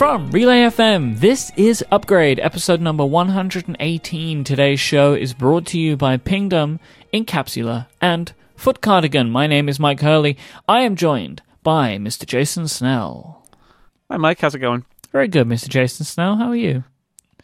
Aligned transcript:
From 0.00 0.30
Relay 0.30 0.62
FM, 0.62 1.18
this 1.20 1.52
is 1.58 1.84
Upgrade, 1.90 2.40
episode 2.40 2.80
number 2.80 3.04
118. 3.04 4.44
Today's 4.44 4.80
show 4.80 5.12
is 5.12 5.34
brought 5.34 5.66
to 5.66 5.78
you 5.78 5.94
by 5.94 6.16
Pingdom, 6.16 6.80
Incapsula, 7.12 7.86
and 8.00 8.32
Foot 8.56 8.80
Cardigan. 8.80 9.28
My 9.28 9.46
name 9.46 9.68
is 9.68 9.78
Myke 9.78 10.00
Hurley. 10.00 10.38
I 10.66 10.80
am 10.80 10.96
joined 10.96 11.42
by 11.62 11.98
Mr. 11.98 12.24
Jason 12.24 12.66
Snell. 12.66 13.46
Hi, 14.10 14.16
Myke. 14.16 14.40
How's 14.40 14.54
it 14.54 14.60
going? 14.60 14.86
Very 15.12 15.28
good, 15.28 15.46
Mr. 15.46 15.68
Jason 15.68 16.06
Snell. 16.06 16.36
How 16.36 16.48
are 16.48 16.56
you? 16.56 16.82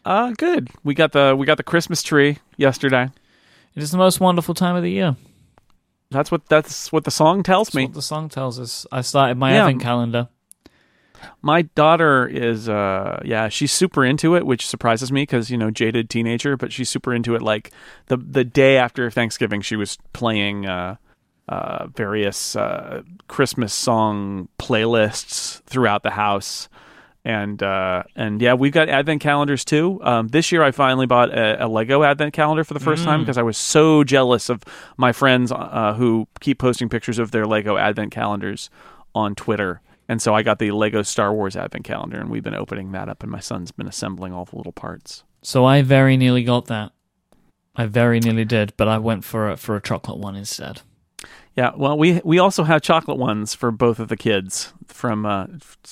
Uh, 0.07 0.31
good. 0.31 0.71
We 0.83 0.95
got 0.95 1.13
the 1.13 1.37
we 1.37 1.45
got 1.45 1.59
the 1.59 1.63
Christmas 1.63 2.03
tree 2.03 2.39
yesterday. 2.57 3.11
It 3.75 3.83
is 3.83 3.91
the 3.91 3.99
most 3.99 4.19
wonderful 4.19 4.55
time 4.55 4.77
of 4.77 4.83
the 4.83 4.91
year. 4.91 5.15
That's 6.11 6.31
what 6.31 6.47
that's 6.47 6.91
what 6.91 7.05
the 7.05 7.11
song 7.11 7.43
tells 7.43 7.69
That's 7.69 7.75
me. 7.77 7.85
what 7.85 7.93
the 7.93 8.01
song 8.01 8.31
tells 8.31 8.59
us. 8.59 8.87
I 8.91 9.03
started 9.03 9.37
my 9.37 9.53
Yeah. 9.53 9.67
advent 9.67 9.83
calendar. 9.83 10.29
My 11.43 11.63
daughter 11.63 12.27
is 12.27 12.69
uh 12.69 13.21
yeah, 13.25 13.49
she's 13.49 13.73
super 13.73 14.05
into 14.05 14.37
it, 14.37 14.47
which 14.47 14.67
surprises 14.67 15.13
me 15.13 15.23
because 15.23 15.51
you 15.51 15.59
know 15.59 15.71
jaded 15.71 16.11
teenager, 16.11 16.57
but 16.57 16.73
she's 16.73 16.91
super 16.91 17.15
into 17.15 17.35
it. 17.35 17.43
Like 17.43 17.71
the 18.07 18.17
the 18.17 18.45
day 18.45 18.77
after 18.77 19.11
Thanksgiving, 19.11 19.61
she 19.61 19.77
was 19.77 19.99
playing 20.13 20.67
uh, 20.67 20.97
uh, 21.49 21.87
various 21.89 22.57
uh, 22.57 23.03
Christmas 23.29 23.73
song 23.73 24.49
playlists 24.59 25.63
throughout 25.65 26.03
the 26.03 26.11
house. 26.11 26.69
And 27.25 27.61
uh, 27.61 28.05
and 28.15 28.41
yeah, 28.41 28.55
we've 28.55 28.73
got 28.73 28.89
advent 28.89 29.21
calendars 29.21 29.65
too. 29.65 29.99
Um, 30.05 30.29
this 30.29 30.53
year, 30.53 30.63
I 30.63 30.71
finally 30.71 31.07
bought 31.07 31.37
a, 31.37 31.65
a 31.65 31.67
Lego 31.67 32.05
advent 32.05 32.35
calendar 32.35 32.63
for 32.63 32.75
the 32.75 32.81
first 32.81 33.03
time 33.03 33.21
because 33.21 33.37
I 33.37 33.43
was 33.43 33.57
so 33.57 34.05
jealous 34.05 34.49
of 34.49 34.63
my 34.97 35.11
friends 35.11 35.51
uh, 35.51 35.95
who 35.97 36.29
keep 36.39 36.61
posting 36.61 36.89
pictures 36.89 37.19
of 37.19 37.33
their 37.33 37.45
Lego 37.45 37.77
advent 37.77 38.13
calendars 38.13 38.71
on 39.13 39.35
Twitter. 39.35 39.81
And 40.09 40.23
so 40.23 40.35
I 40.35 40.43
got 40.43 40.59
the 40.59 40.71
Lego 40.71 41.03
Star 41.03 41.33
Wars 41.33 41.57
advent 41.57 41.85
calendar, 41.85 42.19
and 42.19 42.31
we've 42.31 42.45
been 42.45 42.55
opening 42.55 42.93
that 42.93 43.09
up, 43.09 43.23
and 43.23 43.33
my 43.33 43.41
son's 43.41 43.73
been 43.73 43.89
assembling 43.89 44.33
all 44.33 44.45
the 44.45 44.57
little 44.57 44.73
parts. 44.73 45.25
So 45.43 45.65
I 45.65 45.83
very 45.83 46.17
nearly 46.17 46.45
got 46.45 46.67
that. 46.67 46.93
I 47.75 47.87
very 47.87 48.21
nearly 48.21 48.45
did, 48.45 48.73
but 48.77 48.89
I 48.89 48.99
went 48.99 49.25
for 49.25 49.51
a, 49.51 49.57
for 49.57 49.77
a 49.77 49.83
chocolate 49.83 50.19
one 50.19 50.37
instead. 50.37 50.83
Yeah, 51.57 51.73
well, 51.75 51.97
we 51.97 52.21
we 52.23 52.39
also 52.39 52.65
have 52.65 52.83
chocolate 52.83 53.17
ones 53.17 53.55
for 53.55 53.71
both 53.71 53.99
of 53.99 54.09
the 54.09 54.17
kids 54.17 54.75
from 54.89 55.25
uh, 55.25 55.47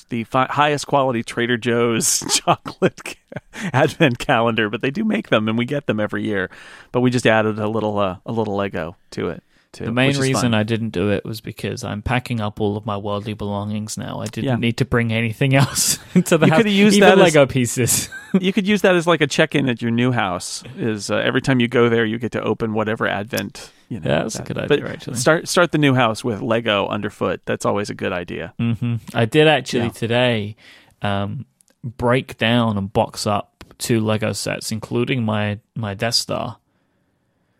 the 0.09 0.23
fi- 0.25 0.47
highest 0.47 0.85
quality 0.85 1.23
Trader 1.23 1.57
Joe's 1.57 2.19
chocolate 2.45 3.15
advent 3.73 4.19
calendar, 4.19 4.69
but 4.69 4.81
they 4.81 4.91
do 4.91 5.03
make 5.03 5.29
them, 5.29 5.47
and 5.49 5.57
we 5.57 5.65
get 5.65 5.87
them 5.87 5.99
every 5.99 6.23
year. 6.23 6.51
But 6.91 7.01
we 7.01 7.09
just 7.09 7.25
added 7.25 7.57
a 7.57 7.67
little 7.67 7.97
uh, 7.97 8.17
a 8.27 8.31
little 8.31 8.55
Lego 8.55 8.95
to 9.11 9.29
it. 9.29 9.43
Too, 9.75 9.85
The 9.85 9.91
main 9.91 10.17
reason. 10.17 10.53
I 10.53 10.63
didn't 10.63 10.91
do 10.91 11.11
it 11.11 11.25
was 11.25 11.41
because 11.41 11.83
I'm 11.83 12.01
packing 12.01 12.39
up 12.39 12.61
all 12.61 12.77
of 12.77 12.85
my 12.85 12.95
worldly 12.95 13.33
belongings 13.33 13.97
now. 13.97 14.21
I 14.21 14.25
didn't 14.27 14.45
Yeah. 14.45 14.55
need 14.55 14.77
to 14.77 14.85
bring 14.85 15.11
anything 15.11 15.53
else 15.53 15.99
into 16.15 16.37
the 16.37 16.45
house. 16.45 16.47
You 16.47 16.51
house. 16.53 16.57
coulda 16.63 16.69
used 16.69 16.95
even 16.97 17.09
that 17.09 17.17
as- 17.19 17.23
Lego 17.35 17.45
pieces. 17.45 18.09
you 18.39 18.53
could 18.53 18.65
use 18.65 18.81
that 18.83 18.95
as 18.95 19.05
like 19.05 19.19
a 19.19 19.27
check-in 19.27 19.67
at 19.67 19.81
your 19.81 19.91
new 19.91 20.11
house. 20.13 20.63
Is 20.77 21.11
uh, 21.11 21.17
every 21.17 21.41
time 21.41 21.59
you 21.59 21.67
go 21.67 21.89
there, 21.89 22.05
you 22.05 22.17
get 22.17 22.31
to 22.31 22.41
open 22.41 22.73
whatever 22.73 23.05
advent. 23.05 23.71
You 23.89 23.99
know, 23.99 24.09
Yeah, 24.09 24.21
that's 24.23 24.35
a 24.35 24.37
that- 24.39 24.47
good 24.47 24.55
but 24.69 24.71
idea, 24.79 24.87
actually. 24.93 25.17
Start 25.17 25.47
start 25.49 25.71
the 25.73 25.77
new 25.77 25.93
house 25.93 26.23
with 26.23 26.41
Lego 26.41 26.87
underfoot. 26.87 27.41
That's 27.45 27.65
always 27.65 27.89
a 27.89 27.93
good 27.95 28.13
idea. 28.13 28.53
hmm 28.57 28.95
I 29.13 29.25
did 29.25 29.47
actually 29.47 29.83
Yeah. 29.87 29.89
today 29.89 30.55
um, 31.01 31.45
break 31.83 32.37
down 32.37 32.77
and 32.77 32.91
box 32.91 33.27
up 33.27 33.63
two 33.77 33.99
Lego 33.99 34.31
sets, 34.31 34.71
including 34.71 35.23
my 35.23 35.59
my 35.75 35.93
Death 35.93 36.15
Star. 36.15 36.57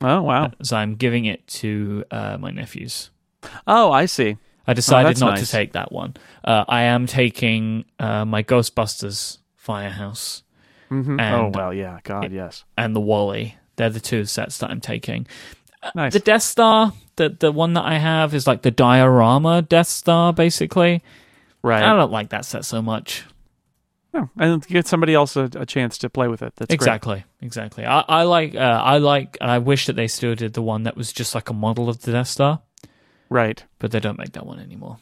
Oh 0.01 0.21
wow! 0.21 0.51
So 0.63 0.77
I'm 0.77 0.95
giving 0.95 1.25
it 1.25 1.45
to 1.47 2.03
uh, 2.11 2.37
my 2.39 2.51
nephews. 2.51 3.11
Oh, 3.65 3.91
I 3.91 4.05
see. 4.05 4.37
I 4.67 4.73
decided 4.73 5.09
that's 5.09 5.19
not 5.21 5.35
nice. 5.35 5.45
to 5.45 5.51
take 5.51 5.73
that 5.73 5.91
one. 5.91 6.15
Uh, 6.43 6.65
I 6.67 6.83
am 6.83 7.05
taking 7.05 7.85
uh, 7.99 8.25
my 8.25 8.41
Ghostbusters 8.41 9.37
Firehouse 9.55 10.43
hmm 10.89 11.19
And- 11.19 11.35
oh 11.35 11.51
well, 11.53 11.73
yeah. 11.73 11.99
God, 12.03 12.31
yes. 12.31 12.63
and 12.77 12.95
the 12.95 12.99
WALL-E. 13.01 13.55
They're 13.77 13.89
the 13.89 13.99
two 13.99 14.25
sets 14.25 14.59
that 14.59 14.69
I'm 14.69 14.79
taking. 14.79 15.27
Nice. 15.93 16.13
The 16.13 16.19
Death 16.19 16.43
Star, 16.43 16.93
the 17.17 17.29
the 17.29 17.51
one 17.51 17.73
that 17.73 17.83
I 17.83 17.97
have 17.97 18.33
is 18.33 18.47
like 18.47 18.61
the 18.61 18.71
diorama 18.71 19.61
Death 19.61 19.87
Star, 19.87 20.33
basically. 20.33 21.03
right. 21.61 21.83
I 21.83 21.95
don't 21.95 22.11
like 22.11 22.29
that 22.29 22.45
set 22.45 22.65
so 22.65 22.81
much. 22.81 23.23
Oh, 24.17 24.29
and 24.37 24.65
get 24.67 24.87
somebody 24.87 25.13
else 25.13 25.35
a, 25.35 25.49
a 25.55 25.65
chance 25.65 25.97
to 25.97 26.09
play 26.09 26.29
with 26.29 26.41
it. 26.41 26.53
That's 26.55 26.69
great. 26.69 26.75
exactly, 26.75 27.23
exactly. 27.41 27.85
I, 27.85 27.99
I 28.07 28.23
like, 28.23 28.55
uh, 28.55 28.59
I 28.59 28.97
like, 28.99 29.37
and 29.41 29.51
I 29.51 29.57
wish 29.57 29.87
that 29.87 29.97
they 29.97 30.07
still 30.07 30.35
did 30.35 30.53
the 30.53 30.61
one 30.61 30.83
that 30.83 30.95
was 30.95 31.11
just 31.11 31.35
like 31.35 31.49
a 31.49 31.53
model 31.53 31.89
of 31.89 32.01
the 32.01 32.11
Death 32.13 32.29
Star, 32.29 32.61
Right, 33.29 33.63
but 33.79 33.91
they 33.91 33.99
don't 33.99 34.17
make 34.17 34.31
that 34.33 34.45
one 34.45 34.59
anymore. 34.59 34.97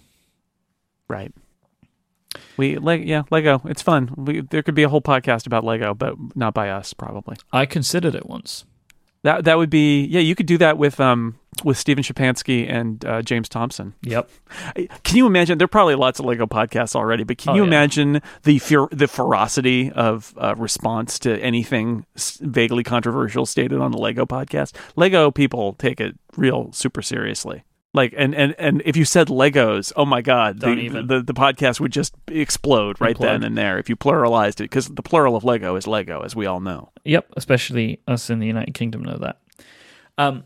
right. 1.07 1.31
We 2.57 2.77
like 2.79 3.01
yeah, 3.05 3.23
Lego. 3.29 3.61
It's 3.65 3.83
fun. 3.83 4.11
We, 4.17 4.41
there 4.41 4.63
could 4.63 4.73
be 4.73 4.81
a 4.81 4.89
whole 4.89 5.01
podcast 5.03 5.45
about 5.45 5.63
Lego, 5.63 5.93
but 5.93 6.15
not 6.35 6.55
by 6.55 6.69
us 6.69 6.91
probably. 6.91 7.35
I 7.51 7.67
considered 7.67 8.15
it 8.15 8.25
once. 8.27 8.65
That 9.23 9.45
that 9.45 9.57
would 9.57 9.69
be 9.69 10.05
yeah. 10.05 10.19
You 10.19 10.35
could 10.35 10.45
do 10.45 10.57
that 10.59 10.77
with 10.77 10.99
um 10.99 11.39
with 11.63 11.77
Stephen 11.77 12.03
Shapansky 12.03 12.69
and 12.69 13.03
uh, 13.05 13.21
James 13.21 13.47
Thompson. 13.47 13.93
Yep. 14.01 14.29
Can 15.03 15.17
you 15.17 15.25
imagine? 15.27 15.57
There 15.57 15.65
are 15.65 15.67
probably 15.67 15.95
lots 15.95 16.19
of 16.19 16.25
Lego 16.25 16.45
podcasts 16.45 16.95
already, 16.95 17.23
but 17.23 17.37
can 17.37 17.51
Oh, 17.51 17.55
you 17.55 17.61
yeah. 17.61 17.67
imagine 17.67 18.21
the 18.43 18.59
fer- 18.59 18.89
the 18.91 19.07
ferocity 19.07 19.91
of 19.91 20.33
uh, 20.37 20.55
response 20.57 21.19
to 21.19 21.39
anything 21.41 22.05
vaguely 22.41 22.83
controversial 22.83 23.45
stated 23.45 23.79
on 23.79 23.91
the 23.91 23.97
Lego 23.97 24.25
podcast? 24.25 24.75
Lego 24.95 25.31
people 25.31 25.73
take 25.73 26.01
it 26.01 26.17
real 26.35 26.71
super 26.73 27.01
seriously. 27.01 27.63
Like 27.95 28.13
and 28.17 28.33
and 28.33 28.55
and 28.57 28.81
if 28.85 28.97
you 28.97 29.05
said 29.05 29.27
Legos, 29.27 29.93
oh 29.95 30.05
my 30.05 30.21
god, 30.21 30.59
Don't 30.59 30.77
the, 30.77 30.81
even. 30.81 31.07
the 31.07 31.21
the 31.21 31.33
podcast 31.33 31.79
would 31.79 31.91
just 31.91 32.15
explode 32.27 32.99
right 32.99 33.15
Implode. 33.15 33.21
then 33.21 33.43
and 33.43 33.57
there 33.57 33.77
if 33.77 33.87
you 33.87 33.95
pluralized 33.95 34.55
it 34.55 34.63
because 34.63 34.87
the 34.87 35.03
plural 35.03 35.35
of 35.35 35.43
Lego 35.43 35.75
is 35.75 35.85
Lego, 35.85 36.21
as 36.21 36.35
we 36.35 36.47
all 36.47 36.59
know. 36.59 36.89
Yep. 37.03 37.27
Especially 37.37 37.99
us 38.07 38.31
in 38.31 38.39
the 38.39 38.47
United 38.47 38.73
Kingdom 38.73 39.03
know 39.03 39.17
that. 39.17 39.39
Um, 40.17 40.43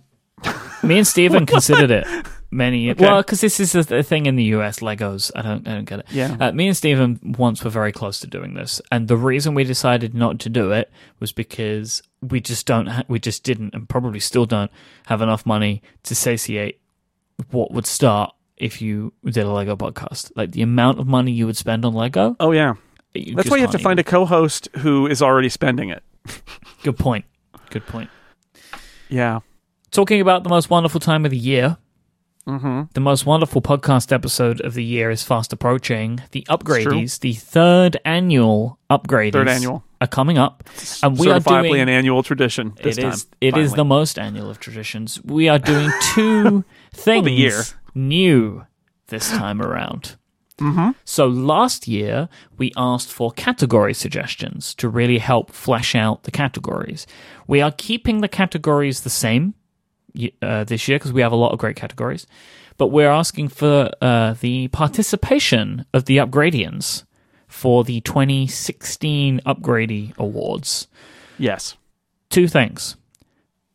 me 0.84 0.98
and 0.98 1.08
Stephen 1.08 1.46
considered 1.54 1.90
it 1.90 2.06
many. 2.52 2.90
Okay. 2.92 3.04
Well, 3.04 3.22
because 3.22 3.42
this 3.42 3.60
is 3.60 3.76
a, 3.76 3.98
a 3.98 4.04
thing 4.04 4.26
in 4.26 4.36
the 4.36 4.44
US, 4.56 4.80
Legos. 4.80 5.32
I 5.36 5.42
don't, 5.42 5.68
I 5.68 5.76
don't 5.76 5.86
get 5.86 6.00
it. 6.00 6.06
Yeah. 6.12 6.36
Uh, 6.40 6.52
me 6.52 6.68
and 6.68 6.76
Stephen 6.76 7.20
once 7.38 7.64
were 7.64 7.70
very 7.70 7.92
close 7.92 8.20
to 8.22 8.28
doing 8.28 8.56
this, 8.56 8.82
and 8.92 9.08
the 9.08 9.18
reason 9.18 9.54
we 9.54 9.64
decided 9.64 10.14
not 10.14 10.40
to 10.40 10.50
do 10.50 10.72
it 10.72 10.92
was 11.20 11.32
because 11.32 12.04
we 12.22 12.42
just 12.42 12.66
don't, 12.66 12.88
ha- 12.88 13.04
we 13.08 13.20
just 13.20 13.44
didn't, 13.44 13.74
and 13.74 13.88
probably 13.88 14.20
still 14.20 14.46
don't 14.46 14.72
have 15.06 15.22
enough 15.22 15.46
money 15.46 15.82
to 16.04 16.14
satiate 16.14 16.80
what 17.52 17.72
would 17.72 17.86
start 17.86 18.34
if 18.58 18.82
you 18.82 19.14
did 19.26 19.46
a 19.46 19.52
Lego 19.52 19.76
podcast. 19.76 20.32
Like 20.36 20.52
the 20.52 20.62
amount 20.62 21.00
of 21.00 21.08
money 21.08 21.32
you 21.32 21.46
would 21.46 21.58
spend 21.58 21.86
on 21.86 21.94
Lego. 21.94 22.36
Oh 22.40 22.52
yeah, 22.52 22.74
that's 23.36 23.50
why 23.50 23.58
you 23.58 23.62
have 23.62 23.72
to 23.72 23.80
find 23.80 24.00
a 24.00 24.04
co-host 24.04 24.70
who 24.78 25.08
is 25.08 25.22
already 25.22 25.50
spending 25.50 25.90
it. 25.90 26.04
good 26.84 26.98
point. 26.98 27.26
Good 27.70 27.86
point. 27.86 28.10
Yeah. 29.10 29.40
Talking 29.92 30.22
about 30.22 30.44
the 30.44 30.50
most 30.50 30.70
wonderful 30.70 31.00
time 31.00 31.26
of 31.26 31.32
the 31.32 31.38
year. 31.38 31.78
Mm-hmm. 32.48 32.84
The 32.94 33.00
most 33.02 33.26
wonderful 33.26 33.62
podcast 33.62 34.14
episode 34.14 34.62
of 34.62 34.74
the 34.74 34.84
year 34.84 35.12
is 35.12 35.22
fast 35.22 35.52
approaching. 35.52 36.22
The 36.32 36.42
true. 36.44 36.58
upgradies, 36.58 37.20
the 37.20 37.34
third 37.34 37.98
annual 38.06 38.80
upgradies, 38.90 39.34
Third 39.34 39.50
annual. 39.50 39.84
are 40.00 40.08
coming 40.08 40.38
up, 40.38 40.64
and 41.04 41.20
we 41.20 41.30
are 41.30 41.42
doing 41.42 41.76
an 41.82 41.90
annual 41.90 42.24
tradition 42.24 42.74
this 42.82 42.98
It 42.98 43.02
time. 43.02 43.12
is. 43.12 43.28
It 43.42 43.58
is 43.58 43.74
the 43.74 43.84
most 43.84 44.18
annual 44.18 44.50
of 44.50 44.62
traditions. 44.62 45.22
We 45.26 45.50
are 45.50 45.60
doing 45.60 45.92
two 46.14 46.64
things 46.98 47.26
the 47.26 47.32
year. 47.32 47.64
new 47.96 48.66
this 49.08 49.30
time 49.30 49.62
around. 49.62 50.16
Mhm. 50.60 50.96
So 51.06 51.28
last 51.28 51.88
year 51.88 52.30
we 52.58 52.72
asked 52.76 53.10
for 53.12 53.32
category 53.32 53.94
suggestions 53.94 54.74
to 54.76 54.90
really 54.90 55.20
help 55.20 55.52
flesh 55.52 55.94
out 55.96 56.24
the 56.24 56.32
categories. 56.32 57.06
We 57.48 57.62
are 57.62 57.72
keeping 57.72 58.22
the 58.22 58.28
categories 58.28 59.02
the 59.02 59.10
same 59.12 59.54
uh, 60.42 60.64
this 60.64 60.88
year 60.88 60.98
because 60.98 61.14
we 61.14 61.22
have 61.22 61.32
a 61.32 61.36
lot 61.36 61.52
of 61.54 61.60
great 61.60 61.76
categories, 61.76 62.26
but 62.78 62.88
we're 62.88 63.12
asking 63.12 63.50
for 63.50 63.92
uh, 64.02 64.34
the 64.42 64.68
participation 64.70 65.86
of 65.94 66.06
the 66.06 66.18
upgradians 66.18 67.04
for 67.48 67.84
the 67.84 68.02
2016 68.02 69.40
Upgrady 69.46 70.16
Awards 70.18 70.88
Yes. 71.38 71.78
two 72.32 72.48
things. 72.48 72.96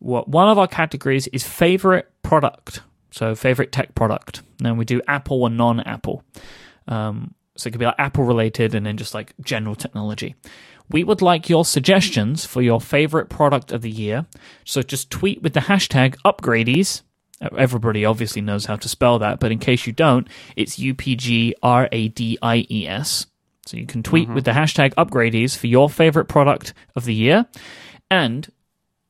What 0.01 0.29
one 0.29 0.49
of 0.49 0.59
our 0.59 0.67
categories 0.67 1.29
is 1.29 1.45
favorite 1.47 2.11
product, 2.25 2.81
so 3.13 3.37
favorite 3.37 3.71
tech 3.71 3.95
product. 3.95 4.43
Then 4.59 4.77
we 4.77 4.85
do 4.85 5.01
Apple 5.07 5.43
or 5.43 5.51
non-Apple. 5.51 6.25
Um, 6.89 7.35
so 7.57 7.69
it 7.69 7.73
could 7.73 7.79
be 7.79 7.87
like 7.87 7.95
Apple 7.99 8.25
related, 8.25 8.75
and 8.75 8.85
then 8.85 8.97
just 8.97 9.15
like 9.15 9.35
general 9.45 9.77
technology. 9.77 10.35
We 10.91 11.05
would 11.05 11.23
like 11.23 11.49
your 11.49 11.65
suggestions 11.65 12.45
for 12.45 12.61
your 12.61 12.81
favorite 12.81 13.29
product 13.29 13.71
of 13.73 13.83
the 13.83 13.91
year. 13.91 14.27
So 14.65 14.83
just 14.83 15.11
tweet 15.11 15.43
with 15.43 15.53
the 15.55 15.61
hashtag 15.61 16.17
upgradies. 16.25 17.03
Everybody 17.57 18.05
obviously 18.05 18.43
knows 18.43 18.67
how 18.67 18.77
to 18.77 18.89
spell 18.89 19.19
that, 19.19 19.41
but 19.41 19.53
in 19.53 19.59
case 19.59 19.87
you 19.87 19.93
don't, 19.93 20.29
it's 20.57 20.79
U 20.79 20.95
P 20.95 21.17
G 21.17 21.55
R 21.63 21.89
A 21.93 22.09
D 22.09 22.39
I 22.41 22.67
E 22.71 22.87
S. 22.87 23.27
So 23.67 23.77
you 23.77 23.87
can 23.87 24.03
tweet 24.03 24.29
with 24.29 24.45
the 24.45 24.53
hashtag 24.53 24.93
upgradies 24.95 25.57
for 25.57 25.67
your 25.67 25.89
favorite 25.89 26.27
product 26.27 26.75
of 26.97 27.05
the 27.05 27.15
year. 27.15 27.47
And 28.11 28.51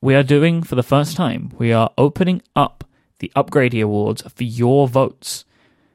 we 0.01 0.15
are 0.15 0.23
doing 0.23 0.63
for 0.63 0.75
the 0.75 0.83
first 0.83 1.15
time, 1.15 1.51
we 1.57 1.73
are 1.73 1.91
opening 1.97 2.41
up 2.55 2.82
the 3.23 3.31
Upgrady 3.37 3.81
Awards 3.81 4.21
for 4.23 4.43
your 4.43 4.85
votes. 4.85 5.45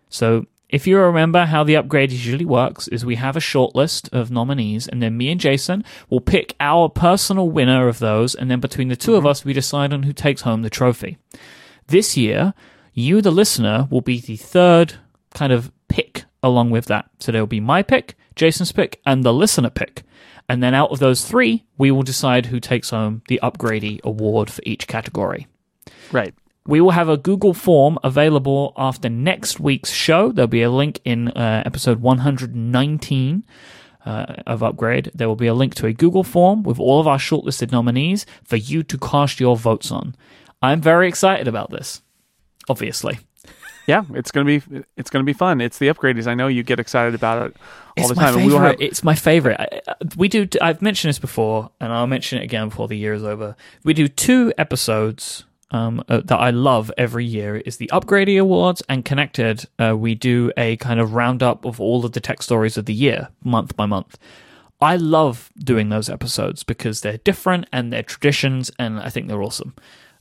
So 0.08 0.46
if 0.70 0.86
you 0.86 0.98
remember 0.98 1.44
how 1.44 1.62
the 1.62 1.76
upgrade 1.76 2.10
usually 2.10 2.46
works, 2.46 2.88
is 2.88 3.04
we 3.04 3.16
have 3.16 3.36
a 3.36 3.40
short 3.40 3.74
list 3.74 4.08
of 4.14 4.30
nominees, 4.30 4.88
and 4.88 5.02
then 5.02 5.18
me 5.18 5.30
and 5.30 5.38
Jason 5.38 5.84
will 6.08 6.22
pick 6.22 6.56
our 6.58 6.88
personal 6.88 7.50
winner 7.50 7.86
of 7.86 7.98
those, 7.98 8.34
and 8.34 8.50
then 8.50 8.60
between 8.60 8.88
the 8.88 8.96
2 8.96 9.14
of 9.14 9.18
mm-hmm. 9.18 9.28
us, 9.28 9.44
we 9.44 9.52
decide 9.52 9.92
on 9.92 10.04
who 10.04 10.14
takes 10.14 10.40
home 10.40 10.62
the 10.62 10.70
trophy. 10.70 11.18
This 11.88 12.16
year, 12.16 12.54
you, 12.94 13.20
the 13.20 13.30
listener, 13.30 13.86
will 13.90 14.00
be 14.00 14.20
the 14.20 14.36
third 14.36 14.94
kind 15.34 15.52
of 15.52 15.70
pick 15.88 16.24
along 16.42 16.70
with 16.70 16.86
that. 16.86 17.10
So 17.18 17.30
there 17.30 17.42
will 17.42 17.46
be 17.46 17.60
my 17.60 17.82
pick, 17.82 18.16
Jason's 18.36 18.72
pick, 18.72 19.02
and 19.04 19.22
the 19.22 19.34
listener 19.34 19.70
pick. 19.70 20.02
And 20.48 20.62
then 20.62 20.72
out 20.72 20.92
of 20.92 20.98
those 20.98 21.26
three, 21.26 21.66
we 21.76 21.90
will 21.90 22.02
decide 22.02 22.46
who 22.46 22.58
takes 22.58 22.88
home 22.88 23.20
the 23.28 23.38
Upgrady 23.42 24.00
award 24.02 24.48
for 24.50 24.62
each 24.64 24.86
category. 24.86 25.46
Right. 26.10 26.34
We 26.68 26.82
will 26.82 26.90
have 26.90 27.08
a 27.08 27.16
Google 27.16 27.54
form 27.54 27.98
available 28.04 28.74
after 28.76 29.08
next 29.08 29.58
week's 29.58 29.90
show. 29.90 30.30
There'll 30.32 30.48
be 30.48 30.60
a 30.60 30.70
link 30.70 31.00
in 31.02 31.28
uh, 31.28 31.62
episode 31.64 32.02
119 32.02 33.42
uh, 34.04 34.26
of 34.46 34.62
Upgrade. 34.62 35.10
There 35.14 35.28
will 35.28 35.34
be 35.34 35.46
a 35.46 35.54
link 35.54 35.74
to 35.76 35.86
a 35.86 35.94
Google 35.94 36.22
form 36.22 36.62
with 36.62 36.78
all 36.78 37.00
of 37.00 37.06
our 37.06 37.16
shortlisted 37.16 37.72
nominees 37.72 38.26
for 38.44 38.56
you 38.56 38.82
to 38.82 38.98
cast 38.98 39.40
your 39.40 39.56
votes 39.56 39.90
on. 39.90 40.14
I'm 40.60 40.82
very 40.82 41.08
excited 41.08 41.48
about 41.48 41.70
this, 41.70 42.02
obviously. 42.68 43.18
Yeah, 43.86 44.04
it's 44.12 44.30
gonna 44.30 44.44
be 44.44 44.60
it's 44.98 45.08
gonna 45.08 45.24
be 45.24 45.32
fun. 45.32 45.62
It's 45.62 45.78
the 45.78 45.88
upgradies. 45.88 46.26
I 46.26 46.34
know 46.34 46.48
you 46.48 46.62
get 46.62 46.78
excited 46.78 47.14
about 47.14 47.46
it 47.46 47.56
all 47.96 48.04
it's 48.04 48.08
the 48.10 48.14
time. 48.16 48.34
favorite. 48.34 48.60
have 48.60 48.80
It's 48.82 49.02
my 49.02 49.14
favorite. 49.14 49.58
I- 49.58 49.94
We 50.18 50.28
do. 50.28 50.46
I've 50.60 50.82
mentioned 50.82 51.08
this 51.08 51.18
before, 51.18 51.70
and 51.80 51.90
I'll 51.94 52.06
mention 52.06 52.38
it 52.38 52.44
again 52.44 52.68
before 52.68 52.88
the 52.88 52.98
year 52.98 53.14
is 53.14 53.24
over. 53.24 53.56
We 53.84 53.94
do 53.94 54.06
two 54.06 54.52
episodes 54.58 55.44
um, 55.70 56.02
uh, 56.08 56.20
that 56.24 56.38
I 56.38 56.50
love 56.50 56.90
every 56.96 57.24
year. 57.24 57.56
Is 57.56 57.76
the 57.76 57.90
Upgrady 57.92 58.40
Awards 58.40 58.82
and 58.88 59.04
Connected. 59.04 59.66
Uh, 59.78 59.96
we 59.96 60.14
do 60.14 60.50
a 60.56 60.76
kind 60.76 61.00
of 61.00 61.14
roundup 61.14 61.64
of 61.64 61.80
all 61.80 62.04
of 62.04 62.12
the 62.12 62.20
tech 62.20 62.42
stories 62.42 62.76
of 62.76 62.86
the 62.86 62.94
year, 62.94 63.28
month 63.44 63.76
by 63.76 63.86
month. 63.86 64.18
I 64.80 64.96
love 64.96 65.50
doing 65.58 65.88
those 65.88 66.08
episodes 66.08 66.62
because 66.62 67.00
they're 67.00 67.18
different 67.18 67.66
and 67.72 67.92
they're 67.92 68.02
traditions, 68.04 68.70
and 68.78 69.00
I 69.00 69.10
think 69.10 69.28
they're 69.28 69.42
awesome. 69.42 69.74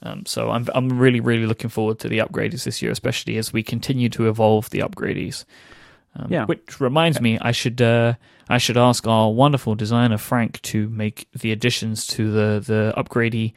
Um, 0.04 0.26
so 0.26 0.52
I'm 0.52 0.68
I'm 0.76 1.00
really 1.00 1.20
really 1.20 1.46
looking 1.46 1.70
forward 1.70 2.00
to 2.00 2.10
the 2.10 2.20
upgradies 2.20 2.64
this 2.64 2.82
year, 2.82 2.92
especially 2.92 3.38
as 3.38 3.54
we 3.54 3.64
continue 3.64 4.10
to 4.10 4.28
evolve 4.30 4.70
the 4.70 4.80
upgradies. 4.80 5.46
Um, 6.16 6.28
Yeah. 6.32 6.46
Which 6.46 6.80
reminds 6.80 7.22
me, 7.22 7.38
I 7.42 7.52
should 7.52 7.82
uh, 7.82 8.14
I 8.50 8.58
should 8.58 8.78
ask 8.78 9.08
our 9.08 9.32
wonderful 9.32 9.76
designer 9.76 10.18
Frank 10.18 10.62
to 10.64 10.90
make 10.90 11.28
the 11.34 11.52
additions 11.52 12.06
to 12.08 12.32
the 12.32 12.64
the 12.66 12.94
upgrady 12.98 13.54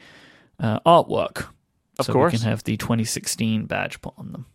uh, 0.59 0.79
artwork. 0.85 1.47
Of 1.99 2.05
so 2.05 2.13
course. 2.13 2.33
we 2.33 2.39
can 2.39 2.47
have 2.47 2.63
the 2.63 2.77
2016 2.77 3.65
badge 3.65 4.01
put 4.01 4.13
on 4.17 4.31
them. 4.31 4.45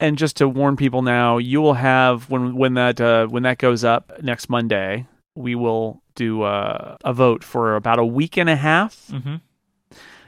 and 0.00 0.16
just 0.18 0.36
to 0.38 0.48
warn 0.48 0.76
people 0.76 1.02
now, 1.02 1.38
you 1.38 1.60
will 1.60 1.74
have 1.74 2.28
when 2.30 2.54
when 2.56 2.74
that 2.74 3.00
uh, 3.00 3.26
when 3.26 3.42
that 3.44 3.58
goes 3.58 3.84
up 3.84 4.12
next 4.22 4.48
Monday, 4.48 5.06
we 5.34 5.54
will 5.54 6.02
do 6.14 6.42
uh, 6.42 6.96
a 7.04 7.12
vote 7.12 7.44
for 7.44 7.76
about 7.76 7.98
a 7.98 8.04
week 8.04 8.36
and 8.36 8.48
a 8.50 8.56
half, 8.56 9.06
Mm-hmm. 9.12 9.36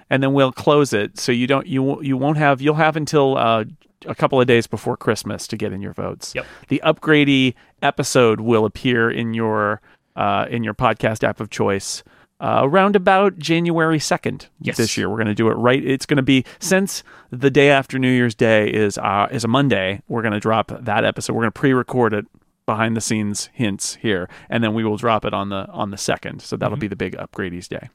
and 0.08 0.22
then 0.22 0.32
we'll 0.32 0.52
close 0.52 0.92
it. 0.92 1.18
So 1.18 1.32
you 1.32 1.46
don't 1.46 1.66
you 1.66 1.82
won't- 1.82 2.04
you 2.04 2.16
won't 2.16 2.36
have 2.38 2.60
you'll 2.60 2.74
have 2.76 2.96
until 2.96 3.36
uh, 3.36 3.64
a 4.06 4.14
couple 4.14 4.40
of 4.40 4.46
days 4.46 4.66
before 4.66 4.96
Christmas 4.96 5.46
to 5.48 5.56
get 5.56 5.72
in 5.72 5.80
your 5.82 5.92
votes. 5.92 6.34
Yep. 6.34 6.46
The 6.68 6.80
upgrady 6.84 7.54
episode 7.82 8.40
will 8.40 8.64
appear 8.64 9.10
in 9.10 9.34
your 9.34 9.80
uh, 10.16 10.46
in 10.50 10.62
your 10.64 10.74
podcast 10.74 11.22
app 11.24 11.40
of 11.40 11.50
choice. 11.50 12.02
Uh, 12.40 12.60
around 12.62 12.96
about 12.96 13.38
January 13.38 13.98
2nd 13.98 14.46
Yes. 14.62 14.78
this 14.78 14.96
year. 14.96 15.10
We're 15.10 15.16
going 15.18 15.26
to 15.26 15.34
do 15.34 15.48
it 15.50 15.54
right. 15.54 15.84
It's 15.84 16.06
going 16.06 16.16
to 16.16 16.22
be 16.22 16.44
since 16.58 17.02
the 17.30 17.50
day 17.50 17.68
after 17.70 17.98
New 17.98 18.10
Year's 18.10 18.34
Day 18.34 18.70
is 18.70 18.96
uh, 18.96 19.28
is 19.30 19.44
a 19.44 19.48
Monday. 19.48 20.00
We're 20.08 20.22
going 20.22 20.32
to 20.32 20.40
drop 20.40 20.72
that 20.80 21.04
episode. 21.04 21.34
We're 21.34 21.42
going 21.42 21.52
to 21.52 21.60
pre-record 21.60 22.14
it 22.14 22.24
behind 22.64 22.96
the 22.96 23.00
scenes 23.02 23.50
hints 23.52 23.96
here, 23.96 24.28
and 24.48 24.64
then 24.64 24.72
we 24.74 24.84
will 24.84 24.96
drop 24.96 25.24
it 25.26 25.34
on 25.34 25.50
the 25.50 25.66
on 25.70 25.90
the 25.90 25.98
second. 25.98 26.40
So 26.40 26.56
that'll 26.56 26.76
Mhm. 26.78 26.80
be 26.80 26.88
the 26.88 26.96
big 26.96 27.14
upgradies 27.16 27.68
day. 27.68 27.90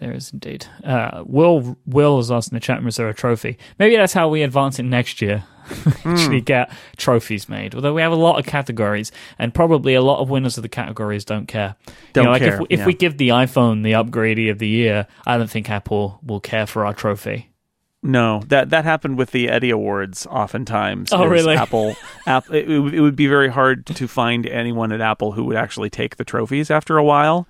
There 0.00 0.12
is 0.12 0.32
indeed. 0.32 0.66
Uh, 0.82 1.22
Will 1.26 1.76
Will 1.86 2.16
has 2.16 2.30
asked 2.30 2.50
in 2.50 2.56
the 2.56 2.60
chat 2.60 2.78
room, 2.78 2.88
is 2.88 2.96
there 2.96 3.08
a 3.08 3.14
trophy? 3.14 3.58
Maybe 3.78 3.96
that's 3.96 4.14
how 4.14 4.28
we 4.28 4.42
advance 4.42 4.78
it 4.78 4.84
next 4.84 5.20
year. 5.20 5.44
Actually, 6.04 6.40
get 6.40 6.72
trophies 6.96 7.48
made. 7.48 7.74
Although 7.74 7.92
we 7.94 8.00
have 8.02 8.10
a 8.10 8.16
lot 8.16 8.38
of 8.38 8.46
categories, 8.46 9.12
and 9.38 9.52
probably 9.54 9.94
a 9.94 10.02
lot 10.02 10.18
of 10.20 10.28
winners 10.30 10.56
of 10.56 10.62
the 10.62 10.68
categories 10.68 11.24
don't 11.24 11.46
care. 11.46 11.76
Don't 12.14 12.24
know, 12.24 12.30
like 12.32 12.42
care, 12.42 12.54
If, 12.54 12.60
we- 12.60 12.66
if 12.70 12.78
yeah. 12.80 12.86
we 12.86 12.94
give 12.94 13.18
the 13.18 13.28
iPhone 13.28 13.82
the 13.84 13.92
upgrady 13.92 14.50
of 14.50 14.58
the 14.58 14.66
year, 14.68 15.06
I 15.26 15.36
don't 15.38 15.50
think 15.50 15.70
Apple 15.70 16.18
will 16.24 16.40
care 16.40 16.66
for 16.66 16.84
our 16.86 16.94
trophy. 16.94 17.50
No, 18.02 18.40
that 18.48 18.70
that 18.70 18.84
happened 18.84 19.18
with 19.18 19.30
the 19.32 19.50
Eddie 19.50 19.68
Awards. 19.70 20.26
Oftentimes, 20.26 21.12
Oh, 21.12 21.26
really? 21.26 21.54
Apple, 21.54 21.94
Apple. 22.26 22.54
It, 22.54 22.66
it 22.70 23.00
would 23.02 23.14
be 23.16 23.26
very 23.26 23.48
hard 23.50 23.84
to 23.86 24.08
find 24.08 24.46
anyone 24.46 24.90
at 24.92 25.02
Apple 25.02 25.32
who 25.32 25.44
would 25.44 25.56
actually 25.56 25.90
take 25.90 26.16
the 26.16 26.24
trophies 26.24 26.70
after 26.70 26.96
a 26.96 27.04
while. 27.04 27.46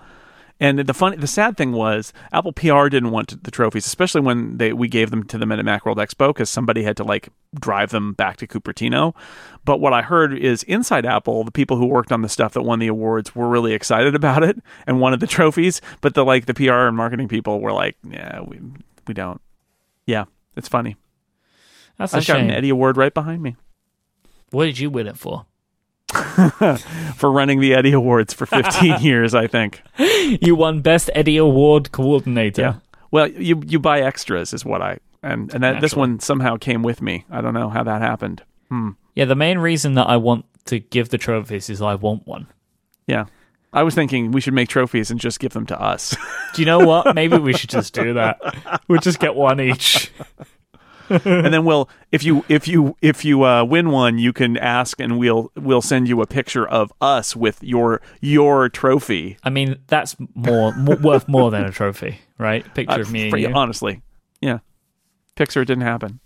And 0.63 0.81
the 0.81 0.93
fun, 0.93 1.19
the 1.19 1.27
sad 1.27 1.57
thing 1.57 1.73
was, 1.73 2.13
Apple 2.33 2.53
PR 2.53 2.89
didn't 2.89 3.13
want 3.13 3.43
the 3.43 3.51
trophies, 3.51 3.87
especially 3.87 4.21
when 4.21 4.59
they 4.59 4.75
we 4.75 4.89
gave 4.89 5.11
them 5.11 5.25
to 5.25 5.39
them 5.39 5.51
at 5.51 5.59
Macworld 5.59 5.97
Expo 5.97 6.29
because 6.29 6.51
somebody 6.51 6.83
had 6.83 6.99
to 6.99 7.05
like 7.05 7.31
drive 7.59 7.91
them 7.91 8.13
back 8.13 8.37
to 8.37 8.47
Cupertino. 8.47 9.15
But 9.65 9.79
what 9.79 9.95
I 9.95 10.03
heard 10.03 10.37
is 10.37 10.63
inside 10.65 11.07
Apple, 11.07 11.45
the 11.45 11.51
people 11.51 11.79
who 11.79 11.87
worked 11.87 12.13
on 12.13 12.21
the 12.21 12.29
stuff 12.29 12.53
that 12.53 12.63
won 12.63 12.79
the 12.79 12.89
awards 12.89 13.35
were 13.35 13.49
really 13.49 13.73
excited 13.73 14.15
about 14.15 14.43
it 14.43 14.59
and 14.87 15.01
wanted 15.01 15.21
the 15.21 15.27
trophies. 15.27 15.81
But 16.03 16.13
the 16.15 16.27
like 16.27 16.45
the 16.45 16.55
PR 16.55 16.73
and 16.73 16.97
marketing 16.97 17.29
people 17.29 17.61
were 17.61 17.73
like, 17.73 17.97
yeah, 18.07 18.43
we 18.43 18.61
we 19.09 19.15
don't. 19.15 19.41
Yeah, 20.05 20.27
it's 20.57 20.69
funny. 20.69 20.97
That's 21.97 22.13
a 22.13 22.19
I've 22.19 22.27
got 22.27 22.41
an. 22.41 22.51
Eddie 22.51 22.71
Award 22.71 22.97
right 22.97 23.13
behind 23.13 23.43
me 23.43 23.57
What 24.51 24.67
did 24.67 24.79
you 24.79 24.91
win 24.91 25.07
it 25.07 25.17
for? 25.17 25.47
for 27.17 27.31
running 27.31 27.61
the 27.61 27.75
Eddie 27.75 27.93
Awards 27.93 28.33
for 28.35 28.47
15 28.47 29.01
years, 29.01 29.35
I 29.35 29.47
think. 29.47 29.83
You 29.99 30.55
won 30.55 30.81
Best 30.81 31.11
Eddie 31.15 31.37
Award 31.37 31.93
Coordinator. 31.93 32.63
Yeah. 32.63 32.75
Well, 33.11 33.29
you 33.29 33.63
you 33.67 33.79
buy 33.81 34.01
extras 34.01 34.53
is 34.53 34.65
what 34.65 34.83
I 34.83 34.99
and 35.23 35.53
and 35.53 35.63
that 35.65 35.81
this 35.81 35.95
one 35.95 36.21
somehow 36.21 36.57
came 36.57 36.83
with 36.83 37.03
me. 37.03 37.25
I 37.31 37.41
don't 37.41 37.55
know 37.55 37.69
how 37.69 37.83
that 37.83 38.03
happened. 38.03 38.43
Hmm. 38.69 38.91
Yeah, 39.15 39.25
the 39.25 39.35
main 39.35 39.59
reason 39.59 39.95
that 39.95 40.07
I 40.07 40.17
want 40.17 40.45
to 40.67 40.79
give 40.79 41.09
the 41.09 41.19
trophies 41.19 41.69
is 41.69 41.83
I 41.83 41.97
want 41.97 42.27
one. 42.27 42.47
Yeah. 43.07 43.27
I 43.73 43.83
was 43.85 43.95
thinking 43.95 44.33
we 44.33 44.41
should 44.41 44.55
make 44.55 44.69
trophies 44.69 45.11
and 45.11 45.21
just 45.21 45.39
give 45.39 45.53
them 45.53 45.67
to 45.67 45.81
us. 45.81 46.17
Do 46.55 46.63
you 46.63 46.67
know 46.67 46.81
what? 46.81 47.15
Maybe 47.15 47.39
we 47.39 47.53
should 47.53 47.71
just 47.71 47.95
do 47.95 48.15
that. 48.15 48.39
We'll 48.89 49.01
just 49.01 49.21
get 49.21 49.37
one 49.37 49.61
each. 49.61 50.11
and 51.25 51.53
then 51.53 51.65
we'll 51.65 51.89
if 52.13 52.23
you 52.25 52.45
if 52.49 52.69
you 52.69 52.97
if 53.03 53.25
you 53.25 53.45
uh, 53.45 53.65
win 53.65 53.91
one, 53.91 54.19
you 54.19 54.33
can 54.33 54.57
ask 54.57 55.01
and 55.01 55.19
we'll 55.19 55.51
we'll 55.57 55.83
send 55.83 56.09
you 56.09 56.23
a 56.23 56.27
picture 56.27 56.67
of 56.67 56.93
us 57.01 57.35
with 57.35 57.63
your 57.63 58.01
your 58.21 58.69
trophy. 58.69 59.37
I 59.43 59.51
mean, 59.51 59.77
that's 59.89 60.17
more, 60.35 60.73
more 60.77 60.97
worth 60.97 61.29
more 61.29 61.51
than 61.51 61.65
a 61.65 61.73
trophy, 61.73 62.19
right? 62.39 62.65
Picture 62.75 62.93
Uh, 62.95 63.01
of 63.01 63.11
me 63.13 63.31
you. 63.41 63.53
honestly. 63.53 64.01
Yeah. 64.41 64.59
Picture 65.35 65.63
it 65.63 65.67
didn't 65.67 65.83
happen. 65.85 66.21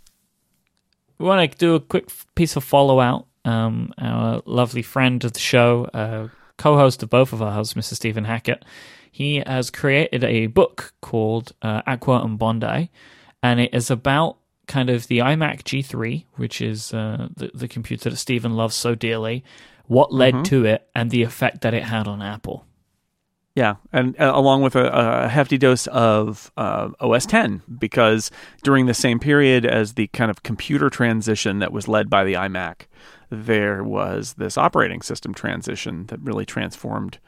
We 1.19 1.27
want 1.27 1.51
to 1.51 1.57
do 1.59 1.75
a 1.75 1.81
quick 1.81 2.09
piece 2.35 2.57
of 2.57 2.65
follow 2.65 3.01
out. 3.01 3.27
Um, 3.45 3.93
our 3.99 4.43
lovely 4.47 4.83
friend 4.83 5.23
of 5.25 5.33
the 5.35 5.39
show, 5.39 5.85
uh, 5.95 6.29
co-host 6.57 7.03
of 7.03 7.11
both 7.11 7.33
of 7.33 7.43
ours, 7.43 7.75
Mr. 7.75 7.95
Stephen 7.95 8.25
Hackett, 8.25 8.65
he 9.13 9.43
has 9.47 9.71
created 9.71 10.25
a 10.25 10.47
book 10.47 10.93
called 11.03 11.53
uh, 11.63 11.83
Aqua 11.87 12.23
and 12.25 12.39
Bondi, 12.39 12.91
and 13.43 13.61
it 13.61 13.73
is 13.75 13.91
about 13.91 14.39
kind 14.67 14.91
of 14.91 15.07
the 15.09 15.19
iMac 15.19 15.63
G3, 15.63 16.25
which 16.37 16.61
is 16.61 16.93
uh, 16.95 17.29
the, 17.37 17.51
the 17.55 17.69
computer 17.69 18.11
that 18.11 18.17
Stephen 18.17 18.55
loves 18.55 18.75
so 18.75 18.95
dearly, 18.95 19.45
what 19.87 20.13
led 20.13 20.35
Mhm. 20.35 20.45
to 20.47 20.65
it, 20.65 20.89
and 20.95 21.11
the 21.11 21.23
effect 21.23 21.61
that 21.63 21.75
it 21.75 21.83
had 21.85 22.07
on 22.07 22.23
Apple. 22.23 22.67
Yeah, 23.55 23.77
and 23.93 24.19
uh, 24.21 24.33
along 24.35 24.63
with 24.63 24.75
a, 24.75 24.91
a 25.25 25.29
hefty 25.29 25.59
dose 25.59 25.87
of 25.89 26.51
uh, 26.57 26.89
OS 27.01 27.25
10, 27.27 27.63
because 27.79 28.31
during 28.65 28.87
the 28.87 28.95
same 28.95 29.21
period 29.21 29.65
as 29.65 29.93
the 29.95 30.09
kind 30.09 30.29
of 30.31 30.43
computer 30.43 30.91
transition 30.91 31.61
that 31.61 31.73
was 31.73 31.87
led 31.87 32.11
by 32.11 32.25
the 32.25 32.33
iMac, 32.33 32.87
there 33.31 33.85
was 33.85 34.35
this 34.35 34.59
operating 34.59 35.03
system 35.03 35.33
transition 35.35 36.07
that 36.07 36.19
really 36.21 36.45
transformed 36.45 37.19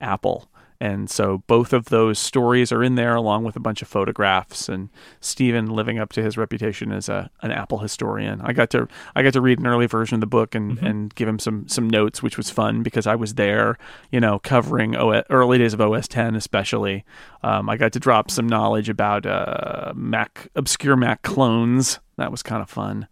Apple. 0.00 0.48
And 0.82 1.08
so 1.08 1.44
both 1.46 1.72
of 1.72 1.90
those 1.90 2.18
stories 2.18 2.72
are 2.72 2.82
in 2.82 2.96
there, 2.96 3.14
along 3.14 3.44
with 3.44 3.54
a 3.54 3.60
bunch 3.60 3.82
of 3.82 3.88
photographs. 3.88 4.68
And 4.68 4.88
Stephen 5.20 5.66
living 5.70 6.00
up 6.00 6.12
to 6.14 6.22
his 6.24 6.36
reputation 6.36 6.90
as 6.90 7.08
a 7.08 7.30
an 7.40 7.52
Apple 7.52 7.78
historian. 7.78 8.40
I 8.42 8.52
got 8.52 8.68
to 8.70 8.88
I 9.14 9.22
got 9.22 9.32
to 9.34 9.40
read 9.40 9.60
an 9.60 9.66
early 9.68 9.86
version 9.86 10.16
of 10.16 10.20
the 10.20 10.26
book 10.26 10.56
and, 10.56 10.78
Mhm. 10.78 10.82
and 10.88 11.14
give 11.14 11.28
him 11.28 11.38
some 11.38 11.68
some 11.68 11.88
notes, 11.88 12.20
which 12.20 12.36
was 12.36 12.50
fun 12.50 12.82
because 12.82 13.06
I 13.06 13.14
was 13.14 13.34
there, 13.34 13.78
you 14.10 14.18
know, 14.18 14.40
covering 14.40 14.96
OS, 14.96 15.22
early 15.30 15.58
days 15.58 15.72
of 15.72 15.80
OS 15.80 16.08
10, 16.08 16.34
especially. 16.34 17.04
Um, 17.44 17.70
I 17.70 17.76
got 17.76 17.92
to 17.92 18.00
drop 18.00 18.28
some 18.28 18.48
knowledge 18.48 18.88
about 18.88 19.24
uh, 19.24 19.92
Mac 19.94 20.48
obscure 20.56 20.96
Mac 20.96 21.22
clones. 21.22 22.00
That 22.16 22.32
was 22.32 22.42
kind 22.42 22.60
of 22.60 22.68
fun. 22.68 23.06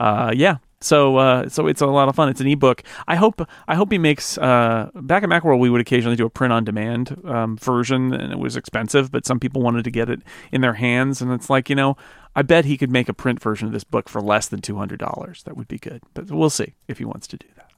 Uh, 0.00 0.32
yeah, 0.34 0.56
So 0.82 1.16
uh, 1.16 1.48
so 1.48 1.66
it's 1.66 1.80
a 1.80 1.86
lot 1.86 2.08
of 2.08 2.16
fun. 2.16 2.28
It's 2.28 2.40
an 2.40 2.46
ebook. 2.46 2.82
I 3.06 3.16
hope 3.16 3.48
I 3.68 3.74
hope 3.74 3.92
he 3.92 3.98
makes. 3.98 4.38
Uh, 4.38 4.90
back 4.94 5.22
at 5.22 5.28
MacWorld, 5.28 5.58
we 5.58 5.70
would 5.70 5.80
occasionally 5.80 6.16
do 6.16 6.26
a 6.26 6.30
print 6.30 6.52
on 6.52 6.64
demand 6.64 7.16
um, 7.24 7.56
version, 7.56 8.12
and 8.12 8.32
it 8.32 8.38
was 8.38 8.56
expensive, 8.56 9.10
but 9.10 9.26
some 9.26 9.40
people 9.40 9.62
wanted 9.62 9.84
to 9.84 9.90
get 9.90 10.08
it 10.08 10.20
in 10.50 10.60
their 10.60 10.74
hands, 10.74 11.22
and 11.22 11.32
it's 11.32 11.48
like 11.48 11.70
you 11.70 11.76
know, 11.76 11.96
I 12.34 12.42
bet 12.42 12.64
he 12.64 12.76
could 12.76 12.90
make 12.90 13.08
a 13.08 13.14
print 13.14 13.40
version 13.40 13.66
of 13.66 13.72
this 13.72 13.84
book 13.84 14.08
for 14.08 14.20
less 14.20 14.48
than 14.48 14.60
two 14.60 14.76
hundred 14.76 14.98
dollars. 14.98 15.42
That 15.44 15.56
would 15.56 15.68
be 15.68 15.78
good, 15.78 16.02
but 16.14 16.30
we'll 16.30 16.50
see 16.50 16.74
if 16.88 16.98
he 16.98 17.04
wants 17.04 17.26
to 17.28 17.36
do 17.36 17.46
that. 17.56 17.68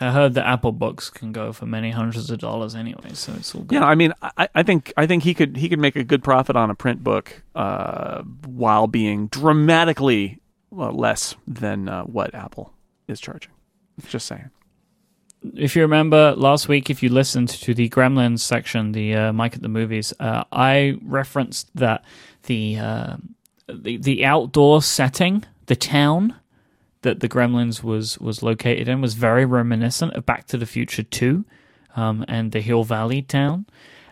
I 0.00 0.12
heard 0.12 0.34
that 0.34 0.46
Apple 0.46 0.72
books 0.72 1.10
can 1.10 1.32
go 1.32 1.52
for 1.52 1.66
many 1.66 1.90
hundreds 1.90 2.30
of 2.30 2.38
dollars 2.38 2.74
anyway, 2.74 3.10
so 3.14 3.32
it's 3.34 3.54
all 3.54 3.62
good. 3.62 3.74
Yeah, 3.74 3.84
I 3.84 3.94
mean, 3.94 4.12
I, 4.22 4.48
I 4.54 4.62
think 4.62 4.92
I 4.96 5.06
think 5.06 5.24
he 5.24 5.34
could 5.34 5.56
he 5.56 5.68
could 5.68 5.80
make 5.80 5.96
a 5.96 6.04
good 6.04 6.22
profit 6.22 6.56
on 6.56 6.70
a 6.70 6.74
print 6.74 7.02
book 7.02 7.42
uh, 7.54 8.22
while 8.46 8.86
being 8.86 9.26
dramatically 9.26 10.38
well, 10.72 10.92
less 10.92 11.36
than 11.46 11.88
uh, 11.88 12.02
what 12.04 12.34
Apple 12.34 12.72
is 13.06 13.20
charging. 13.20 13.52
Just 14.08 14.26
saying. 14.26 14.50
If 15.54 15.76
you 15.76 15.82
remember 15.82 16.34
last 16.36 16.68
week, 16.68 16.88
if 16.88 17.02
you 17.02 17.08
listened 17.08 17.48
to 17.48 17.74
the 17.74 17.88
Gremlins 17.88 18.40
section, 18.40 18.92
the 18.92 19.14
uh, 19.14 19.32
Myke 19.32 19.54
at 19.54 19.62
the 19.62 19.68
movies, 19.68 20.14
uh, 20.18 20.44
I 20.50 20.98
referenced 21.02 21.74
that 21.76 22.04
the, 22.44 22.78
uh, 22.78 23.16
the 23.68 23.96
the 23.98 24.24
outdoor 24.24 24.82
setting, 24.82 25.44
the 25.66 25.76
town 25.76 26.36
that 27.02 27.20
the 27.20 27.28
Gremlins 27.28 27.82
was 27.82 28.18
was 28.18 28.42
located 28.42 28.88
in, 28.88 29.00
was 29.00 29.14
very 29.14 29.44
reminiscent 29.44 30.14
of 30.14 30.24
Back 30.24 30.46
to 30.48 30.56
the 30.56 30.66
Future 30.66 31.02
Two, 31.02 31.44
um, 31.96 32.24
and 32.28 32.52
the 32.52 32.60
Hill 32.60 32.84
Valley 32.84 33.20
town. 33.20 33.66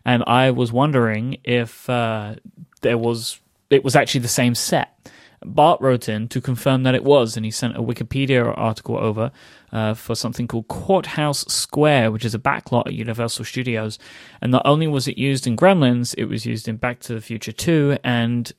And 0.05 0.25
I 0.27 0.51
was 0.51 0.73
wondering 0.73 1.39
if 1.45 1.89
uh, 1.89 2.35
there 2.83 2.99
was 2.99 3.41
it 3.71 3.85
was 3.85 3.95
actually 3.97 4.23
the 4.23 4.29
same 4.29 4.55
set. 4.55 5.11
Bart 5.45 5.81
wrote 5.81 6.09
in 6.09 6.29
to 6.29 6.41
confirm 6.41 6.83
that 6.83 6.95
it 6.95 7.05
was, 7.05 7.37
and 7.37 7.45
he 7.45 7.51
sent 7.51 7.77
a 7.77 7.83
Wikipedia 7.83 8.53
article 8.57 8.99
over 8.99 9.31
uh, 9.73 9.95
for 9.95 10.15
something 10.15 10.47
called 10.47 10.69
Courthouse 10.69 11.45
Square, 11.49 12.13
which 12.13 12.25
is 12.25 12.35
a 12.35 12.39
backlot 12.39 12.87
at 12.87 12.95
Universal 12.95 13.47
Studios. 13.47 13.99
And 14.43 14.53
not 14.53 14.63
only 14.67 14.87
was 14.87 15.09
it 15.09 15.17
used 15.17 15.47
in 15.47 15.57
Gremlins, 15.57 16.15
it 16.19 16.27
was 16.27 16.45
used 16.45 16.69
in 16.69 16.77
Back 16.77 17.01
to 17.01 17.15
the 17.15 17.21
Future 17.21 17.53
2 17.53 17.99
and 18.05 18.53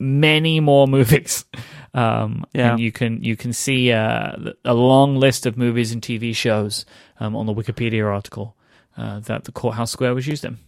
many 0.00 0.58
more 0.58 0.86
movies. 0.98 1.44
Um, 1.92 2.44
Yeah. 2.52 2.72
And 2.72 2.80
you 2.80 2.90
can 2.90 3.22
you 3.22 3.36
can 3.36 3.52
see 3.52 3.92
uh, 3.92 4.32
a 4.64 4.74
long 4.74 5.16
list 5.16 5.46
of 5.46 5.56
movies 5.56 5.92
and 5.92 6.02
TV 6.02 6.34
shows 6.34 6.84
um, 7.20 7.36
on 7.36 7.46
the 7.46 7.54
Wikipedia 7.54 8.04
article 8.12 8.56
uh, 8.96 9.20
that 9.20 9.44
the 9.44 9.52
Courthouse 9.52 9.92
Square 9.92 10.14
was 10.14 10.26
used 10.26 10.44
in. 10.44 10.58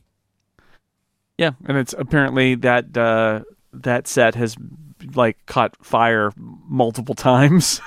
Yeah, 1.38 1.52
and 1.66 1.76
it's 1.76 1.92
apparently 1.92 2.54
that 2.54 2.96
uh, 2.96 3.40
that 3.72 4.06
set 4.06 4.36
has 4.36 4.56
like 5.14 5.44
caught 5.46 5.76
fire 5.84 6.32
multiple 6.36 7.14
times. 7.14 7.80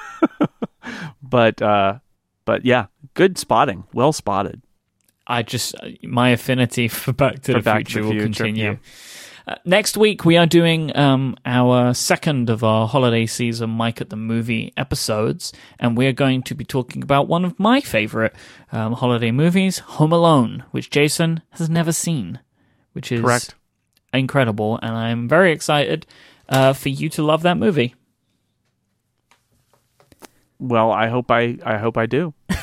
but 1.21 1.61
uh, 1.61 1.99
but 2.45 2.65
yeah, 2.65 2.87
good 3.13 3.37
spotting. 3.37 3.83
Well 3.93 4.13
spotted. 4.13 4.61
I 5.27 5.43
just 5.43 5.75
my 6.03 6.29
affinity 6.29 6.87
for 6.89 7.13
Back 7.13 7.41
to, 7.43 7.53
For 7.53 7.59
the, 7.59 7.63
Back 7.63 7.85
to 7.85 7.91
Future 7.91 8.03
will 8.03 8.19
continue. 8.21 8.63
yeah. 8.63 8.75
Uh, 9.47 9.55
next 9.65 9.97
week 9.97 10.25
we 10.25 10.37
are 10.37 10.45
doing 10.45 10.95
um, 10.95 11.35
our 11.43 11.93
second 11.95 12.51
of 12.51 12.63
our 12.63 12.87
holiday 12.87 13.25
season 13.25 13.71
Myke 13.71 13.99
at 14.01 14.09
the 14.11 14.15
Movie 14.15 14.71
episodes, 14.77 15.51
and 15.79 15.97
we 15.97 16.05
are 16.05 16.11
going 16.13 16.43
to 16.43 16.53
be 16.53 16.63
talking 16.63 17.01
about 17.01 17.27
one 17.27 17.43
of 17.45 17.57
my 17.59 17.81
favorite 17.81 18.35
um, 18.71 18.93
holiday 18.93 19.31
movies, 19.31 19.79
Home 19.79 20.11
Alone, 20.11 20.65
which 20.69 20.91
Jason 20.91 21.41
has 21.51 21.67
never 21.67 21.91
seen, 21.91 22.39
which 22.93 23.11
is 23.11 23.21
Correct. 23.21 23.55
incredible, 24.13 24.77
and 24.83 24.91
I'm 24.91 25.27
very 25.27 25.51
excited 25.51 26.05
uh, 26.49 26.73
for 26.73 26.89
you 26.89 27.07
to 27.09 27.23
love 27.23 27.43
that 27.43 27.57
movie. 27.57 27.95
Well, 30.59 30.91
I 30.91 31.07
hope 31.07 31.31
I 31.31 31.57
I 31.63 31.77
hope 31.77 31.97
I 31.97 32.05
do. 32.05 32.33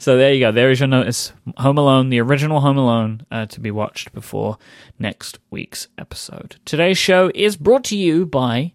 So 0.00 0.16
there 0.16 0.32
you 0.32 0.40
go. 0.40 0.52
There 0.52 0.70
is 0.70 0.80
your 0.80 0.88
notice. 0.88 1.32
Home 1.58 1.78
Alone, 1.78 2.10
the 2.10 2.20
original 2.20 2.60
Home 2.60 2.76
Alone, 2.76 3.24
uh, 3.30 3.46
to 3.46 3.60
be 3.60 3.70
watched 3.70 4.12
before 4.12 4.58
next 4.98 5.38
week's 5.50 5.88
episode. 5.96 6.56
Today's 6.64 6.98
show 6.98 7.30
is 7.34 7.56
brought 7.56 7.84
to 7.84 7.96
you 7.96 8.26
by 8.26 8.72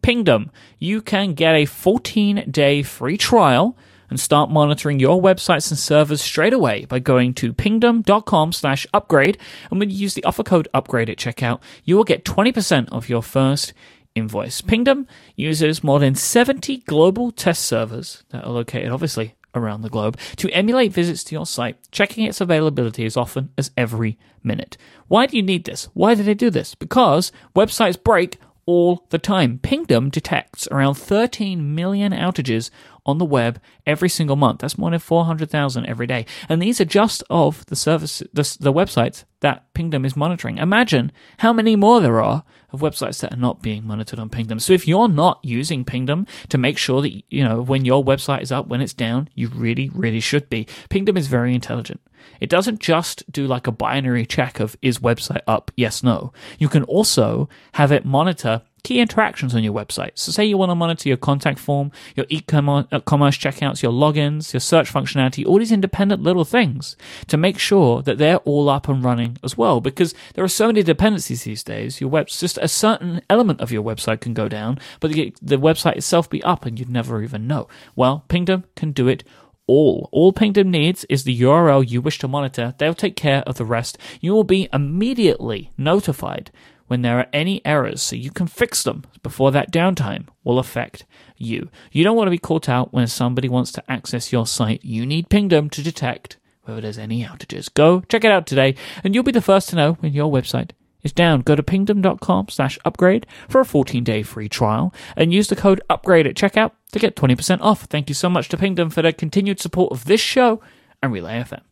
Pingdom. 0.00 0.50
You 0.78 1.02
can 1.02 1.34
get 1.34 1.54
a 1.54 1.64
14 1.64 2.50
day 2.50 2.82
free 2.82 3.16
trial 3.16 3.76
and 4.10 4.18
start 4.18 4.50
monitoring 4.50 5.00
your 5.00 5.20
websites 5.20 5.70
and 5.70 5.78
servers 5.78 6.20
straight 6.20 6.52
away 6.52 6.84
by 6.84 6.98
going 6.98 7.34
to 7.34 7.52
pingdom.com 7.52 8.52
slash 8.52 8.86
upgrade. 8.92 9.38
And 9.70 9.78
when 9.78 9.90
you 9.90 9.96
use 9.96 10.14
the 10.14 10.24
offer 10.24 10.42
code 10.42 10.68
upgrade 10.74 11.10
at 11.10 11.18
checkout, 11.18 11.60
you 11.84 11.96
will 11.96 12.04
get 12.04 12.24
20% 12.24 12.88
of 12.90 13.08
your 13.08 13.22
first 13.22 13.72
invoice. 14.14 14.60
Pingdom 14.60 15.06
uses 15.36 15.84
more 15.84 15.98
than 16.00 16.14
70 16.14 16.78
global 16.78 17.30
test 17.30 17.64
servers 17.64 18.24
that 18.30 18.44
are 18.44 18.52
located, 18.52 18.90
obviously, 18.90 19.34
around 19.54 19.82
the 19.82 19.88
globe 19.88 20.18
to 20.36 20.50
emulate 20.50 20.92
visits 20.92 21.24
to 21.24 21.34
your 21.34 21.46
site, 21.46 21.76
checking 21.90 22.24
its 22.24 22.40
availability 22.40 23.04
as 23.04 23.16
often 23.16 23.50
as 23.56 23.70
every 23.76 24.18
minute. 24.42 24.76
Why 25.08 25.26
do 25.26 25.36
you 25.36 25.42
need 25.42 25.64
this? 25.64 25.88
Why 25.94 26.14
do 26.14 26.22
they 26.22 26.34
do 26.34 26.50
this? 26.50 26.74
Because 26.74 27.32
websites 27.56 28.02
break 28.02 28.38
all 28.68 29.06
the 29.08 29.18
time. 29.18 29.58
Pingdom 29.58 30.10
detects 30.10 30.68
around 30.70 30.92
13 30.92 31.74
million 31.74 32.12
outages 32.12 32.68
on 33.06 33.16
the 33.16 33.24
web 33.24 33.58
every 33.86 34.10
single 34.10 34.36
month. 34.36 34.60
That's 34.60 34.76
more 34.76 34.90
than 34.90 34.98
400,000 34.98 35.86
every 35.86 36.06
day. 36.06 36.26
And 36.50 36.60
these 36.60 36.78
are 36.78 36.84
just 36.84 37.24
of 37.30 37.64
the 37.66 37.76
service, 37.76 38.22
the, 38.30 38.56
the 38.60 38.72
websites 38.72 39.24
that 39.40 39.72
Pingdom 39.72 40.04
is 40.04 40.14
monitoring. 40.14 40.58
Imagine 40.58 41.10
how 41.38 41.54
many 41.54 41.76
more 41.76 42.02
there 42.02 42.20
are 42.20 42.44
of 42.72 42.80
websites 42.80 43.20
that 43.20 43.32
are 43.32 43.38
not 43.38 43.62
being 43.62 43.86
monitored 43.86 44.18
on 44.18 44.28
Pingdom. 44.28 44.58
So 44.58 44.72
if 44.72 44.86
you're 44.86 45.08
not 45.08 45.40
using 45.42 45.84
Pingdom 45.84 46.26
to 46.48 46.58
make 46.58 46.78
sure 46.78 47.02
that, 47.02 47.22
you 47.30 47.44
know, 47.44 47.62
when 47.62 47.84
your 47.84 48.04
website 48.04 48.42
is 48.42 48.52
up, 48.52 48.66
when 48.68 48.80
it's 48.80 48.92
down, 48.92 49.28
you 49.34 49.48
really, 49.48 49.90
really 49.94 50.20
should 50.20 50.48
be. 50.50 50.66
Pingdom 50.88 51.16
is 51.16 51.26
very 51.28 51.54
intelligent. 51.54 52.00
It 52.40 52.50
doesn't 52.50 52.80
just 52.80 53.30
do 53.32 53.46
like 53.46 53.66
a 53.66 53.72
binary 53.72 54.26
check 54.26 54.60
of 54.60 54.76
is 54.82 54.98
website 54.98 55.40
up, 55.46 55.70
yes, 55.76 56.02
no. 56.02 56.32
You 56.58 56.68
can 56.68 56.84
also 56.84 57.48
have 57.72 57.90
it 57.90 58.04
monitor 58.04 58.62
key 58.88 59.00
interactions 59.00 59.54
on 59.54 59.62
your 59.62 59.74
website. 59.74 60.12
So 60.14 60.32
say 60.32 60.46
you 60.46 60.56
want 60.56 60.70
to 60.70 60.74
monitor 60.74 61.10
your 61.10 61.18
contact 61.18 61.58
form, 61.58 61.92
your 62.16 62.24
e-commerce 62.30 62.86
uh, 62.90 63.00
checkouts, 63.00 63.82
your 63.82 63.92
logins, 63.92 64.54
your 64.54 64.60
search 64.60 64.90
functionality, 64.90 65.44
all 65.44 65.58
these 65.58 65.72
independent 65.72 66.22
little 66.22 66.46
things 66.46 66.96
to 67.26 67.36
make 67.36 67.58
sure 67.58 68.00
that 68.00 68.16
they're 68.16 68.38
all 68.38 68.70
up 68.70 68.88
and 68.88 69.04
running 69.04 69.36
as 69.44 69.58
well. 69.58 69.82
Because 69.82 70.14
there 70.32 70.44
are 70.44 70.48
so 70.48 70.68
many 70.68 70.82
dependencies 70.82 71.42
these 71.42 71.62
days. 71.62 72.00
Your 72.00 72.08
web, 72.08 72.28
just 72.28 72.56
a 72.62 72.66
certain 72.66 73.20
element 73.28 73.60
of 73.60 73.70
your 73.70 73.82
website 73.82 74.22
can 74.22 74.32
go 74.32 74.48
down, 74.48 74.78
but 75.00 75.12
the, 75.12 75.34
the 75.42 75.56
website 75.56 75.96
itself 75.96 76.30
be 76.30 76.42
up 76.42 76.64
and 76.64 76.78
you'd 76.78 76.88
never 76.88 77.22
even 77.22 77.46
know. 77.46 77.68
Well, 77.94 78.24
Pingdom 78.28 78.64
can 78.74 78.92
do 78.92 79.06
it 79.06 79.22
all. 79.66 80.08
All 80.12 80.32
Pingdom 80.32 80.70
needs 80.70 81.04
is 81.10 81.24
the 81.24 81.38
URL 81.38 81.86
you 81.86 82.00
wish 82.00 82.18
to 82.20 82.28
monitor. 82.28 82.74
They'll 82.78 82.94
take 82.94 83.16
care 83.16 83.42
of 83.46 83.56
the 83.56 83.66
rest. 83.66 83.98
You 84.22 84.32
will 84.32 84.44
be 84.44 84.70
immediately 84.72 85.72
notified 85.76 86.50
when 86.88 87.02
there 87.02 87.18
are 87.18 87.28
any 87.32 87.64
errors 87.64 88.02
so 88.02 88.16
you 88.16 88.30
can 88.30 88.46
fix 88.46 88.82
them 88.82 89.04
before 89.22 89.52
that 89.52 89.72
downtime 89.72 90.26
will 90.42 90.58
affect 90.58 91.04
you. 91.36 91.70
You 91.92 92.04
don't 92.04 92.16
want 92.16 92.26
to 92.26 92.32
be 92.32 92.38
caught 92.38 92.68
out 92.68 92.92
when 92.92 93.06
somebody 93.06 93.48
wants 93.48 93.70
to 93.72 93.90
access 93.90 94.32
your 94.32 94.46
site. 94.46 94.84
You 94.84 95.06
need 95.06 95.28
Pingdom 95.28 95.70
to 95.70 95.82
detect 95.82 96.36
whether 96.64 96.80
there's 96.80 96.98
any 96.98 97.24
outages. 97.24 97.72
Go 97.72 98.00
check 98.02 98.24
it 98.24 98.32
out 98.32 98.46
today 98.46 98.74
and 99.04 99.14
you'll 99.14 99.24
be 99.24 99.32
the 99.32 99.40
first 99.40 99.68
to 99.70 99.76
know 99.76 99.92
when 100.00 100.12
your 100.12 100.30
website 100.30 100.70
is 101.02 101.12
down. 101.12 101.40
Go 101.40 101.54
to 101.54 101.62
pingdom.com 101.62 102.48
slash 102.48 102.78
upgrade 102.84 103.26
for 103.48 103.60
a 103.60 103.64
14 103.64 104.04
day 104.04 104.22
free 104.22 104.48
trial 104.48 104.92
and 105.16 105.32
use 105.32 105.48
the 105.48 105.56
code 105.56 105.80
upgrade 105.88 106.26
at 106.26 106.34
checkout 106.34 106.72
to 106.92 106.98
get 106.98 107.16
20% 107.16 107.60
off. 107.60 107.82
Thank 107.84 108.08
you 108.08 108.14
so 108.14 108.28
much 108.28 108.48
to 108.48 108.56
Pingdom 108.56 108.90
for 108.90 109.02
their 109.02 109.12
continued 109.12 109.60
support 109.60 109.92
of 109.92 110.04
this 110.06 110.20
show 110.20 110.60
and 111.02 111.12
Relay 111.12 111.42
FM. 111.42 111.67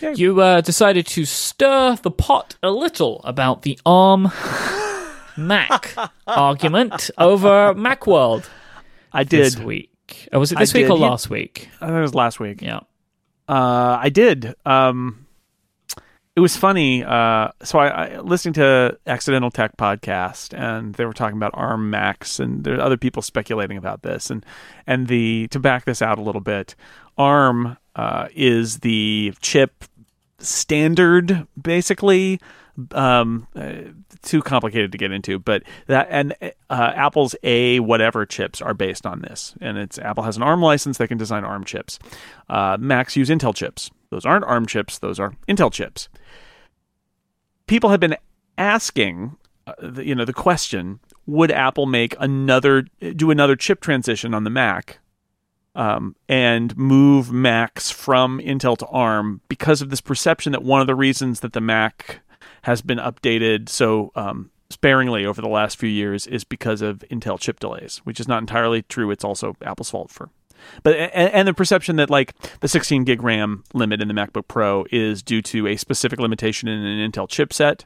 Yeah. 0.00 0.12
You 0.12 0.40
uh, 0.40 0.60
decided 0.62 1.06
to 1.08 1.24
stir 1.24 1.96
the 1.96 2.10
pot 2.10 2.56
a 2.62 2.70
little 2.70 3.20
about 3.24 3.62
the 3.62 3.78
ARM 3.84 4.30
Mac 5.36 5.94
argument 6.26 7.10
over 7.18 7.74
Macworld 7.74 8.48
I 9.12 9.24
did. 9.24 9.44
this 9.44 9.58
week. 9.58 10.28
Oh, 10.32 10.38
was 10.40 10.52
it 10.52 10.58
I 10.58 10.62
this 10.62 10.74
week 10.74 10.84
did. 10.84 10.90
or 10.92 10.98
You- 10.98 11.04
last 11.04 11.30
week? 11.30 11.68
I 11.80 11.86
think 11.86 11.98
it 11.98 12.02
was 12.02 12.14
last 12.14 12.40
week. 12.40 12.62
Yeah. 12.62 12.80
Uh, 13.48 13.98
I 14.00 14.08
did. 14.10 14.54
Um, 14.64 15.26
it 16.36 16.40
was 16.40 16.56
funny. 16.56 17.02
Uh, 17.04 17.48
so 17.62 17.78
I, 17.78 17.88
I 18.14 18.20
listening 18.20 18.54
to 18.54 18.96
Accidental 19.06 19.50
Tech 19.50 19.76
podcast, 19.76 20.56
and 20.56 20.94
they 20.94 21.04
were 21.04 21.12
talking 21.12 21.36
about 21.36 21.50
ARM 21.54 21.90
Macs, 21.90 22.38
and 22.38 22.62
there 22.64 22.76
are 22.76 22.80
other 22.80 22.96
people 22.96 23.20
speculating 23.22 23.76
about 23.76 24.02
this, 24.02 24.30
and 24.30 24.46
and 24.86 25.08
the 25.08 25.48
to 25.48 25.58
back 25.58 25.84
this 25.84 26.00
out 26.00 26.18
a 26.18 26.22
little 26.22 26.40
bit, 26.40 26.76
ARM 27.18 27.76
uh, 27.96 28.28
is 28.34 28.78
the 28.78 29.34
chip 29.40 29.84
standard, 30.38 31.46
basically. 31.60 32.40
Um, 32.92 33.46
uh, 33.54 33.72
too 34.22 34.40
complicated 34.40 34.92
to 34.92 34.98
get 34.98 35.12
into, 35.12 35.38
but 35.38 35.64
that 35.86 36.06
and 36.08 36.34
uh, 36.70 36.92
Apple's 36.94 37.34
A 37.42 37.80
whatever 37.80 38.24
chips 38.24 38.62
are 38.62 38.72
based 38.72 39.04
on 39.04 39.20
this, 39.20 39.54
and 39.60 39.76
it's 39.76 39.98
Apple 39.98 40.24
has 40.24 40.36
an 40.36 40.42
ARM 40.42 40.62
license; 40.62 40.96
they 40.96 41.06
can 41.06 41.18
design 41.18 41.44
ARM 41.44 41.64
chips. 41.64 41.98
Uh, 42.48 42.78
Macs 42.80 43.16
use 43.16 43.28
Intel 43.28 43.54
chips; 43.54 43.90
those 44.08 44.24
aren't 44.24 44.44
ARM 44.44 44.66
chips; 44.66 44.98
those 44.98 45.18
are 45.18 45.34
Intel 45.46 45.70
chips. 45.70 46.08
People 47.66 47.90
have 47.90 48.00
been 48.00 48.16
asking, 48.56 49.36
uh, 49.66 50.00
you 50.00 50.14
know, 50.14 50.24
the 50.24 50.32
question: 50.32 51.00
would 51.26 51.50
Apple 51.50 51.86
make 51.86 52.14
another 52.18 52.82
do 53.14 53.30
another 53.30 53.56
chip 53.56 53.80
transition 53.80 54.32
on 54.32 54.44
the 54.44 54.50
Mac 54.50 55.00
um, 55.74 56.16
and 56.28 56.76
move 56.76 57.30
Macs 57.30 57.90
from 57.90 58.38
Intel 58.38 58.76
to 58.78 58.86
ARM 58.86 59.40
because 59.48 59.82
of 59.82 59.90
this 59.90 60.00
perception 60.00 60.52
that 60.52 60.62
one 60.62 60.80
of 60.80 60.86
the 60.86 60.94
reasons 60.94 61.40
that 61.40 61.52
the 61.52 61.60
Mac 61.60 62.20
has 62.62 62.82
been 62.82 62.98
updated 62.98 63.68
so 63.68 64.12
um, 64.14 64.50
sparingly 64.68 65.24
over 65.24 65.40
the 65.40 65.48
last 65.48 65.78
few 65.78 65.88
years 65.88 66.26
is 66.26 66.44
because 66.44 66.82
of 66.82 67.04
Intel 67.10 67.38
chip 67.38 67.60
delays, 67.60 67.98
which 68.04 68.20
is 68.20 68.28
not 68.28 68.40
entirely 68.40 68.82
true. 68.82 69.10
It's 69.10 69.24
also 69.24 69.56
Apple's 69.62 69.90
fault 69.90 70.10
for. 70.10 70.30
But 70.82 70.96
and, 70.96 71.32
and 71.32 71.48
the 71.48 71.54
perception 71.54 71.96
that 71.96 72.10
like 72.10 72.34
the 72.60 72.68
16 72.68 73.04
gig 73.04 73.22
RAM 73.22 73.64
limit 73.72 74.02
in 74.02 74.08
the 74.08 74.14
MacBook 74.14 74.46
Pro 74.46 74.84
is 74.90 75.22
due 75.22 75.42
to 75.42 75.66
a 75.66 75.76
specific 75.76 76.20
limitation 76.20 76.68
in 76.68 76.82
an 76.82 77.10
Intel 77.10 77.28
chipset 77.28 77.84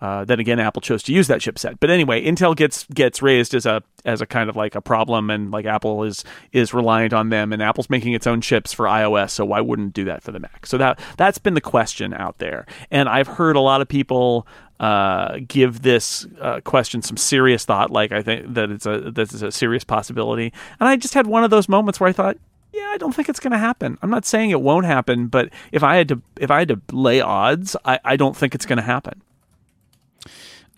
uh, 0.00 0.24
then 0.24 0.40
again, 0.40 0.60
Apple 0.60 0.82
chose 0.82 1.02
to 1.04 1.12
use 1.12 1.26
that 1.28 1.40
chipset. 1.40 1.78
But 1.80 1.90
anyway, 1.90 2.24
Intel 2.24 2.54
gets 2.54 2.84
gets 2.94 3.22
raised 3.22 3.54
as 3.54 3.64
a 3.64 3.82
as 4.04 4.20
a 4.20 4.26
kind 4.26 4.50
of 4.50 4.56
like 4.56 4.74
a 4.74 4.80
problem, 4.82 5.30
and 5.30 5.50
like 5.50 5.64
Apple 5.64 6.04
is 6.04 6.24
is 6.52 6.74
reliant 6.74 7.12
on 7.12 7.30
them, 7.30 7.52
and 7.52 7.62
Apple's 7.62 7.88
making 7.88 8.12
its 8.12 8.26
own 8.26 8.40
chips 8.40 8.72
for 8.72 8.86
iOS, 8.86 9.30
so 9.30 9.44
why 9.44 9.60
wouldn't 9.60 9.94
do 9.94 10.04
that 10.04 10.22
for 10.22 10.32
the 10.32 10.40
Mac? 10.40 10.66
So 10.66 10.76
that 10.78 11.00
that's 11.16 11.38
been 11.38 11.54
the 11.54 11.60
question 11.60 12.12
out 12.12 12.38
there, 12.38 12.66
and 12.90 13.08
I've 13.08 13.28
heard 13.28 13.56
a 13.56 13.60
lot 13.60 13.80
of 13.80 13.88
people 13.88 14.46
uh, 14.80 15.38
give 15.48 15.80
this 15.80 16.26
uh, 16.40 16.60
question 16.60 17.00
some 17.00 17.16
serious 17.16 17.64
thought. 17.64 17.90
Like 17.90 18.12
I 18.12 18.22
think 18.22 18.52
that 18.52 18.70
it's 18.70 18.84
a 18.84 19.10
that 19.12 19.32
is 19.32 19.42
a 19.42 19.50
serious 19.50 19.84
possibility, 19.84 20.52
and 20.78 20.88
I 20.88 20.96
just 20.96 21.14
had 21.14 21.26
one 21.26 21.42
of 21.42 21.50
those 21.50 21.70
moments 21.70 22.00
where 22.00 22.08
I 22.10 22.12
thought, 22.12 22.36
yeah, 22.72 22.90
I 22.92 22.98
don't 22.98 23.14
think 23.14 23.30
it's 23.30 23.40
going 23.40 23.52
to 23.52 23.58
happen. 23.58 23.96
I'm 24.02 24.10
not 24.10 24.26
saying 24.26 24.50
it 24.50 24.60
won't 24.60 24.84
happen, 24.84 25.28
but 25.28 25.48
if 25.72 25.82
I 25.82 25.96
had 25.96 26.08
to 26.08 26.20
if 26.38 26.50
I 26.50 26.58
had 26.58 26.68
to 26.68 26.80
lay 26.92 27.22
odds, 27.22 27.76
I, 27.86 27.98
I 28.04 28.16
don't 28.16 28.36
think 28.36 28.54
it's 28.54 28.66
going 28.66 28.76
to 28.76 28.82
happen. 28.82 29.22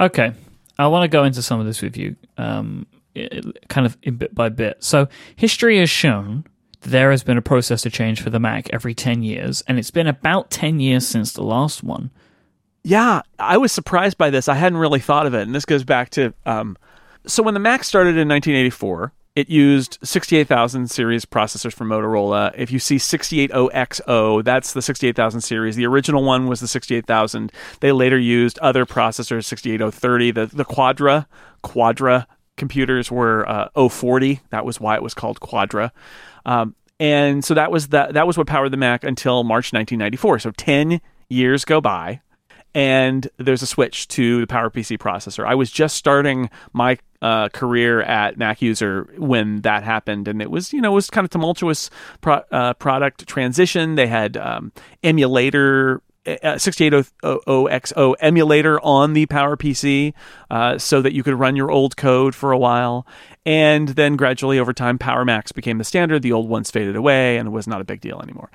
Okay, 0.00 0.32
I 0.78 0.86
want 0.86 1.04
to 1.04 1.08
go 1.08 1.24
into 1.24 1.42
some 1.42 1.60
of 1.60 1.66
this 1.66 1.82
with 1.82 1.96
you, 1.96 2.16
um, 2.36 2.86
kind 3.68 3.86
of 3.86 4.00
bit 4.00 4.34
by 4.34 4.48
bit. 4.48 4.82
So, 4.82 5.08
history 5.36 5.78
has 5.78 5.90
shown 5.90 6.44
that 6.80 6.90
there 6.90 7.10
has 7.10 7.24
been 7.24 7.38
a 7.38 7.42
processor 7.42 7.92
change 7.92 8.22
for 8.22 8.30
the 8.30 8.38
Mac 8.38 8.70
every 8.72 8.94
10 8.94 9.22
years, 9.22 9.62
and 9.66 9.78
it's 9.78 9.90
been 9.90 10.06
about 10.06 10.50
10 10.50 10.78
years 10.80 11.06
since 11.06 11.32
the 11.32 11.42
last 11.42 11.82
one. 11.82 12.10
Yeah, 12.84 13.22
I 13.38 13.56
was 13.56 13.72
surprised 13.72 14.16
by 14.18 14.30
this. 14.30 14.48
I 14.48 14.54
hadn't 14.54 14.78
really 14.78 15.00
thought 15.00 15.26
of 15.26 15.34
it, 15.34 15.42
and 15.42 15.54
this 15.54 15.64
goes 15.64 15.84
back 15.84 16.10
to 16.10 16.32
um, 16.46 16.76
so 17.28 17.42
when 17.42 17.54
the 17.54 17.60
Mac 17.60 17.84
started 17.84 18.16
in 18.16 18.28
1984, 18.28 19.12
it 19.38 19.48
used 19.48 19.98
68000 20.02 20.90
series 20.90 21.24
processors 21.24 21.72
from 21.72 21.90
Motorola. 21.90 22.52
If 22.56 22.72
you 22.72 22.80
see 22.80 22.96
680XO, 22.96 24.42
that's 24.42 24.72
the 24.72 24.82
68000 24.82 25.42
series. 25.42 25.76
The 25.76 25.86
original 25.86 26.24
one 26.24 26.48
was 26.48 26.58
the 26.58 26.66
68000. 26.66 27.52
They 27.78 27.92
later 27.92 28.18
used 28.18 28.58
other 28.58 28.84
processors, 28.84 29.44
68030. 29.44 30.32
The, 30.32 30.46
the 30.46 30.64
Quadra, 30.64 31.28
Quadra 31.62 32.26
computers 32.56 33.12
were 33.12 33.48
uh, 33.48 33.88
040. 33.88 34.40
That 34.50 34.64
was 34.64 34.80
why 34.80 34.96
it 34.96 35.04
was 35.04 35.14
called 35.14 35.38
Quadra. 35.38 35.92
Um, 36.44 36.74
and 36.98 37.44
so 37.44 37.54
that 37.54 37.70
was 37.70 37.88
that 37.88 38.14
that 38.14 38.26
was 38.26 38.36
what 38.36 38.48
powered 38.48 38.72
the 38.72 38.76
Mac 38.76 39.04
until 39.04 39.44
March 39.44 39.72
1994. 39.72 40.40
So 40.40 40.50
10 40.50 41.00
years 41.28 41.64
go 41.64 41.80
by 41.80 42.22
and 42.74 43.28
there's 43.38 43.62
a 43.62 43.66
switch 43.66 44.08
to 44.08 44.40
the 44.40 44.46
PowerPC 44.46 44.98
processor. 44.98 45.46
I 45.46 45.54
was 45.54 45.70
just 45.70 45.96
starting 45.96 46.50
my 46.72 46.98
uh, 47.20 47.48
career 47.48 48.02
at 48.02 48.38
MacUser 48.38 49.18
when 49.18 49.62
that 49.62 49.82
happened, 49.82 50.28
and 50.28 50.40
it 50.40 50.50
was 50.50 50.72
you 50.72 50.80
know 50.80 50.92
it 50.92 50.94
was 50.94 51.10
kind 51.10 51.24
of 51.24 51.30
tumultuous 51.30 51.90
pro- 52.20 52.42
uh, 52.50 52.74
product 52.74 53.26
transition. 53.26 53.94
They 53.94 54.06
had 54.06 54.36
um, 54.36 54.72
emulator. 55.02 56.02
Uh, 56.26 56.56
6800XO 56.56 58.14
emulator 58.20 58.78
on 58.82 59.14
the 59.14 59.24
PowerPC 59.28 60.12
uh, 60.50 60.76
so 60.76 61.00
that 61.00 61.14
you 61.14 61.22
could 61.22 61.32
run 61.32 61.56
your 61.56 61.70
old 61.70 61.96
code 61.96 62.34
for 62.34 62.52
a 62.52 62.58
while. 62.58 63.06
And 63.46 63.88
then 63.88 64.16
gradually 64.16 64.58
over 64.58 64.74
time, 64.74 64.98
Power 64.98 65.24
Macs 65.24 65.52
became 65.52 65.78
the 65.78 65.84
standard. 65.84 66.20
The 66.20 66.32
old 66.32 66.50
ones 66.50 66.70
faded 66.70 66.96
away 66.96 67.38
and 67.38 67.48
it 67.48 67.50
was 67.50 67.66
not 67.66 67.80
a 67.80 67.84
big 67.84 68.02
deal 68.02 68.20
anymore. 68.20 68.50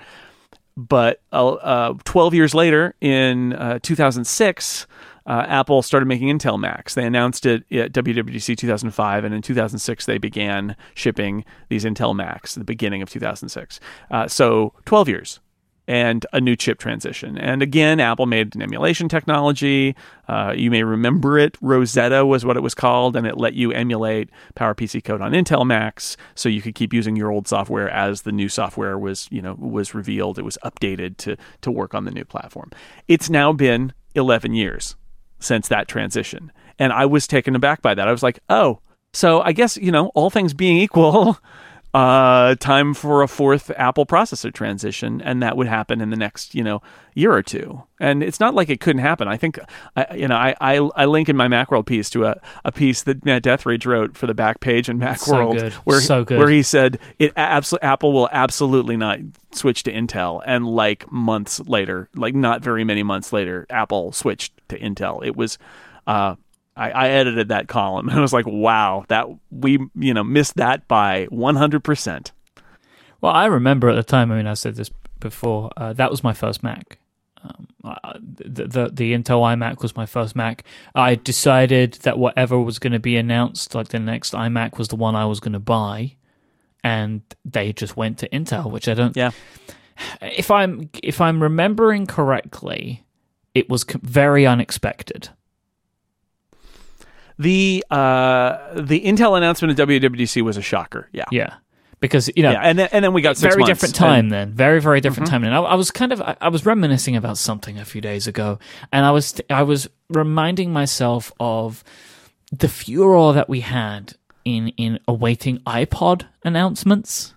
But 0.75 1.21
uh, 1.31 1.53
uh 1.53 1.93
12 2.03 2.33
years 2.33 2.55
later, 2.55 2.95
in 3.01 3.53
uh, 3.53 3.79
2006, 3.81 4.87
uh, 5.25 5.45
Apple 5.47 5.81
started 5.81 6.05
making 6.05 6.27
Intel 6.27 6.59
Macs. 6.59 6.95
They 6.95 7.05
announced 7.05 7.45
it 7.45 7.63
at 7.71 7.93
WWDC 7.93 8.57
2005, 8.57 9.23
and 9.23 9.33
in 9.33 9.41
2006 9.41 10.05
they 10.05 10.17
began 10.17 10.75
shipping 10.95 11.45
these 11.69 11.85
Intel 11.85 12.15
Macs. 12.15 12.55
The 12.55 12.63
beginning 12.63 13.01
of 13.01 13.09
2006. 13.09 13.79
Uh, 14.11 14.27
so 14.27 14.73
12 14.85 15.09
years 15.09 15.39
and 15.87 16.25
a 16.31 16.39
new 16.39 16.55
chip 16.55 16.79
transition. 16.79 17.37
And 17.37 17.61
again, 17.61 17.99
Apple 17.99 18.25
made 18.25 18.55
an 18.55 18.61
emulation 18.61 19.09
technology. 19.09 19.95
Uh, 20.27 20.53
you 20.55 20.71
may 20.71 20.83
remember 20.83 21.37
it. 21.37 21.57
Rosetta 21.61 22.25
was 22.25 22.45
what 22.45 22.55
it 22.55 22.61
was 22.61 22.73
called, 22.73 23.15
and 23.15 23.27
it 23.27 23.37
let 23.37 23.53
you 23.53 23.71
emulate 23.71 24.29
PowerPC 24.55 25.03
code 25.03 25.21
on 25.21 25.33
Intel 25.33 25.65
Macs, 25.65 26.15
so 26.35 26.47
you 26.47 26.61
could 26.61 26.75
keep 26.75 26.93
using 26.93 27.15
your 27.15 27.31
old 27.31 27.47
software 27.47 27.89
as 27.89 28.21
the 28.21 28.31
new 28.31 28.47
software 28.47 28.97
was, 28.97 29.27
you 29.29 29.41
know, 29.41 29.55
was 29.55 29.93
revealed. 29.93 30.39
It 30.39 30.45
was 30.45 30.57
updated 30.63 31.17
to 31.17 31.35
to 31.61 31.71
work 31.71 31.93
on 31.93 32.05
the 32.05 32.11
new 32.11 32.25
platform. 32.25 32.71
It's 33.07 33.29
now 33.29 33.51
been 33.51 33.93
11 34.15 34.53
years 34.53 34.95
since 35.39 35.67
that 35.67 35.87
transition, 35.87 36.51
and 36.79 36.93
I 36.93 37.05
was 37.05 37.27
taken 37.27 37.55
aback 37.55 37.81
by 37.81 37.93
that. 37.93 38.07
I 38.07 38.11
was 38.11 38.23
like, 38.23 38.39
oh. 38.49 38.79
So 39.15 39.41
I 39.41 39.51
guess 39.51 39.77
you 39.77 39.91
know, 39.91 40.07
all 40.15 40.29
things 40.29 40.53
being 40.55 40.77
equal, 40.77 41.37
uh, 41.93 42.55
time 42.55 42.95
for 42.95 43.21
a 43.21 43.27
fourth 43.27 43.69
Apple 43.77 44.05
processor 44.05 44.51
transition, 44.51 45.21
and 45.21 45.43
that 45.43 45.55
would 45.55 45.67
happen 45.67 46.01
in 46.01 46.09
the 46.09 46.17
next 46.17 46.55
you 46.55 46.63
know 46.63 46.81
year 47.13 47.31
or 47.31 47.43
two. 47.43 47.83
And 47.99 48.23
it's 48.23 48.39
not 48.39 48.55
like 48.55 48.69
it 48.69 48.79
couldn't 48.79 49.01
happen. 49.01 49.27
I 49.27 49.37
think 49.37 49.59
I, 49.95 50.15
you 50.15 50.27
know 50.27 50.35
I, 50.35 50.55
I, 50.59 50.77
I 50.95 51.05
link 51.05 51.29
in 51.29 51.37
my 51.37 51.47
MacWorld 51.47 51.85
piece 51.85 52.09
to 52.11 52.25
a, 52.25 52.41
a 52.65 52.71
piece 52.71 53.03
that 53.03 53.23
Matt 53.23 53.43
Deatherage 53.43 53.85
wrote 53.85 54.17
for 54.17 54.25
the 54.25 54.33
back 54.33 54.59
page 54.59 54.89
in 54.89 54.97
MacWorld, 54.99 55.71
so 55.71 55.77
where 55.83 56.01
so 56.01 56.23
where 56.23 56.49
he 56.49 56.63
said 56.63 56.97
it 57.19 57.31
absolutely 57.35 57.87
Apple 57.87 58.11
will 58.11 58.29
absolutely 58.31 58.97
not 58.97 59.19
switch 59.51 59.83
to 59.83 59.93
Intel, 59.93 60.41
and 60.45 60.65
like 60.67 61.11
months 61.11 61.59
later, 61.59 62.09
like 62.15 62.33
not 62.33 62.63
very 62.63 62.83
many 62.83 63.03
months 63.03 63.31
later, 63.31 63.67
Apple 63.69 64.11
switched 64.11 64.51
to 64.69 64.79
Intel. 64.79 65.23
It 65.25 65.35
was. 65.35 65.59
Uh, 66.05 66.35
I, 66.75 66.91
I 66.91 67.09
edited 67.09 67.49
that 67.49 67.67
column 67.67 68.09
and 68.09 68.17
I 68.19 68.21
was 68.21 68.33
like, 68.33 68.47
wow, 68.47 69.05
that 69.07 69.27
we 69.51 69.79
you 69.95 70.13
know 70.13 70.23
missed 70.23 70.55
that 70.55 70.87
by 70.87 71.25
one 71.29 71.55
hundred 71.55 71.83
percent. 71.83 72.31
Well, 73.21 73.33
I 73.33 73.45
remember 73.45 73.89
at 73.89 73.95
the 73.95 74.03
time. 74.03 74.31
I 74.31 74.37
mean, 74.37 74.47
I 74.47 74.53
said 74.53 74.75
this 74.75 74.91
before. 75.19 75.71
Uh, 75.77 75.93
that 75.93 76.11
was 76.11 76.23
my 76.23 76.33
first 76.33 76.61
Mac. 76.61 76.99
Um, 77.43 77.67
uh, 77.83 78.13
the, 78.19 78.67
the, 78.67 78.89
the 78.93 79.13
Intel 79.13 79.41
iMac 79.41 79.81
was 79.81 79.95
my 79.95 80.05
first 80.05 80.35
Mac. 80.35 80.63
I 80.95 81.15
decided 81.15 81.93
that 82.03 82.17
whatever 82.17 82.59
was 82.59 82.79
going 82.79 82.93
to 82.93 82.99
be 82.99 83.17
announced, 83.17 83.75
like 83.75 83.89
the 83.89 83.99
next 83.99 84.33
iMac, 84.33 84.77
was 84.77 84.87
the 84.87 84.95
one 84.95 85.15
I 85.15 85.25
was 85.25 85.39
going 85.39 85.53
to 85.53 85.59
buy, 85.59 86.15
and 86.83 87.21
they 87.43 87.73
just 87.73 87.97
went 87.97 88.17
to 88.19 88.29
Intel, 88.29 88.71
which 88.71 88.87
I 88.87 88.93
don't. 88.93 89.15
Yeah. 89.15 89.31
If 90.21 90.49
I'm 90.49 90.89
if 91.01 91.21
I'm 91.21 91.41
remembering 91.41 92.07
correctly, 92.07 93.05
it 93.53 93.69
was 93.69 93.85
very 94.01 94.45
unexpected. 94.45 95.29
The 97.39 97.83
uh, 97.89 98.73
the 98.75 99.01
Intel 99.01 99.37
announcement 99.37 99.79
at 99.79 99.87
WWDC 99.87 100.41
was 100.41 100.57
a 100.57 100.61
shocker. 100.61 101.09
Yeah, 101.11 101.25
yeah, 101.31 101.55
because 101.99 102.29
you 102.35 102.43
know, 102.43 102.51
yeah, 102.51 102.59
and 102.61 102.77
then 102.77 102.89
and 102.91 103.03
then 103.03 103.13
we 103.13 103.21
got 103.21 103.37
very 103.37 103.57
months, 103.57 103.69
different 103.69 103.95
time. 103.95 104.19
and, 104.25 104.31
then 104.31 104.51
very 104.51 104.81
very 104.81 104.99
different 105.01 105.29
mm-hmm. 105.29 105.43
time. 105.43 105.43
And 105.45 105.55
I, 105.55 105.61
I, 105.61 105.75
was 105.75 105.89
kind 105.89 106.11
of 106.11 106.21
I, 106.21 106.35
I, 106.41 106.49
was 106.49 106.65
reminiscing 106.65 107.15
about 107.15 107.37
something 107.37 107.79
a 107.79 107.85
few 107.85 108.01
days 108.01 108.27
ago, 108.27 108.59
and 108.91 109.05
I 109.05 109.11
was 109.11 109.39
I 109.49 109.63
was 109.63 109.89
reminding 110.09 110.73
myself 110.73 111.31
of 111.39 111.83
the 112.51 112.67
furor 112.67 113.33
that 113.33 113.47
we 113.47 113.61
had 113.61 114.15
in 114.43 114.67
in 114.69 114.99
awaiting 115.07 115.59
iPod 115.59 116.25
announcements. 116.43 117.33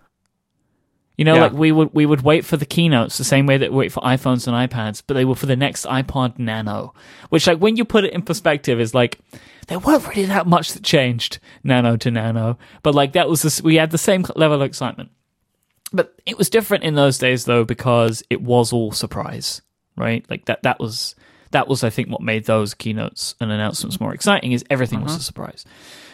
You 1.17 1.25
know, 1.25 1.35
yeah. 1.37 1.43
like 1.43 1.53
we 1.53 1.73
would 1.73 1.95
we 1.95 2.05
would 2.05 2.21
wait 2.21 2.45
for 2.45 2.59
the 2.59 2.67
keynotes 2.67 3.17
the 3.17 3.25
same 3.25 3.47
way 3.47 3.57
that 3.57 3.71
we 3.73 3.79
wait 3.79 3.93
for 3.93 4.03
iPhones 4.03 4.47
and 4.47 4.71
iPads, 4.71 5.03
but 5.07 5.15
they 5.15 5.25
were 5.25 5.35
for 5.35 5.47
the 5.47 5.57
next 5.57 5.87
iPod 5.87 6.39
Nano, 6.39 6.93
which 7.31 7.47
like 7.47 7.59
when 7.59 7.77
you 7.77 7.87
put 7.87 8.05
it 8.05 8.13
in 8.13 8.21
perspective 8.21 8.79
is 8.79 8.95
like 8.95 9.19
there 9.69 9.79
weren't 9.79 10.07
really 10.09 10.27
that 10.27 10.47
much 10.47 10.73
that 10.73 10.83
changed 10.83 11.39
Nano 11.65 11.97
to 11.97 12.11
Nano, 12.11 12.59
but 12.83 12.95
like 12.95 13.15
that 13.15 13.29
was 13.29 13.43
this, 13.43 13.63
we 13.63 13.77
had 13.77 13.91
the 13.91 13.99
same 13.99 14.25
level 14.37 14.61
of 14.61 14.67
excitement. 14.67 15.11
But 15.93 16.15
it 16.27 16.37
was 16.37 16.51
different 16.51 16.85
in 16.85 16.97
those 16.97 17.17
days 17.17 17.47
though 17.47 17.65
because 17.65 18.23
it 18.29 18.43
was 18.43 18.73
all 18.73 18.93
surprise, 18.93 19.63
right? 19.97 20.25
Like 20.29 20.45
that 20.45 20.65
that 20.65 20.79
was 20.79 21.15
that 21.51 21.69
was 21.69 21.85
I 21.85 21.91
think 21.91 22.09
what 22.09 22.23
made 22.23 22.45
those 22.45 22.75
keynotes 22.75 23.35
and 23.41 23.51
announcements 23.53 24.01
more 24.01 24.15
exciting 24.15 24.53
is 24.53 24.65
everything 24.71 24.99
uh-huh. 24.99 25.07
was 25.07 25.17
a 25.17 25.23
surprise. 25.23 25.65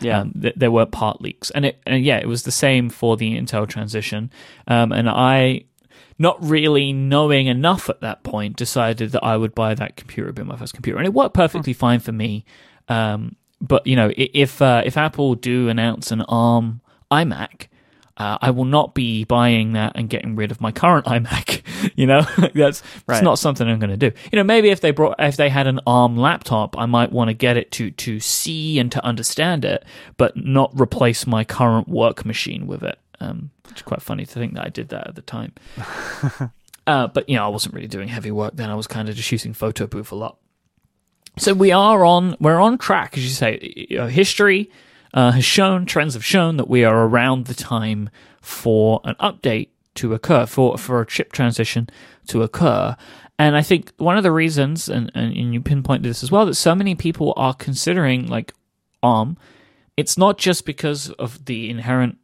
Yeah, 0.01 0.21
um, 0.21 0.33
th- 0.41 0.55
there 0.57 0.71
were 0.71 0.87
part 0.87 1.21
leaks, 1.21 1.51
and 1.51 1.67
it 1.67 1.81
and 1.87 2.05
yeah, 2.05 2.19
it 2.19 2.27
was 2.27 2.43
the 2.43 2.53
same 2.53 2.91
for 2.91 3.17
the 3.17 3.39
Intel 3.39 3.69
transition. 3.69 4.31
Um, 4.67 4.93
and 4.93 5.09
I, 5.09 5.65
not 6.19 6.43
really 6.43 6.93
knowing 6.93 7.47
enough 7.47 7.89
at 7.89 8.01
that 8.01 8.23
point, 8.23 8.57
decided 8.57 9.13
that 9.13 9.25
I 9.25 9.37
would 9.37 9.55
buy 9.55 9.75
that 9.75 9.97
computer, 9.97 10.33
be 10.33 10.43
my 10.43 10.57
first 10.57 10.75
computer, 10.75 10.99
and 10.99 11.07
it 11.07 11.15
worked 11.15 11.35
perfectly 11.35 11.73
fine 11.73 12.01
for 12.01 12.13
me. 12.13 12.45
Um, 12.89 13.37
but 13.61 13.87
you 13.87 13.97
know, 13.97 14.13
if 14.17 14.61
uh, 14.61 14.83
if 14.85 14.97
Apple 14.97 15.35
do 15.35 15.69
announce 15.69 16.11
an 16.11 16.23
ARM 16.23 16.81
iMac, 17.11 17.69
uh, 18.23 18.39
I 18.41 18.51
will 18.51 18.65
not 18.65 18.95
be 18.95 19.25
buying 19.25 19.73
that 19.73 19.93
and 19.97 20.09
getting 20.09 20.37
rid 20.37 20.51
of 20.53 20.61
my 20.61 20.71
current 20.71 21.07
iMac. 21.15 21.63
you 21.97 22.07
know, 22.07 22.23
that's 22.55 22.83
Right. 23.07 23.17
it's 23.17 23.23
not 23.25 23.39
something 23.39 23.67
I'm 23.69 23.79
going 23.81 23.91
to 23.91 23.97
do. 24.11 24.13
You 24.31 24.37
know, 24.37 24.45
maybe 24.45 24.69
if 24.71 24.81
they 24.81 24.93
brought 24.93 25.17
if 25.19 25.37
they 25.37 25.49
had 25.49 25.67
an 25.67 25.81
ARM 25.87 26.17
laptop, 26.17 26.79
I 26.79 26.87
might 26.87 27.11
want 27.11 27.29
to 27.29 27.35
get 27.35 27.57
it 27.57 27.71
to 27.73 27.91
to 27.91 28.21
see 28.21 28.79
and 28.79 28.93
to 28.93 29.05
understand 29.05 29.65
it, 29.65 29.85
but 30.17 30.37
not 30.37 30.71
replace 30.81 31.27
my 31.27 31.43
current 31.45 31.89
work 31.89 32.25
machine 32.25 32.67
with 32.67 32.83
it. 32.83 32.99
Um, 33.21 33.51
which 33.69 33.77
is 33.79 33.83
quite 33.83 34.03
funny 34.03 34.27
to 34.27 34.33
think 34.33 34.55
that 34.55 34.67
I 34.67 34.69
did 34.69 34.89
that 34.91 35.07
at 35.07 35.15
the 35.15 35.23
time. 35.23 35.53
uh, 36.87 37.07
but 37.09 37.29
you 37.29 37.37
know, 37.37 37.45
I 37.45 37.49
wasn't 37.49 37.75
really 37.75 37.89
doing 37.89 38.09
heavy 38.09 38.31
work 38.31 38.57
then. 38.57 38.71
I 38.71 38.75
was 38.75 38.87
kind 38.87 39.09
of 39.09 39.15
just 39.15 39.31
using 39.33 39.53
photo 39.55 39.87
booth 39.87 40.13
a 40.13 40.17
lot. 40.17 40.39
So 41.39 41.55
we 41.55 41.73
are 41.73 42.05
on 42.05 42.37
we're 42.41 42.61
on 42.61 42.79
track, 42.79 43.17
as 43.17 43.25
you 43.25 43.31
say. 43.31 43.87
You 43.91 43.99
know, 43.99 44.07
history 44.07 44.71
uh, 45.15 45.33
has 45.33 45.45
shown, 45.45 45.87
trends 45.87 46.15
have 46.15 46.25
shown 46.25 46.57
that 46.57 46.69
we 46.69 46.85
are 46.85 47.07
around 47.07 47.47
the 47.47 47.55
time 47.55 48.11
for 48.41 49.01
an 49.05 49.15
update 49.21 49.69
to 49.95 50.15
occur, 50.15 50.47
for 50.47 50.79
for 50.79 51.01
a 51.01 51.07
chip 51.07 51.33
transition 51.33 51.89
to 52.27 52.43
occur. 52.43 52.97
And 53.39 53.57
I 53.57 53.63
think 53.63 53.93
one 53.97 54.17
of 54.17 54.23
the 54.23 54.33
reasons, 54.33 54.89
and, 54.89 55.11
and, 55.15 55.37
and 55.37 55.53
you 55.53 55.61
pinpointed 55.61 56.05
this 56.05 56.23
as 56.23 56.31
well, 56.31 56.47
that 56.47 56.55
so 56.55 56.75
many 56.75 56.95
people 56.95 57.35
are 57.37 57.55
considering 57.55 58.27
like 58.27 58.55
ARM, 59.03 59.37
it's 59.97 60.17
not 60.17 60.39
just 60.39 60.65
because 60.65 61.11
of 61.13 61.45
the 61.45 61.69
inherent 61.69 62.19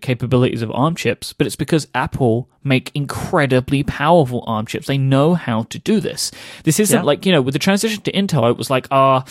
capabilities 0.00 0.62
of 0.62 0.70
ARM 0.72 0.96
chips, 0.96 1.32
but 1.32 1.46
it's 1.46 1.56
because 1.56 1.86
Apple 1.94 2.50
make 2.66 2.90
incredibly 2.94 3.82
powerful 3.82 4.44
ARM 4.46 4.66
chips. 4.66 4.86
They 4.86 4.98
know 4.98 5.34
how 5.34 5.62
to 5.64 5.78
do 5.78 6.00
this. 6.00 6.30
This 6.64 6.80
isn't 6.80 6.98
Yeah. 7.00 7.04
like, 7.04 7.24
you 7.24 7.32
know, 7.32 7.40
with 7.40 7.52
the 7.52 7.58
transition 7.58 8.02
to 8.02 8.12
Intel, 8.12 8.50
it 8.50 8.58
was 8.58 8.68
like, 8.70 8.86
ah, 8.90 9.24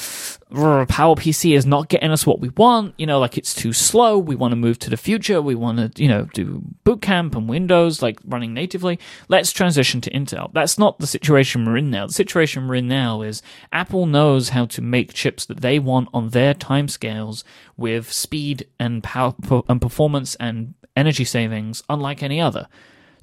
uh, 0.54 0.86
PowerPC 0.86 1.56
is 1.56 1.65
not 1.65 1.89
getting 1.89 2.12
us 2.12 2.26
what 2.26 2.39
we 2.39 2.50
want. 2.50 2.93
You 2.98 3.06
know, 3.06 3.19
like 3.19 3.38
it's 3.38 3.54
too 3.54 3.74
slow. 3.74 4.17
We 4.17 4.36
want 4.36 4.52
to 4.54 4.56
move 4.56 4.80
to 4.80 4.89
the 4.89 4.98
future. 4.98 5.41
We 5.41 5.56
want 5.56 5.95
to, 5.95 6.02
you 6.02 6.08
know, 6.08 6.28
do 6.34 6.62
boot 6.84 7.02
camp 7.02 7.36
and 7.36 7.50
Windows 7.50 8.02
like 8.02 8.19
running 8.26 8.54
natively. 8.54 9.00
Let's 9.28 9.52
transition 9.52 10.02
to 10.02 10.12
Intel. 10.12 10.52
That's 10.54 10.78
not 10.78 11.00
the 11.00 11.08
situation 11.08 11.65
we're 11.65 11.78
in 11.78 11.89
now. 11.89 12.08
The 12.08 12.13
situation 12.13 12.67
we're 12.67 12.76
in 12.76 12.88
now 12.88 13.21
is 13.21 13.41
Apple 13.74 14.06
knows 14.06 14.50
how 14.50 14.65
to 14.67 14.82
make 14.82 15.13
chips 15.13 15.45
that 15.45 15.62
they 15.62 15.78
want 15.80 16.08
on 16.13 16.30
their 16.30 16.54
timescales 16.54 17.43
with 17.76 18.12
speed 18.12 18.65
and 18.80 19.04
power 19.04 19.34
and 19.67 19.82
performance 19.82 20.36
and 20.36 20.74
energy 20.95 21.26
savings 21.26 21.84
unlike 21.89 22.24
any 22.24 22.39
other. 22.39 22.67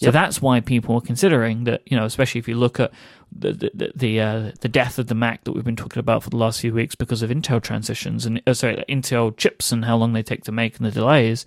So 0.03 0.07
Yep. 0.09 0.15
that's 0.15 0.43
why 0.43 0.59
people 0.59 0.97
are 0.97 1.01
considering 1.01 1.63
that, 1.65 1.83
you 1.87 1.97
know, 1.97 2.05
especially 2.05 2.41
if 2.41 2.49
you 2.49 2.57
look 2.57 2.81
at 2.81 2.91
the 3.31 3.53
the 3.53 3.93
the, 3.95 4.21
uh, 4.21 4.51
the 4.61 4.69
death 4.69 4.99
of 4.99 5.07
the 5.07 5.15
Mac 5.15 5.45
that 5.45 5.53
we've 5.53 5.65
been 5.65 5.77
talking 5.77 6.01
about 6.01 6.25
for 6.25 6.31
the 6.31 6.37
last 6.37 6.61
few 6.61 6.75
weeks 6.75 6.97
because 6.97 7.23
of 7.23 7.31
Intel 7.31 7.63
transitions 7.63 8.27
and 8.27 8.43
uh, 8.45 8.53
sorry, 8.53 8.85
Intel 8.89 9.37
chips 9.37 9.71
and 9.71 9.85
how 9.85 9.97
long 9.97 10.13
they 10.13 10.25
take 10.25 10.43
to 10.45 10.53
make 10.53 10.77
and 10.77 10.85
the 10.87 10.91
delays. 10.91 11.47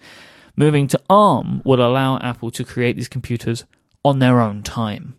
Moving 0.55 0.87
to 0.87 1.01
ARM 1.09 1.63
would 1.65 1.79
allow 1.79 2.17
Apple 2.19 2.49
to 2.51 2.63
create 2.63 2.95
these 2.95 3.09
computers 3.09 3.65
on 4.05 4.19
their 4.19 4.39
own 4.39 4.63
time. 4.63 5.17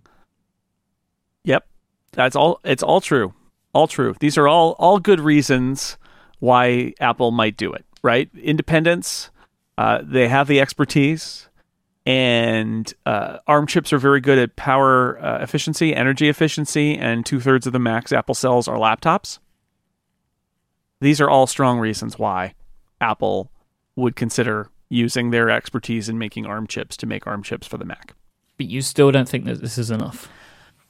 Yep. 1.44 1.66
That's 2.12 2.34
all 2.36 2.58
it's 2.64 2.82
all 2.82 3.02
true. 3.02 3.34
All 3.74 3.86
true. 3.86 4.14
These 4.18 4.38
are 4.38 4.48
all 4.48 4.76
all 4.78 4.98
good 4.98 5.20
reasons 5.20 5.98
why 6.38 6.94
Apple 7.00 7.32
might 7.32 7.58
do 7.58 7.70
it, 7.72 7.84
right? 8.02 8.30
Independence, 8.42 9.30
uh, 9.76 10.00
they 10.02 10.28
have 10.28 10.48
the 10.48 10.58
expertise 10.60 11.45
and 12.06 12.94
uh, 13.04 13.38
ARM 13.48 13.66
chips 13.66 13.92
are 13.92 13.98
very 13.98 14.20
good 14.20 14.38
at 14.38 14.54
power 14.54 15.18
uh, 15.18 15.42
efficiency, 15.42 15.94
energy 15.94 16.28
efficiency, 16.28 16.96
and 16.96 17.26
two 17.26 17.40
thirds 17.40 17.66
of 17.66 17.72
the 17.72 17.80
Macs 17.80 18.12
Apple 18.12 18.34
sells 18.34 18.68
are 18.68 18.78
laptops. 18.78 19.40
These 21.00 21.20
are 21.20 21.28
all 21.28 21.48
strong 21.48 21.80
reasons 21.80 22.18
why 22.18 22.54
Apple 23.00 23.50
would 23.96 24.14
consider 24.14 24.70
using 24.88 25.30
their 25.30 25.50
expertise 25.50 26.08
in 26.08 26.16
making 26.16 26.46
ARM 26.46 26.68
chips 26.68 26.96
to 26.98 27.06
make 27.06 27.26
ARM 27.26 27.42
chips 27.42 27.66
for 27.66 27.76
the 27.76 27.84
Mac. 27.84 28.14
But 28.56 28.66
you 28.66 28.82
still 28.82 29.10
don't 29.10 29.28
think 29.28 29.44
that 29.44 29.60
this 29.60 29.76
is 29.76 29.90
enough. 29.90 30.28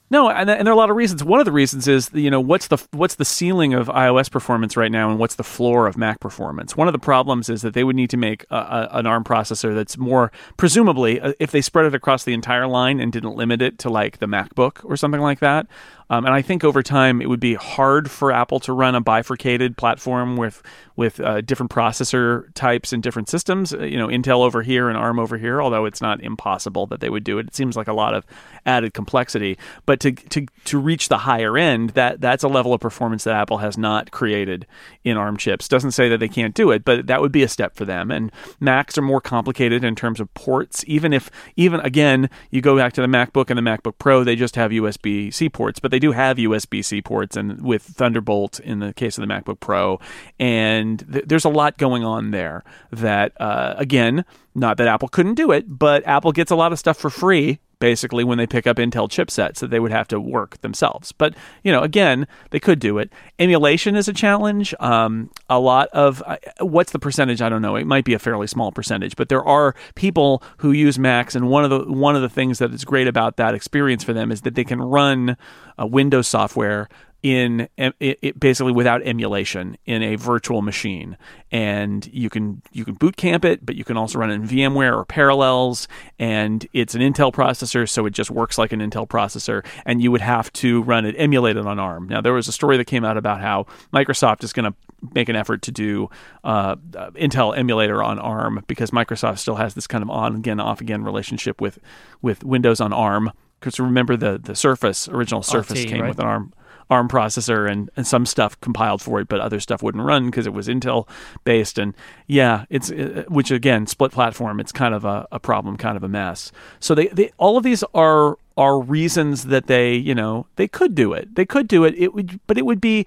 No, 0.09 0.31
and, 0.31 0.49
and 0.49 0.65
there 0.65 0.73
are 0.73 0.77
a 0.77 0.79
lot 0.79 0.91
of 0.91 0.97
reasons. 0.97 1.25
One 1.25 1.41
of 1.41 1.47
the 1.47 1.53
reasons 1.53 1.89
is 1.89 2.11
you 2.13 2.31
know 2.31 2.41
what's 2.41 2.69
the 2.69 2.79
what's 2.93 3.17
the 3.17 3.25
ceiling 3.25 3.75
of 3.75 3.89
iOS 3.89 4.31
performance 4.31 4.77
right 4.77 4.91
now, 4.91 5.11
and 5.11 5.19
what's 5.19 5.35
the 5.35 5.45
floor 5.45 5.87
of 5.87 5.97
Mac 5.97 6.21
performance. 6.21 6.77
One 6.77 6.87
of 6.87 6.93
the 6.93 6.99
problems 6.99 7.49
is 7.49 7.63
that 7.63 7.75
they 7.75 7.83
would 7.83 7.97
need 7.97 8.11
to 8.11 8.17
make 8.17 8.45
a, 8.51 8.57
a, 8.57 8.89
an 8.93 9.07
ARM 9.07 9.25
processor 9.25 9.75
that's 9.75 9.99
more 9.99 10.31
presumably 10.57 11.21
uh, 11.21 11.33
if 11.41 11.51
they 11.51 11.61
spread 11.61 11.87
it 11.87 11.95
across 11.95 12.23
the 12.23 12.35
entire 12.35 12.69
line 12.69 13.01
and 13.01 13.13
didn't 13.13 13.35
limit 13.35 13.61
it 13.61 13.79
to 13.81 13.91
like 13.91 14.19
the 14.19 14.27
MacBook 14.27 14.85
or 14.85 14.97
something 14.97 15.21
like 15.21 15.41
that. 15.41 15.67
Um, 16.09 16.25
and 16.25 16.35
I 16.35 16.43
think 16.43 16.65
over 16.65 16.83
time 16.83 17.21
it 17.21 17.29
would 17.29 17.41
be 17.41 17.55
hard 17.55 18.11
for 18.11 18.31
Apple 18.33 18.61
to 18.61 18.73
run 18.73 18.95
a 18.95 19.01
bifurcated 19.01 19.77
platform 19.77 20.37
with 20.37 20.63
with 20.95 21.21
uh, 21.21 21.43
different 21.43 21.71
processor 21.71 22.53
types 22.55 22.91
and 22.93 23.03
different 23.03 23.29
systems. 23.29 23.75
Uh, 23.75 23.83
You 23.83 23.99
know, 23.99 24.09
Intel 24.09 24.41
over 24.41 24.63
here 24.63 24.89
and 24.89 24.97
ARM 24.97 25.19
over 25.19 25.37
here. 25.37 25.61
Although 25.61 25.85
it's 25.85 26.01
not 26.01 26.23
impossible 26.23 26.87
that 26.87 27.01
they 27.01 27.11
would 27.11 27.25
do 27.25 27.39
it, 27.39 27.49
it 27.49 27.55
seems 27.55 27.77
like 27.77 27.89
a 27.89 27.93
lot 27.93 28.15
of 28.15 28.25
added 28.65 28.95
complexity. 28.95 29.59
But 29.85 30.01
to 30.01 30.13
to 30.13 30.47
to 30.65 30.79
reach 30.79 31.09
the 31.09 31.19
higher 31.19 31.59
end, 31.59 31.91
that 31.91 32.21
that's 32.21 32.45
a 32.45 32.49
level 32.49 32.73
of 32.73 32.81
performance 32.81 33.25
that 33.25 33.35
Apple 33.35 33.59
has 33.59 33.77
not 33.77 34.11
created 34.11 34.67
in 35.05 35.17
ARM 35.17 35.37
chips. 35.37 35.69
Doesn't 35.69 35.93
say 35.93 36.09
that 36.09 36.19
they 36.19 36.29
can't 36.29 36.55
do 36.55 36.71
it, 36.71 36.85
but 36.85 37.07
that 37.07 37.21
would 37.21 37.33
be 37.33 37.43
a 37.43 37.49
step 37.49 37.77
for 37.77 37.85
them. 37.85 38.11
And 38.11 38.33
Macs 38.61 38.97
are 38.97 39.03
more 39.03 39.21
complicated 39.21 39.85
in 39.85 39.95
terms 39.95 40.21
of 40.21 40.33
ports. 40.35 40.85
Even 40.87 41.13
if 41.13 41.31
even 41.57 41.81
again 41.81 42.31
you 42.51 42.61
go 42.61 42.77
back 42.77 42.93
to 42.95 43.01
the 43.01 43.07
MacBook 43.07 43.51
and 43.51 43.59
the 43.59 43.63
MacBook 43.63 43.99
Pro, 43.99 44.25
they 44.25 44.37
just 44.37 44.57
have 44.57 44.71
USB 44.71 45.33
C 45.33 45.49
ports, 45.49 45.81
but 45.81 45.91
they 45.97 46.01
do 46.01 46.13
have 46.13 46.37
USB 46.37 46.85
C 46.85 47.01
ports 47.01 47.39
and 47.39 47.63
with 47.63 47.83
Thunderbolt 47.83 48.61
in 48.61 48.81
the 48.81 48.93
case 48.93 49.17
of 49.17 49.27
the 49.27 49.33
MacBook 49.33 49.61
Pro. 49.61 49.99
And 50.39 50.99
th- 51.11 51.25
there's 51.27 51.47
a 51.47 51.49
lot 51.49 51.79
going 51.79 52.05
on 52.05 52.33
there 52.33 52.65
that 52.91 53.33
uh, 53.41 53.77
again, 53.79 54.27
not 54.57 54.79
that 54.79 54.89
Apple 54.89 55.09
couldn't 55.09 55.35
do 55.35 55.53
it, 55.53 55.65
but 55.69 56.07
Apple 56.07 56.33
gets 56.33 56.51
a 56.51 56.57
lot 56.57 56.73
of 56.73 56.79
stuff 56.79 56.97
for 56.97 57.11
free 57.11 57.61
basically 57.79 58.25
when 58.25 58.39
they 58.39 58.47
pick 58.47 58.67
up 58.67 58.77
Intel 58.77 59.09
chipsets 59.09 59.59
that 59.59 59.71
they 59.71 59.81
would 59.81 59.93
have 59.93 60.09
to 60.09 60.21
work 60.21 60.61
themselves. 60.61 61.13
But 61.13 61.35
you 61.63 61.73
know, 61.73 61.83
again, 61.83 62.27
they 62.51 62.61
could 62.61 62.79
do 62.79 62.99
it. 62.99 63.13
Emulation 63.39 63.97
is 63.97 64.09
a 64.09 64.13
challenge. 64.13 64.75
Um, 64.81 65.31
a 65.49 65.59
lot 65.59 65.89
of 65.93 66.23
uh, 66.27 66.37
what's 66.61 66.93
the 66.93 66.99
percentage? 66.99 67.43
I 67.43 67.49
don't 67.49 67.63
know. 67.63 67.77
It 67.77 67.87
might 67.87 68.05
be 68.05 68.15
a 68.15 68.19
fairly 68.19 68.47
small 68.47 68.73
percentage, 68.73 69.17
but 69.17 69.29
there 69.29 69.45
are 69.45 69.75
people 69.95 70.43
who 70.59 70.73
use 70.73 70.99
Macs, 70.99 71.35
and 71.35 71.49
one 71.49 71.65
of 71.65 71.71
the 71.71 71.93
one 71.93 72.17
of 72.17 72.23
the 72.23 72.29
things 72.29 72.59
that 72.59 72.73
is 72.73 72.85
great 72.85 73.09
about 73.09 73.37
that 73.37 73.55
experience 73.55 74.05
for 74.05 74.13
them 74.13 74.33
is 74.33 74.43
that 74.43 74.55
they 74.55 74.65
can 74.65 74.81
run 74.81 75.37
uh, 75.79 75.87
Windows 75.87 76.29
software 76.29 76.89
in 77.23 77.69
it, 77.77 77.95
it 77.99 78.39
basically 78.39 78.73
without 78.73 79.03
emulation 79.03 79.77
in 79.87 80.03
a 80.03 80.17
virtual 80.17 80.63
machine. 80.63 81.17
And 81.51 82.07
you 82.13 82.31
can 82.31 82.63
you 82.73 82.85
can 82.85 82.95
boot 82.95 83.17
camp 83.17 83.45
it 83.45 83.65
but 83.65 83.75
you 83.75 83.85
can 83.85 83.97
also 83.97 84.19
run 84.19 84.31
it 84.31 84.35
in 84.35 84.43
VMware 84.47 84.97
or 84.97 85.05
Parallels. 85.05 85.89
And 86.19 86.67
it's 86.73 86.95
an 86.95 87.01
Intel 87.01 87.33
processor 87.33 87.89
so 87.89 88.07
it 88.07 88.11
just 88.11 88.31
works 88.31 88.59
like 88.59 88.73
an 88.73 88.81
Intel 88.81 89.09
processor. 89.09 89.65
And 89.85 90.03
you 90.03 90.11
would 90.13 90.21
have 90.21 90.53
to 90.55 90.83
run 90.83 91.05
it 91.05 91.15
emulated 91.19 91.67
on 91.67 91.79
ARM. 91.79 92.09
Now 92.09 92.21
there 92.21 92.33
was 92.33 92.49
a 92.49 92.53
story 92.53 92.77
that 92.77 92.87
came 92.87 93.05
out 93.05 93.17
about 93.17 93.41
how 93.41 93.67
Microsoft 93.93 94.45
is 94.45 94.53
going 94.53 94.71
to 94.71 94.75
make 95.15 95.29
an 95.29 95.37
effort 95.37 95.63
to 95.63 95.73
do 95.73 96.09
uh, 96.45 96.77
uh, 96.97 97.11
Intel 97.13 97.57
emulator 97.57 98.03
on 98.03 98.19
ARM 98.19 98.63
because 98.67 98.91
Microsoft 98.91 99.39
still 99.39 99.57
has 99.57 99.75
this 99.75 99.87
kind 99.87 100.03
of 100.03 100.11
on 100.11 100.37
again 100.37 100.61
off 100.61 100.81
again 100.81 101.03
relationship 101.03 101.61
with 101.61 101.79
with 102.23 102.45
Windows 102.45 102.81
on 102.81 102.93
ARM. 102.93 103.33
Because 103.59 103.81
remember 103.81 104.17
the 104.17 104.39
the 104.39 104.55
Surface 104.55 105.09
original 105.09 105.43
Surface 105.43 105.83
RT, 105.83 105.89
came 105.89 106.03
right? 106.03 106.09
with 106.09 106.21
an 106.21 106.27
ARM 106.27 106.53
ARM 106.89 107.09
processor 107.09 107.71
and, 107.71 107.91
and 107.97 108.07
some 108.07 108.25
stuff 108.25 108.61
compiled 108.61 109.03
for 109.03 109.21
it, 109.21 109.29
but 109.29 109.41
other 109.41 109.59
stuff 109.59 109.83
wouldn't 109.83 110.05
run 110.05 110.27
because 110.27 110.47
it 110.47 110.53
was 110.53 110.69
Intel 110.69 111.09
based. 111.45 111.79
And 111.79 111.95
yeah, 112.27 112.65
it's 112.71 112.91
uh, 112.91 113.25
which 113.29 113.51
again, 113.51 113.87
split 113.87 114.13
platform. 114.13 114.61
It's 114.61 114.73
kind 114.73 114.95
of 114.95 115.05
a, 115.05 115.27
a 115.33 115.41
problem, 115.41 115.77
kind 115.77 115.97
of 115.97 116.05
a 116.05 116.09
mess. 116.09 116.53
So 116.79 116.95
they, 116.95 117.09
they 117.09 117.33
all 117.39 117.57
of 117.57 117.65
these 117.65 117.83
are 117.95 118.39
are 118.57 118.81
reasons 118.81 119.47
that 119.47 119.67
they 119.67 119.95
you 119.95 120.15
know 120.15 120.47
they 120.57 120.69
could 120.69 120.95
do 120.95 121.13
it. 121.13 121.35
They 121.35 121.45
could 121.45 121.67
do 121.67 121.85
it. 121.85 121.95
It 121.97 122.15
would, 122.15 122.41
but 122.47 122.57
it 122.57 122.65
would 122.65 122.81
be 122.81 123.07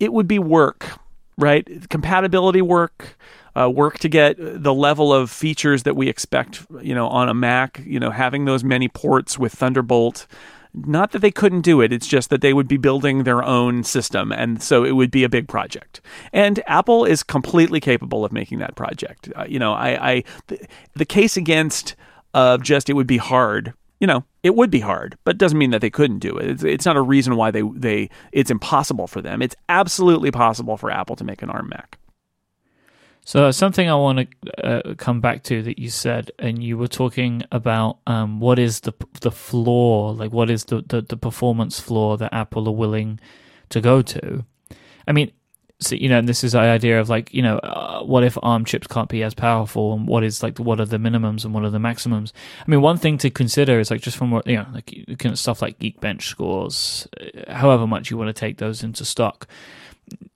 it 0.00 0.12
would 0.12 0.26
be 0.26 0.38
work, 0.38 0.98
right? 1.38 1.88
Compatibility 1.88 2.62
work. 2.62 3.16
Uh, 3.58 3.70
work 3.70 3.98
to 3.98 4.06
get 4.06 4.36
the 4.38 4.74
level 4.74 5.14
of 5.14 5.30
features 5.30 5.84
that 5.84 5.96
we 5.96 6.10
expect, 6.10 6.66
you 6.82 6.94
know, 6.94 7.08
on 7.08 7.30
a 7.30 7.32
Mac. 7.32 7.80
You 7.86 7.98
know, 7.98 8.10
having 8.10 8.44
those 8.44 8.62
many 8.62 8.86
ports 8.86 9.38
with 9.38 9.54
Thunderbolt, 9.54 10.26
not 10.84 11.12
that 11.12 11.20
they 11.20 11.30
couldn't 11.30 11.62
do 11.62 11.80
it 11.80 11.92
it's 11.92 12.06
just 12.06 12.30
that 12.30 12.40
they 12.40 12.52
would 12.52 12.68
be 12.68 12.76
building 12.76 13.24
their 13.24 13.42
own 13.42 13.82
system 13.82 14.30
and 14.32 14.62
so 14.62 14.84
it 14.84 14.92
would 14.92 15.10
be 15.10 15.24
a 15.24 15.28
big 15.28 15.48
project. 15.48 16.00
And 16.32 16.62
apple 16.66 17.04
is 17.04 17.22
completely 17.22 17.80
capable 17.80 18.24
of 18.24 18.32
making 18.32 18.58
that 18.58 18.76
project. 18.76 19.30
Uh, 19.34 19.44
you 19.48 19.58
know 19.58 19.72
i, 19.72 20.12
I 20.12 20.24
the, 20.48 20.66
the 20.94 21.04
case 21.04 21.36
against 21.36 21.96
of 22.34 22.62
just 22.62 22.90
it 22.90 22.92
would 22.92 23.06
be 23.06 23.16
hard 23.16 23.72
you 24.00 24.06
know 24.06 24.24
it 24.42 24.54
would 24.54 24.70
be 24.70 24.80
hard 24.80 25.16
but 25.24 25.36
it 25.36 25.38
doesn't 25.38 25.58
mean 25.58 25.70
that 25.70 25.80
they 25.80 25.90
couldn't 25.90 26.18
do 26.18 26.36
it. 26.36 26.50
It's, 26.50 26.62
it's 26.62 26.86
not 26.86 26.96
a 26.96 27.02
reason 27.02 27.36
why 27.36 27.50
they 27.50 27.62
they 27.62 28.10
it's 28.32 28.50
impossible 28.50 29.06
for 29.06 29.22
them. 29.22 29.42
It's 29.42 29.56
absolutely 29.68 30.30
possible 30.30 30.76
for 30.76 30.90
apple 30.90 31.16
to 31.16 31.24
make 31.24 31.42
an 31.42 31.50
arm 31.50 31.68
mac 31.70 31.98
So 33.26 33.50
something 33.50 33.90
I 33.90 33.96
want 33.96 34.20
to 34.20 34.64
uh, 34.64 34.94
come 34.94 35.20
back 35.20 35.42
to 35.44 35.60
that 35.64 35.80
you 35.80 35.90
said, 35.90 36.30
and 36.38 36.62
you 36.62 36.78
were 36.78 36.86
talking 36.86 37.42
about 37.50 37.98
um, 38.06 38.38
what 38.38 38.56
is 38.56 38.80
the 38.80 38.92
the 39.20 39.32
floor, 39.32 40.14
like 40.14 40.30
what 40.30 40.48
is 40.48 40.66
the, 40.66 40.82
the 40.86 41.02
the 41.02 41.16
performance 41.16 41.80
floor 41.80 42.16
that 42.18 42.32
Apple 42.32 42.68
are 42.68 42.72
willing 42.72 43.18
to 43.70 43.80
go 43.80 44.00
to. 44.00 44.44
I 45.08 45.12
mean, 45.12 45.32
so 45.80 45.96
you 45.96 46.08
know, 46.08 46.20
and 46.20 46.28
this 46.28 46.44
is 46.44 46.52
the 46.52 46.60
idea 46.60 47.00
of 47.00 47.08
like, 47.08 47.34
you 47.34 47.42
know, 47.42 47.58
uh, 47.58 48.04
what 48.04 48.22
if 48.22 48.38
ARM 48.44 48.64
chips 48.64 48.86
can't 48.86 49.08
be 49.08 49.24
as 49.24 49.34
powerful, 49.34 49.92
and 49.92 50.06
what 50.06 50.22
is 50.22 50.44
like, 50.44 50.58
what 50.58 50.78
are 50.78 50.86
the 50.86 50.98
minimums 50.98 51.44
and 51.44 51.52
what 51.52 51.64
are 51.64 51.70
the 51.70 51.80
maximums? 51.80 52.32
I 52.64 52.70
mean, 52.70 52.80
one 52.80 52.96
thing 52.96 53.18
to 53.18 53.30
consider 53.30 53.80
is 53.80 53.90
like 53.90 54.02
just 54.02 54.16
from 54.16 54.30
what 54.30 54.46
you 54.46 54.58
know, 54.58 54.66
like 54.72 54.94
stuff 55.34 55.62
like 55.62 55.80
Geekbench 55.80 56.22
scores, 56.22 57.08
uh, 57.20 57.52
however 57.52 57.88
much 57.88 58.08
you 58.08 58.16
want 58.16 58.28
to 58.28 58.40
take 58.40 58.58
those 58.58 58.84
into 58.84 59.04
stock. 59.04 59.48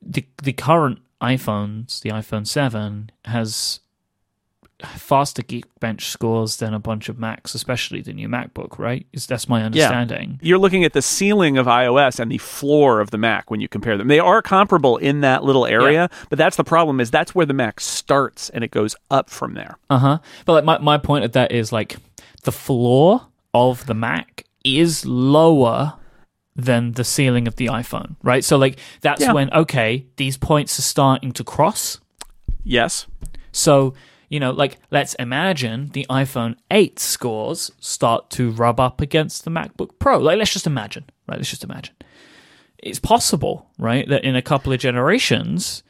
The 0.02 0.26
the 0.42 0.52
current 0.52 0.98
iPhones, 1.20 2.00
the 2.00 2.10
iPhone 2.10 2.46
Seven, 2.46 3.10
has 3.26 3.80
faster 4.84 5.42
Geekbench 5.42 6.02
scores 6.02 6.56
than 6.56 6.74
a 6.74 6.78
bunch 6.78 7.08
of 7.08 7.18
Macs, 7.18 7.54
especially 7.54 8.00
the 8.00 8.12
new 8.12 8.28
MacBook, 8.28 8.78
right? 8.78 9.06
Is 9.12 9.26
that's 9.26 9.48
my 9.48 9.62
understanding. 9.62 10.38
Yeah. 10.40 10.48
You're 10.48 10.58
looking 10.58 10.84
at 10.84 10.92
the 10.92 11.02
ceiling 11.02 11.58
of 11.58 11.66
iOS 11.66 12.18
and 12.18 12.30
the 12.30 12.38
floor 12.38 13.00
of 13.00 13.10
the 13.10 13.18
Mac 13.18 13.50
when 13.50 13.60
you 13.60 13.68
compare 13.68 13.96
them. 13.96 14.08
They 14.08 14.18
are 14.18 14.42
comparable 14.42 14.96
in 14.96 15.20
that 15.20 15.44
little 15.44 15.66
area, 15.66 16.08
yeah. 16.10 16.26
but 16.28 16.38
that's 16.38 16.56
the 16.56 16.64
problem 16.64 17.00
is 17.00 17.10
that's 17.10 17.34
where 17.34 17.46
the 17.46 17.54
Mac 17.54 17.80
starts 17.80 18.48
and 18.50 18.64
it 18.64 18.70
goes 18.70 18.96
up 19.10 19.30
from 19.30 19.54
there. 19.54 19.76
Uh-huh. 19.88 20.18
But 20.44 20.52
like 20.52 20.64
my 20.64 20.78
my 20.78 20.98
point 20.98 21.24
of 21.24 21.32
that 21.32 21.52
is 21.52 21.72
like 21.72 21.96
the 22.42 22.52
floor 22.52 23.26
of 23.52 23.86
the 23.86 23.94
Mac 23.94 24.44
is 24.64 25.06
lower 25.06 25.94
than 26.56 26.92
the 26.92 27.04
ceiling 27.04 27.46
of 27.46 27.56
the 27.56 27.66
iPhone, 27.66 28.16
right? 28.22 28.44
So 28.44 28.56
like 28.56 28.78
that's 29.00 29.22
yeah. 29.22 29.32
when 29.32 29.52
okay, 29.52 30.06
these 30.16 30.36
points 30.36 30.78
are 30.78 30.82
starting 30.82 31.32
to 31.32 31.44
cross. 31.44 32.00
Yes. 32.64 33.06
So 33.52 33.94
you 34.28 34.38
know, 34.38 34.52
like 34.52 34.78
let's 34.90 35.14
imagine 35.14 35.88
the 35.88 36.06
iPhone 36.08 36.56
8 36.70 36.98
scores 36.98 37.72
start 37.80 38.30
to 38.30 38.52
rub 38.52 38.78
up 38.78 39.00
against 39.00 39.44
the 39.44 39.50
MacBook 39.50 39.98
Pro. 39.98 40.18
Like 40.18 40.38
let's 40.38 40.52
just 40.52 40.66
imagine, 40.66 41.04
right? 41.26 41.36
Let's 41.36 41.50
just 41.50 41.64
imagine. 41.64 41.94
It's 42.78 43.00
possible, 43.00 43.68
right, 43.78 44.08
that 44.08 44.24
in 44.24 44.36
a 44.36 44.42
couple 44.42 44.72
of 44.72 44.78
generations, 44.78 45.82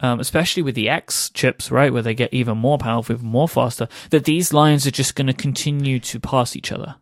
um, 0.00 0.18
especially 0.18 0.62
with 0.62 0.74
the 0.74 0.88
X 0.88 1.30
chips, 1.30 1.70
right, 1.70 1.92
where 1.92 2.02
they 2.02 2.14
get 2.14 2.34
even 2.34 2.58
more 2.58 2.78
powerful, 2.78 3.14
even 3.14 3.28
more 3.28 3.48
faster, 3.48 3.86
that 4.10 4.24
these 4.24 4.52
lines 4.52 4.84
are 4.86 4.90
just 4.90 5.14
going 5.14 5.28
to 5.28 5.34
continue 5.34 6.00
to 6.00 6.18
pass 6.18 6.56
each 6.56 6.72
other. 6.72 6.96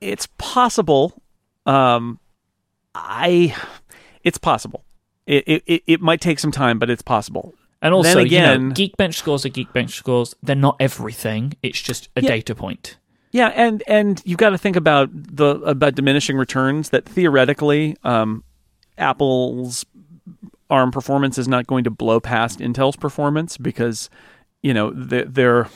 It's 0.00 0.28
possible. 0.38 1.20
Um, 1.66 2.18
I, 2.96 3.54
it's 4.24 4.38
possible. 4.38 4.84
It, 5.26 5.62
it 5.66 5.82
it 5.86 6.00
might 6.00 6.20
take 6.20 6.38
some 6.38 6.52
time, 6.52 6.78
but 6.78 6.88
it's 6.88 7.02
possible. 7.02 7.54
And 7.82 7.92
also, 7.92 8.14
then 8.14 8.26
again, 8.26 8.60
you 8.60 8.68
know, 8.68 8.74
Geekbench 8.74 9.14
scores 9.14 9.44
are 9.44 9.50
Geekbench 9.50 9.90
scores. 9.90 10.34
They're 10.42 10.56
not 10.56 10.76
everything. 10.80 11.54
It's 11.62 11.80
just 11.80 12.08
a 12.16 12.22
yeah, 12.22 12.28
data 12.28 12.54
point. 12.54 12.96
Yeah, 13.32 13.48
and 13.48 13.82
and 13.86 14.22
you've 14.24 14.38
got 14.38 14.50
to 14.50 14.58
think 14.58 14.76
about 14.76 15.10
the 15.12 15.56
about 15.60 15.94
diminishing 15.94 16.36
returns. 16.36 16.90
That 16.90 17.06
theoretically, 17.06 17.96
um, 18.02 18.44
Apple's 18.96 19.84
ARM 20.70 20.90
performance 20.90 21.38
is 21.38 21.48
not 21.48 21.66
going 21.66 21.84
to 21.84 21.90
blow 21.90 22.18
past 22.18 22.60
Intel's 22.60 22.96
performance 22.96 23.58
because 23.58 24.08
you 24.62 24.72
know 24.72 24.90
they're, 24.94 25.24
they're. 25.24 25.68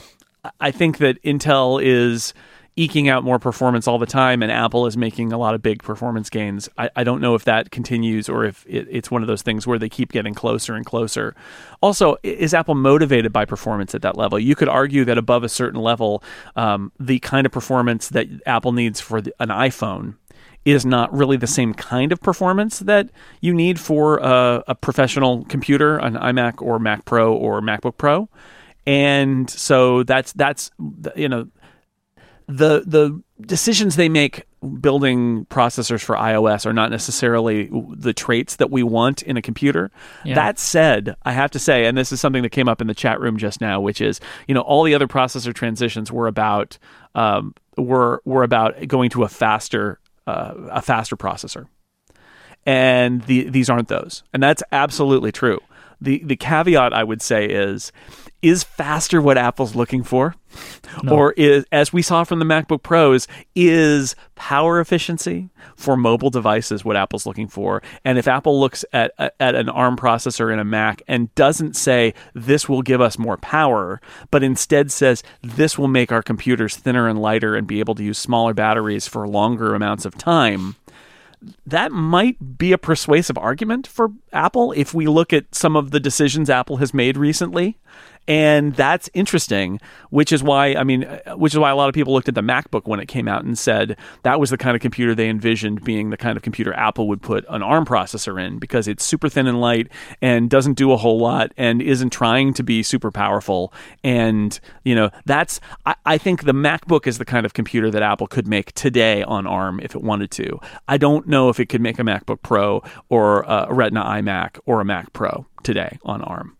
I 0.59 0.71
think 0.71 0.97
that 0.97 1.21
Intel 1.23 1.79
is 1.83 2.33
eking 2.81 3.09
out 3.09 3.23
more 3.23 3.37
performance 3.37 3.87
all 3.87 3.99
the 3.99 4.07
time, 4.07 4.41
and 4.41 4.51
Apple 4.51 4.87
is 4.87 4.97
making 4.97 5.31
a 5.31 5.37
lot 5.37 5.53
of 5.53 5.61
big 5.61 5.83
performance 5.83 6.31
gains. 6.31 6.67
I, 6.79 6.89
I 6.95 7.03
don't 7.03 7.21
know 7.21 7.35
if 7.35 7.43
that 7.43 7.69
continues 7.69 8.27
or 8.27 8.43
if 8.43 8.65
it, 8.67 8.87
it's 8.89 9.11
one 9.11 9.21
of 9.21 9.27
those 9.27 9.43
things 9.43 9.67
where 9.67 9.77
they 9.77 9.87
keep 9.87 10.11
getting 10.11 10.33
closer 10.33 10.73
and 10.73 10.83
closer. 10.83 11.35
Also, 11.81 12.17
is 12.23 12.55
Apple 12.55 12.73
motivated 12.73 13.31
by 13.31 13.45
performance 13.45 13.93
at 13.93 14.01
that 14.01 14.17
level? 14.17 14.39
You 14.39 14.55
could 14.55 14.67
argue 14.67 15.05
that 15.05 15.19
above 15.19 15.43
a 15.43 15.49
certain 15.49 15.79
level, 15.79 16.23
um, 16.55 16.91
the 16.99 17.19
kind 17.19 17.45
of 17.45 17.51
performance 17.51 18.09
that 18.09 18.27
Apple 18.47 18.71
needs 18.71 18.99
for 18.99 19.21
the, 19.21 19.31
an 19.39 19.49
iPhone 19.49 20.15
is 20.65 20.83
not 20.83 21.13
really 21.13 21.37
the 21.37 21.47
same 21.47 21.75
kind 21.75 22.11
of 22.11 22.19
performance 22.19 22.79
that 22.79 23.09
you 23.41 23.53
need 23.53 23.79
for 23.79 24.17
a, 24.17 24.63
a, 24.67 24.75
professional 24.75 25.43
computer, 25.45 25.97
an 25.97 26.13
iMac 26.15 26.61
or 26.61 26.79
Mac 26.79 27.05
Pro 27.05 27.33
or 27.33 27.61
MacBook 27.61 27.97
Pro. 27.97 28.29
And 28.85 29.49
so 29.49 30.03
that's 30.03 30.33
that's 30.33 30.71
you 31.15 31.29
know 31.29 31.47
the 32.47 32.83
the 32.85 33.21
decisions 33.45 33.95
they 33.95 34.09
make 34.09 34.45
building 34.79 35.45
processors 35.45 36.03
for 36.03 36.15
iOS 36.15 36.65
are 36.65 36.73
not 36.73 36.91
necessarily 36.91 37.69
the 37.95 38.13
traits 38.13 38.57
that 38.57 38.69
we 38.69 38.83
want 38.83 39.23
in 39.23 39.35
a 39.35 39.41
computer. 39.41 39.89
Yeah. 40.23 40.35
That 40.35 40.59
said, 40.59 41.15
I 41.23 41.31
have 41.31 41.49
to 41.51 41.59
say, 41.59 41.85
and 41.85 41.97
this 41.97 42.11
is 42.11 42.21
something 42.21 42.43
that 42.43 42.51
came 42.51 42.69
up 42.69 42.81
in 42.81 42.87
the 42.87 42.93
chat 42.93 43.19
room 43.19 43.37
just 43.37 43.61
now, 43.61 43.81
which 43.81 44.01
is 44.01 44.19
you 44.47 44.53
know 44.53 44.61
all 44.61 44.83
the 44.83 44.93
other 44.93 45.07
processor 45.07 45.53
transitions 45.53 46.11
were 46.11 46.27
about 46.27 46.77
um, 47.15 47.55
were 47.77 48.21
were 48.25 48.43
about 48.43 48.87
going 48.87 49.09
to 49.11 49.23
a 49.23 49.29
faster 49.29 49.99
uh, 50.27 50.53
a 50.71 50.81
faster 50.81 51.17
processor, 51.17 51.67
and 52.65 53.23
the, 53.23 53.49
these 53.49 53.69
aren't 53.69 53.87
those, 53.87 54.23
and 54.33 54.43
that's 54.43 54.63
absolutely 54.71 55.31
true. 55.31 55.59
The 56.01 56.21
the 56.25 56.35
caveat 56.35 56.93
I 56.93 57.03
would 57.03 57.21
say 57.21 57.45
is 57.45 57.91
is 58.41 58.63
faster 58.63 59.21
what 59.21 59.37
Apple's 59.37 59.75
looking 59.75 60.03
for? 60.03 60.35
No. 61.03 61.13
Or 61.13 61.31
is, 61.33 61.63
as 61.71 61.93
we 61.93 62.01
saw 62.01 62.23
from 62.23 62.39
the 62.39 62.45
MacBook 62.45 62.83
Pros, 62.83 63.27
is 63.55 64.15
power 64.35 64.79
efficiency 64.79 65.49
for 65.75 65.95
mobile 65.95 66.29
devices 66.29 66.83
what 66.83 66.97
Apple's 66.97 67.25
looking 67.25 67.47
for? 67.47 67.81
And 68.03 68.17
if 68.17 68.27
Apple 68.27 68.59
looks 68.59 68.83
at, 68.91 69.13
at 69.17 69.55
an 69.55 69.69
ARM 69.69 69.95
processor 69.95 70.51
in 70.51 70.59
a 70.59 70.65
Mac 70.65 71.01
and 71.07 71.33
doesn't 71.35 71.75
say 71.75 72.13
this 72.33 72.67
will 72.67 72.81
give 72.81 72.99
us 72.99 73.17
more 73.17 73.37
power, 73.37 74.01
but 74.31 74.43
instead 74.43 74.91
says 74.91 75.23
this 75.41 75.77
will 75.77 75.87
make 75.87 76.11
our 76.11 76.23
computers 76.23 76.75
thinner 76.75 77.07
and 77.07 77.21
lighter 77.21 77.55
and 77.55 77.67
be 77.67 77.79
able 77.79 77.95
to 77.95 78.03
use 78.03 78.17
smaller 78.17 78.53
batteries 78.53 79.07
for 79.07 79.27
longer 79.27 79.75
amounts 79.75 80.03
of 80.03 80.17
time, 80.17 80.75
that 81.65 81.91
might 81.91 82.57
be 82.57 82.71
a 82.71 82.77
persuasive 82.77 83.37
argument 83.37 83.87
for 83.87 84.11
Apple 84.31 84.71
if 84.73 84.93
we 84.93 85.07
look 85.07 85.33
at 85.33 85.53
some 85.55 85.75
of 85.75 85.91
the 85.91 85.99
decisions 85.99 86.49
Apple 86.49 86.77
has 86.77 86.93
made 86.93 87.17
recently 87.17 87.77
and 88.27 88.75
that's 88.75 89.09
interesting 89.13 89.79
which 90.09 90.31
is 90.31 90.43
why 90.43 90.75
i 90.75 90.83
mean 90.83 91.01
which 91.35 91.53
is 91.53 91.59
why 91.59 91.69
a 91.69 91.75
lot 91.75 91.89
of 91.89 91.95
people 91.95 92.13
looked 92.13 92.29
at 92.29 92.35
the 92.35 92.41
macbook 92.41 92.85
when 92.85 92.99
it 92.99 93.07
came 93.07 93.27
out 93.27 93.43
and 93.43 93.57
said 93.57 93.97
that 94.23 94.39
was 94.39 94.49
the 94.49 94.57
kind 94.57 94.75
of 94.75 94.81
computer 94.81 95.13
they 95.13 95.29
envisioned 95.29 95.83
being 95.83 96.09
the 96.09 96.17
kind 96.17 96.37
of 96.37 96.43
computer 96.43 96.73
apple 96.73 97.07
would 97.07 97.21
put 97.21 97.45
an 97.49 97.61
arm 97.61 97.85
processor 97.85 98.41
in 98.41 98.59
because 98.59 98.87
it's 98.87 99.03
super 99.03 99.29
thin 99.29 99.47
and 99.47 99.59
light 99.59 99.89
and 100.21 100.49
doesn't 100.49 100.73
do 100.73 100.91
a 100.91 100.97
whole 100.97 101.19
lot 101.19 101.51
and 101.57 101.81
isn't 101.81 102.11
trying 102.11 102.53
to 102.53 102.63
be 102.63 102.83
super 102.83 103.11
powerful. 103.11 103.73
And 104.03 104.57
you 104.83 104.95
know 104.95 105.09
that's 105.25 105.59
I, 105.85 105.95
I 106.05 106.17
think 106.17 106.45
the 106.45 106.53
macbook 106.53 107.07
is 107.07 107.17
the 107.17 107.25
kind 107.25 107.45
of 107.45 107.53
computer 107.53 107.91
that 107.91 108.01
apple 108.01 108.27
could 108.27 108.47
make 108.47 108.73
today 108.73 109.23
on 109.23 109.45
arm 109.47 109.79
if 109.81 109.95
it 109.95 110.01
wanted 110.01 110.31
to. 110.31 110.59
I 110.87 110.97
don't 110.97 111.27
know 111.27 111.49
if 111.49 111.59
it 111.59 111.67
could 111.67 111.81
make 111.81 111.99
a 111.99 112.03
macbook 112.03 112.41
pro 112.41 112.83
or 113.09 113.41
a 113.43 113.67
retina 113.73 114.03
imac 114.03 114.59
or 114.65 114.79
a 114.79 114.85
mac 114.85 115.11
pro 115.13 115.45
today 115.63 115.97
on 116.03 116.21
arm 116.21 116.57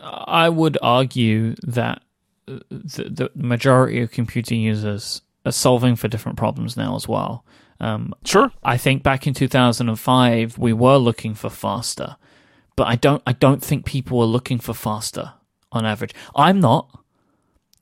I 0.00 0.48
would 0.48 0.78
argue 0.80 1.54
that 1.62 2.02
uh, 2.46 2.58
the, 2.70 3.04
the 3.04 3.30
majority 3.34 4.00
of 4.00 4.10
computing 4.10 4.60
users 4.60 5.22
are 5.44 5.52
solving 5.52 5.96
for 5.96 6.08
different 6.08 6.38
problems 6.38 6.76
now 6.76 6.96
as 6.96 7.06
well. 7.06 7.44
Um, 7.80 8.14
sure. 8.24 8.50
I 8.64 8.76
think 8.76 9.02
back 9.02 9.26
in 9.26 9.34
2005 9.34 10.58
we 10.58 10.72
were 10.72 10.96
looking 10.96 11.34
for 11.34 11.50
faster, 11.50 12.16
but 12.76 12.88
I 12.88 12.96
don't. 12.96 13.22
I 13.26 13.32
don't 13.32 13.62
think 13.62 13.84
people 13.84 14.18
were 14.18 14.24
looking 14.24 14.58
for 14.58 14.74
faster 14.74 15.34
on 15.70 15.86
average. 15.86 16.14
I'm 16.34 16.60
not. 16.60 16.88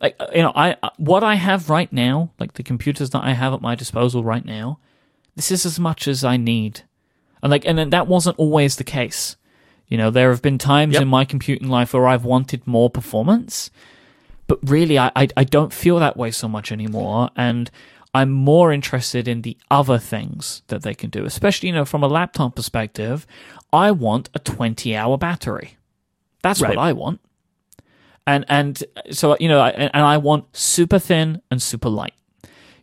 Like 0.00 0.16
uh, 0.20 0.26
you 0.34 0.42
know, 0.42 0.52
I 0.54 0.76
uh, 0.82 0.90
what 0.98 1.24
I 1.24 1.36
have 1.36 1.70
right 1.70 1.90
now, 1.92 2.32
like 2.38 2.54
the 2.54 2.62
computers 2.62 3.10
that 3.10 3.24
I 3.24 3.32
have 3.32 3.54
at 3.54 3.62
my 3.62 3.74
disposal 3.74 4.22
right 4.22 4.44
now, 4.44 4.78
this 5.34 5.50
is 5.50 5.64
as 5.64 5.80
much 5.80 6.06
as 6.06 6.24
I 6.24 6.36
need, 6.36 6.82
and 7.42 7.50
like, 7.50 7.64
and 7.64 7.90
that 7.90 8.06
wasn't 8.06 8.38
always 8.38 8.76
the 8.76 8.84
case. 8.84 9.36
You 9.88 9.96
know, 9.98 10.10
there 10.10 10.30
have 10.30 10.42
been 10.42 10.58
times 10.58 10.94
yep. 10.94 11.02
in 11.02 11.08
my 11.08 11.24
computing 11.24 11.68
life 11.68 11.92
where 11.92 12.08
I've 12.08 12.24
wanted 12.24 12.66
more 12.66 12.90
performance, 12.90 13.70
but 14.46 14.58
really, 14.62 14.98
I, 14.98 15.10
I, 15.14 15.28
I 15.36 15.44
don't 15.44 15.72
feel 15.72 15.98
that 15.98 16.16
way 16.16 16.30
so 16.30 16.48
much 16.48 16.72
anymore. 16.72 17.30
And 17.36 17.70
I'm 18.14 18.30
more 18.30 18.72
interested 18.72 19.28
in 19.28 19.42
the 19.42 19.56
other 19.70 19.98
things 19.98 20.62
that 20.68 20.82
they 20.82 20.94
can 20.94 21.10
do, 21.10 21.24
especially, 21.24 21.68
you 21.68 21.74
know, 21.74 21.84
from 21.84 22.02
a 22.02 22.08
laptop 22.08 22.56
perspective. 22.56 23.26
I 23.72 23.90
want 23.90 24.30
a 24.34 24.38
20 24.38 24.96
hour 24.96 25.18
battery. 25.18 25.76
That's 26.42 26.60
right. 26.60 26.70
what 26.70 26.78
I 26.78 26.92
want. 26.92 27.20
And, 28.26 28.44
and 28.48 28.82
so, 29.10 29.36
you 29.38 29.48
know, 29.48 29.62
and 29.62 30.02
I 30.02 30.16
want 30.16 30.56
super 30.56 30.98
thin 30.98 31.42
and 31.50 31.62
super 31.62 31.88
light. 31.88 32.14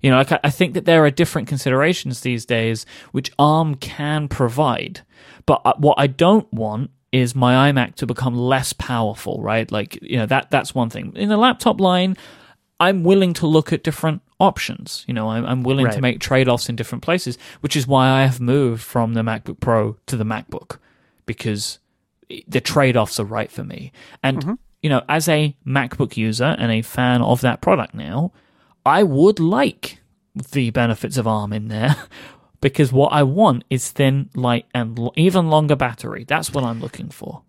You 0.04 0.12
know, 0.12 0.24
I 0.44 0.50
think 0.50 0.74
that 0.74 0.84
there 0.86 1.04
are 1.06 1.10
different 1.10 1.48
considerations 1.48 2.20
these 2.20 2.46
days 2.46 2.86
which 3.14 3.32
ARM 3.40 3.76
can 3.76 4.28
provide. 4.28 5.02
But 5.46 5.62
uh, 5.64 5.74
what 5.78 5.96
I 5.98 6.08
don't 6.08 6.52
want 6.54 6.92
is 7.14 7.36
my 7.36 7.72
iMac 7.72 7.96
to 7.96 8.06
become 8.06 8.36
less 8.36 8.74
powerful, 8.74 9.42
right? 9.42 9.72
Like, 9.72 9.98
you 10.02 10.18
know, 10.18 10.26
that 10.26 10.52
that's 10.52 10.76
one 10.76 10.90
thing. 10.90 11.14
In 11.16 11.30
the 11.30 11.38
laptop 11.38 11.80
line, 11.80 12.18
I'm 12.82 13.04
willing 13.04 13.34
to 13.36 13.48
look 13.48 13.72
at 13.72 13.84
different 13.84 14.22
options. 14.42 15.06
You 15.08 15.14
know, 15.14 15.30
I'm, 15.30 15.46
I'm 15.46 15.64
willing 15.64 15.86
right. 15.86 15.96
to 15.96 16.02
make 16.02 16.20
trade 16.20 16.50
offs 16.50 16.68
in 16.68 16.76
different 16.76 17.02
places, 17.02 17.38
which 17.62 17.78
is 17.78 17.88
why 17.88 18.10
I 18.10 18.24
have 18.24 18.42
moved 18.42 18.82
from 18.84 19.14
the 19.14 19.22
MacBook 19.22 19.62
Pro 19.62 19.96
to 20.08 20.18
the 20.18 20.26
MacBook 20.26 20.80
because 21.26 21.80
the 22.48 22.60
trade 22.60 22.98
offs 22.98 23.22
are 23.22 23.26
right 23.26 23.50
for 23.50 23.64
me. 23.64 23.94
And, 24.22 24.40
mm-hmm. 24.40 24.54
you 24.82 24.90
know, 24.90 25.04
as 25.08 25.30
a 25.30 25.56
MacBook 25.66 26.18
user 26.18 26.56
and 26.60 26.74
a 26.74 26.82
fan 26.82 27.22
of 27.22 27.40
that 27.40 27.62
product 27.62 27.94
now, 27.94 28.34
I 28.86 29.04
would 29.04 29.40
like 29.40 30.00
the 30.54 30.70
benefits 30.72 31.18
of 31.18 31.28
ARM 31.28 31.54
in 31.54 31.68
there 31.68 31.96
because 32.62 32.92
what 32.92 33.14
I 33.14 33.24
want 33.24 33.64
is 33.70 33.92
thin, 33.92 34.30
light, 34.36 34.66
and 34.74 34.98
l- 34.98 35.14
even 35.16 35.50
longer 35.50 35.76
battery. 35.76 36.26
That's 36.28 36.52
what 36.52 36.64
I'm 36.64 36.80
looking 36.82 37.10
for. 37.10 37.44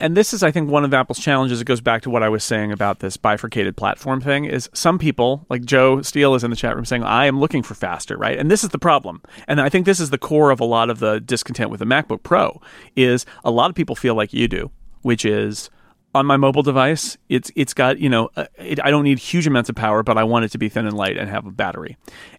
and 0.00 0.16
this 0.16 0.32
is, 0.34 0.42
I 0.42 0.50
think, 0.50 0.68
one 0.68 0.84
of 0.84 0.92
Apple's 0.92 1.20
challenges. 1.20 1.60
It 1.60 1.64
goes 1.66 1.80
back 1.80 2.02
to 2.02 2.10
what 2.10 2.24
I 2.24 2.28
was 2.28 2.42
saying 2.42 2.72
about 2.72 2.98
this 2.98 3.16
bifurcated 3.16 3.76
platform 3.76 4.20
thing. 4.20 4.44
Is 4.46 4.68
some 4.72 4.98
people, 4.98 5.46
like 5.48 5.64
Joe 5.64 6.02
Steele, 6.02 6.34
is 6.34 6.42
in 6.42 6.50
the 6.50 6.56
chat 6.56 6.74
room 6.74 6.84
saying, 6.84 7.04
"I 7.04 7.26
am 7.26 7.38
looking 7.38 7.62
for 7.62 7.74
faster," 7.74 8.16
right? 8.16 8.36
And 8.36 8.50
this 8.50 8.64
is 8.64 8.70
the 8.70 8.78
problem. 8.80 9.22
And 9.46 9.60
I 9.60 9.68
think 9.68 9.86
this 9.86 10.00
is 10.00 10.10
the 10.10 10.18
core 10.18 10.50
of 10.50 10.58
a 10.58 10.64
lot 10.64 10.90
of 10.90 10.98
the 10.98 11.20
discontent 11.20 11.70
with 11.70 11.78
the 11.78 11.86
MacBook 11.86 12.24
Pro. 12.24 12.60
Is 12.96 13.24
a 13.44 13.50
lot 13.52 13.70
of 13.70 13.76
people 13.76 13.94
feel 13.94 14.16
like 14.16 14.32
you 14.32 14.48
do, 14.48 14.70
which 15.02 15.24
is 15.24 15.70
on 16.14 16.26
my 16.26 16.36
mobile 16.36 16.62
device, 16.62 17.16
it's 17.28 17.50
it's 17.56 17.74
got 17.74 17.98
you 17.98 18.08
know 18.08 18.30
uh, 18.36 18.46
it, 18.58 18.78
I 18.84 18.90
don't 18.90 19.04
need 19.04 19.18
huge 19.18 19.46
amounts 19.46 19.70
of 19.70 19.76
power, 19.76 20.02
but 20.02 20.18
I 20.18 20.24
want 20.24 20.44
it 20.44 20.50
to 20.52 20.58
be 20.58 20.68
thin 20.68 20.86
and 20.86 20.96
light 20.96 21.16
and 21.16 21.28
have 21.28 21.46
a 21.46 21.50
battery. 21.50 21.96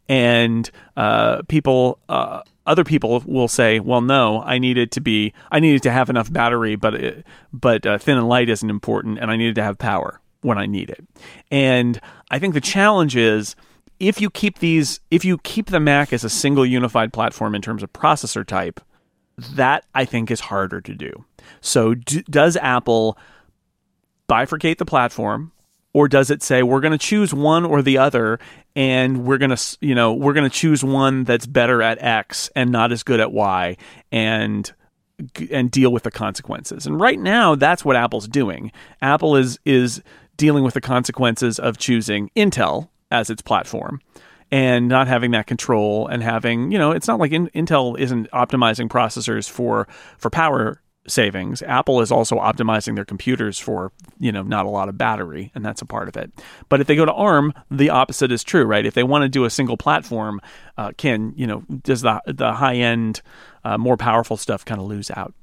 And 0.07 0.69
uh, 0.95 1.43
people, 1.47 1.99
uh, 2.09 2.41
other 2.65 2.83
people 2.83 3.23
will 3.25 3.47
say, 3.47 3.79
well, 3.79 4.01
no, 4.01 4.41
I 4.41 4.59
need 4.59 4.77
it 4.77 4.91
to 4.91 5.01
be 5.01 5.33
I 5.51 5.59
need 5.59 5.75
it 5.75 5.83
to 5.83 5.91
have 5.91 6.09
enough 6.09 6.31
battery, 6.31 6.75
but 6.75 6.93
it, 6.93 7.25
but 7.51 7.85
uh, 7.85 7.97
thin 7.97 8.17
and 8.17 8.27
light 8.27 8.49
isn't 8.49 8.69
important, 8.69 9.19
and 9.19 9.31
I 9.31 9.37
needed 9.37 9.55
to 9.55 9.63
have 9.63 9.77
power 9.77 10.19
when 10.41 10.57
I 10.57 10.65
need 10.65 10.89
it. 10.89 11.03
And 11.49 11.99
I 12.29 12.37
think 12.39 12.53
the 12.53 12.61
challenge 12.61 13.15
is 13.15 13.55
if 13.99 14.21
you 14.21 14.29
keep 14.29 14.59
these 14.59 14.99
if 15.09 15.25
you 15.25 15.39
keep 15.39 15.67
the 15.67 15.79
Mac 15.79 16.13
as 16.13 16.23
a 16.23 16.29
single 16.29 16.65
unified 16.65 17.11
platform 17.11 17.55
in 17.55 17.61
terms 17.61 17.81
of 17.81 17.91
processor 17.91 18.45
type, 18.45 18.79
that 19.37 19.85
I 19.95 20.05
think 20.05 20.29
is 20.29 20.41
harder 20.41 20.79
to 20.81 20.93
do. 20.93 21.25
So 21.61 21.95
do, 21.95 22.21
does 22.23 22.55
Apple 22.57 23.17
bifurcate 24.27 24.77
the 24.77 24.85
platform 24.85 25.51
or 25.93 26.07
does 26.07 26.31
it 26.31 26.41
say 26.41 26.63
we're 26.63 26.79
going 26.79 26.91
to 26.91 26.97
choose 26.97 27.33
one 27.33 27.65
or 27.65 27.81
the 27.81 27.97
other 27.97 28.39
and 28.75 29.25
we're 29.25 29.37
going 29.37 29.55
to 29.55 29.77
you 29.81 29.95
know 29.95 30.13
we're 30.13 30.33
going 30.33 30.49
to 30.49 30.55
choose 30.55 30.83
one 30.83 31.23
that's 31.23 31.45
better 31.45 31.81
at 31.81 32.01
x 32.01 32.49
and 32.55 32.71
not 32.71 32.91
as 32.91 33.03
good 33.03 33.19
at 33.19 33.31
y 33.31 33.77
and 34.11 34.73
and 35.51 35.69
deal 35.71 35.91
with 35.91 36.03
the 36.03 36.11
consequences? 36.11 36.85
And 36.85 36.99
right 36.99 37.19
now 37.19 37.55
that's 37.55 37.85
what 37.85 37.95
apple's 37.95 38.27
doing. 38.27 38.71
Apple 39.01 39.35
is 39.35 39.59
is 39.65 40.01
dealing 40.37 40.63
with 40.63 40.73
the 40.73 40.81
consequences 40.81 41.59
of 41.59 41.77
choosing 41.77 42.31
intel 42.35 42.89
as 43.11 43.29
its 43.29 43.41
platform 43.41 44.01
and 44.51 44.87
not 44.87 45.07
having 45.07 45.31
that 45.31 45.47
control 45.47 46.07
and 46.07 46.23
having 46.23 46.71
you 46.71 46.77
know 46.77 46.91
it's 46.91 47.07
not 47.07 47.19
like 47.19 47.31
in, 47.31 47.47
intel 47.49 47.97
isn't 47.97 48.29
optimizing 48.31 48.89
processors 48.89 49.49
for 49.49 49.87
for 50.17 50.29
power 50.29 50.81
savings. 51.07 51.61
Apple 51.63 52.01
is 52.01 52.11
also 52.11 52.37
optimizing 52.37 52.95
their 52.95 53.05
computers 53.05 53.59
for, 53.59 53.91
you 54.19 54.31
know, 54.31 54.43
not 54.43 54.65
a 54.65 54.69
lot 54.69 54.89
of 54.89 54.97
battery, 54.97 55.51
and 55.55 55.65
that's 55.65 55.81
a 55.81 55.85
part 55.85 56.07
of 56.07 56.17
it. 56.17 56.31
But 56.69 56.81
if 56.81 56.87
they 56.87 56.95
go 56.95 57.05
to 57.05 57.13
ARM, 57.13 57.53
the 57.69 57.89
opposite 57.89 58.31
is 58.31 58.43
true, 58.43 58.63
right? 58.63 58.85
If 58.85 58.93
they 58.93 59.03
want 59.03 59.23
to 59.23 59.29
do 59.29 59.45
a 59.45 59.49
single 59.49 59.77
platform, 59.77 60.41
uh, 60.77 60.91
can, 60.97 61.33
you 61.35 61.47
know, 61.47 61.63
does 61.83 62.01
the 62.01 62.21
the 62.25 62.53
high 62.53 62.75
end, 62.75 63.21
uh, 63.63 63.77
more 63.77 63.97
powerful 63.97 64.37
stuff 64.37 64.65
kind 64.65 64.79
of 64.79 64.87
lose 64.87 65.11
out? 65.11 65.33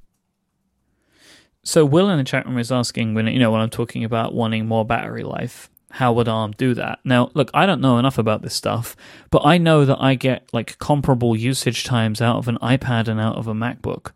So 1.62 1.84
Will 1.84 2.08
in 2.08 2.18
the 2.18 2.24
chat 2.24 2.46
room 2.46 2.58
is 2.58 2.72
asking 2.72 3.14
when 3.14 3.26
you 3.26 3.38
know 3.38 3.50
when 3.50 3.60
I'm 3.60 3.70
talking 3.70 4.04
about 4.04 4.34
wanting 4.34 4.66
more 4.66 4.84
battery 4.84 5.24
life, 5.24 5.68
how 5.90 6.12
would 6.14 6.28
ARM 6.28 6.52
do 6.52 6.72
that? 6.74 7.00
Now, 7.04 7.30
look, 7.34 7.50
I 7.52 7.66
don't 7.66 7.82
know 7.82 7.98
enough 7.98 8.16
about 8.16 8.42
this 8.42 8.54
stuff, 8.54 8.96
but 9.30 9.42
I 9.44 9.58
know 9.58 9.84
that 9.84 10.00
I 10.00 10.14
get 10.14 10.48
like 10.54 10.78
comparable 10.78 11.36
usage 11.36 11.84
times 11.84 12.22
out 12.22 12.36
of 12.36 12.48
an 12.48 12.56
iPad 12.62 13.08
and 13.08 13.20
out 13.20 13.36
of 13.36 13.46
a 13.46 13.52
MacBook 13.52 14.12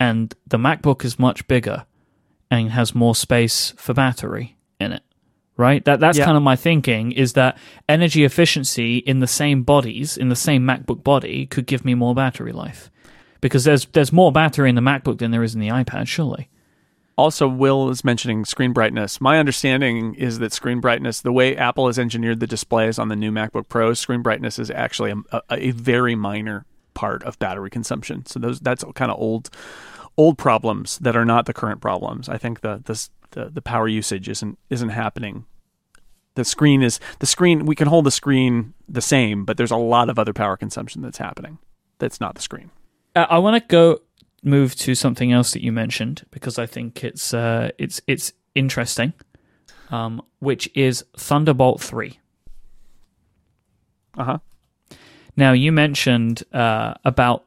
and 0.00 0.34
the 0.46 0.56
MacBook 0.56 1.04
is 1.04 1.18
much 1.18 1.46
bigger 1.46 1.84
and 2.50 2.70
has 2.70 2.94
more 2.94 3.14
space 3.14 3.74
for 3.76 3.94
battery 3.94 4.56
in 4.80 4.92
it. 4.92 5.02
Right? 5.56 5.84
That 5.84 6.00
that's 6.00 6.16
yeah. 6.16 6.24
kind 6.24 6.38
of 6.38 6.42
my 6.42 6.56
thinking 6.56 7.12
is 7.12 7.34
that 7.34 7.58
energy 7.86 8.24
efficiency 8.24 8.96
in 8.96 9.20
the 9.20 9.26
same 9.26 9.62
bodies, 9.62 10.16
in 10.16 10.30
the 10.30 10.36
same 10.36 10.64
MacBook 10.64 11.04
body 11.04 11.44
could 11.44 11.66
give 11.66 11.84
me 11.84 11.94
more 11.94 12.14
battery 12.14 12.52
life. 12.52 12.90
Because 13.42 13.64
there's 13.64 13.84
there's 13.92 14.12
more 14.12 14.32
battery 14.32 14.70
in 14.70 14.74
the 14.74 14.80
MacBook 14.80 15.18
than 15.18 15.30
there 15.30 15.42
is 15.42 15.54
in 15.54 15.60
the 15.60 15.68
iPad, 15.68 16.08
surely. 16.08 16.48
Also, 17.16 17.46
Will 17.46 17.90
is 17.90 18.02
mentioning 18.02 18.46
screen 18.46 18.72
brightness. 18.72 19.20
My 19.20 19.38
understanding 19.38 20.14
is 20.14 20.38
that 20.38 20.54
screen 20.54 20.80
brightness, 20.80 21.20
the 21.20 21.32
way 21.32 21.54
Apple 21.54 21.88
has 21.88 21.98
engineered 21.98 22.40
the 22.40 22.46
displays 22.46 22.98
on 22.98 23.08
the 23.08 23.16
new 23.16 23.30
MacBook 23.30 23.68
Pros, 23.68 24.00
screen 24.00 24.22
brightness 24.22 24.58
is 24.58 24.70
actually 24.70 25.12
a, 25.30 25.42
a 25.50 25.72
very 25.72 26.14
minor 26.14 26.64
part 26.94 27.22
of 27.24 27.38
battery 27.38 27.68
consumption. 27.68 28.24
So 28.24 28.38
those 28.38 28.60
that's 28.60 28.84
kind 28.94 29.10
of 29.10 29.20
old 29.20 29.50
old 30.16 30.38
problems 30.38 30.98
that 30.98 31.16
are 31.16 31.24
not 31.24 31.46
the 31.46 31.52
current 31.52 31.80
problems. 31.80 32.28
I 32.28 32.38
think 32.38 32.60
the 32.60 32.80
the 32.84 33.50
the 33.50 33.62
power 33.62 33.88
usage 33.88 34.28
isn't 34.28 34.58
isn't 34.68 34.90
happening. 34.90 35.46
The 36.34 36.44
screen 36.44 36.82
is 36.82 37.00
the 37.18 37.26
screen. 37.26 37.66
We 37.66 37.74
can 37.74 37.88
hold 37.88 38.06
the 38.06 38.10
screen 38.10 38.74
the 38.88 39.00
same, 39.00 39.44
but 39.44 39.56
there's 39.56 39.70
a 39.70 39.76
lot 39.76 40.08
of 40.08 40.18
other 40.18 40.32
power 40.32 40.56
consumption 40.56 41.02
that's 41.02 41.18
happening. 41.18 41.58
That's 41.98 42.20
not 42.20 42.34
the 42.34 42.42
screen. 42.42 42.70
Uh, 43.14 43.26
I 43.28 43.38
want 43.38 43.62
to 43.62 43.68
go 43.68 44.00
move 44.42 44.74
to 44.74 44.94
something 44.94 45.32
else 45.32 45.52
that 45.52 45.62
you 45.62 45.72
mentioned 45.72 46.24
because 46.30 46.58
I 46.58 46.66
think 46.66 47.04
it's 47.04 47.34
uh, 47.34 47.70
it's 47.78 48.00
it's 48.06 48.32
interesting, 48.54 49.12
um, 49.90 50.22
which 50.38 50.68
is 50.74 51.04
Thunderbolt 51.16 51.80
three. 51.80 52.20
Uh 54.16 54.24
huh. 54.24 54.38
Now 55.36 55.52
you 55.52 55.72
mentioned 55.72 56.42
uh, 56.52 56.94
about 57.04 57.44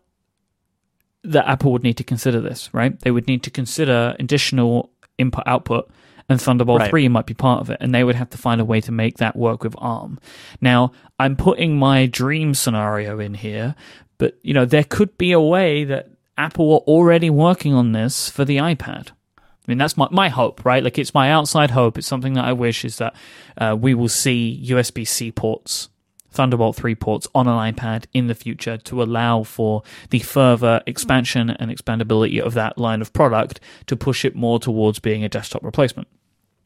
that 1.24 1.48
Apple 1.48 1.72
would 1.72 1.84
need 1.84 1.98
to 1.98 2.04
consider 2.04 2.42
this, 2.42 2.74
right? 2.74 3.00
They 3.00 3.12
would 3.12 3.28
need 3.28 3.44
to 3.44 3.50
consider 3.50 4.16
additional 4.20 4.92
input 5.18 5.44
output 5.48 5.90
and 6.30 6.42
Thunderbolt 6.42 6.82
right. 6.82 6.90
3 6.90 7.08
might 7.10 7.26
be 7.26 7.34
part 7.34 7.62
of 7.62 7.70
it 7.70 7.78
and 7.80 7.94
they 7.94 8.04
would 8.04 8.16
have 8.16 8.30
to 8.32 8.38
find 8.38 8.60
a 8.62 8.66
way 8.66 8.82
to 8.82 8.92
make 8.92 9.18
that 9.18 9.36
work 9.36 9.64
with 9.64 9.76
ARM. 9.78 10.20
Now, 10.62 10.92
I'm 11.20 11.36
putting 11.36 11.78
my 11.78 12.06
dream 12.06 12.54
scenario 12.54 13.20
in 13.20 13.34
here, 13.34 13.76
but 14.18 14.38
you 14.42 14.54
know, 14.54 14.66
there 14.66 14.84
could 14.84 15.18
be 15.18 15.32
a 15.32 15.42
way 15.42 15.84
that 15.86 16.10
Apple 16.38 16.74
are 16.74 16.88
already 16.88 17.30
working 17.30 17.74
on 17.74 17.92
this 17.92 18.30
for 18.30 18.46
the 18.46 18.58
iPad. 18.58 19.12
I 19.38 19.72
mean, 19.72 19.78
that's 19.78 19.96
my, 19.96 20.08
my 20.12 20.30
hope, 20.30 20.66
right? 20.66 20.84
Like, 20.84 20.98
it's 20.98 21.14
my 21.14 21.32
outside 21.32 21.72
hope. 21.72 21.98
It's 21.98 22.08
something 22.08 22.34
that 22.34 22.44
I 22.44 22.52
wish 22.52 22.84
is 22.84 22.98
that 22.98 23.16
uh, 23.58 23.78
we 23.80 23.94
will 23.94 24.10
see 24.10 24.62
USB 24.68 25.08
C 25.08 25.32
ports 25.32 25.88
Thunderbolt 26.34 26.76
3 26.76 26.96
ports 26.96 27.28
on 27.34 27.48
an 27.48 27.74
iPad 27.74 28.06
in 28.14 28.28
the 28.28 28.36
future 28.36 28.78
to 28.78 29.04
allow 29.04 29.44
for 29.44 29.84
the 30.10 30.20
further 30.20 30.82
expansion 30.86 31.50
and 31.52 31.72
expandability 31.72 32.40
of 32.40 32.54
that 32.56 32.78
line 32.78 33.02
of 33.02 33.14
product 33.14 33.60
to 33.88 33.96
push 33.96 34.26
it 34.26 34.36
more 34.36 34.60
towards 34.60 35.00
being 35.00 35.24
a 35.24 35.30
desktop 35.30 35.64
replacement. 35.64 36.08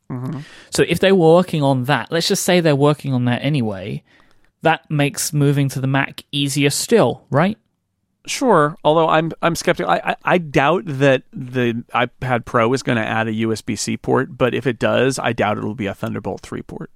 Mm-hmm. 0.09 0.39
So 0.69 0.83
if 0.87 0.99
they 0.99 1.11
were 1.11 1.33
working 1.33 1.61
on 1.61 1.83
that, 1.85 2.11
let's 2.11 2.27
just 2.27 2.43
say 2.43 2.61
they're 2.61 2.75
working 2.75 3.13
on 3.13 3.25
that 3.25 3.43
anyway, 3.43 4.03
that 4.61 4.89
makes 4.89 5.33
moving 5.33 5.69
to 5.69 5.81
the 5.81 5.87
Mac 5.87 6.23
easier 6.31 6.69
still, 6.69 7.25
right? 7.29 7.57
Sure, 8.25 8.75
although 8.83 9.07
I'm 9.07 9.31
I'm 9.41 9.55
skeptical. 9.55 9.89
I, 9.89 10.01
I, 10.03 10.15
I 10.23 10.37
doubt 10.37 10.83
that 10.85 11.23
the 11.31 11.85
iPad 11.93 12.43
Pro 12.43 12.71
is 12.73 12.83
going 12.83 12.97
to 12.97 13.05
add 13.05 13.27
a 13.27 13.31
USB 13.31 13.79
C 13.79 13.95
port, 13.95 14.37
but 14.37 14.53
if 14.53 14.67
it 14.67 14.79
does, 14.79 15.17
I 15.17 15.31
doubt 15.31 15.57
it'll 15.57 15.75
be 15.75 15.85
a 15.85 15.93
Thunderbolt 15.93 16.41
3 16.41 16.61
port. 16.63 16.91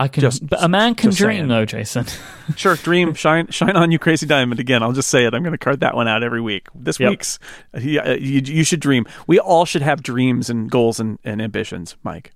I 0.00 0.08
can, 0.08 0.22
just, 0.22 0.46
but 0.46 0.62
a 0.62 0.68
man 0.68 0.94
can 0.94 1.10
dream, 1.10 1.40
saying. 1.40 1.48
though, 1.48 1.66
Jason. 1.66 2.06
sure, 2.56 2.74
dream, 2.76 3.12
shine, 3.12 3.48
shine 3.48 3.76
on 3.76 3.90
you, 3.90 3.98
crazy 3.98 4.24
diamond. 4.24 4.58
Again, 4.58 4.82
I'll 4.82 4.94
just 4.94 5.10
say 5.10 5.26
it. 5.26 5.34
I'm 5.34 5.42
going 5.42 5.52
to 5.52 5.58
card 5.58 5.80
that 5.80 5.94
one 5.94 6.08
out 6.08 6.22
every 6.22 6.40
week. 6.40 6.68
This 6.74 6.98
yep. 6.98 7.10
week's, 7.10 7.38
uh, 7.74 7.80
you, 7.80 8.00
you, 8.40 8.64
should 8.64 8.80
dream. 8.80 9.04
We 9.26 9.38
all 9.38 9.66
should 9.66 9.82
have 9.82 10.02
dreams 10.02 10.48
and 10.48 10.70
goals 10.70 11.00
and, 11.00 11.18
and 11.22 11.42
ambitions, 11.42 11.96
Myke. 12.02 12.28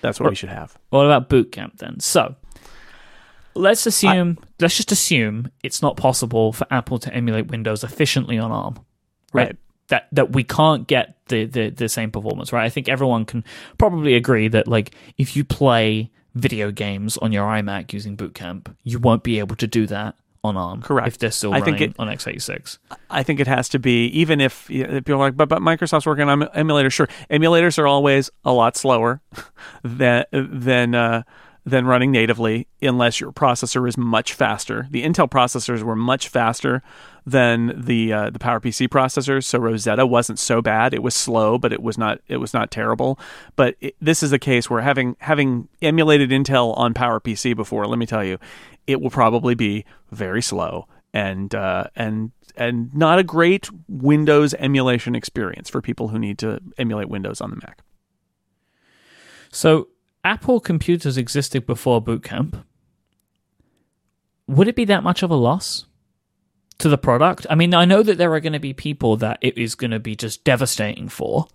That's 0.00 0.18
what, 0.18 0.24
what 0.24 0.30
we 0.30 0.34
should 0.34 0.48
have. 0.48 0.76
What 0.90 1.06
about 1.06 1.28
boot 1.28 1.52
camp 1.52 1.78
then? 1.78 2.00
So, 2.00 2.34
let's 3.54 3.86
assume, 3.86 4.38
I, 4.42 4.46
let's 4.58 4.76
just 4.76 4.90
assume 4.90 5.52
it's 5.62 5.82
not 5.82 5.96
possible 5.96 6.52
for 6.52 6.66
Apple 6.68 6.98
to 6.98 7.14
emulate 7.14 7.46
Windows 7.46 7.84
efficiently 7.84 8.38
on 8.38 8.50
ARM, 8.50 8.80
right? 9.32 9.46
right? 9.46 9.56
That 9.86 10.08
that 10.10 10.32
we 10.32 10.42
can't 10.42 10.88
get 10.88 11.16
the, 11.28 11.44
the 11.44 11.70
the 11.70 11.88
same 11.88 12.10
performance, 12.10 12.52
right? 12.52 12.64
I 12.64 12.70
think 12.70 12.88
everyone 12.88 13.24
can 13.24 13.44
probably 13.78 14.14
agree 14.14 14.48
that 14.48 14.66
like 14.66 14.96
if 15.16 15.36
you 15.36 15.44
play 15.44 16.10
video 16.34 16.70
games 16.70 17.16
on 17.18 17.32
your 17.32 17.46
iMac 17.46 17.92
using 17.92 18.16
Boot 18.16 18.34
Camp, 18.34 18.74
you 18.82 18.98
won't 18.98 19.22
be 19.22 19.38
able 19.38 19.56
to 19.56 19.66
do 19.66 19.86
that 19.86 20.14
on 20.44 20.56
ARM. 20.56 20.82
Correct. 20.82 21.06
If 21.08 21.18
they're 21.18 21.30
still 21.30 21.52
I 21.52 21.60
running 21.60 21.78
think 21.78 21.90
it, 21.92 21.96
on 22.00 22.08
x86. 22.08 22.78
I 23.10 23.22
think 23.22 23.38
it 23.38 23.46
has 23.46 23.68
to 23.70 23.78
be, 23.78 24.06
even 24.06 24.40
if, 24.40 24.68
if 24.70 25.06
you're 25.06 25.18
like, 25.18 25.36
but, 25.36 25.48
but 25.48 25.60
Microsoft's 25.60 26.06
working 26.06 26.28
on 26.28 26.40
emulators. 26.40 26.92
Sure, 26.92 27.08
emulators 27.30 27.78
are 27.78 27.86
always 27.86 28.30
a 28.44 28.52
lot 28.52 28.76
slower 28.76 29.20
than 29.84 30.24
than 30.32 30.94
uh, 30.94 31.22
than 31.64 31.86
running 31.86 32.10
natively, 32.10 32.66
unless 32.80 33.20
your 33.20 33.30
processor 33.32 33.88
is 33.88 33.96
much 33.96 34.32
faster. 34.34 34.88
The 34.90 35.04
Intel 35.04 35.30
processors 35.30 35.82
were 35.82 35.94
much 35.94 36.28
faster 36.28 36.82
than 37.24 37.80
the 37.80 38.12
uh, 38.12 38.30
the 38.30 38.40
PowerPC 38.40 38.88
processors. 38.88 39.44
So 39.44 39.58
Rosetta 39.58 40.04
wasn't 40.04 40.40
so 40.40 40.60
bad. 40.60 40.92
It 40.92 41.02
was 41.02 41.14
slow, 41.14 41.58
but 41.58 41.72
it 41.72 41.80
was 41.80 41.96
not 41.96 42.20
it 42.26 42.38
was 42.38 42.52
not 42.52 42.70
terrible. 42.70 43.18
But 43.54 43.76
it, 43.80 43.94
this 44.00 44.22
is 44.22 44.32
a 44.32 44.38
case 44.38 44.68
where 44.68 44.80
having 44.80 45.16
having 45.20 45.68
emulated 45.80 46.30
Intel 46.30 46.76
on 46.76 46.94
PowerPC 46.94 47.54
before, 47.54 47.86
let 47.86 47.98
me 47.98 48.06
tell 48.06 48.24
you, 48.24 48.38
it 48.86 49.00
will 49.00 49.10
probably 49.10 49.54
be 49.54 49.84
very 50.10 50.42
slow 50.42 50.88
and 51.14 51.54
uh, 51.54 51.84
and 51.94 52.32
and 52.56 52.92
not 52.94 53.18
a 53.18 53.24
great 53.24 53.68
Windows 53.88 54.52
emulation 54.54 55.14
experience 55.14 55.70
for 55.70 55.80
people 55.80 56.08
who 56.08 56.18
need 56.18 56.38
to 56.38 56.60
emulate 56.76 57.08
Windows 57.08 57.40
on 57.40 57.50
the 57.50 57.56
Mac. 57.56 57.82
So 59.50 59.88
Apple 60.24 60.60
computers 60.60 61.16
existed 61.16 61.66
before 61.66 62.00
Boot 62.00 62.22
Camp. 62.22 62.64
Would 64.46 64.68
it 64.68 64.76
be 64.76 64.84
that 64.84 65.02
much 65.02 65.22
of 65.22 65.30
a 65.30 65.36
loss? 65.36 65.86
to 66.82 66.88
the 66.88 66.98
product. 66.98 67.46
I 67.48 67.54
mean, 67.54 67.74
I 67.74 67.84
know 67.84 68.02
that 68.02 68.18
there 68.18 68.34
are 68.34 68.40
going 68.40 68.52
to 68.52 68.58
be 68.58 68.72
people 68.72 69.16
that 69.18 69.38
it 69.40 69.56
is 69.56 69.74
going 69.74 69.92
to 69.92 70.00
be 70.00 70.16
just 70.16 70.44
devastating 70.44 71.08
for. 71.08 71.46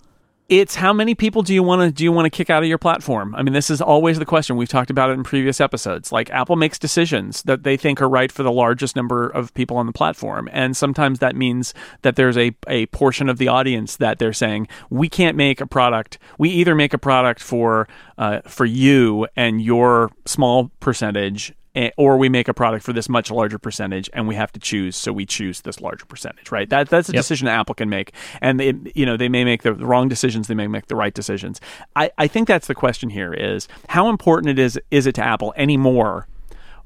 It's 0.49 0.75
how 0.75 0.93
many 0.93 1.13
people 1.13 1.41
do 1.41 1.53
you 1.53 1.61
want 1.61 1.81
to 1.81 1.91
do 1.91 2.03
you 2.03 2.11
want 2.11 2.25
to 2.25 2.29
kick 2.29 2.49
out 2.49 2.63
of 2.63 2.69
your 2.69 2.77
platform? 2.77 3.35
I 3.35 3.43
mean, 3.43 3.53
this 3.53 3.69
is 3.69 3.81
always 3.81 4.17
the 4.17 4.25
question. 4.25 4.55
We've 4.55 4.69
talked 4.69 4.89
about 4.89 5.09
it 5.09 5.13
in 5.13 5.23
previous 5.23 5.59
episodes. 5.59 6.11
Like 6.11 6.29
Apple 6.29 6.55
makes 6.55 6.79
decisions 6.79 7.43
that 7.43 7.63
they 7.63 7.75
think 7.75 8.01
are 8.01 8.07
right 8.07 8.31
for 8.31 8.43
the 8.43 8.51
largest 8.51 8.95
number 8.95 9.27
of 9.27 9.53
people 9.53 9.75
on 9.77 9.85
the 9.85 9.91
platform, 9.91 10.47
and 10.53 10.75
sometimes 10.75 11.19
that 11.19 11.35
means 11.35 11.73
that 12.03 12.15
there's 12.15 12.37
a 12.37 12.55
a 12.67 12.85
portion 12.87 13.27
of 13.27 13.37
the 13.37 13.49
audience 13.49 13.97
that 13.97 14.19
they're 14.19 14.33
saying 14.33 14.67
we 14.89 15.09
can't 15.09 15.35
make 15.35 15.59
a 15.59 15.67
product. 15.67 16.17
We 16.37 16.49
either 16.49 16.75
make 16.75 16.93
a 16.93 16.97
product 16.97 17.41
for 17.41 17.87
uh, 18.17 18.41
for 18.45 18.65
you 18.65 19.27
and 19.35 19.61
your 19.61 20.11
small 20.25 20.71
percentage, 20.79 21.53
or 21.97 22.17
we 22.17 22.29
make 22.29 22.47
a 22.47 22.53
product 22.53 22.83
for 22.83 22.93
this 22.93 23.09
much 23.09 23.29
larger 23.31 23.59
percentage 23.59 24.09
and 24.13 24.27
we 24.27 24.35
have 24.35 24.51
to 24.51 24.59
choose 24.59 24.95
so 24.95 25.11
we 25.11 25.25
choose 25.25 25.61
this 25.61 25.79
larger 25.79 26.05
percentage 26.05 26.51
right 26.51 26.69
that 26.69 26.89
that's 26.89 27.09
a 27.09 27.13
yep. 27.13 27.19
decision 27.19 27.47
apple 27.47 27.75
can 27.75 27.89
make 27.89 28.13
and 28.41 28.59
it, 28.61 28.75
you 28.95 29.05
know 29.05 29.17
they 29.17 29.29
may 29.29 29.43
make 29.43 29.63
the 29.63 29.73
wrong 29.73 30.07
decisions 30.07 30.47
they 30.47 30.55
may 30.55 30.67
make 30.67 30.87
the 30.87 30.95
right 30.95 31.13
decisions 31.13 31.59
I, 31.95 32.11
I 32.17 32.27
think 32.27 32.47
that's 32.47 32.67
the 32.67 32.75
question 32.75 33.09
here 33.09 33.33
is 33.33 33.67
how 33.89 34.09
important 34.09 34.49
it 34.49 34.59
is 34.59 34.79
is 34.91 35.05
it 35.05 35.15
to 35.15 35.23
apple 35.23 35.53
anymore 35.55 36.27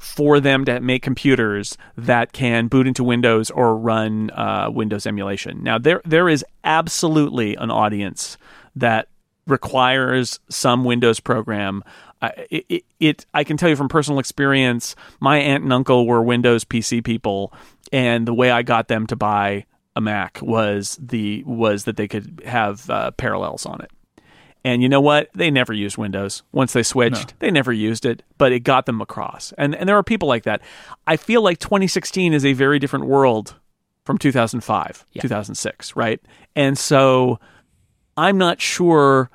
for 0.02 0.40
them 0.40 0.66
to 0.66 0.80
make 0.80 1.04
computers 1.04 1.78
that 1.96 2.34
can 2.34 2.68
boot 2.68 2.88
into 2.88 3.04
Windows 3.04 3.52
or 3.52 3.78
run 3.78 4.32
uh, 4.32 4.68
Windows 4.72 5.06
emulation. 5.06 5.62
Now, 5.62 5.78
there 5.78 6.02
there 6.06 6.28
is 6.28 6.44
absolutely 6.64 7.54
an 7.56 7.70
audience 7.70 8.36
that 8.76 9.10
requires 9.46 10.40
some 10.50 10.84
Windows 10.84 11.20
program 11.20 11.84
it, 12.22 12.66
it, 12.70 12.84
it, 13.00 13.26
I 13.34 13.44
can 13.44 13.58
tell 13.58 13.70
you 13.70 13.76
from 13.76 13.90
personal 13.90 14.20
experience, 14.20 14.96
my 15.20 15.38
aunt 15.38 15.64
and 15.64 15.74
uncle 15.74 16.06
were 16.06 16.22
Windows 16.22 16.64
PC 16.64 17.04
people, 17.04 17.54
and 17.92 18.28
the 18.28 18.34
way 18.34 18.52
I 18.52 18.62
got 18.62 18.88
them 18.88 19.08
to 19.08 19.16
buy 19.16 19.66
a 19.96 20.02
Mac 20.02 20.40
was 20.42 20.98
the 21.02 21.44
was 21.46 21.86
that 21.86 21.98
they 21.98 22.08
could 22.08 22.42
have 22.46 22.90
uh, 22.90 23.12
parallels 23.12 23.66
on 23.66 23.82
it. 23.82 23.92
And 24.64 24.84
you 24.84 24.90
know 24.90 25.02
what? 25.02 25.30
They 25.34 25.50
never 25.50 25.74
used 25.74 25.98
Windows. 25.98 26.44
Once 26.52 26.74
they 26.74 26.84
switched, 26.84 27.30
no. 27.30 27.36
they 27.40 27.52
never 27.52 27.74
used 27.74 28.06
it, 28.06 28.22
but 28.38 28.52
it 28.52 28.60
got 28.60 28.86
them 28.86 29.02
across. 29.02 29.54
And 29.58 29.76
and 29.76 29.90
there 29.90 29.98
are 29.98 30.04
people 30.04 30.28
like 30.28 30.44
that. 30.44 30.62
I 31.08 31.18
feel 31.18 31.42
like 31.42 31.60
2016 31.60 32.34
is 32.34 32.46
a 32.46 32.54
very 32.54 32.80
different 32.80 33.06
world 33.06 33.56
from 34.06 34.18
2005, 34.18 35.06
yeah. 35.14 35.22
2006, 35.22 35.96
right? 35.96 36.22
And 36.56 36.78
so 36.78 37.40
I'm 38.18 38.38
not 38.38 38.62
sure 38.62 39.30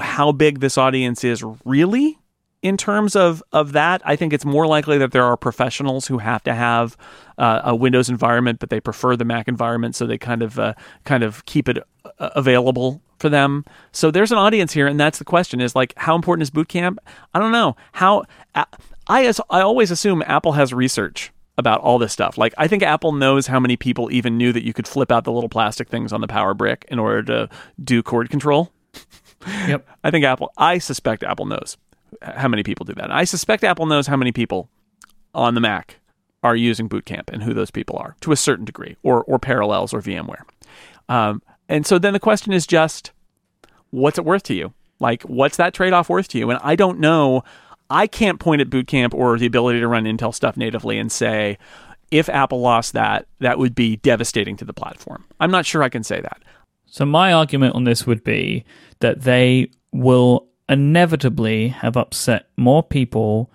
how 0.00 0.32
big 0.32 0.60
this 0.60 0.78
audience 0.78 1.24
is 1.24 1.44
really 1.64 2.18
in 2.64 2.78
terms 2.78 3.14
of 3.14 3.42
of 3.52 3.72
that, 3.72 4.00
I 4.04 4.16
think 4.16 4.32
it's 4.32 4.46
more 4.46 4.66
likely 4.66 4.96
that 4.98 5.12
there 5.12 5.22
are 5.22 5.36
professionals 5.36 6.06
who 6.06 6.18
have 6.18 6.42
to 6.44 6.54
have 6.54 6.96
uh, 7.36 7.60
a 7.62 7.76
Windows 7.76 8.08
environment, 8.08 8.58
but 8.58 8.70
they 8.70 8.80
prefer 8.80 9.16
the 9.16 9.24
Mac 9.24 9.46
environment, 9.48 9.94
so 9.94 10.06
they 10.06 10.16
kind 10.16 10.42
of 10.42 10.58
uh, 10.58 10.72
kind 11.04 11.22
of 11.22 11.44
keep 11.44 11.68
it 11.68 11.78
uh, 12.18 12.30
available 12.34 13.02
for 13.18 13.28
them. 13.28 13.66
So 13.92 14.10
there's 14.10 14.32
an 14.32 14.38
audience 14.38 14.72
here, 14.72 14.86
and 14.86 14.98
that's 14.98 15.18
the 15.18 15.26
question: 15.26 15.60
is 15.60 15.76
like 15.76 15.92
how 15.98 16.16
important 16.16 16.42
is 16.42 16.50
Boot 16.50 16.68
Camp? 16.68 16.98
I 17.34 17.38
don't 17.38 17.52
know 17.52 17.76
how. 17.92 18.24
I 18.54 19.26
as 19.26 19.42
I 19.50 19.60
always 19.60 19.90
assume 19.90 20.22
Apple 20.26 20.52
has 20.52 20.72
research 20.72 21.32
about 21.58 21.82
all 21.82 21.98
this 21.98 22.14
stuff. 22.14 22.38
Like 22.38 22.54
I 22.56 22.66
think 22.66 22.82
Apple 22.82 23.12
knows 23.12 23.46
how 23.46 23.60
many 23.60 23.76
people 23.76 24.10
even 24.10 24.38
knew 24.38 24.54
that 24.54 24.64
you 24.64 24.72
could 24.72 24.88
flip 24.88 25.12
out 25.12 25.24
the 25.24 25.32
little 25.32 25.50
plastic 25.50 25.90
things 25.90 26.14
on 26.14 26.22
the 26.22 26.28
power 26.28 26.54
brick 26.54 26.86
in 26.88 26.98
order 26.98 27.22
to 27.24 27.50
do 27.82 28.02
cord 28.02 28.30
control. 28.30 28.72
Yep. 29.46 29.86
I 30.04 30.10
think 30.10 30.24
Apple 30.24 30.50
I 30.56 30.78
suspect 30.78 31.22
Apple 31.22 31.44
knows 31.44 31.76
how 32.22 32.48
many 32.48 32.62
people 32.62 32.84
do 32.84 32.94
that. 32.94 33.10
I 33.10 33.24
suspect 33.24 33.64
Apple 33.64 33.86
knows 33.86 34.06
how 34.06 34.16
many 34.16 34.32
people 34.32 34.68
on 35.34 35.54
the 35.54 35.60
Mac 35.60 36.00
are 36.42 36.56
using 36.56 36.88
Boot 36.88 37.06
Camp 37.06 37.30
and 37.32 37.42
who 37.42 37.54
those 37.54 37.70
people 37.70 37.96
are 37.96 38.16
to 38.20 38.32
a 38.32 38.36
certain 38.36 38.64
degree, 38.64 38.96
or 39.02 39.24
or 39.24 39.38
Parallels 39.38 39.94
or 39.94 40.00
VMware. 40.00 40.42
Um, 41.08 41.42
and 41.68 41.86
so 41.86 41.98
then 41.98 42.12
the 42.12 42.20
question 42.20 42.52
is 42.52 42.66
just, 42.66 43.12
what's 43.90 44.18
it 44.18 44.24
worth 44.24 44.42
to 44.44 44.54
you? 44.54 44.72
Like, 45.00 45.22
what's 45.22 45.56
that 45.56 45.74
trade 45.74 45.92
off 45.92 46.08
worth 46.08 46.28
to 46.28 46.38
you? 46.38 46.50
And 46.50 46.60
I 46.62 46.76
don't 46.76 47.00
know. 47.00 47.42
I 47.90 48.06
can't 48.06 48.40
point 48.40 48.60
at 48.60 48.70
Boot 48.70 48.86
Camp 48.86 49.14
or 49.14 49.38
the 49.38 49.46
ability 49.46 49.80
to 49.80 49.88
run 49.88 50.04
Intel 50.04 50.34
stuff 50.34 50.56
natively 50.56 50.98
and 50.98 51.10
say, 51.10 51.58
if 52.10 52.28
Apple 52.28 52.60
lost 52.60 52.92
that, 52.92 53.26
that 53.40 53.58
would 53.58 53.74
be 53.74 53.96
devastating 53.96 54.56
to 54.58 54.64
the 54.64 54.72
platform. 54.72 55.24
I'm 55.40 55.50
not 55.50 55.66
sure 55.66 55.82
I 55.82 55.88
can 55.88 56.04
say 56.04 56.20
that. 56.20 56.42
So 56.86 57.04
my 57.04 57.32
argument 57.32 57.74
on 57.74 57.84
this 57.84 58.06
would 58.06 58.22
be 58.22 58.64
that 59.00 59.22
they 59.22 59.70
will 59.92 60.46
inevitably 60.68 61.68
have 61.68 61.96
upset 61.96 62.48
more 62.56 62.82
people 62.82 63.50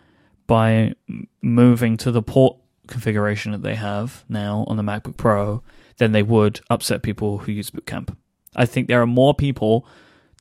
by 0.48 0.94
moving 1.42 1.98
to 1.98 2.12
the 2.12 2.22
port 2.22 2.58
configuration 2.88 3.52
that 3.52 3.62
they 3.62 3.76
have 3.76 4.26
now 4.28 4.66
on 4.68 4.78
the 4.78 4.84
MacBook 4.84 5.18
Pro 5.18 5.62
than 5.98 6.12
they 6.12 6.24
would 6.24 6.60
upset 6.70 7.04
people 7.04 7.40
who 7.40 7.52
use 7.52 7.70
Bootcamp. 7.70 8.16
I 8.56 8.66
think 8.66 8.88
there 8.88 9.02
are 9.02 9.08
more 9.08 9.34
people 9.34 9.86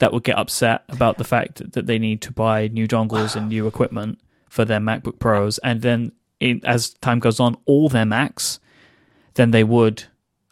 that 0.00 0.12
would 0.12 0.24
get 0.24 0.38
upset 0.38 0.84
about 0.88 1.18
the 1.18 1.24
fact 1.24 1.72
that 1.72 1.86
they 1.86 1.98
need 1.98 2.22
to 2.22 2.32
buy 2.32 2.68
new 2.68 2.86
dongles 2.86 3.36
and 3.36 3.48
new 3.48 3.66
equipment 3.66 4.20
for 4.48 4.64
their 4.64 4.80
MacBook 4.80 5.18
Pros, 5.18 5.58
and 5.58 5.82
then 5.82 6.12
in, 6.40 6.60
as 6.64 6.90
time 6.94 7.18
goes 7.18 7.40
on, 7.40 7.56
all 7.66 7.88
their 7.88 8.06
Macs, 8.06 8.60
than 9.34 9.50
they 9.50 9.64
would 9.64 10.04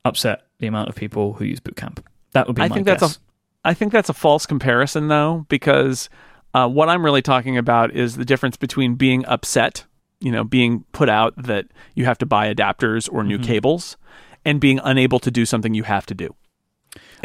upset 0.04 0.42
the 0.58 0.66
amount 0.66 0.88
of 0.88 0.94
people 0.94 1.34
who 1.34 1.44
use 1.44 1.60
Bootcamp. 1.60 2.04
That 2.32 2.46
would 2.46 2.56
be. 2.56 2.62
I 2.62 2.68
think 2.68 2.86
guess. 2.86 3.00
that's 3.00 3.16
a 3.16 3.18
I 3.66 3.74
think 3.74 3.92
that's 3.92 4.08
a 4.08 4.14
false 4.14 4.46
comparison, 4.46 5.08
though, 5.08 5.44
because 5.48 6.08
uh, 6.54 6.68
what 6.68 6.88
I'm 6.88 7.04
really 7.04 7.20
talking 7.20 7.58
about 7.58 7.90
is 7.90 8.16
the 8.16 8.24
difference 8.24 8.56
between 8.56 8.94
being 8.94 9.26
upset, 9.26 9.84
you 10.20 10.30
know, 10.30 10.44
being 10.44 10.84
put 10.92 11.08
out 11.08 11.34
that 11.36 11.66
you 11.96 12.04
have 12.04 12.16
to 12.18 12.26
buy 12.26 12.52
adapters 12.52 13.12
or 13.12 13.24
new 13.24 13.38
mm-hmm. 13.38 13.44
cables, 13.44 13.96
and 14.44 14.60
being 14.60 14.78
unable 14.84 15.18
to 15.18 15.32
do 15.32 15.44
something 15.44 15.74
you 15.74 15.82
have 15.82 16.06
to 16.06 16.14
do. 16.14 16.32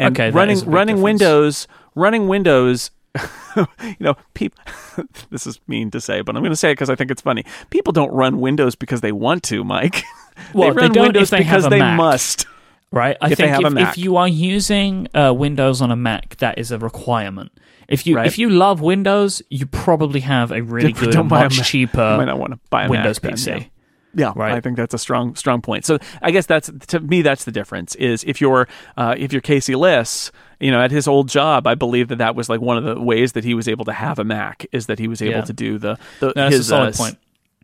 And 0.00 0.18
okay, 0.18 0.32
running 0.32 0.58
running 0.64 0.96
difference. 0.96 1.02
Windows, 1.04 1.68
running 1.94 2.26
Windows. 2.26 2.90
you 3.56 3.96
know, 4.00 4.16
people. 4.34 4.58
this 5.30 5.46
is 5.46 5.60
mean 5.68 5.92
to 5.92 6.00
say, 6.00 6.22
but 6.22 6.34
I'm 6.34 6.42
going 6.42 6.50
to 6.50 6.56
say 6.56 6.70
it 6.70 6.74
because 6.74 6.90
I 6.90 6.96
think 6.96 7.12
it's 7.12 7.22
funny. 7.22 7.44
People 7.70 7.92
don't 7.92 8.10
run 8.10 8.40
Windows 8.40 8.74
because 8.74 9.00
they 9.00 9.12
want 9.12 9.44
to, 9.44 9.62
Myke. 9.62 10.02
Well, 10.54 10.70
they 10.70 10.80
run 10.80 10.92
they 10.92 11.00
Windows 11.00 11.30
because 11.30 11.68
they 11.68 11.78
Mac. 11.78 11.98
must 11.98 12.46
right? 12.92 13.16
I 13.20 13.32
if 13.32 13.38
think 13.38 13.64
if, 13.64 13.76
if, 13.76 13.98
you 13.98 14.16
are 14.16 14.28
using 14.28 15.08
uh, 15.14 15.32
Windows 15.34 15.80
on 15.80 15.90
a 15.90 15.96
Mac, 15.96 16.36
that 16.36 16.58
is 16.58 16.70
a 16.70 16.78
requirement. 16.78 17.52
If 17.88 18.06
you 18.06 18.16
right. 18.16 18.26
if 18.26 18.38
you 18.38 18.48
love 18.48 18.80
Windows, 18.80 19.42
you 19.50 19.66
probably 19.66 20.20
have 20.20 20.52
a 20.52 20.62
really 20.62 20.92
good, 20.92 21.14
much 21.24 21.62
cheaper 21.68 22.12
you 22.12 22.16
might 22.18 22.24
not 22.26 22.38
want 22.38 22.52
to 22.52 22.60
buy 22.70 22.84
a 22.84 22.88
Windows 22.88 23.22
Mac 23.22 23.34
PC. 23.34 23.44
Then, 23.44 23.58
yeah. 23.58 23.66
Yeah, 24.14 24.32
right. 24.36 24.52
I 24.52 24.60
think 24.60 24.76
that's 24.76 24.92
a 24.92 24.98
strong 24.98 25.34
strong 25.36 25.62
point. 25.62 25.86
So 25.86 25.98
I 26.20 26.30
guess 26.30 26.44
that's 26.44 26.70
to 26.88 27.00
me 27.00 27.22
that's 27.22 27.44
the 27.44 27.52
difference. 27.52 27.94
Is 27.94 28.24
if 28.24 28.40
you're 28.40 28.68
uh, 28.96 29.14
if 29.16 29.32
you're 29.32 29.40
Casey 29.40 29.74
Liss, 29.74 30.30
you 30.60 30.70
know, 30.70 30.80
at 30.80 30.90
his 30.90 31.08
old 31.08 31.28
job, 31.28 31.66
I 31.66 31.74
believe 31.74 32.08
that 32.08 32.18
that 32.18 32.34
was 32.34 32.48
like 32.48 32.60
one 32.60 32.76
of 32.76 32.84
the 32.84 33.00
ways 33.00 33.32
that 33.32 33.44
he 33.44 33.54
was 33.54 33.68
able 33.68 33.86
to 33.86 33.92
have 33.92 34.18
a 34.18 34.24
Mac 34.24 34.66
is 34.70 34.86
that 34.86 34.98
he 34.98 35.08
was 35.08 35.22
able 35.22 35.38
yeah. 35.38 35.42
to 35.42 35.52
do 35.52 35.78
the, 35.78 35.98
the 36.20 36.32
no, 36.36 36.48
his 36.50 36.70
uh, 36.70 36.92
point. 36.94 37.18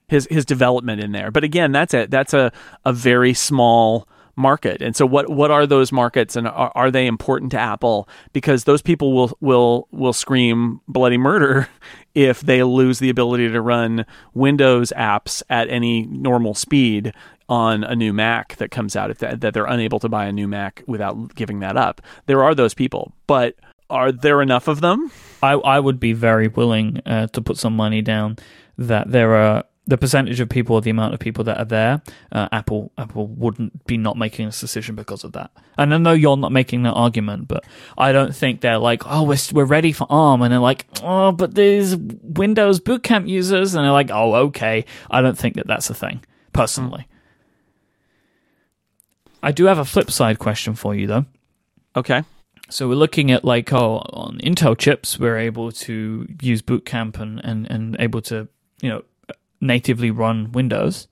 his 0.09 0.27
his 0.31 0.47
development 0.47 1.03
in 1.03 1.13
there. 1.13 1.31
But 1.31 1.45
again, 1.45 1.71
that's 1.73 1.93
a 1.93 2.07
that's 2.07 2.33
a 2.33 2.51
a 2.85 2.95
very 2.95 3.35
small 3.35 4.09
market. 4.39 4.81
And 4.81 4.97
so 4.97 5.05
what 5.05 5.29
what 5.29 5.51
are 5.51 5.67
those 5.67 5.93
markets 5.93 6.37
and 6.37 6.49
are, 6.49 6.73
are 6.75 6.91
they 6.91 7.07
important 7.07 7.51
to 7.53 7.59
Apple 7.59 8.09
because 8.33 8.65
those 8.65 8.81
people 8.81 9.13
will 9.13 9.37
will 9.41 9.89
will 9.91 10.13
scream 10.13 10.81
bloody 10.89 11.19
murder 11.19 11.69
if 12.15 12.41
they 12.41 12.63
lose 12.63 13.01
the 13.01 13.11
ability 13.11 13.49
to 13.51 13.61
run 13.61 14.07
Windows 14.35 14.93
apps 14.97 15.43
at 15.51 15.69
any 15.69 16.07
normal 16.07 16.55
speed 16.55 17.13
on 17.49 17.83
a 17.85 17.97
new 17.97 18.13
Mac 18.13 18.57
that 18.57 18.71
comes 18.71 18.95
out 18.95 19.11
if 19.11 19.19
that, 19.19 19.41
that 19.41 19.55
they're 19.55 19.65
unable 19.65 19.99
to 19.99 20.09
buy 20.09 20.27
a 20.27 20.33
new 20.33 20.47
Mac 20.47 20.83
without 20.87 21.35
giving 21.35 21.61
that 21.61 21.77
up. 21.77 22.01
There 22.27 22.45
are 22.45 22.55
those 22.55 22.75
people, 22.75 23.13
but 23.27 23.55
are 23.91 24.13
there 24.13 24.43
enough 24.43 24.69
of 24.69 24.81
them? 24.81 25.11
I 25.43 25.53
I 25.53 25.81
would 25.81 25.99
be 25.99 26.13
very 26.13 26.49
willing 26.49 27.01
uh, 27.05 27.27
to 27.29 27.41
put 27.41 27.57
some 27.57 27.75
money 27.75 28.03
down 28.03 28.37
that 28.77 29.11
there 29.11 29.35
are 29.35 29.65
the 29.89 29.97
percentage 29.99 30.39
of 30.39 30.49
people, 30.51 30.77
or 30.77 30.83
the 30.83 30.91
amount 30.91 31.15
of 31.15 31.21
people 31.21 31.43
that 31.45 31.59
are 31.59 31.65
there, 31.65 32.03
uh, 32.31 32.47
Apple 32.53 32.93
Apple 32.99 33.27
wouldn't 33.27 33.87
be 33.87 33.97
not 33.97 34.19
making 34.19 34.47
this 34.47 34.61
decision 34.61 34.95
because 34.95 35.25
of 35.25 35.33
that. 35.33 35.51
And 35.79 35.95
I 35.95 35.97
know 35.97 36.13
you're 36.13 36.37
not 36.37 36.53
making 36.53 36.83
that 36.83 36.93
argument, 36.93 37.49
but 37.49 37.65
I 37.97 38.13
don't 38.13 38.37
think 38.37 38.61
they're 38.61 38.79
like, 38.79 39.03
oh, 39.07 39.23
we're 39.23 39.39
we're 39.53 39.65
ready 39.65 39.93
for 39.93 40.07
ARM, 40.11 40.43
and 40.43 40.53
they're 40.53 40.61
like, 40.61 40.87
oh, 41.03 41.33
but 41.33 41.55
there's 41.55 41.97
Windows 41.97 42.81
Bootcamp 42.81 43.29
users, 43.29 43.75
and 43.75 43.85
they're 43.85 43.93
like, 43.93 44.11
oh, 44.13 44.35
okay. 44.35 44.85
I 45.11 45.23
don't 45.23 45.39
think 45.39 45.57
that 45.57 45.67
that's 45.67 45.89
a 45.89 45.95
thing 45.95 46.23
personally. 46.53 47.09
Mm. 47.11 47.15
I 49.43 49.53
do 49.53 49.65
have 49.65 49.79
a 49.79 49.85
flip 49.85 50.11
side 50.11 50.39
question 50.39 50.75
for 50.75 50.95
you 50.95 51.07
though. 51.07 51.25
Okay. 51.97 52.25
So 52.71 52.89
we're 52.89 52.97
looking 52.97 53.31
at 53.31 53.45
like 53.45 53.73
oh 53.73 53.99
on 54.13 54.39
Intel 54.43 54.77
chips 54.77 55.19
we're 55.19 55.39
able 55.39 55.73
to 55.73 56.27
use 56.43 56.61
Bootcamp 56.61 57.19
and 57.19 57.41
and 57.43 57.71
and 57.71 57.97
able 57.99 58.21
to 58.23 58.49
you 58.83 58.91
know 58.91 59.03
natively 59.61 60.11
run 60.11 60.53
Windows. 60.53 61.09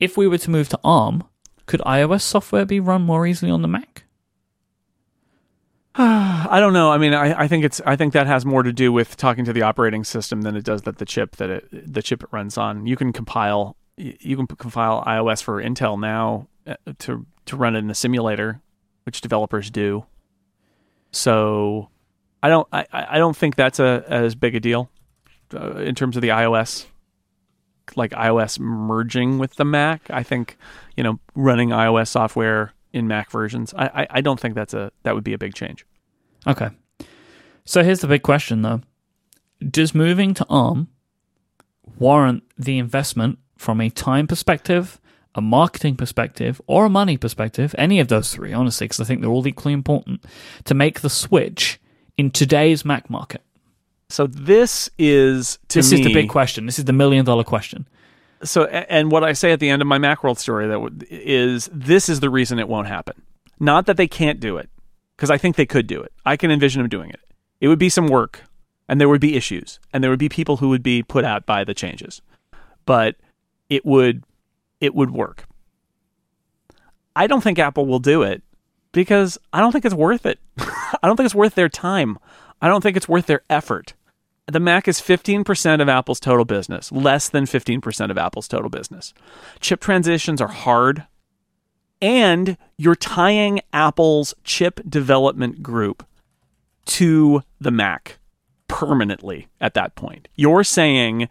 If 0.00 0.16
we 0.16 0.26
were 0.26 0.38
to 0.38 0.50
move 0.50 0.68
to 0.70 0.80
ARM, 0.82 1.24
could 1.66 1.80
iOS 1.80 2.22
software 2.22 2.66
be 2.66 2.80
run 2.80 3.02
more 3.02 3.26
easily 3.26 3.50
on 3.50 3.62
the 3.62 3.68
Mac? 3.68 4.04
I 5.94 6.58
don't 6.58 6.72
know. 6.72 6.90
I 6.90 6.98
mean, 6.98 7.12
I, 7.12 7.42
I, 7.42 7.48
think 7.48 7.64
it's. 7.64 7.80
I 7.84 7.96
think 7.96 8.14
that 8.14 8.26
has 8.26 8.46
more 8.46 8.62
to 8.62 8.72
do 8.72 8.92
with 8.92 9.16
talking 9.16 9.44
to 9.44 9.52
the 9.52 9.62
operating 9.62 10.04
system 10.04 10.42
than 10.42 10.56
it 10.56 10.64
does 10.64 10.82
that 10.82 10.96
the 10.96 11.04
chip 11.04 11.36
that 11.36 11.50
it 11.50 11.92
the 11.92 12.02
chip 12.02 12.22
it 12.22 12.30
runs 12.32 12.56
on. 12.56 12.86
You 12.86 12.96
can 12.96 13.12
compile. 13.12 13.76
You 13.98 14.36
can 14.36 14.46
compile 14.46 15.04
iOS 15.04 15.42
for 15.42 15.62
Intel 15.62 16.00
now 16.00 16.48
uh, 16.66 16.76
to 17.00 17.26
to 17.44 17.56
run 17.56 17.76
it 17.76 17.80
in 17.80 17.90
a 17.90 17.94
simulator, 17.94 18.62
which 19.04 19.20
developers 19.20 19.70
do. 19.70 20.06
So 21.10 21.90
I 22.42 22.48
don't 22.48 22.66
I, 22.72 22.86
I 22.92 23.18
don't 23.18 23.36
think 23.36 23.56
that's 23.56 23.78
a 23.78 24.02
as 24.08 24.34
big 24.34 24.54
a 24.54 24.60
deal 24.60 24.90
uh, 25.54 25.76
in 25.76 25.94
terms 25.94 26.16
of 26.16 26.22
the 26.22 26.30
iOS 26.30 26.86
like 27.96 28.12
iOS 28.12 28.58
merging 28.58 29.38
with 29.38 29.54
the 29.56 29.64
Mac. 29.64 30.10
I 30.10 30.22
think 30.22 30.56
you 30.96 31.02
know 31.02 31.18
running 31.34 31.70
iOS 31.70 32.08
software 32.08 32.72
in 32.92 33.08
Mac 33.08 33.30
versions. 33.30 33.72
I, 33.76 34.02
I, 34.02 34.06
I 34.10 34.20
don't 34.20 34.38
think 34.38 34.54
that's 34.54 34.74
a 34.74 34.92
that 35.02 35.14
would 35.14 35.24
be 35.24 35.32
a 35.32 35.38
big 35.38 35.54
change. 35.54 35.86
Okay. 36.46 36.70
So 37.64 37.82
here's 37.82 38.00
the 38.00 38.08
big 38.08 38.22
question 38.22 38.62
though. 38.62 38.80
Does 39.60 39.94
moving 39.94 40.34
to 40.34 40.46
ARM 40.48 40.88
warrant 41.98 42.42
the 42.58 42.78
investment 42.78 43.38
from 43.56 43.80
a 43.80 43.90
time 43.90 44.26
perspective, 44.26 45.00
a 45.34 45.40
marketing 45.40 45.96
perspective, 45.96 46.60
or 46.66 46.86
a 46.86 46.90
money 46.90 47.16
perspective? 47.16 47.74
Any 47.78 48.00
of 48.00 48.08
those 48.08 48.32
three, 48.32 48.52
honestly, 48.52 48.86
because 48.86 49.00
I 49.00 49.04
think 49.04 49.20
they're 49.20 49.30
all 49.30 49.46
equally 49.46 49.72
important 49.72 50.24
to 50.64 50.74
make 50.74 51.00
the 51.00 51.10
switch 51.10 51.80
in 52.16 52.30
today's 52.30 52.84
Mac 52.84 53.08
market. 53.08 53.42
So 54.12 54.26
this 54.26 54.90
is 54.98 55.58
to 55.68 55.78
this 55.78 55.90
me, 55.90 56.00
is 56.00 56.06
the 56.06 56.12
big 56.12 56.28
question. 56.28 56.66
This 56.66 56.78
is 56.78 56.84
the 56.84 56.92
million 56.92 57.24
dollar 57.24 57.44
question. 57.44 57.88
So 58.44 58.64
and 58.66 59.10
what 59.10 59.24
I 59.24 59.32
say 59.32 59.52
at 59.52 59.60
the 59.60 59.70
end 59.70 59.80
of 59.80 59.88
my 59.88 59.96
Macworld 59.96 60.36
story 60.36 60.66
that 60.66 61.06
is 61.08 61.70
this 61.72 62.10
is 62.10 62.20
the 62.20 62.28
reason 62.28 62.58
it 62.58 62.68
won't 62.68 62.88
happen. 62.88 63.22
Not 63.58 63.86
that 63.86 63.96
they 63.96 64.06
can't 64.06 64.38
do 64.38 64.58
it, 64.58 64.68
because 65.16 65.30
I 65.30 65.38
think 65.38 65.56
they 65.56 65.64
could 65.64 65.86
do 65.86 66.02
it. 66.02 66.12
I 66.26 66.36
can 66.36 66.50
envision 66.50 66.82
them 66.82 66.90
doing 66.90 67.08
it. 67.08 67.20
It 67.62 67.68
would 67.68 67.78
be 67.78 67.88
some 67.88 68.06
work, 68.06 68.42
and 68.86 69.00
there 69.00 69.08
would 69.08 69.20
be 69.20 69.34
issues, 69.34 69.80
and 69.94 70.04
there 70.04 70.10
would 70.10 70.18
be 70.18 70.28
people 70.28 70.58
who 70.58 70.68
would 70.68 70.82
be 70.82 71.02
put 71.02 71.24
out 71.24 71.46
by 71.46 71.64
the 71.64 71.72
changes. 71.72 72.20
But 72.84 73.16
it 73.70 73.86
would 73.86 74.24
it 74.78 74.94
would 74.94 75.12
work. 75.12 75.46
I 77.16 77.26
don't 77.26 77.40
think 77.40 77.58
Apple 77.58 77.86
will 77.86 77.98
do 77.98 78.22
it 78.22 78.42
because 78.92 79.38
I 79.54 79.60
don't 79.60 79.72
think 79.72 79.86
it's 79.86 79.94
worth 79.94 80.26
it. 80.26 80.38
I 80.58 80.98
don't 81.04 81.16
think 81.16 81.24
it's 81.24 81.34
worth 81.34 81.54
their 81.54 81.70
time. 81.70 82.18
I 82.60 82.68
don't 82.68 82.82
think 82.82 82.98
it's 82.98 83.08
worth 83.08 83.24
their 83.24 83.40
effort. 83.48 83.94
The 84.46 84.60
Mac 84.60 84.88
is 84.88 85.00
15% 85.00 85.80
of 85.80 85.88
Apple's 85.88 86.18
total 86.18 86.44
business, 86.44 86.90
less 86.90 87.28
than 87.28 87.44
15% 87.44 88.10
of 88.10 88.18
Apple's 88.18 88.48
total 88.48 88.70
business. 88.70 89.14
Chip 89.60 89.80
transitions 89.80 90.40
are 90.40 90.48
hard, 90.48 91.06
and 92.00 92.56
you're 92.76 92.96
tying 92.96 93.60
Apple's 93.72 94.34
chip 94.42 94.80
development 94.88 95.62
group 95.62 96.04
to 96.86 97.42
the 97.60 97.70
Mac 97.70 98.18
permanently 98.66 99.46
at 99.60 99.74
that 99.74 99.94
point. 99.94 100.26
You're 100.34 100.64
saying, 100.64 101.28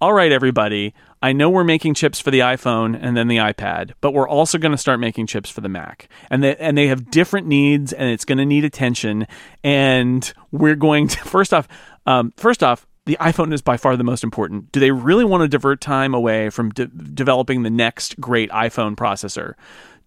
all 0.00 0.14
right, 0.14 0.32
everybody, 0.32 0.94
I 1.22 1.32
know 1.32 1.50
we're 1.50 1.64
making 1.64 1.94
chips 1.94 2.20
for 2.20 2.30
the 2.30 2.40
iPhone 2.40 2.98
and 3.00 3.16
then 3.16 3.28
the 3.28 3.38
iPad, 3.38 3.92
but 4.00 4.12
we're 4.12 4.28
also 4.28 4.58
going 4.58 4.72
to 4.72 4.78
start 4.78 5.00
making 5.00 5.26
chips 5.26 5.48
for 5.48 5.60
the 5.60 5.68
Mac. 5.68 6.08
And 6.30 6.42
they, 6.42 6.56
and 6.56 6.76
they 6.76 6.88
have 6.88 7.10
different 7.10 7.46
needs 7.46 7.92
and 7.92 8.10
it's 8.10 8.24
going 8.24 8.38
to 8.38 8.44
need 8.44 8.64
attention. 8.64 9.26
And 9.62 10.30
we're 10.50 10.74
going 10.74 11.08
to, 11.08 11.18
first 11.24 11.54
off, 11.54 11.66
um, 12.06 12.32
first 12.36 12.62
off, 12.62 12.86
the 13.06 13.16
iPhone 13.20 13.52
is 13.52 13.60
by 13.60 13.76
far 13.76 13.96
the 13.96 14.04
most 14.04 14.24
important. 14.24 14.72
Do 14.72 14.80
they 14.80 14.90
really 14.90 15.24
want 15.24 15.42
to 15.42 15.48
divert 15.48 15.80
time 15.80 16.14
away 16.14 16.50
from 16.50 16.70
de- 16.70 16.86
developing 16.86 17.62
the 17.62 17.70
next 17.70 18.18
great 18.20 18.50
iPhone 18.50 18.96
processor 18.96 19.54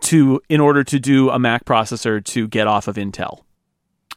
to 0.02 0.42
in 0.50 0.60
order 0.60 0.84
to 0.84 1.00
do 1.00 1.30
a 1.30 1.40
Mac 1.40 1.66
processor 1.66 2.24
to 2.24 2.48
get 2.48 2.68
off 2.68 2.88
of 2.88 2.96
Intel? 2.96 3.42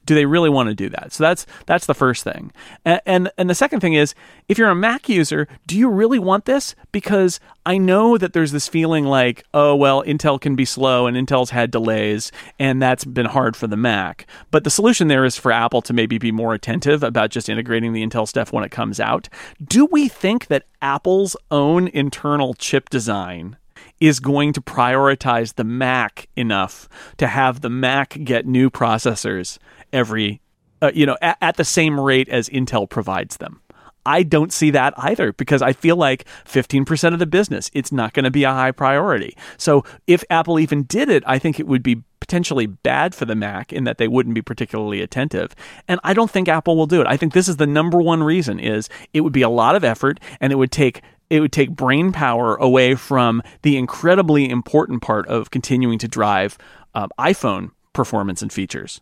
Do 0.06 0.14
they 0.14 0.26
really 0.26 0.48
want 0.48 0.68
to 0.68 0.74
do 0.74 0.88
that? 0.88 1.12
So 1.12 1.22
that's 1.22 1.46
that's 1.66 1.86
the 1.86 1.94
first 1.94 2.24
thing. 2.24 2.52
And, 2.84 3.00
and 3.06 3.32
and 3.38 3.50
the 3.50 3.54
second 3.54 3.80
thing 3.80 3.94
is 3.94 4.14
if 4.48 4.58
you're 4.58 4.70
a 4.70 4.74
Mac 4.74 5.08
user, 5.08 5.46
do 5.66 5.76
you 5.76 5.88
really 5.88 6.18
want 6.18 6.46
this? 6.46 6.74
Because 6.92 7.38
I 7.66 7.78
know 7.78 8.18
that 8.18 8.32
there's 8.32 8.52
this 8.52 8.68
feeling 8.68 9.04
like, 9.04 9.44
oh 9.54 9.76
well, 9.76 10.02
Intel 10.02 10.40
can 10.40 10.56
be 10.56 10.64
slow 10.64 11.06
and 11.06 11.16
Intel's 11.16 11.50
had 11.50 11.70
delays 11.70 12.32
and 12.58 12.80
that's 12.80 13.04
been 13.04 13.26
hard 13.26 13.56
for 13.56 13.66
the 13.66 13.76
Mac. 13.76 14.26
But 14.50 14.64
the 14.64 14.70
solution 14.70 15.08
there 15.08 15.24
is 15.24 15.36
for 15.36 15.52
Apple 15.52 15.82
to 15.82 15.92
maybe 15.92 16.18
be 16.18 16.32
more 16.32 16.54
attentive 16.54 17.02
about 17.02 17.30
just 17.30 17.48
integrating 17.48 17.92
the 17.92 18.06
Intel 18.06 18.26
stuff 18.26 18.52
when 18.52 18.64
it 18.64 18.70
comes 18.70 19.00
out. 19.00 19.28
Do 19.62 19.84
we 19.86 20.08
think 20.08 20.46
that 20.46 20.64
Apple's 20.82 21.36
own 21.50 21.88
internal 21.88 22.54
chip 22.54 22.88
design 22.88 23.56
is 24.00 24.18
going 24.18 24.52
to 24.54 24.60
prioritize 24.60 25.54
the 25.54 25.64
Mac 25.64 26.28
enough 26.34 26.88
to 27.18 27.26
have 27.26 27.60
the 27.60 27.70
Mac 27.70 28.16
get 28.24 28.46
new 28.46 28.70
processors 28.70 29.58
every, 29.92 30.40
uh, 30.82 30.90
you 30.94 31.06
know, 31.06 31.16
at, 31.20 31.38
at 31.40 31.56
the 31.56 31.64
same 31.64 31.98
rate 31.98 32.28
as 32.28 32.48
Intel 32.48 32.88
provides 32.88 33.36
them. 33.38 33.60
I 34.06 34.22
don't 34.22 34.52
see 34.52 34.70
that 34.70 34.94
either 34.96 35.32
because 35.34 35.62
I 35.62 35.72
feel 35.72 35.96
like 35.96 36.24
15% 36.46 37.12
of 37.12 37.18
the 37.18 37.26
business, 37.26 37.70
it's 37.74 37.92
not 37.92 38.14
going 38.14 38.24
to 38.24 38.30
be 38.30 38.44
a 38.44 38.50
high 38.50 38.72
priority. 38.72 39.36
So 39.58 39.84
if 40.06 40.24
Apple 40.30 40.58
even 40.58 40.84
did 40.84 41.08
it, 41.08 41.22
I 41.26 41.38
think 41.38 41.60
it 41.60 41.66
would 41.66 41.82
be 41.82 42.02
potentially 42.18 42.66
bad 42.66 43.14
for 43.14 43.24
the 43.24 43.34
Mac 43.34 43.72
in 43.72 43.84
that 43.84 43.98
they 43.98 44.08
wouldn't 44.08 44.34
be 44.34 44.42
particularly 44.42 45.00
attentive. 45.00 45.54
And 45.88 46.00
I 46.04 46.14
don't 46.14 46.30
think 46.30 46.48
Apple 46.48 46.76
will 46.76 46.86
do 46.86 47.00
it. 47.00 47.06
I 47.06 47.16
think 47.16 47.32
this 47.32 47.48
is 47.48 47.56
the 47.56 47.66
number 47.66 47.98
one 47.98 48.22
reason 48.22 48.58
is 48.58 48.88
it 49.12 49.22
would 49.22 49.32
be 49.32 49.42
a 49.42 49.48
lot 49.48 49.76
of 49.76 49.84
effort 49.84 50.20
and 50.40 50.52
it 50.52 50.56
would 50.56 50.72
take 50.72 51.02
it 51.28 51.38
would 51.40 51.52
take 51.52 51.70
brain 51.70 52.10
power 52.10 52.56
away 52.56 52.96
from 52.96 53.40
the 53.62 53.76
incredibly 53.76 54.50
important 54.50 55.00
part 55.00 55.28
of 55.28 55.52
continuing 55.52 55.96
to 55.98 56.08
drive 56.08 56.58
uh, 56.92 57.06
iPhone 57.20 57.70
performance 57.92 58.42
and 58.42 58.52
features 58.52 59.00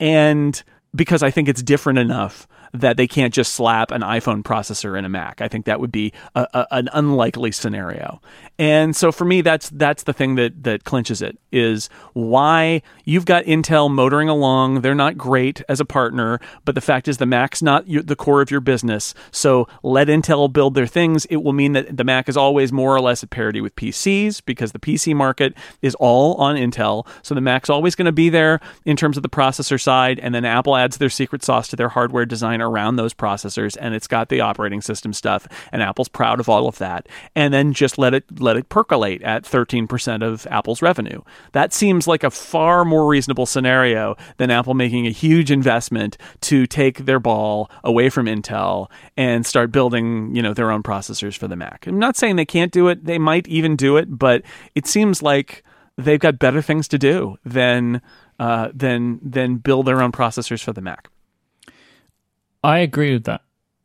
and 0.00 0.60
because 0.94 1.22
I 1.22 1.30
think 1.30 1.48
it's 1.48 1.62
different 1.62 1.98
enough 2.00 2.48
that 2.72 2.96
they 2.96 3.06
can't 3.06 3.34
just 3.34 3.52
slap 3.52 3.90
an 3.90 4.02
iPhone 4.02 4.42
processor 4.42 4.98
in 4.98 5.04
a 5.04 5.08
Mac. 5.08 5.40
I 5.40 5.48
think 5.48 5.66
that 5.66 5.80
would 5.80 5.92
be 5.92 6.12
a, 6.34 6.46
a, 6.52 6.66
an 6.70 6.88
unlikely 6.92 7.52
scenario. 7.52 8.20
And 8.58 8.94
so 8.94 9.10
for 9.10 9.24
me, 9.24 9.40
that's 9.40 9.70
that's 9.70 10.02
the 10.02 10.12
thing 10.12 10.34
that 10.34 10.64
that 10.64 10.84
clinches 10.84 11.22
it 11.22 11.38
is 11.50 11.88
why 12.12 12.82
you've 13.04 13.24
got 13.24 13.44
Intel 13.44 13.90
motoring 13.90 14.28
along. 14.28 14.82
They're 14.82 14.94
not 14.94 15.16
great 15.16 15.62
as 15.68 15.80
a 15.80 15.84
partner, 15.84 16.40
but 16.64 16.74
the 16.74 16.80
fact 16.80 17.08
is 17.08 17.16
the 17.16 17.26
Mac's 17.26 17.62
not 17.62 17.88
your, 17.88 18.02
the 18.02 18.16
core 18.16 18.42
of 18.42 18.50
your 18.50 18.60
business. 18.60 19.14
So 19.30 19.66
let 19.82 20.08
Intel 20.08 20.52
build 20.52 20.74
their 20.74 20.86
things. 20.86 21.24
It 21.26 21.36
will 21.36 21.52
mean 21.52 21.72
that 21.72 21.96
the 21.96 22.04
Mac 22.04 22.28
is 22.28 22.36
always 22.36 22.70
more 22.72 22.94
or 22.94 23.00
less 23.00 23.22
at 23.22 23.30
parity 23.30 23.60
with 23.60 23.74
PCs 23.76 24.42
because 24.44 24.72
the 24.72 24.78
PC 24.78 25.14
market 25.14 25.54
is 25.82 25.94
all 25.96 26.34
on 26.34 26.56
Intel. 26.56 27.06
So 27.22 27.34
the 27.34 27.40
Mac's 27.40 27.70
always 27.70 27.94
going 27.94 28.06
to 28.06 28.12
be 28.12 28.28
there 28.28 28.60
in 28.84 28.96
terms 28.96 29.16
of 29.16 29.22
the 29.22 29.28
processor 29.28 29.80
side, 29.80 30.18
and 30.20 30.34
then 30.34 30.44
Apple 30.44 30.76
adds 30.76 30.98
their 30.98 31.08
secret 31.08 31.42
sauce 31.42 31.68
to 31.68 31.76
their 31.76 31.88
hardware 31.88 32.26
design 32.26 32.59
around 32.60 32.96
those 32.96 33.14
processors, 33.14 33.76
and 33.80 33.94
it's 33.94 34.06
got 34.06 34.28
the 34.28 34.40
operating 34.40 34.80
system 34.80 35.12
stuff, 35.12 35.46
and 35.72 35.82
Apple's 35.82 36.08
proud 36.08 36.40
of 36.40 36.48
all 36.48 36.68
of 36.68 36.78
that. 36.78 37.08
And 37.34 37.52
then 37.52 37.72
just 37.72 37.98
let 37.98 38.14
it 38.14 38.40
let 38.40 38.56
it 38.56 38.68
percolate 38.68 39.22
at 39.22 39.44
13% 39.44 40.22
of 40.22 40.46
Apple's 40.48 40.82
revenue. 40.82 41.22
That 41.52 41.72
seems 41.72 42.06
like 42.06 42.24
a 42.24 42.30
far 42.30 42.84
more 42.84 43.06
reasonable 43.06 43.46
scenario 43.46 44.16
than 44.36 44.50
Apple 44.50 44.74
making 44.74 45.06
a 45.06 45.10
huge 45.10 45.50
investment 45.50 46.16
to 46.42 46.66
take 46.66 47.04
their 47.06 47.20
ball 47.20 47.70
away 47.84 48.10
from 48.10 48.26
Intel 48.26 48.90
and 49.16 49.46
start 49.46 49.72
building, 49.72 50.34
you 50.34 50.42
know, 50.42 50.54
their 50.54 50.70
own 50.70 50.82
processors 50.82 51.36
for 51.36 51.48
the 51.48 51.56
Mac. 51.56 51.86
I'm 51.86 51.98
not 51.98 52.16
saying 52.16 52.36
they 52.36 52.44
can't 52.44 52.72
do 52.72 52.88
it. 52.88 53.04
They 53.04 53.18
might 53.18 53.48
even 53.48 53.76
do 53.76 53.96
it, 53.96 54.18
but 54.18 54.42
it 54.74 54.86
seems 54.86 55.22
like 55.22 55.62
they've 55.96 56.20
got 56.20 56.38
better 56.38 56.62
things 56.62 56.88
to 56.88 56.98
do 56.98 57.36
than 57.44 58.00
uh, 58.38 58.70
than 58.74 59.20
than 59.22 59.56
build 59.56 59.86
their 59.86 60.00
own 60.00 60.12
processors 60.12 60.62
for 60.62 60.72
the 60.72 60.80
Mac. 60.80 61.08
I 62.62 62.78
agree 62.78 63.12
with 63.12 63.24
that. 63.24 63.42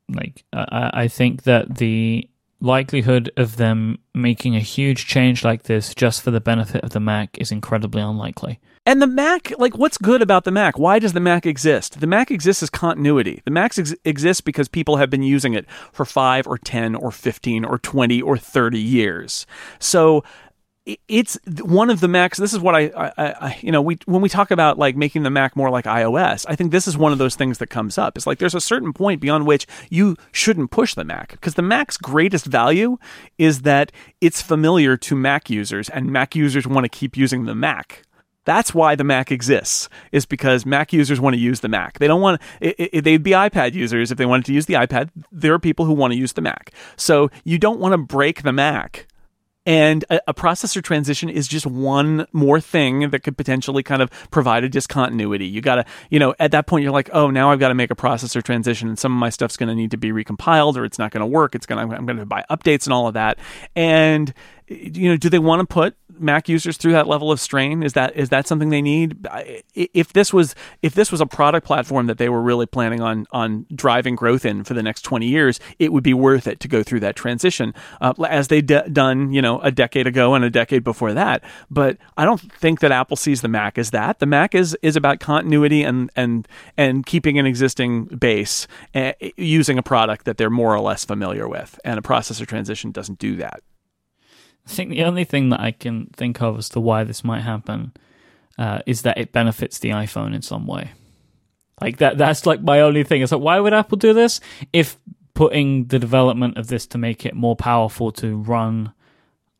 Like, 0.10 0.44
I, 0.54 0.92
I 0.94 1.08
think 1.08 1.44
that 1.44 1.78
the 1.78 2.30
likelihood 2.62 3.32
of 3.38 3.58
them 3.58 4.00
making 4.14 4.56
a 4.56 4.60
huge 4.60 5.06
change 5.06 5.44
like 5.44 5.64
this 5.64 5.94
just 5.94 6.22
for 6.22 6.32
the 6.32 6.40
benefit 6.40 6.84
of 6.84 6.92
the 6.92 7.00
Mac 7.00 7.38
is 7.40 7.52
incredibly 7.52 8.02
unlikely. 8.02 8.60
And 8.88 9.02
the 9.02 9.08
Mac, 9.08 9.52
like, 9.58 9.78
what's 9.78 9.98
good 9.98 10.22
about 10.22 10.44
the 10.44 10.52
Mac? 10.52 10.78
Why 10.78 11.00
does 11.00 11.14
the 11.14 11.20
Mac 11.20 11.48
exist? 11.48 12.00
The 12.00 12.08
Mac 12.08 12.30
exists 12.30 12.62
as 12.62 12.70
continuity. 12.70 13.42
The 13.44 13.52
Mac 13.52 13.78
ex- 13.80 13.96
exists 14.06 14.42
because 14.42 14.68
people 14.68 14.98
have 14.98 15.10
been 15.10 15.24
using 15.24 15.56
it 15.56 15.66
for 15.92 16.06
five 16.06 16.46
or 16.46 16.60
10 16.60 16.94
or 16.94 17.10
15 17.10 17.66
or 17.66 17.80
20 17.80 18.22
or 18.22 18.38
30 18.38 18.80
years. 18.80 19.48
So 19.80 20.24
it's 21.08 21.38
one 21.62 21.90
of 21.90 22.00
the 22.00 22.08
Macs. 22.08 22.38
This 22.38 22.54
is 22.54 22.60
what 22.60 22.76
I, 22.76 22.92
I, 22.96 23.12
I, 23.18 23.60
you 23.62 23.72
know, 23.72 23.82
we 23.82 23.98
when 24.06 24.22
we 24.22 24.30
talk 24.30 24.52
about 24.52 24.78
like 24.78 24.96
making 24.96 25.24
the 25.24 25.30
Mac 25.30 25.56
more 25.56 25.70
like 25.70 25.86
iOS, 25.86 26.46
I 26.48 26.56
think 26.56 26.72
this 26.72 26.88
is 26.88 26.98
one 26.98 27.12
of 27.12 27.18
those 27.18 27.36
things 27.36 27.58
that 27.58 27.68
comes 27.68 27.98
up. 27.98 28.16
It's 28.16 28.28
like 28.28 28.38
there's 28.38 28.56
a 28.56 28.62
certain 28.62 28.94
point 28.94 29.20
beyond 29.20 29.48
which 29.48 29.66
you 29.90 30.16
shouldn't 30.32 30.72
push 30.72 30.94
the 30.94 31.04
Mac 31.04 31.32
because 31.32 31.56
the 31.56 31.62
Mac's 31.62 31.98
greatest 31.98 32.46
value 32.46 32.98
is 33.38 33.62
that 33.62 33.92
it's 34.22 34.42
familiar 34.42 34.96
to 34.98 35.16
Mac 35.16 35.50
users, 35.50 35.90
and 35.90 36.12
Mac 36.12 36.36
users 36.36 36.68
want 36.68 36.86
to 36.86 36.90
keep 36.90 37.18
using 37.18 37.46
the 37.46 37.56
Mac. 37.56 38.04
That's 38.46 38.76
why 38.76 38.94
the 38.94 39.04
Mac 39.04 39.32
exists, 39.32 39.90
is 40.12 40.28
because 40.28 40.68
Mac 40.68 40.94
users 40.94 41.20
want 41.20 41.34
to 41.34 41.40
use 41.40 41.62
the 41.62 41.68
Mac. 41.68 41.98
They 41.98 42.08
don't 42.08 42.22
want, 42.22 42.40
it, 42.62 42.76
it, 42.78 43.02
they'd 43.04 43.24
be 43.24 43.32
iPad 43.32 43.74
users 43.74 44.12
if 44.12 44.20
they 44.20 44.26
wanted 44.28 44.46
to 44.46 44.54
use 44.54 44.68
the 44.68 44.76
iPad. 44.76 45.10
There 45.32 45.52
are 45.56 45.60
people 45.60 45.86
who 45.86 45.94
want 45.94 46.14
to 46.14 46.20
use 46.20 46.34
the 46.34 46.42
Mac. 46.42 46.72
So 46.96 47.32
you 47.44 47.58
don't 47.58 47.80
want 47.80 47.94
to 47.94 47.98
break 47.98 48.44
the 48.44 48.54
Mac 48.54 49.08
and 49.66 50.06
a, 50.10 50.22
a, 50.30 50.34
processor 50.34 50.82
transition 50.84 51.30
is 51.30 51.48
just 51.48 51.66
one 51.66 52.28
more 52.32 52.60
thing 52.62 53.10
that 53.10 53.24
could 53.24 53.38
potentially 53.38 53.84
kind 53.84 54.02
of 54.02 54.12
provide 54.30 54.64
a 54.64 54.70
discontinuity. 54.70 55.48
You 55.48 55.62
got 55.62 55.76
to, 55.76 55.86
you 56.10 56.20
know, 56.20 56.36
at 56.40 56.52
that 56.52 56.68
point, 56.68 56.84
you're 56.84 56.92
like, 56.92 57.10
oh, 57.14 57.30
now 57.30 57.52
I've 57.52 57.60
got 57.60 57.70
to 57.70 57.74
make 57.74 57.92
a 57.92 57.96
processor 57.96 58.44
transition, 58.44 58.88
and 58.88 59.00
some 59.00 59.12
of 59.12 59.20
my 59.20 59.30
stuff's 59.30 59.58
going 59.58 59.70
to 59.70 59.76
need 59.76 59.92
to 59.92 59.98
be 59.98 60.12
recompiled, 60.12 60.76
or 60.76 60.86
it's 60.86 61.00
not 61.00 61.12
going 61.12 61.22
to 61.22 61.28
work. 61.28 61.56
It's 61.56 61.66
going 61.66 61.88
to, 61.88 61.96
I'm 61.96 62.06
going 62.06 62.18
to 62.18 62.26
buy 62.26 62.46
updates 62.50 62.86
and 62.86 62.94
all 62.94 63.08
of 63.08 63.14
that. 63.16 63.40
And 63.76 64.34
you 64.68 65.10
know, 65.10 65.18
do 65.18 65.30
they 65.30 65.40
want 65.40 65.60
to 65.60 65.72
put 65.72 65.96
Mac 66.18 66.50
users 66.50 66.78
through 66.78 66.94
that 66.94 67.08
level 67.08 67.32
of 67.32 67.40
strain? 67.40 67.84
Is 67.84 67.94
that 67.94 68.16
is 68.16 68.30
that 68.30 68.48
something 68.48 68.70
they 68.70 68.82
need? 68.82 69.28
If 69.76 70.14
this 70.14 70.34
was 70.34 70.56
if 70.82 70.96
this 70.96 71.12
was 71.12 71.22
a 71.22 71.26
product 71.28 71.68
platform 71.68 72.08
that 72.08 72.18
they 72.18 72.30
were 72.30 72.42
really 72.42 72.66
planning 72.66 73.02
on 73.02 73.28
on 73.32 73.68
driving 73.74 74.16
growth 74.16 74.44
in 74.44 74.64
for 74.64 74.74
the 74.74 74.82
next 74.82 75.04
twenty 75.04 75.28
years, 75.28 75.60
it 75.78 75.94
would 75.94 76.04
be 76.04 76.14
worth 76.14 76.48
it 76.48 76.60
to 76.62 76.68
go 76.68 76.82
through 76.82 77.02
that 77.02 77.16
transition, 77.16 77.74
uh, 78.02 78.14
as 78.28 78.48
they 78.48 78.62
d- 78.62 78.82
done 78.92 79.32
you 79.32 79.42
know 79.42 79.60
a 79.60 79.72
decade 79.72 80.08
ago 80.08 80.34
and 80.34 80.44
a 80.44 80.50
decade 80.50 80.84
before 80.84 81.14
that. 81.14 81.44
But 81.70 81.98
I 82.18 82.26
don't 82.26 82.42
think 82.54 82.80
that 82.80 82.92
Apple 82.92 83.18
sees 83.18 83.42
the 83.42 83.48
Mac 83.48 83.78
as 83.78 83.92
that. 83.92 84.20
The 84.20 84.26
Mac 84.26 84.56
is 84.56 84.76
is 84.82 84.96
about 84.96 85.20
continuity 85.20 85.84
and 85.84 86.10
and 86.16 86.48
and 86.76 87.06
keeping 87.06 87.38
an 87.38 87.46
existing 87.46 88.06
base 88.06 88.68
uh, 88.96 89.12
using 89.38 89.78
a 89.78 89.84
product 89.84 90.26
that 90.26 90.38
they're 90.38 90.50
more 90.50 90.74
or 90.74 90.82
less 90.82 91.06
familiar 91.06 91.48
with, 91.48 91.80
and 91.86 92.00
a 92.00 92.02
processor 92.02 92.48
transition 92.48 92.92
doesn't 92.92 93.20
do 93.20 93.36
that. 93.36 93.62
I 94.68 94.72
think 94.72 94.90
the 94.90 95.04
only 95.04 95.24
thing 95.24 95.50
that 95.50 95.60
I 95.60 95.72
can 95.72 96.08
think 96.16 96.42
of 96.42 96.58
as 96.58 96.70
to 96.70 96.80
why 96.80 97.04
this 97.04 97.24
might 97.24 97.42
happen 97.42 97.94
uh, 98.58 98.80
is 98.86 99.04
that 99.04 99.18
it 99.18 99.32
benefits 99.32 99.80
the 99.80 99.90
iPhone 99.90 100.34
in 100.34 100.42
some 100.42 100.66
way. 100.66 100.92
Like 101.82 101.98
that 101.98 102.18
that's 102.18 102.46
like 102.46 102.62
my 102.62 102.80
only 102.82 103.04
thing. 103.04 103.22
It's 103.22 103.32
like 103.32 103.42
why 103.42 103.60
would 103.60 103.74
Apple 103.74 103.98
do 103.98 104.14
this? 104.14 104.40
If 104.74 104.98
putting 105.34 105.86
the 105.88 106.00
development 106.00 106.58
of 106.58 106.68
this 106.68 106.88
to 106.88 106.98
make 106.98 107.26
it 107.26 107.36
more 107.36 107.56
powerful 107.56 108.12
to 108.14 108.38
run 108.38 108.94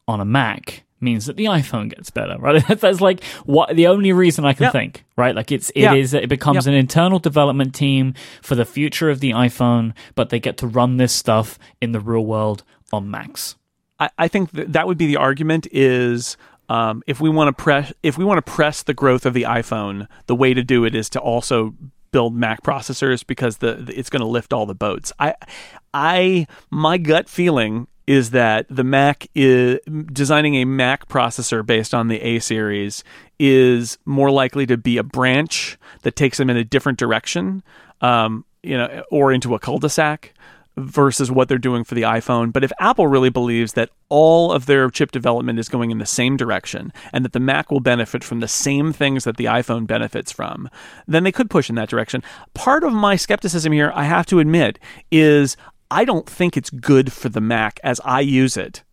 on 0.08 0.22
a 0.22 0.26
Mac 0.26 0.84
means 1.02 1.26
that 1.26 1.36
the 1.36 1.46
iPhone 1.46 1.90
gets 1.94 2.10
better, 2.10 2.38
right? 2.40 2.66
That's 2.68 3.02
like 3.02 3.22
what 3.44 3.76
the 3.76 3.88
only 3.88 4.14
reason 4.14 4.46
I 4.46 4.54
can 4.54 4.64
Yeah. 4.66 4.72
think, 4.72 5.04
right? 5.18 5.36
Like 5.36 5.52
it's 5.52 5.70
it 5.72 5.82
Yeah. 5.82 5.94
is 5.94 6.14
it 6.14 6.30
becomes 6.30 6.66
Yeah. 6.66 6.72
an 6.72 6.80
internal 6.80 7.20
development 7.20 7.76
team 7.76 8.14
for 8.42 8.56
the 8.56 8.66
future 8.66 9.10
of 9.10 9.20
the 9.20 9.32
iPhone, 9.32 9.94
but 10.16 10.30
they 10.30 10.40
get 10.40 10.58
to 10.60 10.68
run 10.68 10.96
this 10.98 11.12
stuff 11.14 11.60
in 11.82 11.92
the 11.92 12.00
real 12.00 12.26
world 12.26 12.64
on 12.94 13.12
Macs. 13.12 13.56
I, 14.00 14.10
I 14.18 14.28
think 14.28 14.52
that, 14.52 14.74
that 14.74 14.88
would 14.88 14.98
be 14.98 15.08
the 15.08 15.18
argument 15.18 15.68
is 15.72 16.38
um, 16.70 17.04
if 17.08 17.22
we 17.22 17.30
want 17.30 17.56
to 17.56 17.64
press 17.64 17.94
if 18.04 18.18
we 18.18 18.26
want 18.26 18.44
to 18.44 18.52
press 18.52 18.84
the 18.84 18.94
growth 18.94 19.26
of 19.26 19.34
the 19.34 19.44
iPhone, 19.44 20.08
the 20.26 20.36
way 20.36 20.54
to 20.54 20.64
do 20.64 20.86
it 20.86 20.96
is 20.96 21.10
to 21.12 21.20
also 21.20 21.76
build 22.12 22.34
Mac 22.36 22.64
processors 22.64 23.26
because 23.26 23.58
the, 23.58 23.74
the- 23.74 23.98
it's 24.00 24.10
going 24.10 24.22
to 24.22 24.28
lift 24.28 24.54
all 24.54 24.66
the 24.66 24.76
boats. 24.76 25.12
I 25.20 25.36
I 25.94 26.48
my 26.70 26.98
gut 26.98 27.30
feeling 27.30 27.88
is 28.08 28.32
that 28.32 28.68
the 28.70 28.84
Mac 28.84 29.28
is 29.34 29.80
designing 30.14 30.56
a 30.56 30.66
Mac 30.66 31.08
processor 31.08 31.66
based 31.66 31.94
on 31.94 32.08
the 32.08 32.22
A 32.22 32.40
series 32.40 33.04
is 33.40 33.98
more 34.06 34.30
likely 34.30 34.66
to 34.68 34.78
be 34.78 34.98
a 34.98 35.04
branch 35.04 35.78
that 36.04 36.16
takes 36.16 36.38
them 36.38 36.50
in 36.50 36.56
a 36.56 36.64
different 36.64 37.00
direction, 37.00 37.64
um, 38.02 38.46
you 38.62 38.78
know, 38.78 39.04
or 39.10 39.32
into 39.32 39.56
a 39.56 39.60
cul-de-sac 39.60 40.34
versus 40.78 41.32
what 41.32 41.48
they're 41.48 41.58
doing 41.58 41.84
for 41.84 41.96
the 41.96 42.02
iPhone. 42.02 42.52
But 42.52 42.64
if 42.64 42.72
Apple 42.80 43.08
really 43.08 43.30
believes 43.30 43.74
that 43.74 43.90
all 44.10 44.52
of 44.52 44.66
their 44.66 44.90
chip 44.90 45.12
development 45.12 45.60
is 45.60 45.70
going 45.70 45.92
in 45.92 46.00
the 46.00 46.06
same 46.06 46.36
direction 46.38 46.92
and 47.14 47.24
that 47.24 47.34
the 47.34 47.40
Mac 47.40 47.72
will 47.72 47.80
benefit 47.80 48.24
from 48.24 48.40
the 48.40 48.48
same 48.48 48.92
things 48.92 49.24
that 49.24 49.38
the 49.38 49.46
iPhone 49.46 49.88
benefits 49.88 50.32
from, 50.32 50.70
then 51.08 51.24
they 51.24 51.32
could 51.32 51.50
push 51.50 51.70
in 51.70 51.76
that 51.76 51.90
direction. 51.90 52.24
Part 52.54 52.84
of 52.84 52.94
my 52.94 53.16
skepticism 53.16 53.72
here, 53.72 53.92
I 53.96 54.04
have 54.04 54.26
to 54.28 54.40
admit, 54.40 54.80
is 55.12 55.56
I 55.90 56.04
don't 56.04 56.30
think 56.30 56.58
it's 56.58 56.70
good 56.70 57.14
for 57.14 57.30
the 57.30 57.42
Mac 57.42 57.80
as 57.84 58.02
I 58.04 58.20
use 58.22 58.58
it 58.58 58.84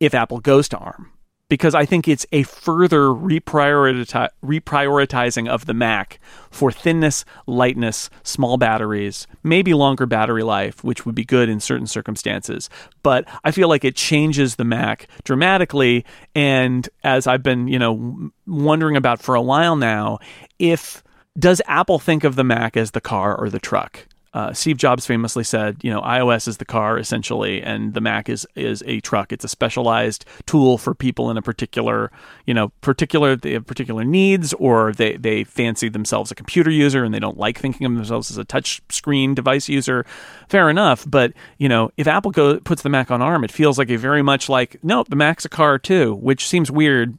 if 0.00 0.14
Apple 0.14 0.40
goes 0.40 0.68
to 0.70 0.78
ARM. 0.78 1.12
Because 1.48 1.74
I 1.74 1.86
think 1.86 2.06
it's 2.06 2.26
a 2.30 2.42
further 2.42 3.08
reprioriti- 3.08 4.28
reprioritizing 4.44 5.48
of 5.48 5.64
the 5.64 5.74
Mac 5.74 6.20
for 6.50 6.70
thinness, 6.70 7.24
lightness, 7.46 8.10
small 8.22 8.58
batteries, 8.58 9.26
maybe 9.42 9.72
longer 9.72 10.04
battery 10.04 10.42
life, 10.42 10.84
which 10.84 11.06
would 11.06 11.14
be 11.14 11.24
good 11.24 11.48
in 11.48 11.60
certain 11.60 11.86
circumstances. 11.86 12.68
But 13.02 13.26
I 13.44 13.50
feel 13.50 13.68
like 13.68 13.84
it 13.84 13.96
changes 13.96 14.56
the 14.56 14.64
Mac 14.64 15.08
dramatically. 15.24 16.04
And 16.34 16.88
as 17.02 17.26
I've 17.26 17.42
been, 17.42 17.68
you 17.68 17.78
know, 17.78 18.30
wondering 18.46 18.96
about 18.96 19.22
for 19.22 19.34
a 19.34 19.42
while 19.42 19.76
now, 19.76 20.18
if 20.58 21.02
does 21.38 21.62
Apple 21.66 21.98
think 21.98 22.24
of 22.24 22.34
the 22.34 22.44
Mac 22.44 22.76
as 22.76 22.90
the 22.90 23.00
car 23.00 23.36
or 23.36 23.48
the 23.48 23.60
truck? 23.60 24.07
Uh, 24.34 24.52
Steve 24.52 24.76
Jobs 24.76 25.06
famously 25.06 25.42
said, 25.44 25.78
you 25.82 25.90
know, 25.90 26.00
iOS 26.02 26.46
is 26.48 26.58
the 26.58 26.64
car 26.64 26.98
essentially, 26.98 27.62
and 27.62 27.94
the 27.94 28.00
Mac 28.00 28.28
is 28.28 28.46
is 28.54 28.82
a 28.86 29.00
truck. 29.00 29.32
It's 29.32 29.44
a 29.44 29.48
specialized 29.48 30.24
tool 30.46 30.76
for 30.76 30.94
people 30.94 31.30
in 31.30 31.36
a 31.36 31.42
particular, 31.42 32.10
you 32.46 32.52
know, 32.52 32.68
particular 32.80 33.36
they 33.36 33.52
have 33.52 33.66
particular 33.66 34.04
needs, 34.04 34.52
or 34.54 34.92
they 34.92 35.16
they 35.16 35.44
fancy 35.44 35.88
themselves 35.88 36.30
a 36.30 36.34
computer 36.34 36.70
user 36.70 37.04
and 37.04 37.14
they 37.14 37.18
don't 37.18 37.38
like 37.38 37.58
thinking 37.58 37.86
of 37.86 37.94
themselves 37.94 38.30
as 38.30 38.36
a 38.36 38.44
touch 38.44 38.82
screen 38.90 39.34
device 39.34 39.68
user. 39.68 40.04
Fair 40.48 40.68
enough, 40.68 41.04
but 41.08 41.32
you 41.56 41.68
know, 41.68 41.90
if 41.96 42.06
Apple 42.06 42.30
go, 42.30 42.60
puts 42.60 42.82
the 42.82 42.90
Mac 42.90 43.10
on 43.10 43.22
ARM, 43.22 43.44
it 43.44 43.52
feels 43.52 43.78
like 43.78 43.90
a 43.90 43.96
very 43.96 44.22
much 44.22 44.48
like, 44.48 44.78
nope, 44.82 45.08
the 45.08 45.16
Mac's 45.16 45.44
a 45.44 45.48
car 45.48 45.78
too, 45.78 46.14
which 46.14 46.46
seems 46.46 46.70
weird 46.70 47.16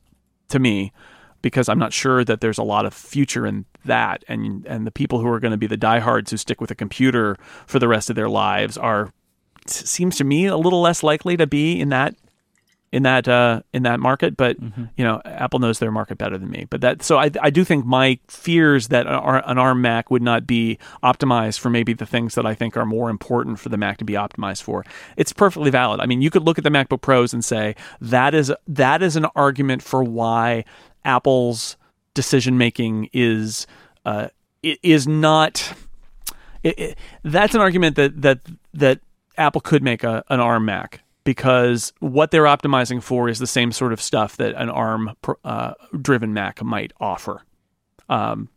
to 0.49 0.59
me 0.59 0.91
because 1.41 1.69
I'm 1.69 1.79
not 1.79 1.93
sure 1.93 2.23
that 2.23 2.41
there's 2.41 2.57
a 2.57 2.63
lot 2.63 2.85
of 2.85 2.93
future 2.93 3.45
in 3.45 3.65
that, 3.85 4.23
and 4.27 4.65
and 4.65 4.85
the 4.85 4.91
people 4.91 5.19
who 5.19 5.27
are 5.27 5.39
going 5.39 5.51
to 5.51 5.57
be 5.57 5.67
the 5.67 5.77
diehards 5.77 6.31
who 6.31 6.37
stick 6.37 6.61
with 6.61 6.71
a 6.71 6.75
computer 6.75 7.37
for 7.65 7.79
the 7.79 7.87
rest 7.87 8.09
of 8.09 8.15
their 8.15 8.29
lives 8.29 8.77
are 8.77 9.11
seems 9.67 10.17
to 10.17 10.23
me 10.23 10.45
a 10.45 10.57
little 10.57 10.81
less 10.81 11.03
likely 11.03 11.37
to 11.37 11.45
be 11.45 11.79
in 11.79 11.89
that 11.89 12.15
in 12.91 13.03
that 13.03 13.27
uh, 13.27 13.61
in 13.73 13.83
that 13.83 13.99
market. 13.99 14.35
But 14.35 14.57
you 14.59 15.03
know, 15.03 15.21
Apple 15.25 15.59
knows 15.59 15.79
their 15.79 15.91
market 15.91 16.17
better 16.17 16.37
than 16.37 16.49
me. 16.49 16.65
But 16.69 16.81
that 16.81 17.03
so 17.03 17.17
I 17.17 17.29
I 17.41 17.49
do 17.49 17.63
think 17.63 17.85
my 17.85 18.19
fears 18.27 18.87
that 18.87 19.05
an 19.07 19.57
ARM 19.57 19.81
Mac 19.81 20.09
would 20.09 20.21
not 20.21 20.47
be 20.47 20.77
optimized 21.03 21.59
for 21.59 21.69
maybe 21.69 21.93
the 21.93 22.05
things 22.05 22.35
that 22.35 22.45
I 22.45 22.55
think 22.55 22.77
are 22.77 22.85
more 22.85 23.09
important 23.09 23.59
for 23.59 23.69
the 23.69 23.77
Mac 23.77 23.97
to 23.97 24.05
be 24.05 24.13
optimized 24.13 24.63
for. 24.63 24.85
It's 25.17 25.33
perfectly 25.33 25.71
valid. 25.71 25.99
I 25.99 26.05
mean, 26.05 26.21
you 26.21 26.29
could 26.29 26.43
look 26.43 26.57
at 26.57 26.63
the 26.63 26.69
MacBook 26.69 27.01
Pros 27.01 27.33
and 27.33 27.43
say 27.43 27.75
that 28.01 28.33
is 28.33 28.51
that 28.67 29.01
is 29.01 29.15
an 29.15 29.25
argument 29.35 29.83
for 29.83 30.03
why 30.03 30.65
Apple's 31.05 31.77
decision 32.13 32.57
making 32.57 33.09
is 33.13 33.67
uh, 34.05 34.29
is 34.63 35.07
not. 35.07 35.73
It, 36.61 36.77
it, 36.77 36.97
that's 37.23 37.55
an 37.55 37.61
argument 37.61 37.95
that 37.95 38.21
that 38.21 38.39
that 38.73 38.99
Apple 39.37 39.61
could 39.61 39.83
make 39.83 40.03
a, 40.03 40.23
an 40.29 40.39
ARM 40.39 40.65
Mac 40.65 41.01
because 41.29 41.93
what 41.99 42.31
they're 42.31 42.45
optimizing 42.45 43.03
for 43.03 43.29
is 43.29 43.37
the 43.37 43.45
same 43.45 43.71
sort 43.71 43.93
of 43.93 44.01
stuff 44.01 44.35
that 44.37 44.55
an 44.55 44.67
ARM 44.67 45.15
uh, 45.43 45.75
driven 46.01 46.33
Mac 46.33 46.63
might 46.63 46.91
offer. 46.99 47.43
Um, 48.09 48.49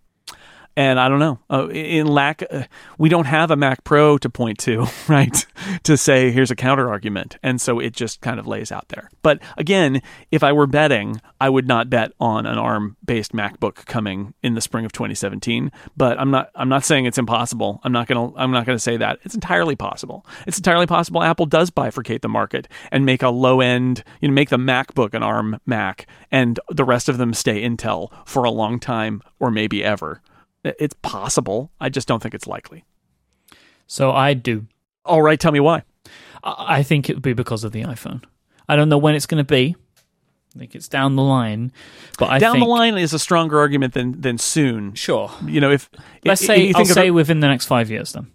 and 0.77 0.99
I 0.99 1.09
don't 1.09 1.19
know. 1.19 1.39
Uh, 1.51 1.69
in 1.69 2.07
lack, 2.07 2.43
uh, 2.51 2.65
we 2.99 3.09
don't 3.09 3.27
have 3.27 3.51
a 3.51 3.57
Mac 3.57 3.85
Pro 3.85 4.19
to 4.19 4.31
point 4.31 4.59
to, 4.61 4.87
right? 5.09 5.47
to 5.85 5.97
say 5.97 6.31
here's 6.31 6.51
a 6.51 6.57
counter 6.57 6.89
argument, 6.89 7.37
and 7.43 7.61
so 7.61 7.79
it 7.79 7.93
just 7.93 8.21
kind 8.21 8.39
of 8.41 8.47
lays 8.47 8.73
out 8.73 8.89
there. 8.89 9.11
But 9.23 9.41
again, 9.57 10.03
if 10.31 10.43
I 10.43 10.53
were 10.53 10.67
betting, 10.67 11.21
I 11.41 11.49
would 11.49 11.69
not 11.69 11.91
bet 11.91 12.13
on 12.21 12.47
an 12.47 12.59
ARM-based 12.59 13.33
MacBook 13.33 13.85
coming 13.87 14.35
in 14.43 14.55
the 14.55 14.61
spring 14.61 14.85
of 14.85 14.93
2017. 14.93 15.71
But 15.97 16.19
I'm 16.19 16.31
not. 16.31 16.51
I'm 16.55 16.69
not 16.69 16.85
saying 16.85 17.07
it's 17.07 17.19
impossible. 17.19 17.81
I'm 17.85 17.93
not 17.93 18.07
gonna. 18.07 18.35
I'm 18.37 18.51
not 18.51 18.67
gonna 18.67 18.79
say 18.79 18.97
that. 18.97 19.19
It's 19.25 19.35
entirely 19.35 19.77
possible. 19.77 20.27
It's 20.47 20.59
entirely 20.59 20.87
possible 20.87 21.23
Apple 21.23 21.47
does 21.47 21.71
bifurcate 21.71 22.23
the 22.23 22.29
market 22.29 22.69
and 22.91 23.05
make 23.05 23.23
a 23.23 23.29
low 23.29 23.61
end. 23.61 24.05
You 24.21 24.29
know, 24.29 24.35
make 24.35 24.51
the 24.51 24.57
MacBook 24.57 25.15
an 25.15 25.23
ARM 25.23 25.61
Mac, 25.67 26.07
and 26.31 26.59
the 26.71 26.85
rest 26.85 27.09
of 27.09 27.19
them 27.19 27.35
stay 27.35 27.63
Intel 27.63 28.11
for 28.27 28.45
a 28.45 28.51
long 28.51 28.79
time 28.81 29.23
or 29.39 29.51
maybe 29.51 29.85
ever. 29.85 30.23
It's 30.65 30.95
possible. 31.03 31.71
I 31.81 31.89
just 31.89 32.07
don't 32.09 32.23
think 32.23 32.35
it's 32.35 32.47
likely. 32.47 32.85
So 33.87 34.13
I 34.13 34.35
do. 34.35 34.67
All 35.05 35.23
right, 35.23 35.39
tell 35.39 35.53
me 35.53 35.61
why. 35.61 35.83
I 36.45 36.83
think 36.83 37.09
it 37.11 37.15
would 37.15 37.23
be 37.23 37.33
because 37.35 37.65
of 37.65 37.73
the 37.73 37.83
iPhone. 37.83 38.23
I 38.69 38.77
don't 38.77 38.89
know 38.89 38.99
when 38.99 39.15
it's 39.15 39.27
going 39.27 39.45
to 39.45 39.49
be. 39.49 39.77
I 40.55 40.59
think 40.59 40.75
it's 40.75 40.89
down 40.89 41.17
the 41.17 41.23
line, 41.23 41.73
but 42.19 42.29
I 42.31 42.39
Down 42.39 42.53
think, 42.57 42.65
the 42.67 42.71
line 42.71 42.99
is 42.99 43.15
a 43.15 43.19
stronger 43.19 43.59
argument 43.59 43.95
than 43.95 44.21
than 44.21 44.37
soon. 44.37 44.93
Sure. 44.95 45.31
You 45.47 45.61
know, 45.63 45.71
if 45.71 45.89
Let's 46.27 46.43
if 46.43 46.47
say 46.47 46.67
you 46.67 46.73
I'll 46.77 46.85
say 46.85 47.07
it- 47.07 47.11
within 47.13 47.41
the 47.41 47.49
next 47.49 47.65
five 47.67 47.91
years. 47.91 48.13
Then 48.13 48.31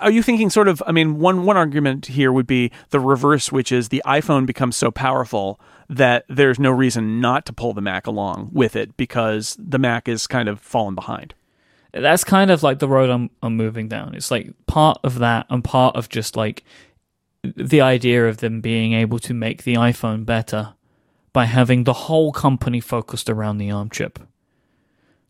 are 0.00 0.10
you 0.10 0.22
thinking 0.22 0.50
sort 0.50 0.68
of? 0.68 0.82
I 0.86 0.92
mean, 0.92 1.18
one 1.18 1.44
one 1.44 1.56
argument 1.56 2.06
here 2.06 2.32
would 2.32 2.46
be 2.46 2.70
the 2.90 3.00
reverse, 3.00 3.52
which 3.52 3.70
is 3.70 3.88
the 3.88 4.02
iPhone 4.06 4.46
becomes 4.46 4.76
so 4.76 4.90
powerful 4.90 5.60
that 5.88 6.24
there's 6.28 6.58
no 6.58 6.70
reason 6.70 7.20
not 7.20 7.46
to 7.46 7.52
pull 7.52 7.72
the 7.72 7.80
Mac 7.80 8.06
along 8.06 8.50
with 8.52 8.74
it 8.74 8.96
because 8.96 9.56
the 9.58 9.78
Mac 9.78 10.08
is 10.08 10.26
kind 10.26 10.48
of 10.48 10.60
fallen 10.60 10.94
behind. 10.94 11.34
that's 11.92 12.24
kind 12.24 12.50
of 12.50 12.62
like 12.62 12.78
the 12.78 12.88
road 12.88 13.10
I'm 13.10 13.30
I'm 13.42 13.56
moving 13.56 13.88
down. 13.88 14.14
It's 14.14 14.30
like 14.30 14.52
part 14.66 14.98
of 15.04 15.18
that 15.18 15.46
and 15.50 15.62
part 15.62 15.96
of 15.96 16.08
just 16.08 16.36
like 16.36 16.64
the 17.42 17.80
idea 17.80 18.26
of 18.26 18.38
them 18.38 18.60
being 18.60 18.92
able 18.92 19.18
to 19.20 19.34
make 19.34 19.62
the 19.62 19.74
iPhone 19.74 20.24
better 20.24 20.74
by 21.32 21.44
having 21.44 21.84
the 21.84 21.92
whole 21.92 22.32
company 22.32 22.80
focused 22.80 23.28
around 23.28 23.58
the 23.58 23.70
ARM 23.70 23.90
chip. 23.90 24.18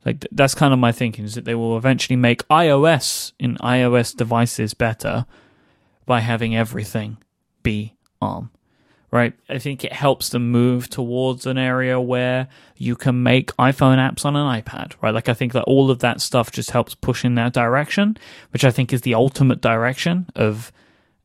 Like 0.07 0.21
th- 0.21 0.31
that's 0.33 0.55
kind 0.55 0.73
of 0.73 0.79
my 0.79 0.93
thinking 0.93 1.25
is 1.25 1.35
that 1.35 1.45
they 1.45 1.57
will 1.57 1.77
eventually 1.77 2.17
make 2.17 2.47
iOS 2.49 3.33
in 3.41 3.57
iOS 3.57 4.17
devices 4.17 4.73
better 4.73 5.27
by 6.07 6.21
having 6.21 6.57
everything 6.57 7.19
be 7.65 7.95
ARM. 8.23 8.51
Right? 9.11 9.35
I 9.49 9.59
think 9.59 9.85
it 9.85 9.93
helps 9.93 10.29
them 10.29 10.51
move 10.51 10.89
towards 10.91 11.47
an 11.47 11.59
area 11.59 12.01
where 12.01 12.49
you 12.77 12.97
can 12.97 13.23
make 13.23 13.55
iPhone 13.57 13.97
apps 13.99 14.25
on 14.25 14.37
an 14.37 14.63
iPad, 14.63 14.95
right? 15.01 15.15
Like 15.15 15.29
I 15.29 15.35
think 15.35 15.53
that 15.53 15.65
all 15.65 15.91
of 15.91 16.01
that 16.01 16.21
stuff 16.21 16.51
just 16.51 16.71
helps 16.71 16.95
push 16.95 17.25
in 17.25 17.35
that 17.37 17.53
direction, 17.53 18.17
which 18.53 18.65
I 18.65 18.71
think 18.71 18.93
is 18.93 19.03
the 19.03 19.15
ultimate 19.15 19.61
direction 19.61 20.27
of 20.37 20.73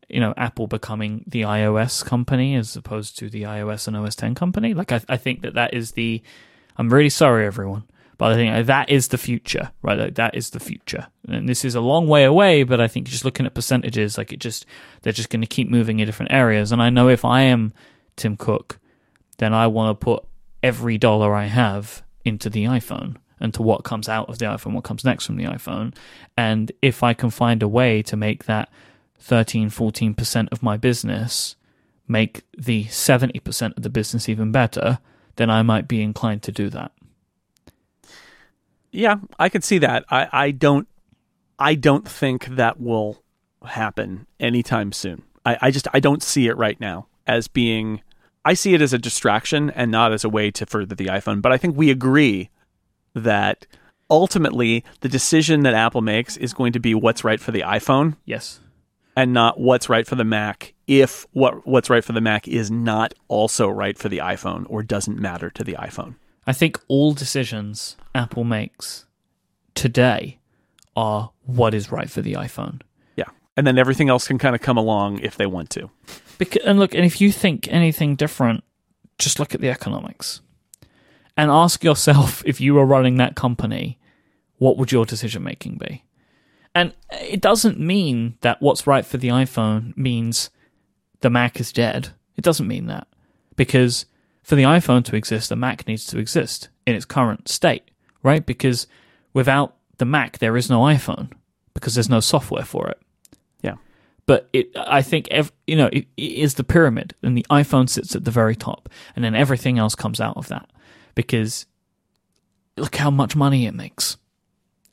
you 0.09 0.19
know 0.19 0.34
Apple 0.38 0.67
becoming 0.67 1.23
the 1.27 1.41
iOS 1.41 2.03
company 2.05 2.55
as 2.55 2.75
opposed 2.75 3.17
to 3.19 3.29
the 3.29 3.43
iOS 3.43 3.88
and 3.88 3.97
OS 3.97 4.15
10 4.15 4.36
company. 4.36 4.73
Like 4.73 4.91
I, 4.91 5.01
I 5.09 5.17
think 5.17 5.41
that 5.41 5.53
that 5.53 5.73
is 5.73 5.91
the. 5.91 6.21
I'm 6.77 6.91
really 6.91 7.09
sorry, 7.09 7.45
everyone, 7.45 7.84
but 8.22 8.34
I 8.34 8.36
think 8.36 8.67
that 8.67 8.88
is 8.91 9.07
the 9.07 9.17
future, 9.17 9.72
right? 9.82 9.97
Like 9.97 10.13
that 10.13 10.36
is 10.36 10.51
the 10.51 10.59
future, 10.59 11.07
and 11.28 11.49
this 11.49 11.65
is 11.65 11.74
a 11.74 11.82
long 11.82 12.07
way 12.07 12.24
away. 12.24 12.61
But 12.61 12.80
I 12.80 12.88
think 12.88 13.07
just 13.07 13.26
looking 13.26 13.47
at 13.47 13.55
percentages, 13.55 14.15
like 14.15 14.32
it 14.32 14.38
just 14.38 14.67
they're 15.01 15.11
just 15.11 15.32
going 15.32 15.41
to 15.41 15.47
keep 15.47 15.72
moving 15.72 15.99
in 15.99 16.05
different 16.05 16.32
areas. 16.32 16.72
And 16.72 16.84
I 16.84 16.91
know 16.91 17.09
if 17.09 17.26
I 17.26 17.41
am 17.41 17.74
Tim 18.17 18.38
Cook, 18.38 18.78
then 19.39 19.55
I 19.55 19.65
want 19.65 19.99
to 19.99 20.05
put 20.05 20.24
every 20.61 20.99
dollar 20.99 21.34
I 21.34 21.45
have 21.45 22.03
into 22.24 22.47
the 22.47 22.65
iPhone 22.65 23.15
and 23.39 23.55
to 23.55 23.63
what 23.63 23.84
comes 23.84 24.07
out 24.07 24.30
of 24.30 24.38
the 24.38 24.45
iPhone, 24.45 24.74
what 24.74 24.84
comes 24.84 25.03
next 25.03 25.26
from 25.26 25.38
the 25.38 25.45
iPhone. 25.45 25.95
And 26.38 26.72
if 26.84 27.01
I 27.01 27.15
can 27.15 27.32
find 27.32 27.63
a 27.63 27.67
way 27.67 28.03
to 28.03 28.15
make 28.15 28.45
that 28.45 28.69
13, 29.17 29.72
14% 29.72 30.47
of 30.51 30.61
my 30.61 30.78
business 30.78 31.55
make 32.07 32.43
the 32.55 32.84
70% 32.86 33.76
of 33.76 33.82
the 33.82 33.89
business 33.89 34.30
even 34.30 34.51
better, 34.51 34.99
then 35.38 35.49
I 35.49 35.63
might 35.63 35.88
be 35.88 36.03
inclined 36.03 36.43
to 36.43 36.51
do 36.51 36.69
that. 36.69 36.91
Yeah, 38.92 39.18
I 39.39 39.50
could 39.50 39.64
see 39.64 39.78
that. 39.80 40.06
I, 40.10 40.28
I 40.32 40.52
don't 40.52 40.88
I 41.58 41.76
don't 41.76 42.08
think 42.08 42.46
that 42.48 42.80
will 42.80 43.22
happen 43.64 44.28
anytime 44.39 44.92
soon. 44.92 45.24
I, 45.46 45.58
I 45.62 45.72
just 45.72 45.88
I 45.94 46.00
don't 46.00 46.24
see 46.24 46.48
it 46.48 46.58
right 46.58 46.80
now 46.80 47.08
as 47.28 47.48
being 47.48 48.02
I 48.44 48.54
see 48.56 48.74
it 48.74 48.82
as 48.82 48.94
a 48.94 48.98
distraction 48.98 49.70
and 49.70 49.92
not 49.92 50.12
as 50.12 50.24
a 50.24 50.30
way 50.30 50.52
to 50.52 50.66
further 50.66 50.96
the 50.96 51.06
iPhone. 51.06 51.42
But 51.42 51.52
I 51.52 51.58
think 51.58 51.78
we 51.78 51.92
agree 51.92 52.50
that 53.14 53.68
ultimately 54.10 54.84
the 55.02 55.10
decision 55.10 55.64
that 55.64 55.74
Apple 55.74 56.02
makes 56.02 56.36
is 56.38 56.54
going 56.54 56.74
to 56.74 56.80
be 56.80 56.96
what's 56.96 57.24
right 57.24 57.39
for 57.39 57.52
the 57.52 57.62
iPhone. 57.62 58.18
Yes. 58.26 58.60
And 59.16 59.34
not 59.34 59.60
what's 59.60 59.89
right 59.89 60.08
for 60.08 60.16
the 60.16 60.24
Mac 60.24 60.74
if 60.88 61.28
what 61.32 61.66
what's 61.68 61.89
right 61.89 62.04
for 62.04 62.14
the 62.14 62.22
Mac 62.22 62.48
is 62.48 62.72
not 62.72 63.14
also 63.28 63.68
right 63.68 63.98
for 63.98 64.10
the 64.10 64.18
iPhone 64.18 64.66
or 64.68 64.84
doesn't 64.84 65.20
matter 65.20 65.50
to 65.52 65.64
the 65.64 65.74
iPhone. 65.74 66.16
I 66.48 66.54
think 66.54 66.80
all 66.88 67.14
decisions 67.14 67.98
Apple 68.16 68.44
makes 68.44 69.06
today 69.76 70.39
are 70.96 71.32
what 71.46 71.74
is 71.74 71.92
right 71.92 72.10
for 72.10 72.22
the 72.22 72.34
iPhone. 72.34 72.82
Yeah. 73.16 73.30
And 73.56 73.66
then 73.66 73.78
everything 73.78 74.10
else 74.10 74.28
can 74.28 74.38
kind 74.38 74.56
of 74.56 74.62
come 74.62 74.78
along 74.78 75.20
if 75.20 75.36
they 75.38 75.46
want 75.46 75.70
to. 75.72 75.89
Because, 76.38 76.64
and 76.66 76.80
look, 76.80 76.94
and 76.94 77.06
if 77.06 77.22
you 77.22 77.32
think 77.32 77.68
anything 77.72 78.16
different, 78.16 78.64
just 79.20 79.39
look 79.39 79.54
at 79.54 79.62
the 79.62 79.70
economics 79.70 80.42
and 81.38 81.52
ask 81.52 81.84
yourself 81.84 82.44
if 82.46 82.60
you 82.60 82.74
were 82.74 82.86
running 82.86 83.18
that 83.18 83.36
company, 83.36 84.00
what 84.58 84.78
would 84.78 84.92
your 84.92 85.06
decision 85.06 85.44
making 85.44 85.78
be? 85.78 86.04
And 86.74 86.94
it 87.12 87.42
doesn't 87.42 87.80
mean 87.80 88.38
that 88.42 88.62
what's 88.62 88.88
right 88.88 89.06
for 89.06 89.18
the 89.18 89.28
iPhone 89.28 89.96
means 89.98 90.50
the 91.20 91.30
Mac 91.30 91.60
is 91.60 91.72
dead. 91.72 92.10
It 92.36 92.44
doesn't 92.44 92.68
mean 92.68 92.88
that. 92.88 93.08
Because 93.56 94.06
for 94.52 94.56
the 94.58 94.64
iPhone 94.64 95.06
to 95.06 95.16
exist, 95.16 95.47
the 95.47 95.56
Mac 95.56 95.88
needs 95.88 96.06
to 96.08 96.20
exist 96.20 96.68
in 96.86 96.93
its 96.93 97.06
current 97.06 97.47
state, 97.47 97.89
right? 98.22 98.45
Because 98.45 98.86
without 99.32 99.78
the 99.97 100.04
Mac, 100.04 100.39
there 100.39 100.58
is 100.58 100.70
no 100.70 100.82
iPhone 100.82 101.32
because 101.74 101.95
there's 101.95 102.10
no 102.10 102.20
software 102.20 102.66
for 102.66 102.89
it. 102.89 102.99
Yeah. 103.62 103.76
But 104.26 104.49
it, 104.52 104.68
I 104.76 105.04
think, 105.04 105.30
you 105.68 105.78
know, 105.78 105.88
it, 105.93 106.06
it 106.18 106.32
is 106.34 106.56
the 106.56 106.66
pyramid, 106.66 107.16
and 107.24 107.38
the 107.38 107.45
iPhone 107.49 107.88
sits 107.88 108.14
at 108.14 108.26
the 108.26 108.30
very 108.30 108.58
top, 108.58 108.89
and 109.16 109.24
then 109.24 109.36
everything 109.36 109.80
else 109.80 109.95
comes 109.95 110.20
out 110.20 110.36
of 110.36 110.49
that 110.49 110.70
because 111.16 111.66
look 112.76 112.97
how 112.97 113.10
much 113.10 113.38
money 113.38 113.68
it 113.68 113.74
makes. 113.74 114.18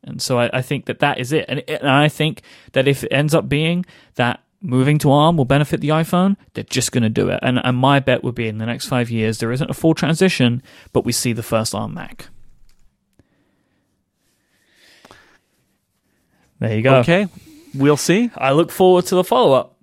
And 0.04 0.22
so 0.22 0.38
I, 0.38 0.58
I 0.58 0.62
think 0.62 0.84
that 0.84 1.00
that 1.00 1.18
is 1.18 1.32
it. 1.32 1.46
And, 1.48 1.68
and 1.68 1.90
I 1.90 2.08
think 2.08 2.42
that 2.74 2.86
if 2.86 3.02
it 3.02 3.12
ends 3.12 3.34
up 3.34 3.48
being 3.48 3.86
that 4.14 4.40
moving 4.60 4.98
to 4.98 5.10
ARM 5.10 5.36
will 5.36 5.44
benefit 5.44 5.80
the 5.80 5.90
iPhone, 5.90 6.36
they're 6.54 6.64
just 6.64 6.92
going 6.92 7.02
to 7.02 7.08
do 7.08 7.28
it. 7.28 7.38
And, 7.42 7.60
and 7.62 7.76
my 7.76 8.00
bet 8.00 8.24
would 8.24 8.34
be 8.34 8.48
in 8.48 8.58
the 8.58 8.66
next 8.66 8.86
five 8.86 9.10
years, 9.10 9.38
there 9.38 9.52
isn't 9.52 9.70
a 9.70 9.74
full 9.74 9.94
transition, 9.94 10.62
but 10.92 11.04
we 11.04 11.12
see 11.12 11.32
the 11.32 11.42
first 11.42 11.74
ARM 11.74 11.94
Mac. 11.94 12.28
There 16.58 16.76
you 16.76 16.82
go. 16.82 16.96
Okay. 16.96 17.28
We'll 17.74 17.96
see. 17.96 18.30
I 18.36 18.52
look 18.52 18.72
forward 18.72 19.06
to 19.06 19.14
the 19.14 19.24
follow 19.24 19.52
up. 19.52 19.76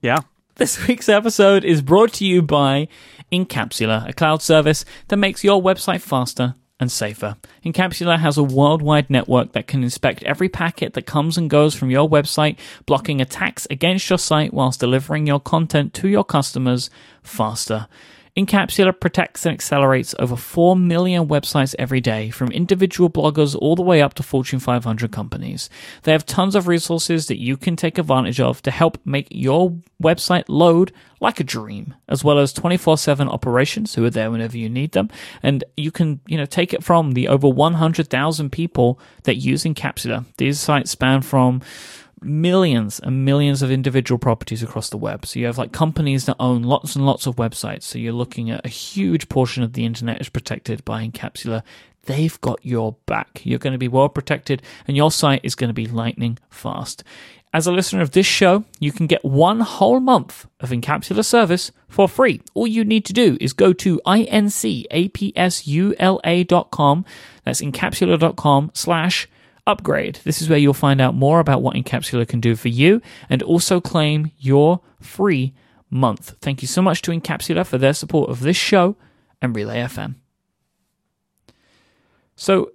Yeah. 0.00 0.18
This 0.56 0.86
week's 0.88 1.08
episode 1.08 1.64
is 1.64 1.82
brought 1.82 2.12
to 2.14 2.26
you 2.26 2.42
by 2.42 2.88
Incapsula, 3.30 4.08
a 4.08 4.12
cloud 4.12 4.42
service 4.42 4.84
that 5.08 5.16
makes 5.16 5.44
your 5.44 5.62
website 5.62 6.00
faster 6.00 6.56
and 6.82 6.92
safer. 6.92 7.36
Incapsula 7.64 8.18
has 8.18 8.36
a 8.36 8.42
worldwide 8.42 9.08
network 9.08 9.52
that 9.52 9.66
can 9.66 9.82
inspect 9.82 10.22
every 10.24 10.48
packet 10.48 10.92
that 10.92 11.06
comes 11.06 11.38
and 11.38 11.48
goes 11.48 11.74
from 11.74 11.90
your 11.90 12.08
website, 12.08 12.58
blocking 12.84 13.20
attacks 13.20 13.66
against 13.70 14.10
your 14.10 14.18
site 14.18 14.52
whilst 14.52 14.80
delivering 14.80 15.26
your 15.26 15.40
content 15.40 15.94
to 15.94 16.08
your 16.08 16.24
customers 16.24 16.90
faster. 17.22 17.86
Incapsula 18.34 18.98
protects 18.98 19.44
and 19.44 19.52
accelerates 19.52 20.14
over 20.18 20.36
4 20.36 20.74
million 20.74 21.28
websites 21.28 21.74
every 21.78 22.00
day, 22.00 22.30
from 22.30 22.50
individual 22.50 23.10
bloggers 23.10 23.54
all 23.54 23.76
the 23.76 23.82
way 23.82 24.00
up 24.00 24.14
to 24.14 24.22
Fortune 24.22 24.58
500 24.58 25.12
companies. 25.12 25.68
They 26.04 26.12
have 26.12 26.24
tons 26.24 26.54
of 26.54 26.66
resources 26.66 27.26
that 27.26 27.38
you 27.38 27.58
can 27.58 27.76
take 27.76 27.98
advantage 27.98 28.40
of 28.40 28.62
to 28.62 28.70
help 28.70 28.98
make 29.04 29.28
your 29.30 29.76
website 30.02 30.44
load 30.48 30.92
like 31.20 31.40
a 31.40 31.44
dream, 31.44 31.94
as 32.08 32.24
well 32.24 32.38
as 32.38 32.54
24/7 32.54 33.28
operations 33.28 33.94
who 33.94 34.04
are 34.06 34.10
there 34.10 34.30
whenever 34.30 34.56
you 34.56 34.70
need 34.70 34.92
them. 34.92 35.10
And 35.42 35.62
you 35.76 35.90
can, 35.90 36.20
you 36.26 36.38
know, 36.38 36.46
take 36.46 36.72
it 36.72 36.82
from 36.82 37.12
the 37.12 37.28
over 37.28 37.46
100,000 37.46 38.50
people 38.50 38.98
that 39.24 39.36
use 39.36 39.64
Incapsula. 39.64 40.24
These 40.38 40.58
sites 40.58 40.90
span 40.90 41.20
from 41.20 41.60
millions 42.24 43.00
and 43.00 43.24
millions 43.24 43.62
of 43.62 43.70
individual 43.70 44.18
properties 44.18 44.62
across 44.62 44.90
the 44.90 44.96
web. 44.96 45.26
So 45.26 45.38
you 45.38 45.46
have 45.46 45.58
like 45.58 45.72
companies 45.72 46.26
that 46.26 46.36
own 46.38 46.62
lots 46.62 46.96
and 46.96 47.06
lots 47.06 47.26
of 47.26 47.36
websites. 47.36 47.82
So 47.82 47.98
you're 47.98 48.12
looking 48.12 48.50
at 48.50 48.64
a 48.64 48.68
huge 48.68 49.28
portion 49.28 49.62
of 49.62 49.72
the 49.72 49.84
internet 49.84 50.20
is 50.20 50.28
protected 50.28 50.84
by 50.84 51.06
Incapsula. 51.06 51.62
They've 52.04 52.40
got 52.40 52.64
your 52.64 52.96
back. 53.06 53.42
You're 53.44 53.58
going 53.58 53.72
to 53.72 53.78
be 53.78 53.88
well 53.88 54.08
protected 54.08 54.62
and 54.88 54.96
your 54.96 55.10
site 55.10 55.40
is 55.44 55.54
going 55.54 55.68
to 55.68 55.74
be 55.74 55.86
lightning 55.86 56.38
fast. 56.50 57.04
As 57.54 57.66
a 57.66 57.72
listener 57.72 58.00
of 58.00 58.12
this 58.12 58.24
show, 58.24 58.64
you 58.80 58.92
can 58.92 59.06
get 59.06 59.22
one 59.22 59.60
whole 59.60 60.00
month 60.00 60.46
of 60.60 60.70
Incapsula 60.70 61.22
service 61.22 61.70
for 61.86 62.08
free. 62.08 62.40
All 62.54 62.66
you 62.66 62.82
need 62.82 63.04
to 63.04 63.12
do 63.12 63.36
is 63.42 63.52
go 63.52 63.74
to 63.74 64.00
incapsula.com. 64.06 67.04
That's 67.44 67.60
incapsula.com 67.60 68.70
slash 68.72 69.28
upgrade. 69.66 70.20
This 70.24 70.42
is 70.42 70.48
where 70.48 70.58
you'll 70.58 70.74
find 70.74 71.00
out 71.00 71.14
more 71.14 71.40
about 71.40 71.62
what 71.62 71.76
Incapsula 71.76 72.26
can 72.26 72.40
do 72.40 72.56
for 72.56 72.68
you 72.68 73.00
and 73.28 73.42
also 73.42 73.80
claim 73.80 74.30
your 74.38 74.80
free 75.00 75.54
month. 75.90 76.36
Thank 76.40 76.62
you 76.62 76.68
so 76.68 76.82
much 76.82 77.02
to 77.02 77.10
Incapsula 77.10 77.66
for 77.66 77.78
their 77.78 77.92
support 77.92 78.30
of 78.30 78.40
this 78.40 78.56
show 78.56 78.96
and 79.40 79.54
Relay 79.54 79.78
FM. 79.78 80.16
So, 82.34 82.72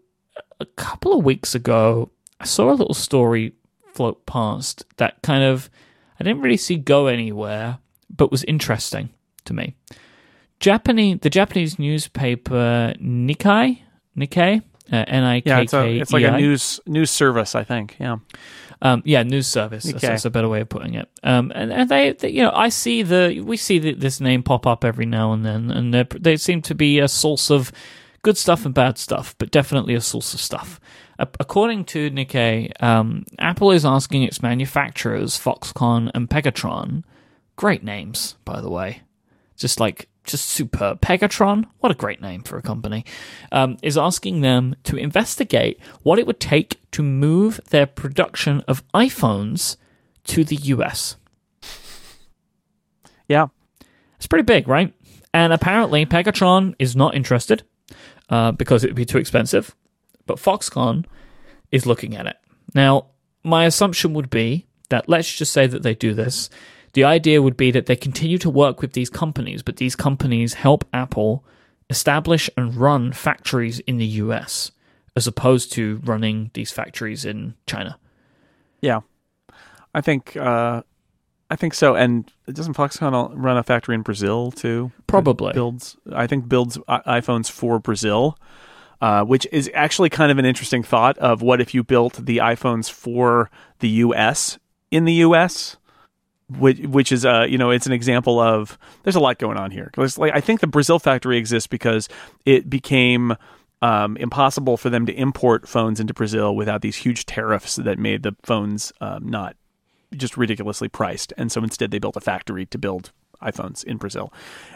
a 0.60 0.66
couple 0.66 1.18
of 1.18 1.26
weeks 1.26 1.54
ago, 1.54 2.12
I 2.40 2.46
saw 2.46 2.72
a 2.72 2.74
little 2.74 2.94
story 2.94 3.54
float 3.94 4.26
past 4.26 4.86
that 4.98 5.22
kind 5.24 5.44
of 5.44 5.70
I 6.20 6.24
didn't 6.24 6.42
really 6.42 6.58
see 6.58 6.78
go 6.78 7.08
anywhere, 7.08 7.80
but 8.16 8.32
was 8.32 8.44
interesting 8.46 9.10
to 9.46 9.54
me. 9.54 9.76
Japanese, 10.60 11.20
the 11.22 11.30
Japanese 11.30 11.78
newspaper 11.78 12.94
Nikkei, 13.00 13.82
Nikkei, 14.18 14.64
uh, 14.92 15.06
N-I-K-K-E-I. 15.08 15.56
Yeah, 15.56 15.62
it's, 15.62 15.74
a, 15.74 15.88
it's 15.88 16.14
like 16.14 16.24
a 16.24 16.38
news 16.38 16.80
news 16.86 17.12
service, 17.12 17.56
I 17.56 17.64
think. 17.64 17.96
Yeah. 18.00 18.18
Um, 18.82 19.02
yeah, 19.06 19.24
news 19.24 19.48
service. 19.48 19.86
That's, 19.86 20.02
that's, 20.02 20.26
a 20.26 20.30
better 20.30 20.48
way 20.48 20.62
of 20.62 20.70
putting 20.70 20.94
it. 20.94 21.10
Um, 21.24 21.52
and, 21.56 21.74
and 21.74 21.90
they, 21.90 22.12
they, 22.12 22.30
you 22.30 22.44
know, 22.44 22.52
I 22.54 22.70
see 22.70 23.02
the 23.02 23.42
we 23.44 23.58
see 23.58 23.80
the, 23.80 23.94
this 23.94 24.22
name 24.22 24.44
pop 24.44 24.68
up 24.68 24.86
every 24.86 25.06
now 25.06 25.34
and 25.34 25.44
then, 25.44 25.72
and 25.72 25.94
they 25.94 26.38
seem 26.38 26.62
to 26.64 26.76
be 26.76 27.00
a 27.00 27.08
source 27.08 27.50
of 27.50 27.72
good 28.22 28.38
stuff 28.38 28.66
and 28.66 28.74
bad 28.74 28.98
stuff, 28.98 29.36
but 29.40 29.52
definitely 29.52 29.96
a 29.96 30.02
source 30.02 30.34
of 30.34 30.40
stuff. 30.40 30.80
According 31.20 31.86
to 31.86 32.12
Nikkei, 32.12 32.72
um, 32.84 33.26
Apple 33.40 33.72
is 33.72 33.84
asking 33.84 34.22
its 34.24 34.44
manufacturers, 34.44 35.36
Foxconn 35.38 36.12
and 36.14 36.30
Pegatron, 36.30 37.04
great 37.56 37.84
names, 37.84 38.36
by 38.46 38.62
the 38.62 38.70
way, 38.70 39.02
just 39.56 39.80
like 39.80 40.10
just 40.28 40.50
superb. 40.50 41.02
Pegatron, 41.02 41.66
what 41.80 41.92
a 41.92 41.96
great 41.96 42.22
name 42.22 42.44
for 42.44 42.58
a 42.58 42.62
company, 42.62 43.06
um, 43.52 43.78
is 43.82 43.98
asking 43.98 44.42
them 44.42 44.76
to 44.84 44.98
investigate 44.98 45.80
what 46.04 46.20
it 46.20 46.28
would 46.28 46.40
take 46.40 46.80
to 46.92 47.02
move 47.02 47.60
their 47.70 47.88
production 47.88 48.62
of 48.68 48.88
iPhones 48.94 49.78
to 50.26 50.44
the 50.44 50.58
US. 50.58 51.16
Yeah. 53.28 53.48
It's 54.18 54.28
pretty 54.28 54.44
big, 54.44 54.68
right? 54.68 54.94
And 55.34 55.54
apparently, 55.54 56.06
Pegatron 56.06 56.76
is 56.80 56.96
not 56.96 57.16
interested 57.16 57.64
uh, 58.30 58.52
because 58.52 58.84
it 58.84 58.88
would 58.88 58.96
be 58.96 59.06
too 59.06 59.18
expensive, 59.18 59.76
but 60.26 60.38
Foxconn 60.38 61.06
is 61.72 61.86
looking 61.86 62.16
at 62.16 62.26
it. 62.26 62.38
Now, 62.74 63.08
my 63.44 63.66
assumption 63.66 64.14
would 64.14 64.30
be 64.30 64.68
that 64.90 65.08
let's 65.10 65.32
just 65.32 65.54
say 65.54 65.68
that 65.68 65.84
they 65.84 65.94
do 65.94 66.14
this 66.14 66.50
the 66.98 67.04
idea 67.04 67.44
would 67.44 67.56
be 67.56 67.70
that 67.70 67.86
they 67.86 67.96
continue 67.96 68.40
to 68.40 68.50
work 68.50 68.82
with 68.82 68.94
these 68.94 69.08
companies, 69.08 69.62
but 69.62 69.76
these 69.76 69.96
companies 69.96 70.56
help 70.56 70.84
Apple 70.92 71.46
establish 71.92 72.50
and 72.58 72.76
run 72.76 73.14
factories 73.14 73.78
in 73.82 73.98
the 73.98 74.06
US 74.24 74.72
as 75.16 75.28
opposed 75.28 75.72
to 75.74 76.02
running 76.04 76.50
these 76.56 76.72
factories 76.72 77.24
in 77.24 77.54
China. 77.68 78.00
Yeah. 78.82 79.02
I 79.94 80.02
think 80.02 80.36
uh, 80.36 80.82
I 81.52 81.56
think 81.56 81.76
so. 81.76 81.94
And 81.94 82.34
doesn't 82.52 82.76
Foxconn 82.76 83.32
run 83.36 83.58
a 83.58 83.64
factory 83.64 83.94
in 83.94 84.02
Brazil 84.02 84.50
too? 84.50 84.92
Probably. 85.06 85.54
Builds. 85.54 85.98
I 86.12 86.26
think 86.26 86.50
builds 86.50 86.80
iPhones 86.90 87.48
for 87.48 87.78
Brazil, 87.78 88.40
uh, 89.02 89.24
which 89.24 89.46
is 89.52 89.70
actually 89.76 90.10
kind 90.10 90.32
of 90.32 90.40
an 90.40 90.46
interesting 90.46 90.82
thought 90.82 91.16
of 91.20 91.44
what 91.44 91.62
if 91.62 91.76
you 91.76 91.84
built 91.84 92.26
the 92.26 92.38
iPhones 92.38 92.90
for 92.90 93.52
the 93.82 93.90
U.S. 93.90 94.58
in 94.90 95.06
the 95.06 95.14
U.S. 95.14 95.78
Which, 96.50 96.80
which 96.80 97.12
is 97.12 97.26
uh 97.26 97.46
you 97.50 97.58
know 97.58 97.72
it's 97.72 97.88
an 97.88 97.92
example 97.92 98.40
of 98.40 98.78
there's 99.04 99.18
a 99.18 99.20
lot 99.20 99.38
going 99.38 99.58
on 99.58 99.70
here 99.70 99.92
like 100.18 100.34
I 100.34 100.40
think 100.40 100.62
the 100.62 100.68
Brazil 100.68 100.98
factory 100.98 101.38
exists 101.38 101.68
because 101.68 102.08
it 102.46 102.70
became 102.70 103.36
um, 103.82 104.18
impossible 104.18 104.78
for 104.78 104.90
them 104.90 105.06
to 105.06 105.14
import 105.14 105.68
phones 105.68 106.00
into 106.00 106.14
Brazil 106.14 106.56
without 106.56 106.82
these 106.82 106.96
huge 106.96 107.26
tariffs 107.26 107.76
that 107.76 108.00
made 108.00 108.24
the 108.24 108.36
phones 108.44 108.92
um, 109.02 109.28
not 109.30 109.56
just 110.16 110.38
ridiculously 110.38 110.88
priced. 110.88 111.34
And 111.38 111.52
so 111.52 111.62
instead, 111.64 111.92
they 111.92 112.00
built 112.00 112.16
a 112.16 112.22
factory 112.22 112.66
to 112.68 112.78
build 112.78 113.12
iPhones 113.42 113.84
in 113.84 113.98
Brazil. 113.98 114.34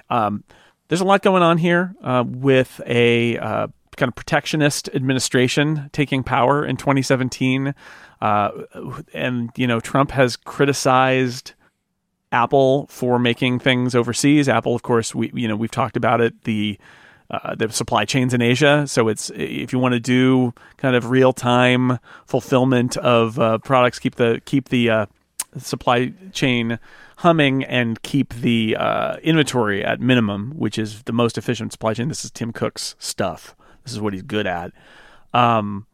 Um, 0.10 0.44
there's 0.88 1.02
a 1.02 1.06
lot 1.06 1.22
going 1.22 1.42
on 1.42 1.58
here 1.58 1.96
uh, 2.04 2.24
with 2.28 2.82
a 2.86 3.38
uh, 3.38 3.68
kind 3.96 4.10
of 4.10 4.16
protectionist 4.16 4.90
administration 4.94 5.90
taking 5.94 6.22
power 6.22 6.66
in 6.66 6.76
2017. 6.78 7.74
Uh, 8.20 8.52
and, 9.14 9.50
you 9.56 9.68
know, 9.68 9.80
Trump 9.80 10.12
has 10.12 10.36
criticized 10.36 11.54
Apple 12.32 12.88
for 12.88 13.20
making 13.20 13.60
things 13.60 13.96
overseas. 13.96 14.48
Apple, 14.48 14.76
of 14.76 14.84
course, 14.84 15.14
we 15.14 15.32
you 15.34 15.48
know 15.48 15.56
we've 15.56 15.72
talked 15.72 15.98
about 15.98 16.22
it. 16.22 16.44
The 16.44 16.80
uh, 17.30 17.56
the 17.56 17.72
supply 17.72 18.04
chains 18.06 18.34
in 18.34 18.42
Asia. 18.42 18.86
So 18.88 19.08
it's 19.08 19.32
if 19.36 19.72
you 19.72 19.80
want 19.80 19.94
to 19.94 20.00
do 20.00 20.54
kind 20.78 20.96
of 20.96 21.10
real 21.10 21.34
time 21.34 21.98
fulfillment 22.26 22.98
of 22.98 23.40
uh, 23.40 23.58
products, 23.60 24.00
keep 24.00 24.16
the 24.16 24.42
keep 24.46 24.70
the 24.70 24.90
uh, 24.90 25.06
supply 25.58 26.14
chain 26.32 26.80
humming 27.18 27.64
and 27.64 28.02
keep 28.02 28.34
the 28.34 28.76
uh, 28.78 29.18
inventory 29.18 29.84
at 29.84 30.00
minimum, 30.00 30.52
which 30.58 30.78
is 30.78 31.04
the 31.04 31.14
most 31.14 31.38
efficient 31.38 31.72
supply 31.72 31.94
chain. 31.94 32.08
This 32.08 32.26
is 32.26 32.32
Tim 32.32 32.52
Cook's 32.52 32.96
stuff. 33.00 33.56
This 33.84 33.94
is 33.94 34.02
what 34.02 34.14
he's 34.14 34.24
good 34.24 34.48
at. 34.48 34.72
Um, 35.34 35.86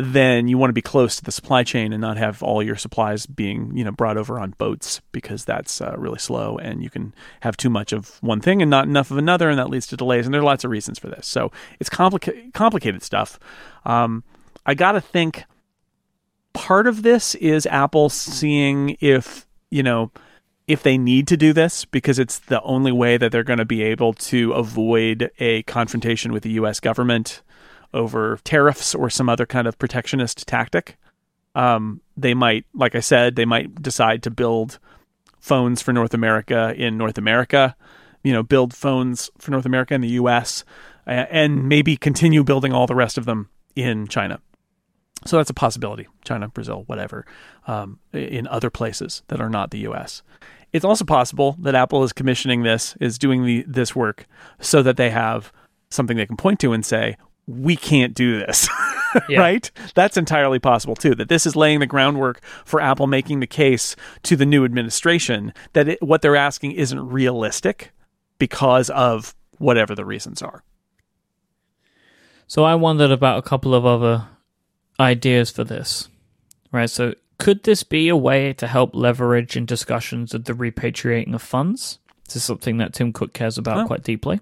then 0.00 0.48
you 0.48 0.56
want 0.56 0.70
to 0.70 0.74
be 0.74 0.82
close 0.82 1.16
to 1.16 1.24
the 1.24 1.32
supply 1.32 1.62
chain 1.62 1.92
and 1.92 2.00
not 2.00 2.16
have 2.16 2.42
all 2.42 2.62
your 2.62 2.76
supplies 2.76 3.26
being 3.26 3.76
you 3.76 3.84
know 3.84 3.90
brought 3.90 4.16
over 4.16 4.38
on 4.38 4.54
boats 4.58 5.00
because 5.12 5.44
that's 5.44 5.80
uh, 5.80 5.94
really 5.98 6.18
slow 6.18 6.56
and 6.58 6.82
you 6.82 6.90
can 6.90 7.14
have 7.40 7.56
too 7.56 7.70
much 7.70 7.92
of 7.92 8.22
one 8.22 8.40
thing 8.40 8.62
and 8.62 8.70
not 8.70 8.86
enough 8.86 9.10
of 9.10 9.18
another 9.18 9.48
and 9.48 9.58
that 9.58 9.70
leads 9.70 9.86
to 9.86 9.96
delays 9.96 10.26
and 10.26 10.34
there 10.34 10.40
are 10.40 10.44
lots 10.44 10.64
of 10.64 10.70
reasons 10.70 10.98
for 10.98 11.08
this. 11.08 11.26
So 11.26 11.50
it's 11.78 11.90
complicated 11.90 12.52
complicated 12.54 13.02
stuff. 13.02 13.38
Um, 13.84 14.24
i 14.66 14.74
gotta 14.74 15.00
think 15.00 15.44
part 16.52 16.86
of 16.86 17.02
this 17.02 17.34
is 17.36 17.64
apple 17.66 18.08
seeing 18.10 18.96
if 19.00 19.46
you 19.70 19.82
know 19.82 20.10
if 20.66 20.84
they 20.84 20.96
need 20.96 21.26
to 21.26 21.36
do 21.36 21.52
this 21.52 21.84
because 21.84 22.18
it's 22.18 22.38
the 22.38 22.62
only 22.62 22.92
way 22.92 23.16
that 23.16 23.32
they're 23.32 23.42
going 23.42 23.58
to 23.58 23.64
be 23.64 23.82
able 23.82 24.12
to 24.12 24.52
avoid 24.52 25.28
a 25.40 25.64
confrontation 25.64 26.32
with 26.32 26.44
the 26.44 26.50
us 26.50 26.78
government 26.78 27.42
over 27.92 28.38
tariffs 28.44 28.94
or 28.94 29.10
some 29.10 29.28
other 29.28 29.46
kind 29.46 29.66
of 29.66 29.78
protectionist 29.78 30.46
tactic. 30.46 30.96
Um, 31.54 32.00
they 32.16 32.34
might, 32.34 32.64
like 32.74 32.94
I 32.94 33.00
said, 33.00 33.36
they 33.36 33.44
might 33.44 33.82
decide 33.82 34.22
to 34.22 34.30
build 34.30 34.78
phones 35.40 35.82
for 35.82 35.92
North 35.92 36.14
America 36.14 36.74
in 36.76 36.96
North 36.96 37.18
America, 37.18 37.74
you 38.22 38.32
know, 38.32 38.42
build 38.42 38.74
phones 38.74 39.30
for 39.38 39.50
North 39.50 39.66
America 39.66 39.94
in 39.94 40.00
the 40.00 40.08
US, 40.10 40.64
and 41.06 41.68
maybe 41.68 41.96
continue 41.96 42.44
building 42.44 42.72
all 42.72 42.86
the 42.86 42.94
rest 42.94 43.18
of 43.18 43.24
them 43.24 43.48
in 43.74 44.06
China. 44.06 44.40
So 45.26 45.36
that's 45.36 45.50
a 45.50 45.54
possibility. 45.54 46.06
China, 46.24 46.48
Brazil, 46.48 46.84
whatever, 46.86 47.26
um, 47.66 47.98
in 48.12 48.46
other 48.46 48.70
places 48.70 49.22
that 49.28 49.40
are 49.40 49.50
not 49.50 49.70
the 49.70 49.80
US. 49.88 50.22
It's 50.72 50.84
also 50.84 51.04
possible 51.04 51.56
that 51.60 51.74
Apple 51.74 52.04
is 52.04 52.12
commissioning 52.12 52.62
this, 52.62 52.96
is 53.00 53.18
doing 53.18 53.44
the, 53.44 53.64
this 53.66 53.96
work 53.96 54.26
so 54.60 54.82
that 54.82 54.96
they 54.96 55.10
have 55.10 55.52
something 55.90 56.16
they 56.16 56.26
can 56.26 56.36
point 56.36 56.60
to 56.60 56.72
and 56.72 56.84
say, 56.84 57.16
we 57.50 57.76
can't 57.76 58.14
do 58.14 58.38
this. 58.38 58.68
yeah. 59.28 59.40
right? 59.40 59.70
That's 59.94 60.16
entirely 60.16 60.58
possible 60.58 60.94
too. 60.94 61.14
That 61.14 61.28
this 61.28 61.46
is 61.46 61.56
laying 61.56 61.80
the 61.80 61.86
groundwork 61.86 62.42
for 62.64 62.80
Apple 62.80 63.06
making 63.06 63.40
the 63.40 63.46
case 63.46 63.96
to 64.24 64.36
the 64.36 64.46
new 64.46 64.64
administration 64.64 65.52
that 65.72 65.88
it, 65.88 66.02
what 66.02 66.22
they're 66.22 66.36
asking 66.36 66.72
isn't 66.72 67.08
realistic 67.08 67.92
because 68.38 68.90
of 68.90 69.34
whatever 69.58 69.94
the 69.94 70.04
reasons 70.04 70.42
are. 70.42 70.62
So 72.46 72.64
I 72.64 72.74
wondered 72.74 73.10
about 73.10 73.38
a 73.38 73.42
couple 73.42 73.74
of 73.74 73.86
other 73.86 74.26
ideas 74.98 75.50
for 75.50 75.64
this. 75.64 76.08
Right? 76.72 76.90
So 76.90 77.14
could 77.38 77.64
this 77.64 77.82
be 77.82 78.08
a 78.08 78.16
way 78.16 78.52
to 78.54 78.66
help 78.66 78.94
leverage 78.94 79.56
in 79.56 79.66
discussions 79.66 80.34
of 80.34 80.44
the 80.44 80.52
repatriating 80.52 81.34
of 81.34 81.42
funds? 81.42 81.98
This 82.26 82.36
is 82.36 82.44
something 82.44 82.76
that 82.76 82.92
Tim 82.92 83.12
Cook 83.12 83.32
cares 83.32 83.58
about 83.58 83.78
oh. 83.78 83.86
quite 83.86 84.04
deeply. 84.04 84.40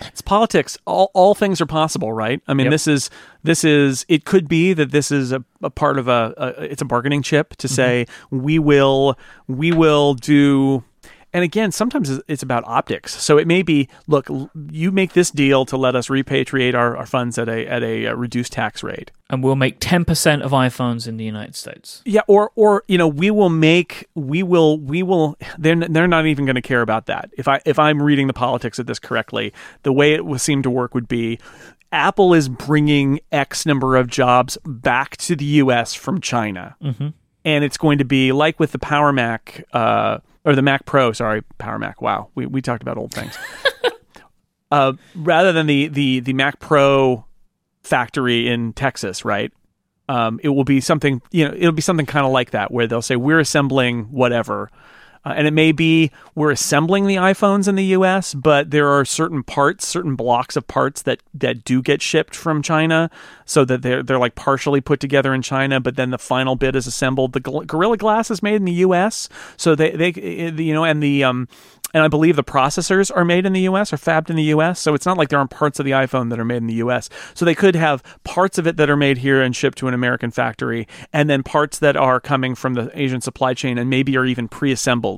It's 0.00 0.22
politics. 0.22 0.78
All 0.86 1.10
all 1.14 1.34
things 1.34 1.60
are 1.60 1.66
possible, 1.66 2.12
right? 2.12 2.40
I 2.48 2.54
mean, 2.54 2.66
yep. 2.66 2.72
this 2.72 2.86
is 2.86 3.10
this 3.42 3.64
is. 3.64 4.04
It 4.08 4.24
could 4.24 4.48
be 4.48 4.72
that 4.72 4.90
this 4.90 5.10
is 5.10 5.32
a, 5.32 5.44
a 5.62 5.70
part 5.70 5.98
of 5.98 6.08
a, 6.08 6.34
a, 6.36 6.46
It's 6.64 6.82
a 6.82 6.86
bargaining 6.86 7.22
chip 7.22 7.56
to 7.56 7.66
mm-hmm. 7.66 7.74
say 7.74 8.06
we 8.30 8.58
will 8.58 9.16
we 9.48 9.72
will 9.72 10.14
do 10.14 10.84
and 11.34 11.42
again, 11.42 11.72
sometimes 11.72 12.10
it's 12.28 12.42
about 12.42 12.62
optics. 12.66 13.20
So 13.22 13.38
it 13.38 13.46
may 13.46 13.62
be, 13.62 13.88
look, 14.06 14.28
you 14.70 14.92
make 14.92 15.14
this 15.14 15.30
deal 15.30 15.64
to 15.66 15.78
let 15.78 15.96
us 15.96 16.08
repatriate 16.08 16.74
our, 16.74 16.94
our 16.96 17.06
funds 17.06 17.38
at 17.38 17.48
a 17.48 17.66
at 17.66 17.82
a 17.82 18.08
uh, 18.08 18.14
reduced 18.14 18.52
tax 18.52 18.82
rate, 18.82 19.10
and 19.30 19.42
we'll 19.42 19.56
make 19.56 19.78
ten 19.80 20.04
percent 20.04 20.42
of 20.42 20.50
iPhones 20.50 21.08
in 21.08 21.16
the 21.16 21.24
United 21.24 21.56
States. 21.56 22.02
Yeah, 22.04 22.20
or 22.26 22.50
or 22.54 22.84
you 22.86 22.98
know, 22.98 23.08
we 23.08 23.30
will 23.30 23.48
make 23.48 24.08
we 24.14 24.42
will 24.42 24.78
we 24.78 25.02
will. 25.02 25.38
They're 25.58 25.76
they're 25.76 26.06
not 26.06 26.26
even 26.26 26.44
going 26.44 26.56
to 26.56 26.62
care 26.62 26.82
about 26.82 27.06
that. 27.06 27.30
If 27.38 27.48
I 27.48 27.60
if 27.64 27.78
I'm 27.78 28.02
reading 28.02 28.26
the 28.26 28.34
politics 28.34 28.78
of 28.78 28.84
this 28.86 28.98
correctly, 28.98 29.54
the 29.84 29.92
way 29.92 30.12
it 30.12 30.26
would 30.26 30.40
seem 30.40 30.62
to 30.62 30.70
work 30.70 30.94
would 30.94 31.08
be. 31.08 31.38
Apple 31.92 32.32
is 32.32 32.48
bringing 32.48 33.20
X 33.30 33.66
number 33.66 33.96
of 33.96 34.06
jobs 34.06 34.56
back 34.64 35.16
to 35.18 35.36
the 35.36 35.44
U.S. 35.44 35.92
from 35.92 36.22
China, 36.22 36.74
mm-hmm. 36.82 37.08
and 37.44 37.64
it's 37.64 37.76
going 37.76 37.98
to 37.98 38.04
be 38.04 38.32
like 38.32 38.58
with 38.58 38.72
the 38.72 38.78
Power 38.78 39.12
Mac 39.12 39.66
uh, 39.74 40.18
or 40.44 40.54
the 40.54 40.62
Mac 40.62 40.84
Pro. 40.84 41.12
Sorry, 41.12 41.42
Power 41.58 41.78
Mac. 41.78 42.02
Wow, 42.02 42.30
we 42.34 42.46
we 42.46 42.62
talked 42.62 42.82
about 42.82 42.98
old 42.98 43.12
things. 43.12 43.36
uh, 44.70 44.94
rather 45.14 45.52
than 45.52 45.66
the 45.66 45.88
the 45.88 46.20
the 46.20 46.32
Mac 46.32 46.60
Pro 46.60 47.24
factory 47.82 48.48
in 48.48 48.72
Texas, 48.72 49.24
right? 49.24 49.52
Um, 50.08 50.40
it 50.42 50.48
will 50.48 50.64
be 50.64 50.80
something 50.80 51.22
you 51.30 51.46
know 51.48 51.54
it'll 51.54 51.72
be 51.72 51.82
something 51.82 52.06
kind 52.06 52.26
of 52.26 52.32
like 52.32 52.50
that 52.50 52.70
where 52.70 52.86
they'll 52.86 53.02
say 53.02 53.16
we're 53.16 53.40
assembling 53.40 54.04
whatever 54.04 54.70
uh, 55.24 55.34
and 55.36 55.46
it 55.46 55.52
may 55.52 55.72
be 55.72 56.10
we're 56.34 56.50
assembling 56.50 57.06
the 57.06 57.16
iPhones 57.16 57.68
in 57.68 57.74
the 57.74 57.84
US, 57.96 58.34
but 58.34 58.70
there 58.70 58.88
are 58.88 59.04
certain 59.04 59.42
parts, 59.42 59.86
certain 59.86 60.16
blocks 60.16 60.56
of 60.56 60.66
parts 60.66 61.02
that, 61.02 61.22
that 61.34 61.64
do 61.64 61.82
get 61.82 62.02
shipped 62.02 62.34
from 62.34 62.62
China 62.62 63.10
so 63.44 63.64
that 63.64 63.82
they're, 63.82 64.02
they're 64.02 64.18
like 64.18 64.34
partially 64.34 64.80
put 64.80 65.00
together 65.00 65.34
in 65.34 65.42
China, 65.42 65.80
but 65.80 65.96
then 65.96 66.10
the 66.10 66.18
final 66.18 66.56
bit 66.56 66.74
is 66.74 66.86
assembled. 66.86 67.32
The 67.32 67.40
Gorilla 67.40 67.96
Glass 67.96 68.30
is 68.30 68.42
made 68.42 68.56
in 68.56 68.64
the 68.64 68.72
US. 68.72 69.28
So 69.56 69.74
they, 69.74 69.90
they, 69.90 70.12
you 70.12 70.74
know, 70.74 70.84
and 70.84 71.02
the, 71.02 71.24
um, 71.24 71.48
and 71.94 72.02
I 72.02 72.08
believe 72.08 72.36
the 72.36 72.44
processors 72.44 73.14
are 73.14 73.24
made 73.24 73.44
in 73.44 73.52
the 73.52 73.60
US, 73.62 73.92
are 73.92 73.98
fabbed 73.98 74.30
in 74.30 74.36
the 74.36 74.44
US. 74.44 74.80
So 74.80 74.94
it's 74.94 75.06
not 75.06 75.18
like 75.18 75.28
there 75.28 75.38
aren't 75.38 75.50
parts 75.50 75.78
of 75.78 75.84
the 75.84 75.90
iPhone 75.92 76.30
that 76.30 76.40
are 76.40 76.44
made 76.44 76.58
in 76.58 76.66
the 76.66 76.74
US. 76.74 77.08
So 77.34 77.44
they 77.44 77.54
could 77.54 77.76
have 77.76 78.02
parts 78.24 78.58
of 78.58 78.66
it 78.66 78.76
that 78.76 78.88
are 78.88 78.96
made 78.96 79.18
here 79.18 79.42
and 79.42 79.54
shipped 79.54 79.78
to 79.78 79.88
an 79.88 79.94
American 79.94 80.30
factory, 80.30 80.88
and 81.12 81.28
then 81.28 81.42
parts 81.42 81.78
that 81.80 81.96
are 81.96 82.20
coming 82.20 82.54
from 82.54 82.74
the 82.74 82.90
Asian 82.98 83.20
supply 83.20 83.54
chain 83.54 83.78
and 83.78 83.90
maybe 83.90 84.16
are 84.16 84.24
even 84.24 84.48
pre 84.48 84.72
assembled 84.72 85.11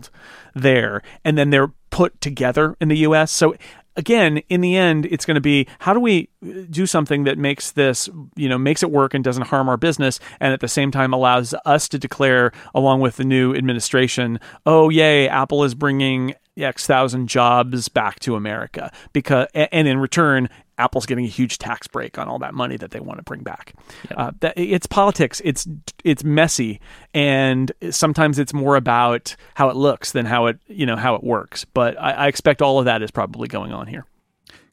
there. 0.55 1.03
And 1.25 1.37
then 1.37 1.51
they're 1.51 1.73
put 1.91 2.21
together 2.21 2.77
in 2.81 2.89
the 2.89 2.99
US. 2.99 3.31
So 3.31 3.55
again, 3.97 4.39
in 4.49 4.61
the 4.61 4.77
end, 4.77 5.07
it's 5.07 5.25
going 5.25 5.37
to 5.37 5.41
be 5.41 5.67
how 5.81 5.95
do 5.95 6.01
we 6.01 6.29
do 6.71 6.87
something 6.87 7.25
that 7.25 7.39
makes 7.39 7.73
this, 7.73 8.09
you 8.37 8.49
know, 8.49 8.59
makes 8.59 8.83
it 8.83 8.91
work 8.91 9.15
and 9.15 9.23
doesn't 9.23 9.47
harm 9.47 9.69
our 9.69 9.77
business, 9.77 10.21
and 10.41 10.53
at 10.53 10.61
the 10.61 10.69
same 10.69 10.91
time 10.91 11.13
allows 11.13 11.55
us 11.65 11.89
to 11.89 11.99
declare, 11.99 12.53
along 12.75 13.01
with 13.01 13.17
the 13.17 13.25
new 13.25 13.55
administration, 13.55 14.41
oh 14.67 14.89
yay, 14.89 15.29
Apple 15.29 15.65
is 15.65 15.75
bringing 15.75 16.35
X 16.57 16.87
thousand 16.87 17.29
jobs 17.29 17.89
back 17.89 18.21
to 18.21 18.37
America 18.37 18.93
because, 19.13 19.49
and 19.55 19.89
in 19.89 19.99
return, 19.99 20.49
Apple's 20.79 21.07
getting 21.07 21.25
a 21.25 21.29
huge 21.29 21.59
tax 21.59 21.87
break 21.87 22.19
on 22.19 22.29
all 22.29 22.39
that 22.41 22.55
money 22.55 22.77
that 22.77 22.91
they 22.91 23.01
want 23.01 23.19
to 23.19 23.23
bring 23.23 23.43
back. 23.43 23.75
Uh, 24.17 24.33
that, 24.41 24.55
it's 24.57 24.87
politics. 24.87 25.41
It's 25.45 25.69
it's 26.03 26.25
messy, 26.25 26.81
and 27.13 27.71
sometimes 27.91 28.39
it's 28.39 28.53
more 28.53 28.77
about 28.77 29.37
how 29.55 29.69
it 29.69 29.77
looks 29.77 30.13
than 30.13 30.27
how 30.27 30.47
it 30.47 30.59
you 30.67 30.87
know 30.87 30.97
how 30.97 31.15
it 31.15 31.23
works. 31.23 31.65
But 31.65 32.01
I, 32.01 32.13
I 32.13 32.27
expect 32.29 32.63
all 32.63 32.79
of 32.79 32.87
that 32.87 33.03
is 33.03 33.11
probably 33.11 33.49
going 33.49 33.73
on 33.73 33.87
here. 33.87 34.07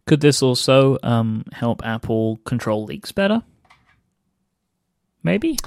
Could 0.08 0.22
this 0.22 0.42
also 0.42 0.98
um, 1.04 1.46
help 1.54 1.86
Apple 1.86 2.38
control 2.46 2.86
leaks 2.86 3.12
better? 3.12 3.44
Maybe. 5.24 5.58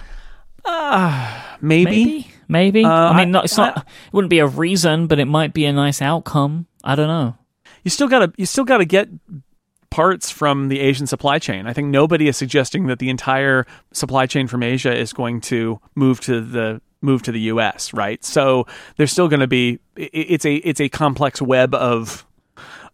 Uh, 0.65 1.43
maybe. 1.61 1.85
Maybe. 1.85 2.31
Maybe. 2.49 2.85
Uh, 2.85 2.91
I 2.91 3.17
mean, 3.17 3.31
not, 3.31 3.45
it's 3.45 3.57
not. 3.57 3.79
I, 3.79 3.81
it 3.81 3.87
wouldn't 4.13 4.31
be 4.31 4.41
a 4.41 4.47
reason, 4.47 5.07
but 5.07 5.19
it 5.19 5.27
might 5.27 5.55
be 5.55 5.65
a 5.65 5.73
nice 5.73 6.03
outcome. 6.03 6.67
I 6.83 6.95
don't 6.95 7.09
know. 7.09 7.37
You 7.85 7.91
still 7.91 8.09
gotta. 8.09 8.33
You 8.37 8.47
still 8.47 8.65
gotta 8.65 8.85
get 8.85 9.09
parts 9.95 10.29
from 10.29 10.71
the 10.71 10.81
Asian 10.81 11.07
supply 11.07 11.39
chain. 11.39 11.69
I 11.69 11.73
think 11.73 11.87
nobody 11.87 12.27
is 12.27 12.37
suggesting 12.37 12.89
that 12.89 12.99
the 12.99 13.09
entire 13.09 13.65
supply 13.93 14.27
chain 14.27 14.49
from 14.49 14.61
Asia 14.61 14.93
is 14.93 15.13
going 15.13 15.41
to 15.43 15.81
move 15.95 16.21
to 16.23 16.41
the 16.41 16.81
move 17.01 17.23
to 17.23 17.31
the 17.31 17.39
U.S. 17.43 17.95
Right, 17.95 18.23
so 18.25 18.67
there's 18.97 19.13
still 19.13 19.29
going 19.29 19.39
to 19.39 19.47
be 19.47 19.79
it's 19.95 20.45
a 20.45 20.57
it's 20.57 20.81
a 20.81 20.89
complex 20.89 21.41
web 21.41 21.77
of 21.77 22.27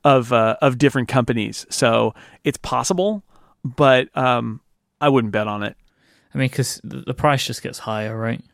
of 0.05 0.31
uh, 0.31 0.57
of 0.61 0.77
different 0.77 1.09
companies. 1.09 1.65
So 1.71 2.15
it's 2.45 2.59
possible, 2.59 3.23
but 3.65 4.15
um, 4.15 4.61
I 5.01 5.09
wouldn't 5.09 5.33
bet 5.33 5.49
on 5.49 5.63
it. 5.63 5.79
I 6.35 6.39
mean, 6.39 6.49
because 6.49 6.83
the 6.85 7.15
price 7.15 7.47
just 7.47 7.63
gets 7.63 7.79
higher, 7.79 8.15
right? 8.15 8.45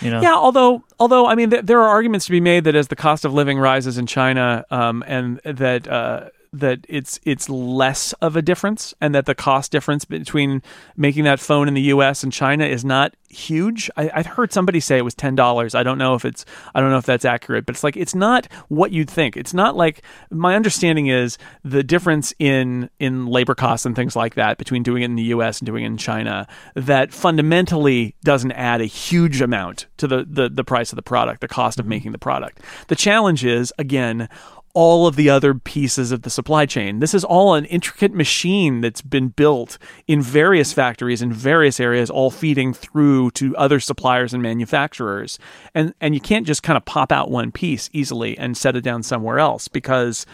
You 0.00 0.12
know? 0.12 0.22
Yeah, 0.22 0.34
although 0.34 0.84
although 1.00 1.26
I 1.26 1.34
mean, 1.34 1.50
th- 1.50 1.64
there 1.64 1.80
are 1.80 1.88
arguments 1.88 2.26
to 2.26 2.30
be 2.30 2.40
made 2.40 2.62
that 2.64 2.76
as 2.76 2.86
the 2.86 2.96
cost 2.96 3.24
of 3.24 3.34
living 3.34 3.58
rises 3.58 3.98
in 3.98 4.06
China, 4.06 4.64
um, 4.70 5.02
and 5.08 5.40
that 5.44 5.88
uh, 5.88 6.28
that 6.54 6.86
it's 6.88 7.18
it's 7.24 7.48
less 7.48 8.12
of 8.14 8.36
a 8.36 8.42
difference 8.42 8.94
and 9.00 9.14
that 9.14 9.26
the 9.26 9.34
cost 9.34 9.72
difference 9.72 10.04
between 10.04 10.62
making 10.96 11.24
that 11.24 11.40
phone 11.40 11.66
in 11.66 11.74
the 11.74 11.82
US 11.82 12.22
and 12.22 12.32
China 12.32 12.64
is 12.64 12.84
not 12.84 13.14
huge. 13.28 13.90
I, 13.96 14.10
I 14.14 14.22
heard 14.22 14.52
somebody 14.52 14.78
say 14.78 14.96
it 14.96 15.04
was 15.04 15.14
ten 15.14 15.34
dollars. 15.34 15.74
I 15.74 15.82
don't 15.82 15.98
know 15.98 16.14
if 16.14 16.24
it's 16.24 16.44
I 16.74 16.80
don't 16.80 16.90
know 16.90 16.98
if 16.98 17.06
that's 17.06 17.24
accurate, 17.24 17.66
but 17.66 17.74
it's 17.74 17.82
like 17.82 17.96
it's 17.96 18.14
not 18.14 18.46
what 18.68 18.92
you'd 18.92 19.10
think. 19.10 19.36
It's 19.36 19.52
not 19.52 19.76
like 19.76 20.02
my 20.30 20.54
understanding 20.54 21.08
is 21.08 21.38
the 21.64 21.82
difference 21.82 22.32
in 22.38 22.88
in 23.00 23.26
labor 23.26 23.56
costs 23.56 23.84
and 23.84 23.96
things 23.96 24.14
like 24.14 24.36
that 24.36 24.56
between 24.56 24.84
doing 24.84 25.02
it 25.02 25.06
in 25.06 25.16
the 25.16 25.24
US 25.24 25.58
and 25.58 25.66
doing 25.66 25.82
it 25.82 25.88
in 25.88 25.96
China 25.96 26.46
that 26.74 27.12
fundamentally 27.12 28.14
doesn't 28.22 28.52
add 28.52 28.80
a 28.80 28.86
huge 28.86 29.40
amount 29.40 29.86
to 29.96 30.06
the 30.06 30.24
the, 30.28 30.48
the 30.48 30.64
price 30.64 30.92
of 30.92 30.96
the 30.96 31.02
product, 31.02 31.40
the 31.40 31.48
cost 31.48 31.80
of 31.80 31.86
making 31.86 32.12
the 32.12 32.18
product. 32.18 32.60
The 32.86 32.96
challenge 32.96 33.44
is 33.44 33.72
again 33.76 34.28
all 34.74 35.06
of 35.06 35.14
the 35.14 35.30
other 35.30 35.54
pieces 35.54 36.10
of 36.10 36.22
the 36.22 36.30
supply 36.30 36.66
chain. 36.66 36.98
This 36.98 37.14
is 37.14 37.22
all 37.22 37.54
an 37.54 37.64
intricate 37.66 38.12
machine 38.12 38.80
that's 38.80 39.00
been 39.00 39.28
built 39.28 39.78
in 40.08 40.20
various 40.20 40.72
factories 40.72 41.22
in 41.22 41.32
various 41.32 41.78
areas, 41.78 42.10
all 42.10 42.30
feeding 42.30 42.74
through 42.74 43.30
to 43.32 43.56
other 43.56 43.78
suppliers 43.78 44.34
and 44.34 44.42
manufacturers. 44.42 45.38
And 45.74 45.94
and 46.00 46.14
you 46.14 46.20
can't 46.20 46.46
just 46.46 46.64
kind 46.64 46.76
of 46.76 46.84
pop 46.84 47.12
out 47.12 47.30
one 47.30 47.52
piece 47.52 47.88
easily 47.92 48.36
and 48.36 48.56
set 48.56 48.74
it 48.74 48.82
down 48.82 49.04
somewhere 49.04 49.38
else 49.38 49.68
because 49.68 50.26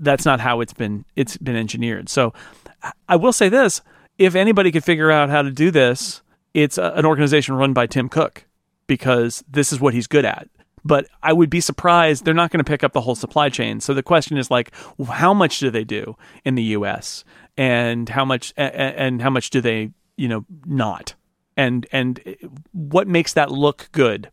that's 0.00 0.24
not 0.24 0.40
how 0.40 0.60
it's 0.60 0.74
been 0.74 1.04
it's 1.14 1.36
been 1.36 1.56
engineered. 1.56 2.08
So 2.08 2.34
I 3.08 3.14
will 3.14 3.32
say 3.32 3.48
this, 3.48 3.82
if 4.18 4.34
anybody 4.34 4.72
could 4.72 4.84
figure 4.84 5.12
out 5.12 5.30
how 5.30 5.42
to 5.42 5.50
do 5.50 5.70
this, 5.70 6.22
it's 6.54 6.76
a, 6.76 6.92
an 6.96 7.06
organization 7.06 7.54
run 7.54 7.72
by 7.72 7.86
Tim 7.86 8.08
Cook 8.08 8.46
because 8.88 9.44
this 9.48 9.72
is 9.72 9.80
what 9.80 9.94
he's 9.94 10.08
good 10.08 10.24
at 10.24 10.48
but 10.86 11.06
I 11.22 11.32
would 11.32 11.50
be 11.50 11.60
surprised 11.60 12.24
they're 12.24 12.34
not 12.34 12.50
going 12.50 12.64
to 12.64 12.70
pick 12.70 12.84
up 12.84 12.92
the 12.92 13.00
whole 13.00 13.14
supply 13.14 13.48
chain. 13.48 13.80
So 13.80 13.94
the 13.94 14.02
question 14.02 14.36
is 14.36 14.50
like, 14.50 14.72
how 15.08 15.34
much 15.34 15.58
do 15.58 15.70
they 15.70 15.84
do 15.84 16.16
in 16.44 16.54
the 16.54 16.62
U.S. 16.62 17.24
and 17.56 18.08
how 18.08 18.24
much 18.24 18.52
and 18.56 19.20
how 19.20 19.30
much 19.30 19.50
do 19.50 19.60
they 19.60 19.90
you 20.16 20.28
know 20.28 20.44
not 20.64 21.14
and 21.56 21.86
and 21.92 22.20
what 22.72 23.06
makes 23.06 23.32
that 23.34 23.50
look 23.50 23.88
good 23.92 24.30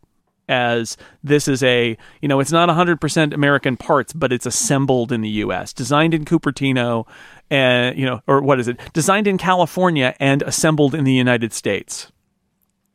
as 0.48 0.96
this 1.22 1.48
is 1.48 1.62
a 1.62 1.96
you 2.20 2.28
know 2.28 2.40
it's 2.40 2.52
not 2.52 2.68
100% 2.68 3.32
American 3.32 3.76
parts 3.76 4.12
but 4.12 4.32
it's 4.32 4.46
assembled 4.46 5.10
in 5.10 5.22
the 5.22 5.28
US 5.28 5.72
designed 5.72 6.12
in 6.12 6.24
Cupertino 6.24 7.06
and 7.50 7.96
you 7.98 8.04
know 8.04 8.20
or 8.26 8.42
what 8.42 8.60
is 8.60 8.68
it 8.68 8.78
designed 8.92 9.26
in 9.26 9.38
California 9.38 10.14
and 10.20 10.42
assembled 10.42 10.94
in 10.94 11.04
the 11.04 11.14
United 11.14 11.52
States 11.52 12.10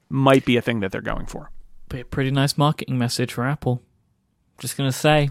might 0.09 0.45
be 0.45 0.57
a 0.57 0.61
thing 0.61 0.79
that 0.79 0.91
they're 0.91 1.01
going 1.01 1.25
for 1.25 1.51
pretty 1.89 2.31
nice 2.31 2.57
marketing 2.57 2.97
message 2.97 3.33
for 3.33 3.45
Apple. 3.45 3.81
Just 4.59 4.77
gonna 4.77 4.91
say, 4.91 5.29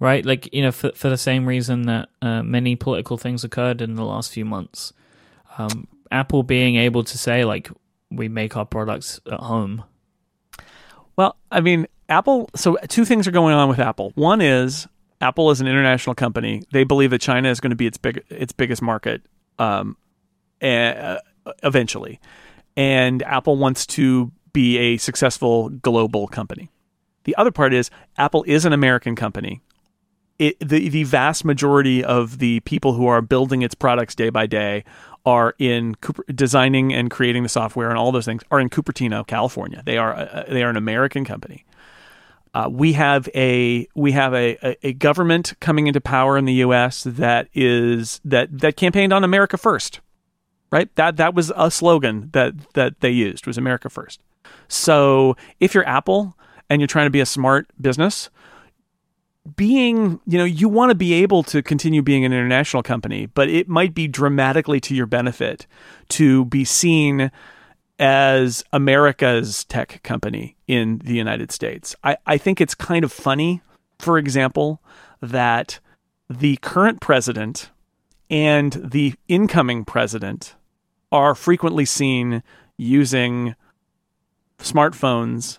right? 0.00 0.24
Like 0.24 0.52
you 0.52 0.62
know, 0.62 0.72
for 0.72 0.92
for 0.94 1.08
the 1.08 1.18
same 1.18 1.46
reason 1.46 1.82
that 1.82 2.08
uh, 2.22 2.42
many 2.42 2.76
political 2.76 3.16
things 3.16 3.44
occurred 3.44 3.80
in 3.80 3.94
the 3.94 4.04
last 4.04 4.32
few 4.32 4.44
months, 4.44 4.92
um, 5.58 5.88
Apple 6.10 6.42
being 6.42 6.76
able 6.76 7.04
to 7.04 7.18
say 7.18 7.44
like 7.44 7.70
we 8.10 8.28
make 8.28 8.56
our 8.56 8.64
products 8.64 9.20
at 9.30 9.40
home. 9.40 9.84
Well, 11.16 11.36
I 11.50 11.60
mean, 11.60 11.86
Apple. 12.08 12.48
So 12.54 12.76
two 12.88 13.04
things 13.04 13.26
are 13.26 13.32
going 13.32 13.54
on 13.54 13.68
with 13.68 13.78
Apple. 13.78 14.12
One 14.14 14.40
is 14.40 14.86
Apple 15.20 15.50
is 15.50 15.60
an 15.60 15.66
international 15.66 16.14
company. 16.14 16.62
They 16.72 16.84
believe 16.84 17.10
that 17.10 17.20
China 17.20 17.50
is 17.50 17.60
going 17.60 17.70
to 17.70 17.76
be 17.76 17.86
its 17.86 17.98
big 17.98 18.22
its 18.28 18.52
biggest 18.52 18.82
market, 18.82 19.22
um, 19.58 19.96
uh, 20.62 21.18
eventually, 21.62 22.20
and 22.76 23.22
Apple 23.22 23.56
wants 23.56 23.86
to 23.86 24.30
be 24.52 24.78
a 24.78 24.96
successful 24.96 25.68
global 25.68 26.28
company. 26.28 26.70
The 27.24 27.36
other 27.36 27.50
part 27.50 27.74
is 27.74 27.90
Apple 28.16 28.44
is 28.46 28.64
an 28.64 28.72
American 28.72 29.14
company. 29.14 29.60
It, 30.38 30.58
the 30.60 30.88
the 30.88 31.04
vast 31.04 31.44
majority 31.44 32.04
of 32.04 32.38
the 32.38 32.60
people 32.60 32.92
who 32.92 33.06
are 33.06 33.20
building 33.20 33.62
its 33.62 33.74
products 33.74 34.14
day 34.14 34.30
by 34.30 34.46
day 34.46 34.84
are 35.26 35.54
in 35.58 35.96
Cooper, 35.96 36.24
designing 36.32 36.94
and 36.94 37.10
creating 37.10 37.42
the 37.42 37.48
software 37.48 37.90
and 37.90 37.98
all 37.98 38.12
those 38.12 38.24
things 38.24 38.42
are 38.50 38.60
in 38.60 38.70
Cupertino, 38.70 39.26
California. 39.26 39.82
They 39.84 39.98
are 39.98 40.14
uh, 40.14 40.44
they 40.48 40.62
are 40.62 40.70
an 40.70 40.76
American 40.76 41.24
company. 41.24 41.64
Uh, 42.54 42.68
we 42.70 42.94
have 42.94 43.28
a 43.34 43.86
we 43.94 44.12
have 44.12 44.32
a, 44.32 44.56
a, 44.62 44.88
a, 44.88 44.92
government 44.94 45.52
coming 45.60 45.86
into 45.86 46.00
power 46.00 46.38
in 46.38 46.46
the 46.46 46.54
U.S. 46.54 47.04
that 47.04 47.48
is 47.52 48.20
that 48.24 48.60
that 48.60 48.76
campaigned 48.76 49.12
on 49.12 49.22
America 49.22 49.58
first, 49.58 50.00
right? 50.72 50.92
That 50.96 51.18
that 51.18 51.34
was 51.34 51.52
a 51.54 51.70
slogan 51.70 52.30
that 52.32 52.54
that 52.72 53.00
they 53.00 53.10
used 53.10 53.46
was 53.46 53.58
America 53.58 53.90
first. 53.90 54.20
So 54.68 55.36
if 55.60 55.74
you're 55.74 55.86
Apple 55.86 56.36
and 56.68 56.80
you're 56.80 56.88
trying 56.88 57.06
to 57.06 57.10
be 57.10 57.20
a 57.20 57.26
smart 57.26 57.68
business, 57.80 58.30
being, 59.56 60.20
you 60.26 60.38
know, 60.38 60.44
you 60.44 60.68
want 60.68 60.90
to 60.90 60.94
be 60.94 61.14
able 61.14 61.42
to 61.44 61.62
continue 61.62 62.02
being 62.02 62.24
an 62.24 62.32
international 62.32 62.82
company, 62.82 63.26
but 63.26 63.48
it 63.48 63.68
might 63.68 63.94
be 63.94 64.06
dramatically 64.06 64.80
to 64.80 64.94
your 64.94 65.06
benefit 65.06 65.66
to 66.10 66.44
be 66.46 66.64
seen 66.64 67.30
as 67.98 68.62
America's 68.72 69.64
tech 69.64 70.02
company 70.02 70.56
in 70.66 70.98
the 71.04 71.14
United 71.14 71.50
States. 71.50 71.96
I, 72.04 72.16
I 72.26 72.38
think 72.38 72.60
it's 72.60 72.74
kind 72.74 73.04
of 73.04 73.12
funny, 73.12 73.62
for 73.98 74.18
example, 74.18 74.80
that 75.20 75.80
the 76.28 76.58
current 76.58 77.00
president 77.00 77.70
and 78.30 78.72
the 78.74 79.14
incoming 79.26 79.84
president 79.84 80.54
are 81.10 81.34
frequently 81.34 81.84
seen 81.84 82.42
using 82.76 83.54
smartphones 84.58 85.58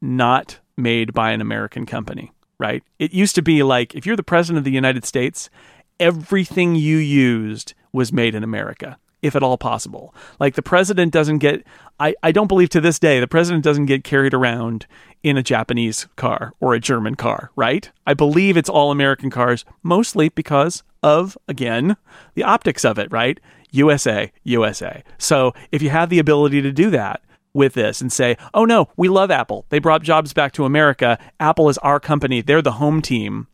not 0.00 0.58
made 0.76 1.12
by 1.12 1.30
an 1.30 1.40
American 1.40 1.86
company, 1.86 2.32
right? 2.58 2.82
It 2.98 3.12
used 3.12 3.34
to 3.34 3.42
be 3.42 3.62
like 3.62 3.94
if 3.94 4.06
you're 4.06 4.16
the 4.16 4.22
president 4.22 4.58
of 4.58 4.64
the 4.64 4.70
United 4.70 5.04
States, 5.04 5.50
everything 5.98 6.74
you 6.74 6.96
used 6.96 7.74
was 7.92 8.12
made 8.12 8.34
in 8.34 8.42
America, 8.42 8.98
if 9.22 9.36
at 9.36 9.42
all 9.42 9.58
possible. 9.58 10.14
Like 10.38 10.54
the 10.54 10.62
president 10.62 11.12
doesn't 11.12 11.38
get, 11.38 11.64
I, 11.98 12.14
I 12.22 12.32
don't 12.32 12.46
believe 12.46 12.70
to 12.70 12.80
this 12.80 12.98
day, 12.98 13.20
the 13.20 13.28
president 13.28 13.62
doesn't 13.64 13.86
get 13.86 14.04
carried 14.04 14.32
around 14.32 14.86
in 15.22 15.36
a 15.36 15.42
Japanese 15.42 16.06
car 16.16 16.54
or 16.60 16.72
a 16.74 16.80
German 16.80 17.14
car, 17.14 17.50
right? 17.54 17.90
I 18.06 18.14
believe 18.14 18.56
it's 18.56 18.70
all 18.70 18.90
American 18.90 19.30
cars, 19.30 19.64
mostly 19.82 20.30
because 20.30 20.82
of, 21.02 21.36
again, 21.46 21.96
the 22.34 22.44
optics 22.44 22.84
of 22.84 22.98
it, 22.98 23.12
right? 23.12 23.38
USA, 23.70 24.32
USA. 24.44 25.04
So 25.18 25.52
if 25.70 25.82
you 25.82 25.90
have 25.90 26.08
the 26.08 26.18
ability 26.18 26.62
to 26.62 26.72
do 26.72 26.90
that, 26.90 27.22
with 27.52 27.74
this 27.74 28.00
and 28.00 28.12
say, 28.12 28.36
oh 28.54 28.64
no, 28.64 28.88
we 28.96 29.08
love 29.08 29.30
Apple. 29.30 29.66
They 29.68 29.78
brought 29.78 30.02
jobs 30.02 30.32
back 30.32 30.52
to 30.52 30.64
America. 30.64 31.18
Apple 31.38 31.68
is 31.68 31.78
our 31.78 32.00
company. 32.00 32.40
They're 32.40 32.62
the 32.62 32.72
home 32.72 33.02
team. 33.02 33.48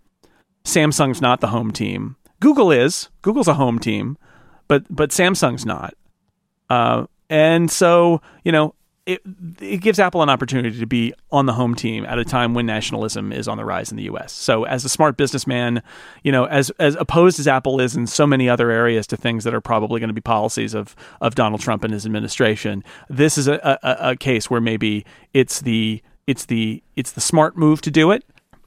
Samsung's 0.64 1.20
not 1.20 1.40
the 1.40 1.48
home 1.48 1.72
team. 1.72 2.16
Google 2.40 2.70
is. 2.70 3.08
Google's 3.22 3.48
a 3.48 3.54
home 3.54 3.78
team, 3.78 4.18
but 4.68 4.84
but 4.90 5.10
Samsung's 5.10 5.64
not. 5.64 5.94
Uh, 6.68 7.06
and 7.30 7.70
so 7.70 8.20
you 8.44 8.52
know, 8.52 8.74
it, 9.06 9.22
it 9.60 9.78
gives 9.78 10.00
Apple 10.00 10.20
an 10.22 10.28
opportunity 10.28 10.78
to 10.80 10.86
be 10.86 11.14
on 11.30 11.46
the 11.46 11.52
home 11.52 11.76
team 11.76 12.04
at 12.04 12.18
a 12.18 12.24
time 12.24 12.54
when 12.54 12.66
nationalism 12.66 13.32
is 13.32 13.46
on 13.46 13.56
the 13.56 13.64
rise 13.64 13.92
in 13.92 13.96
the 13.96 14.02
U.S. 14.04 14.32
So, 14.32 14.64
as 14.64 14.84
a 14.84 14.88
smart 14.88 15.16
businessman, 15.16 15.80
you 16.24 16.32
know, 16.32 16.46
as 16.46 16.70
as 16.80 16.96
opposed 16.96 17.38
as 17.38 17.46
Apple 17.46 17.80
is 17.80 17.94
in 17.94 18.08
so 18.08 18.26
many 18.26 18.48
other 18.48 18.70
areas 18.70 19.06
to 19.08 19.16
things 19.16 19.44
that 19.44 19.54
are 19.54 19.60
probably 19.60 20.00
going 20.00 20.08
to 20.08 20.14
be 20.14 20.20
policies 20.20 20.74
of 20.74 20.96
of 21.20 21.36
Donald 21.36 21.60
Trump 21.60 21.84
and 21.84 21.92
his 21.92 22.04
administration, 22.04 22.82
this 23.08 23.38
is 23.38 23.46
a, 23.46 23.78
a, 23.82 24.10
a 24.10 24.16
case 24.16 24.50
where 24.50 24.60
maybe 24.60 25.06
it's 25.32 25.60
the 25.60 26.02
it's 26.26 26.46
the 26.46 26.82
it's 26.96 27.12
the 27.12 27.20
smart 27.20 27.56
move 27.56 27.80
to 27.82 27.90
do 27.92 28.10
it. 28.10 28.24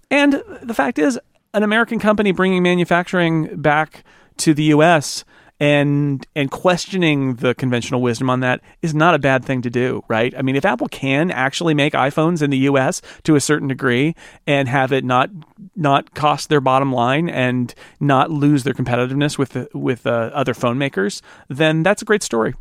And 0.10 0.42
the 0.64 0.74
fact 0.74 0.98
is, 0.98 1.20
an 1.54 1.64
American 1.64 2.00
company 2.00 2.32
bringing 2.32 2.64
manufacturing 2.64 3.62
back 3.62 4.06
to 4.38 4.54
the 4.54 4.64
U.S 4.64 5.26
and 5.60 6.26
and 6.36 6.50
questioning 6.50 7.36
the 7.36 7.54
conventional 7.54 8.02
wisdom 8.02 8.30
on 8.30 8.40
that 8.40 8.62
is 8.82 8.94
not 8.94 9.14
a 9.14 9.20
bad 9.20 9.44
thing 9.44 9.62
to 9.62 9.70
do, 9.70 10.04
right? 10.08 10.34
I 10.38 10.42
mean, 10.42 10.56
if 10.56 10.66
Apple 10.66 10.88
can 10.88 11.32
actually 11.32 11.74
make 11.74 11.94
iPhones 11.94 12.42
in 12.42 12.50
the 12.50 12.58
US 12.60 13.02
to 13.24 13.36
a 13.36 13.42
certain 13.42 13.68
degree 13.68 14.16
and 14.48 14.70
have 14.70 14.92
it 14.92 15.04
not 15.04 15.30
not 15.76 16.14
cost 16.14 16.50
their 16.50 16.62
bottom 16.62 16.92
line 16.92 17.30
and 17.30 17.74
not 18.00 18.32
lose 18.32 18.64
their 18.64 18.74
competitiveness 18.74 19.38
with 19.38 19.50
the, 19.50 19.70
with 19.74 20.08
uh, 20.08 20.32
other 20.34 20.54
phone 20.54 20.78
makers, 20.78 21.22
then 21.50 21.84
that's 21.84 22.02
a 22.02 22.06
great 22.06 22.24
story. 22.24 22.54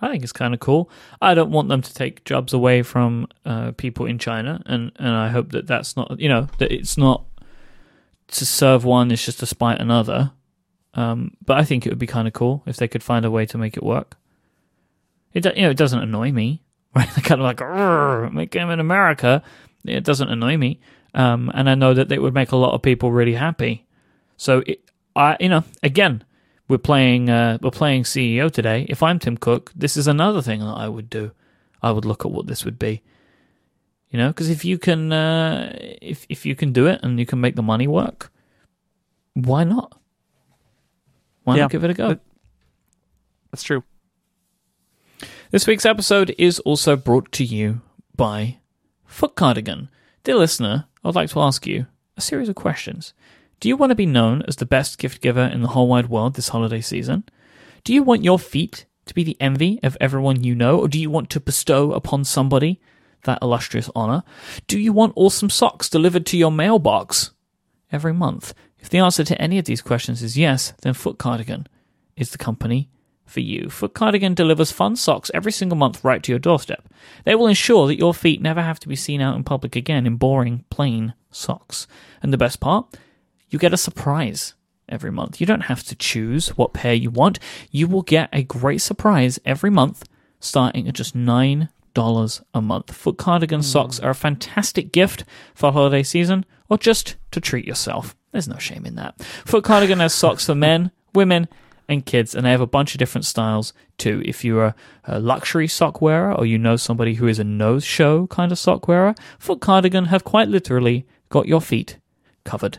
I 0.00 0.08
think 0.08 0.22
it's 0.22 0.32
kind 0.32 0.54
of 0.54 0.60
cool. 0.60 0.90
I 1.20 1.34
don't 1.34 1.50
want 1.50 1.68
them 1.68 1.82
to 1.82 1.92
take 1.92 2.24
jobs 2.24 2.52
away 2.52 2.82
from 2.82 3.26
uh, 3.44 3.72
people 3.72 4.06
in 4.06 4.18
China, 4.18 4.62
and, 4.66 4.92
and 4.96 5.08
I 5.08 5.28
hope 5.28 5.50
that 5.52 5.66
that's 5.66 5.96
not 5.96 6.20
you 6.20 6.28
know 6.28 6.48
that 6.58 6.70
it's 6.72 6.96
not 6.96 7.24
to 8.28 8.44
serve 8.44 8.84
one 8.84 9.10
is 9.10 9.24
just 9.24 9.40
to 9.40 9.46
spite 9.46 9.80
another. 9.80 10.32
Um, 10.98 11.36
but 11.46 11.58
I 11.58 11.64
think 11.64 11.86
it 11.86 11.90
would 11.90 11.98
be 12.00 12.08
kind 12.08 12.26
of 12.26 12.34
cool 12.34 12.64
if 12.66 12.76
they 12.76 12.88
could 12.88 13.04
find 13.04 13.24
a 13.24 13.30
way 13.30 13.46
to 13.46 13.56
make 13.56 13.76
it 13.76 13.84
work. 13.84 14.16
It 15.32 15.44
you 15.44 15.62
know 15.62 15.70
it 15.70 15.76
doesn't 15.76 16.02
annoy 16.02 16.32
me. 16.32 16.62
right? 16.94 17.08
Kind 17.08 17.40
of 17.40 17.44
like, 17.44 17.60
"Arr, 17.60 18.30
make 18.30 18.50
them 18.50 18.70
in 18.70 18.80
America. 18.80 19.42
It 19.84 20.02
doesn't 20.02 20.28
annoy 20.28 20.56
me. 20.56 20.80
Um, 21.14 21.52
and 21.54 21.70
I 21.70 21.76
know 21.76 21.94
that 21.94 22.10
it 22.10 22.20
would 22.20 22.34
make 22.34 22.50
a 22.50 22.56
lot 22.56 22.74
of 22.74 22.82
people 22.82 23.12
really 23.12 23.34
happy. 23.34 23.86
So, 24.36 24.64
it, 24.66 24.90
I, 25.14 25.36
you 25.38 25.48
know, 25.48 25.62
again, 25.82 26.24
we're 26.66 26.78
playing, 26.78 27.30
uh, 27.30 27.58
we're 27.62 27.70
playing 27.70 28.02
CEO 28.02 28.50
today. 28.50 28.86
If 28.88 29.02
I'm 29.02 29.18
Tim 29.18 29.36
Cook, 29.36 29.70
this 29.76 29.96
is 29.96 30.08
another 30.08 30.42
thing 30.42 30.60
that 30.60 30.66
I 30.84 30.88
would 30.88 31.08
do. 31.08 31.30
I 31.82 31.92
would 31.92 32.04
look 32.04 32.24
at 32.24 32.32
what 32.32 32.46
this 32.48 32.64
would 32.64 32.78
be. 32.78 33.02
You 34.10 34.18
know, 34.18 34.28
because 34.28 34.50
if 34.50 34.64
you 34.64 34.78
can, 34.78 35.12
uh, 35.12 35.76
if 36.02 36.26
if 36.28 36.46
you 36.46 36.56
can 36.56 36.72
do 36.72 36.86
it 36.86 37.00
and 37.02 37.20
you 37.20 37.26
can 37.26 37.40
make 37.40 37.56
the 37.56 37.62
money 37.62 37.86
work, 37.86 38.32
why 39.34 39.64
not? 39.64 39.97
Why 41.48 41.56
Yeah. 41.56 41.62
not 41.62 41.70
give 41.70 41.82
it 41.84 41.90
a 41.90 41.94
go? 41.94 42.18
That's 43.50 43.62
true. 43.62 43.82
This 45.50 45.66
week's 45.66 45.86
episode 45.86 46.34
is 46.36 46.58
also 46.60 46.94
brought 46.94 47.32
to 47.32 47.44
you 47.44 47.80
by 48.14 48.58
Foot 49.06 49.34
Cardigan. 49.34 49.88
Dear 50.24 50.36
listener, 50.36 50.84
I'd 51.02 51.14
like 51.14 51.30
to 51.30 51.40
ask 51.40 51.66
you 51.66 51.86
a 52.18 52.20
series 52.20 52.50
of 52.50 52.54
questions. 52.54 53.14
Do 53.60 53.68
you 53.70 53.76
want 53.78 53.90
to 53.90 53.96
be 53.96 54.04
known 54.04 54.42
as 54.46 54.56
the 54.56 54.66
best 54.66 54.98
gift 54.98 55.22
giver 55.22 55.40
in 55.44 55.62
the 55.62 55.68
whole 55.68 55.88
wide 55.88 56.10
world 56.10 56.34
this 56.34 56.48
holiday 56.50 56.82
season? 56.82 57.24
Do 57.82 57.94
you 57.94 58.02
want 58.02 58.24
your 58.24 58.38
feet 58.38 58.84
to 59.06 59.14
be 59.14 59.24
the 59.24 59.38
envy 59.40 59.80
of 59.82 59.96
everyone 60.02 60.44
you 60.44 60.54
know, 60.54 60.78
or 60.78 60.86
do 60.86 61.00
you 61.00 61.08
want 61.08 61.30
to 61.30 61.40
bestow 61.40 61.92
upon 61.92 62.24
somebody 62.24 62.78
that 63.24 63.38
illustrious 63.40 63.88
honor? 63.96 64.22
Do 64.66 64.78
you 64.78 64.92
want 64.92 65.14
awesome 65.16 65.48
socks 65.48 65.88
delivered 65.88 66.26
to 66.26 66.36
your 66.36 66.52
mailbox 66.52 67.30
every 67.90 68.12
month? 68.12 68.52
If 68.78 68.90
the 68.90 68.98
answer 68.98 69.24
to 69.24 69.40
any 69.40 69.58
of 69.58 69.64
these 69.64 69.82
questions 69.82 70.22
is 70.22 70.38
yes, 70.38 70.72
then 70.82 70.94
Foot 70.94 71.18
Cardigan 71.18 71.66
is 72.16 72.30
the 72.30 72.38
company 72.38 72.88
for 73.24 73.40
you. 73.40 73.68
Foot 73.68 73.94
Cardigan 73.94 74.34
delivers 74.34 74.72
fun 74.72 74.96
socks 74.96 75.30
every 75.34 75.52
single 75.52 75.76
month 75.76 76.02
right 76.04 76.22
to 76.22 76.32
your 76.32 76.38
doorstep. 76.38 76.88
They 77.24 77.34
will 77.34 77.46
ensure 77.46 77.86
that 77.86 77.98
your 77.98 78.14
feet 78.14 78.40
never 78.40 78.62
have 78.62 78.80
to 78.80 78.88
be 78.88 78.96
seen 78.96 79.20
out 79.20 79.36
in 79.36 79.44
public 79.44 79.76
again 79.76 80.06
in 80.06 80.16
boring, 80.16 80.64
plain 80.70 81.14
socks. 81.30 81.86
And 82.22 82.32
the 82.32 82.38
best 82.38 82.60
part, 82.60 82.96
you 83.50 83.58
get 83.58 83.74
a 83.74 83.78
surprise 83.78 84.54
every 84.88 85.12
month. 85.12 85.40
You 85.40 85.46
don't 85.46 85.62
have 85.62 85.84
to 85.84 85.94
choose 85.94 86.48
what 86.56 86.72
pair 86.72 86.94
you 86.94 87.10
want. 87.10 87.38
You 87.70 87.86
will 87.86 88.02
get 88.02 88.30
a 88.32 88.42
great 88.42 88.80
surprise 88.80 89.38
every 89.44 89.70
month 89.70 90.04
starting 90.40 90.88
at 90.88 90.94
just 90.94 91.16
$9 91.16 92.40
a 92.54 92.60
month. 92.62 92.94
Foot 92.94 93.18
Cardigan 93.18 93.60
hmm. 93.60 93.64
socks 93.64 94.00
are 94.00 94.10
a 94.10 94.14
fantastic 94.14 94.92
gift 94.92 95.24
for 95.54 95.72
holiday 95.72 96.02
season 96.02 96.44
or 96.68 96.78
just 96.78 97.16
to 97.32 97.40
treat 97.40 97.66
yourself. 97.66 98.14
There's 98.38 98.46
no 98.46 98.58
shame 98.58 98.86
in 98.86 98.94
that. 98.94 99.20
Foot 99.46 99.64
Cardigan 99.64 99.98
has 99.98 100.14
socks 100.14 100.46
for 100.46 100.54
men, 100.54 100.92
women, 101.12 101.48
and 101.88 102.06
kids, 102.06 102.36
and 102.36 102.46
they 102.46 102.52
have 102.52 102.60
a 102.60 102.68
bunch 102.68 102.94
of 102.94 103.00
different 103.00 103.24
styles 103.24 103.72
too. 103.96 104.22
If 104.24 104.44
you're 104.44 104.64
a, 104.66 104.74
a 105.04 105.18
luxury 105.18 105.66
sock 105.66 106.00
wearer 106.00 106.32
or 106.32 106.46
you 106.46 106.56
know 106.56 106.76
somebody 106.76 107.14
who 107.14 107.26
is 107.26 107.40
a 107.40 107.44
nose 107.44 107.82
show 107.82 108.28
kind 108.28 108.52
of 108.52 108.58
sock 108.60 108.86
wearer, 108.86 109.16
Foot 109.40 109.60
Cardigan 109.60 110.04
have 110.04 110.22
quite 110.22 110.46
literally 110.46 111.04
got 111.30 111.48
your 111.48 111.60
feet 111.60 111.98
covered. 112.44 112.78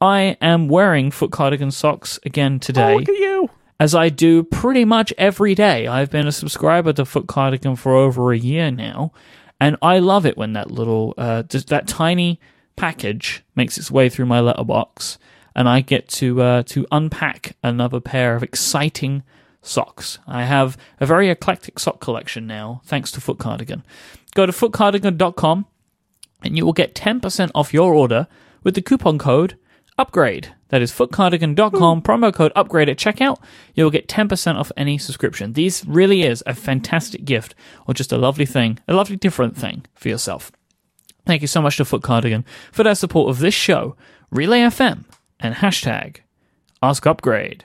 I 0.00 0.36
am 0.40 0.66
wearing 0.68 1.12
Foot 1.12 1.30
Cardigan 1.30 1.70
socks 1.70 2.18
again 2.26 2.58
today 2.58 2.94
Oh, 2.94 2.96
look 2.96 3.08
at 3.08 3.14
you. 3.14 3.48
as 3.78 3.94
I 3.94 4.08
do 4.08 4.42
pretty 4.42 4.84
much 4.84 5.12
every 5.16 5.54
day. 5.54 5.86
I've 5.86 6.10
been 6.10 6.26
a 6.26 6.32
subscriber 6.32 6.92
to 6.94 7.04
Foot 7.04 7.28
Cardigan 7.28 7.76
for 7.76 7.94
over 7.94 8.32
a 8.32 8.38
year 8.38 8.72
now, 8.72 9.12
and 9.60 9.76
I 9.80 10.00
love 10.00 10.26
it 10.26 10.36
when 10.36 10.54
that 10.54 10.70
little, 10.70 11.14
uh, 11.16 11.42
that 11.42 11.86
tiny 11.86 12.40
package 12.76 13.42
makes 13.54 13.78
its 13.78 13.90
way 13.90 14.08
through 14.08 14.26
my 14.26 14.40
letterbox, 14.40 15.18
and 15.54 15.68
I 15.68 15.80
get 15.80 16.08
to 16.08 16.42
uh, 16.42 16.62
to 16.64 16.86
unpack 16.92 17.56
another 17.62 18.00
pair 18.00 18.36
of 18.36 18.42
exciting 18.42 19.22
socks. 19.62 20.18
I 20.26 20.44
have 20.44 20.76
a 21.00 21.06
very 21.06 21.28
eclectic 21.28 21.78
sock 21.78 22.00
collection 22.00 22.46
now, 22.46 22.82
thanks 22.84 23.10
to 23.12 23.20
Foot 23.20 23.38
Cardigan. 23.38 23.82
Go 24.34 24.46
to 24.46 24.52
footcardigan.com 24.52 25.66
and 26.42 26.56
you 26.56 26.64
will 26.64 26.72
get 26.72 26.94
10% 26.94 27.50
off 27.54 27.74
your 27.74 27.94
order 27.94 28.28
with 28.62 28.74
the 28.74 28.82
coupon 28.82 29.18
code 29.18 29.58
upgrade. 29.98 30.52
That 30.68 30.82
is 30.82 30.92
footcardigan.com, 30.92 32.02
promo 32.02 32.34
code 32.34 32.52
upgrade 32.54 32.88
at 32.88 32.98
checkout. 32.98 33.40
You'll 33.74 33.90
get 33.90 34.08
10% 34.08 34.56
off 34.56 34.72
any 34.76 34.98
subscription. 34.98 35.52
These 35.52 35.84
really 35.86 36.22
is 36.22 36.42
a 36.46 36.54
fantastic 36.54 37.24
gift 37.24 37.54
or 37.86 37.94
just 37.94 38.12
a 38.12 38.18
lovely 38.18 38.46
thing, 38.46 38.78
a 38.88 38.94
lovely 38.94 39.16
different 39.16 39.56
thing 39.56 39.86
for 39.94 40.08
yourself. 40.08 40.52
Thank 41.26 41.42
you 41.42 41.48
so 41.48 41.60
much 41.60 41.76
to 41.78 41.84
Foot 41.84 42.02
Cardigan 42.02 42.44
for 42.72 42.82
their 42.84 42.94
support 42.94 43.28
of 43.30 43.40
this 43.40 43.54
show, 43.54 43.96
Relay 44.30 44.60
FM, 44.60 45.04
and 45.40 45.56
hashtag 45.56 46.18
Ask 46.82 47.06
Upgrade. 47.06 47.64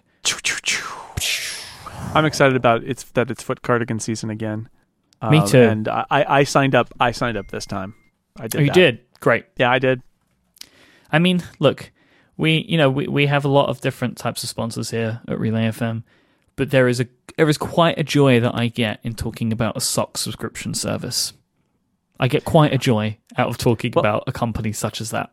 I'm 2.13 2.25
excited 2.25 2.55
about 2.55 2.83
it's 2.83 3.03
that 3.11 3.31
it's 3.31 3.43
foot 3.43 3.61
cardigan 3.61 3.99
season 3.99 4.29
again. 4.29 4.67
Me 5.29 5.37
Um, 5.37 5.47
too. 5.47 5.61
And 5.61 5.87
I, 5.87 6.05
I 6.09 6.43
signed 6.43 6.75
up. 6.75 6.93
I 6.99 7.11
signed 7.11 7.37
up 7.37 7.51
this 7.51 7.65
time. 7.65 7.93
I 8.37 8.47
did. 8.47 8.57
Oh, 8.57 8.61
you 8.61 8.67
that. 8.67 8.73
did? 8.73 8.99
Great. 9.19 9.45
Yeah, 9.57 9.71
I 9.71 9.79
did. 9.79 10.01
I 11.11 11.19
mean, 11.19 11.43
look, 11.59 11.91
we 12.37 12.65
you 12.67 12.77
know 12.77 12.89
we, 12.89 13.07
we 13.07 13.27
have 13.27 13.45
a 13.45 13.49
lot 13.49 13.69
of 13.69 13.79
different 13.81 14.17
types 14.17 14.43
of 14.43 14.49
sponsors 14.49 14.89
here 14.91 15.21
at 15.27 15.39
Relay 15.39 15.65
FM, 15.67 16.03
but 16.55 16.71
there 16.71 16.87
is 16.87 16.99
a 16.99 17.07
there 17.37 17.47
is 17.47 17.57
quite 17.57 17.97
a 17.97 18.03
joy 18.03 18.39
that 18.39 18.55
I 18.55 18.67
get 18.67 18.99
in 19.03 19.13
talking 19.13 19.53
about 19.53 19.77
a 19.77 19.81
sock 19.81 20.17
subscription 20.17 20.73
service. 20.73 21.33
I 22.21 22.27
get 22.29 22.45
quite 22.45 22.71
a 22.73 22.77
joy 22.77 23.17
out 23.37 23.49
of 23.49 23.57
talking 23.57 23.91
Well- 23.93 24.01
about 24.05 24.23
a 24.27 24.31
company 24.31 24.71
such 24.71 25.01
as 25.01 25.09
that. 25.11 25.31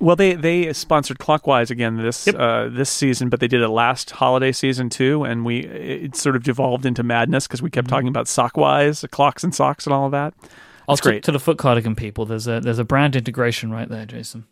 Well, 0.00 0.16
they 0.16 0.34
they 0.34 0.72
sponsored 0.72 1.20
Clockwise 1.20 1.70
again 1.70 1.96
this 1.98 2.26
Yep. 2.26 2.34
uh, 2.36 2.68
this 2.68 2.90
season, 2.90 3.28
but 3.28 3.38
they 3.38 3.46
did 3.46 3.62
it 3.62 3.68
last 3.68 4.10
holiday 4.10 4.50
season 4.50 4.90
too, 4.90 5.22
and 5.22 5.44
we 5.44 5.60
it 5.60 6.16
sort 6.16 6.34
of 6.34 6.42
devolved 6.42 6.84
into 6.84 7.04
madness 7.04 7.46
because 7.46 7.62
we 7.62 7.70
kept 7.70 7.86
Mm-hmm. 7.86 7.94
talking 7.94 8.08
about 8.08 8.26
Sockwise, 8.26 9.04
clocks 9.12 9.44
and 9.44 9.54
socks, 9.54 9.86
and 9.86 9.94
all 9.94 10.06
of 10.06 10.10
that. 10.10 10.34
I'll 10.88 10.96
great. 10.96 11.22
to 11.22 11.30
the 11.32 11.38
foot 11.38 11.58
cardigan 11.58 11.94
people. 11.94 12.26
There's 12.26 12.48
a 12.48 12.58
there's 12.60 12.80
a 12.80 12.84
brand 12.84 13.14
integration 13.14 13.70
right 13.70 13.88
there, 13.88 14.04
Jason. 14.04 14.46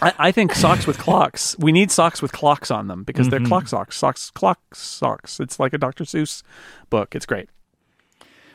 I, 0.00 0.12
I 0.18 0.32
think 0.32 0.54
socks 0.54 0.86
with 0.86 0.98
clocks. 0.98 1.56
We 1.58 1.72
need 1.72 1.90
socks 1.90 2.22
with 2.22 2.30
clocks 2.32 2.70
on 2.70 2.86
them 2.86 3.02
because 3.02 3.28
they're 3.30 3.40
Mhm. 3.40 3.46
clock 3.48 3.66
socks. 3.68 3.96
Socks, 3.96 4.30
clock 4.30 4.60
socks. 4.74 5.40
It's 5.40 5.58
like 5.60 5.72
a 5.72 5.78
Dr. 5.78 6.04
Seuss 6.04 6.42
book. 6.88 7.14
It's 7.16 7.26
great. 7.26 7.48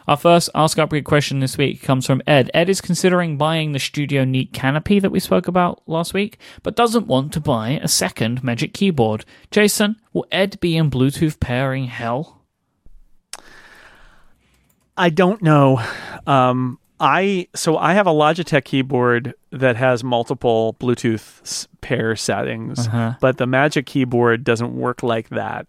Our 0.08 0.18
first 0.18 0.50
Ask 0.54 0.78
Upgrade 0.78 1.06
question 1.06 1.40
this 1.40 1.58
week 1.58 1.82
comes 1.82 2.06
from 2.06 2.22
Ed. 2.28 2.52
Ed 2.54 2.70
is 2.70 2.82
considering 2.82 3.38
buying 3.38 3.72
the 3.72 3.80
Studio 3.80 4.26
Neat 4.26 4.52
canopy 4.52 5.00
that 5.00 5.12
we 5.12 5.20
spoke 5.20 5.48
about 5.48 5.82
last 5.88 6.14
week, 6.14 6.38
but 6.62 6.76
doesn't 6.76 7.08
want 7.08 7.32
to 7.34 7.40
buy 7.40 7.80
a 7.82 7.88
second 7.88 8.44
Magic 8.44 8.74
Keyboard. 8.74 9.24
Jason, 9.50 9.96
will 10.12 10.26
Ed 10.32 10.60
be 10.60 10.76
in 10.76 10.92
Bluetooth 10.92 11.40
pairing 11.40 11.86
hell? 11.86 12.42
I 14.98 15.10
don't 15.10 15.42
know. 15.42 15.82
Um, 16.28 16.80
I 17.00 17.48
so 17.56 17.78
I 17.78 17.94
have 17.94 18.06
a 18.06 18.12
Logitech 18.12 18.64
keyboard 18.66 19.34
that 19.52 19.76
has 19.76 20.04
multiple 20.04 20.76
Bluetooth 20.80 21.68
pair 21.82 22.16
settings, 22.16 22.88
Uh-huh. 22.88 23.14
but 23.20 23.38
the 23.38 23.48
Magic 23.48 23.86
keyboard 23.86 24.44
doesn't 24.44 24.76
work 24.76 25.02
like 25.02 25.30
that. 25.30 25.68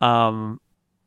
Um, 0.00 0.60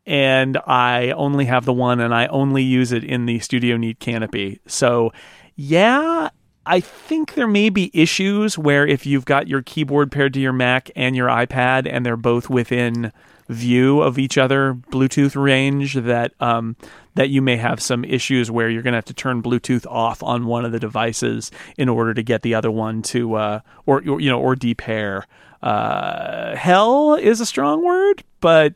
and 0.05 0.57
I 0.65 1.11
only 1.11 1.45
have 1.45 1.65
the 1.65 1.73
one, 1.73 1.99
and 1.99 2.13
I 2.13 2.27
only 2.27 2.63
use 2.63 2.91
it 2.91 3.03
in 3.03 3.25
the 3.25 3.39
Studio 3.39 3.77
Neat 3.77 3.99
canopy. 3.99 4.59
So, 4.67 5.13
yeah, 5.55 6.29
I 6.65 6.79
think 6.79 7.33
there 7.33 7.47
may 7.47 7.69
be 7.69 7.91
issues 7.93 8.57
where 8.57 8.87
if 8.87 9.05
you've 9.05 9.25
got 9.25 9.47
your 9.47 9.61
keyboard 9.61 10.11
paired 10.11 10.33
to 10.33 10.39
your 10.39 10.53
Mac 10.53 10.89
and 10.95 11.15
your 11.15 11.27
iPad, 11.27 11.87
and 11.89 12.05
they're 12.05 12.17
both 12.17 12.49
within 12.49 13.11
view 13.47 14.01
of 14.01 14.17
each 14.17 14.37
other 14.39 14.73
Bluetooth 14.73 15.39
range, 15.39 15.93
that 15.93 16.33
um, 16.39 16.75
that 17.13 17.29
you 17.29 17.41
may 17.41 17.57
have 17.57 17.79
some 17.81 18.03
issues 18.03 18.51
where 18.51 18.69
you're 18.69 18.81
going 18.81 18.93
to 18.93 18.97
have 18.97 19.05
to 19.05 19.13
turn 19.13 19.41
Bluetooth 19.41 19.85
off 19.87 20.21
on 20.21 20.45
one 20.45 20.65
of 20.65 20.71
the 20.71 20.79
devices 20.79 21.51
in 21.77 21.87
order 21.87 22.13
to 22.13 22.23
get 22.23 22.41
the 22.41 22.55
other 22.55 22.71
one 22.71 23.01
to, 23.01 23.35
uh, 23.35 23.59
or, 23.85 24.01
you 24.01 24.29
know, 24.29 24.39
or 24.39 24.55
depair. 24.55 25.23
Uh, 25.63 26.55
hell 26.55 27.15
is 27.15 27.39
a 27.39 27.45
strong 27.45 27.83
word, 27.83 28.23
but 28.41 28.75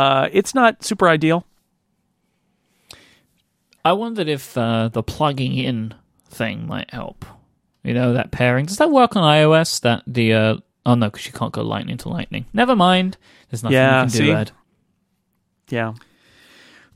uh, 0.00 0.28
it's 0.32 0.54
not 0.54 0.82
super 0.84 1.08
ideal. 1.08 1.44
I 3.84 3.92
wondered 3.92 4.28
if 4.28 4.56
uh, 4.56 4.88
the 4.88 5.02
plugging 5.02 5.56
in 5.56 5.94
thing 6.28 6.66
might 6.66 6.90
help. 6.90 7.24
You 7.82 7.94
know, 7.94 8.12
that 8.12 8.30
pairing. 8.30 8.66
Does 8.66 8.76
that 8.76 8.90
work 8.90 9.16
on 9.16 9.22
iOS? 9.22 9.80
That 9.80 10.02
the. 10.06 10.32
Uh, 10.34 10.56
oh, 10.84 10.94
no, 10.94 11.06
because 11.10 11.26
you 11.26 11.32
can't 11.32 11.52
go 11.52 11.62
lightning 11.62 11.96
to 11.98 12.08
lightning. 12.08 12.44
Never 12.52 12.76
mind. 12.76 13.16
There's 13.50 13.62
nothing 13.62 13.74
Yeah, 13.74 13.96
you 13.98 14.02
can 14.02 14.10
see? 14.10 14.24
do, 14.26 14.32
Ed. 14.34 14.52
Yeah. 15.70 15.94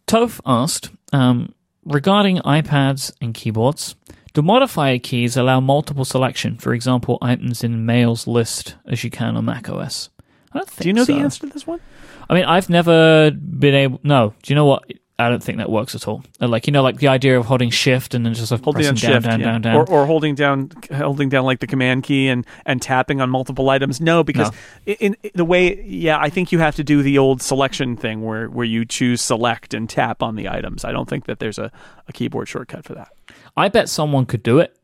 Toph 0.07 0.41
asked 0.45 0.91
um, 1.13 1.55
regarding 1.85 2.39
iPads 2.39 3.13
and 3.21 3.33
keyboards, 3.33 3.97
do 4.35 4.43
modifier 4.43 4.99
keys 4.99 5.37
allow 5.37 5.61
multiple 5.61 6.05
selection? 6.05 6.59
For 6.59 6.75
example, 6.75 7.17
items 7.23 7.65
in 7.65 7.87
Mail's 7.87 8.27
list 8.27 8.75
as 8.87 9.05
you 9.05 9.11
can 9.11 9.37
on 9.37 9.47
macOS. 9.47 10.11
I 10.53 10.59
don't 10.59 10.69
think 10.69 10.83
Do 10.83 10.89
you 10.89 10.93
know 10.93 11.05
so. 11.05 11.15
the 11.15 11.21
answer 11.21 11.47
to 11.47 11.53
this 11.53 11.67
one? 11.67 11.81
I 12.29 12.35
mean, 12.35 12.45
I've 12.45 12.71
never 12.71 13.31
been 13.31 13.75
able. 13.75 14.01
No, 14.03 14.35
do 14.43 14.53
you 14.53 14.55
know 14.55 14.67
what? 14.67 14.85
I 15.17 15.29
don't 15.29 15.41
think 15.41 15.59
that 15.59 15.71
works 15.71 15.95
at 15.95 16.09
all. 16.09 16.25
Uh, 16.41 16.49
Like 16.49 16.67
you 16.67 16.73
know, 16.73 16.83
like 16.83 16.99
the 16.99 17.07
idea 17.07 17.39
of 17.39 17.47
holding 17.47 17.71
shift 17.71 18.15
and 18.15 18.27
then 18.27 18.35
just 18.35 18.51
like 18.51 18.65
holding 18.65 18.83
pressing 18.83 18.97
down 18.97 19.13
down, 19.13 19.23
shift 19.23 19.31
down, 19.31 19.41
yeah. 19.41 19.47
down, 19.47 19.61
down. 19.61 19.77
Or, 19.77 19.89
or 19.89 20.07
holding 20.07 20.35
down 20.35 20.71
holding 20.93 21.29
down 21.29 21.45
like 21.45 21.61
the 21.61 21.69
command 21.69 22.03
key 22.03 22.29
and 22.29 22.45
and 22.67 22.83
tapping 22.83 23.21
on 23.21 23.31
multiple 23.31 23.71
items 23.71 24.01
no 24.01 24.25
because 24.25 24.51
No. 24.87 24.95
In, 24.99 25.17
in 25.23 25.31
the 25.35 25.45
way 25.45 25.81
yeah 25.85 26.19
i 26.19 26.29
think 26.29 26.51
you 26.51 26.59
have 26.59 26.75
to 26.75 26.85
do 26.85 27.03
the 27.03 27.17
old 27.17 27.41
selection 27.41 27.97
thing 27.97 28.23
where 28.23 28.49
where 28.51 28.67
you 28.67 28.85
choose 28.85 29.23
select 29.23 29.73
and 29.73 29.89
tap 29.89 30.21
on 30.21 30.35
the 30.35 30.49
items 30.49 30.85
i 30.85 30.91
don't 30.91 31.09
think 31.09 31.27
that 31.27 31.39
there's 31.39 31.59
a, 31.59 31.71
a 32.09 32.13
keyboard 32.13 32.49
shortcut 32.49 32.85
for 32.85 32.95
that 32.95 33.13
I 33.57 33.69
bet 33.69 33.89
someone 33.89 34.27
could 34.27 34.43
do 34.43 34.59
it. 34.59 34.77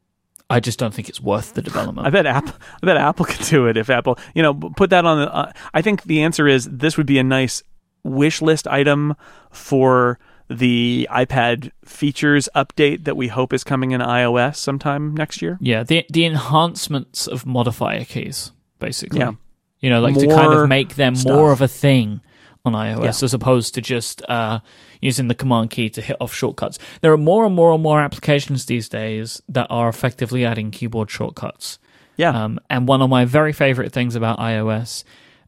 I 0.50 0.60
just 0.60 0.78
don't 0.78 0.92
think 0.92 1.08
it's 1.08 1.20
worth 1.20 1.54
the 1.54 1.62
development. 1.62 2.06
i 2.06 2.10
bet 2.10 2.26
apple 2.26 2.54
i 2.82 2.86
bet 2.86 2.96
apple 2.96 3.24
could 3.24 3.46
do 3.46 3.66
it 3.68 3.76
if 3.76 3.88
apple 3.88 4.18
you 4.34 4.42
know 4.42 4.52
put 4.54 4.90
that 4.90 5.04
on 5.06 5.18
the 5.20 5.32
uh, 5.34 5.52
i 5.72 5.80
think 5.80 6.02
the 6.04 6.22
answer 6.22 6.46
is 6.48 6.68
this 6.70 6.96
would 6.96 7.06
be 7.06 7.18
a 7.18 7.24
nice 7.24 7.62
wish 8.02 8.42
list 8.42 8.66
item 8.66 9.14
for 9.50 10.18
the 10.48 11.06
ipad 11.12 11.70
features 11.84 12.48
update 12.56 13.04
that 13.04 13.16
we 13.16 13.28
hope 13.28 13.52
is 13.52 13.62
coming 13.62 13.92
in 13.92 14.00
ios 14.00 14.56
sometime 14.56 15.14
next 15.14 15.40
year 15.40 15.56
Yeah, 15.60 15.84
the 15.84 16.04
the 16.10 16.24
enhancements 16.24 17.26
of 17.28 17.46
modifier 17.46 18.04
keys, 18.04 18.50
basically. 18.80 19.20
Yeah. 19.20 19.32
You 19.78 19.88
know, 19.90 20.00
like 20.00 20.18
to 20.18 20.26
kind 20.26 20.52
of 20.52 20.68
make 20.68 20.96
them 20.96 21.14
stuff. 21.14 21.36
more 21.36 21.52
of 21.52 21.60
a 21.62 21.68
thing 21.68 22.20
on 22.64 22.72
iOS 22.74 23.02
Yeah. 23.02 23.24
as 23.24 23.34
opposed 23.34 23.74
to 23.74 23.80
just 23.80 24.22
uh, 24.28 24.60
using 25.00 25.28
the 25.28 25.34
command 25.34 25.70
key 25.70 25.88
to 25.90 26.00
hit 26.02 26.16
off 26.20 26.34
shortcuts. 26.34 26.78
There 27.00 27.12
are 27.12 27.16
more 27.18 27.44
and 27.46 27.54
more 27.54 27.72
and 27.72 27.82
more 27.82 28.00
applications 28.00 28.66
these 28.66 28.88
days 28.88 29.42
that 29.48 29.66
are 29.70 29.88
effectively 29.88 30.44
adding 30.44 30.70
keyboard 30.70 31.10
shortcuts. 31.10 31.78
yeah 32.16 32.44
Um, 32.44 32.60
and 32.68 32.86
one 32.86 33.00
of 33.02 33.08
my 33.10 33.24
very 33.24 33.52
favorite 33.52 33.92
things 33.92 34.14
about 34.14 34.38
iOS, 34.38 35.04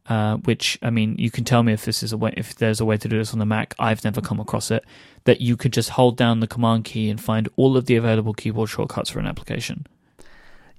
uh, 0.09 0.37
which 0.37 0.77
I 0.81 0.89
mean, 0.89 1.15
you 1.19 1.29
can 1.31 1.43
tell 1.43 1.63
me 1.63 1.71
if 1.73 1.85
this 1.85 2.03
is 2.03 2.11
a 2.13 2.17
way, 2.17 2.33
if 2.35 2.55
there's 2.55 2.81
a 2.81 2.85
way 2.85 2.97
to 2.97 3.07
do 3.07 3.17
this 3.19 3.31
on 3.33 3.39
the 3.39 3.45
Mac. 3.45 3.73
I've 3.79 4.03
never 4.03 4.19
come 4.21 4.39
across 4.39 4.71
it. 4.71 4.83
That 5.25 5.39
you 5.39 5.55
could 5.55 5.71
just 5.71 5.91
hold 5.91 6.17
down 6.17 6.39
the 6.41 6.47
command 6.47 6.83
key 6.83 7.09
and 7.09 7.21
find 7.21 7.47
all 7.55 7.77
of 7.77 7.85
the 7.85 7.95
available 7.95 8.33
keyboard 8.33 8.69
shortcuts 8.69 9.09
for 9.11 9.19
an 9.19 9.25
application. 9.27 9.85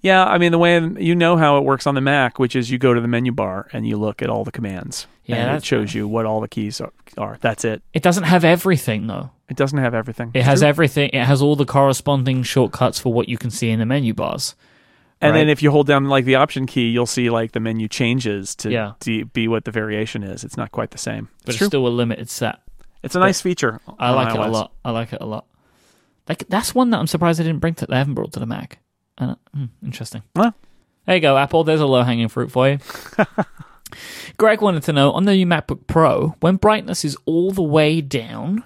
Yeah, 0.05 0.23
I 0.27 0.37
mean 0.37 0.53
the 0.53 0.59
way 0.59 0.79
you 0.99 1.15
know 1.15 1.39
how 1.39 1.57
it 1.57 1.65
works 1.65 1.87
on 1.87 1.95
the 1.95 2.03
Mac, 2.03 2.39
which 2.39 2.55
is 2.55 2.71
you 2.71 2.77
go 2.77 2.93
to 2.93 3.01
the 3.01 3.09
menu 3.09 3.33
bar 3.33 3.69
and 3.73 3.89
you 3.89 3.97
look 3.97 4.21
at 4.21 4.29
all 4.29 4.45
the 4.45 4.53
commands. 4.53 5.07
Yeah, 5.25 5.37
and 5.37 5.57
it 5.57 5.65
shows 5.65 5.95
you 5.95 6.07
what 6.07 6.27
all 6.27 6.43
the 6.43 6.49
keys 6.49 6.79
are, 6.79 6.93
are. 7.17 7.39
That's 7.41 7.65
it. 7.65 7.83
It 7.95 8.03
doesn't 8.03 8.25
have 8.25 8.45
everything 8.45 9.07
though. 9.07 9.31
It 9.49 9.57
doesn't 9.57 9.79
have 9.79 9.95
everything. 9.95 10.31
It 10.35 10.43
has 10.43 10.63
everything. 10.63 11.09
It 11.15 11.25
has 11.25 11.41
all 11.41 11.57
the 11.57 11.65
corresponding 11.65 12.43
shortcuts 12.43 12.99
for 12.99 13.15
what 13.15 13.31
you 13.31 13.39
can 13.39 13.51
see 13.51 13.71
in 13.71 13.79
the 13.79 13.87
menu 13.87 14.13
bars. 14.13 14.55
and 15.23 15.35
then 15.35 15.49
if 15.49 15.63
you 15.63 15.71
hold 15.71 15.87
down 15.87 16.05
like 16.05 16.27
the 16.27 16.35
option 16.35 16.67
key, 16.67 16.91
you'll 16.91 17.07
see 17.07 17.31
like 17.31 17.53
the 17.53 17.61
menu 17.61 17.89
changes 17.89 18.55
to 18.57 18.71
Yeah. 18.71 18.93
de- 19.01 19.23
be 19.23 19.49
what 19.49 19.65
the 19.65 19.71
variation 19.71 20.23
is. 20.23 20.45
It's 20.45 20.59
not 20.59 20.71
quite 20.71 20.91
the 20.91 20.99
same. 20.99 21.31
But 21.47 21.55
it's 21.55 21.63
it's, 21.63 21.71
still 21.71 21.87
a 21.87 21.89
limited 21.89 22.29
set. 22.29 22.57
it's 23.03 23.15
a 23.15 23.21
nice 23.21 23.41
feature. 23.41 23.81
I 23.99 24.11
like 24.11 24.35
it 24.35 24.39
a 24.41 24.49
lot. 24.49 24.73
I 24.85 24.91
like 24.91 25.15
it 25.15 25.23
a 25.23 25.27
lot. 25.27 25.47
Like 26.29 26.47
that's 26.51 26.75
one 26.75 26.91
that 26.91 26.99
I'm 26.99 27.07
surprised 27.07 27.39
they 27.41 27.45
didn't 27.45 27.61
bring 27.61 27.75
to. 27.77 27.87
They 27.87 27.97
haven't 27.97 28.13
brought 28.15 28.35
to 28.35 28.41
the 28.41 28.45
Mac. 28.47 28.81
Uh, 29.19 29.35
hmm, 29.55 29.67
interesting. 29.83 30.23
Well. 30.35 30.55
there 31.07 31.17
you 31.17 31.21
go, 31.21 31.37
Apple. 31.37 31.65
There's 31.65 31.81
a 31.81 31.87
low 31.87 32.03
hanging 32.03 32.29
fruit 32.29 32.51
for 32.51 32.69
you. 32.69 32.79
Greg 34.39 34.61
wanted 34.61 34.83
to 34.85 34.93
know 34.93 35.13
on 35.13 35.25
the 35.25 35.35
new 35.35 35.47
MacBook 35.47 35.87
Pro 35.87 36.35
when 36.41 36.57
brightness 36.57 37.05
is 37.05 37.17
all 37.27 37.53
the 37.53 37.63
way 37.63 38.01
down 38.01 38.65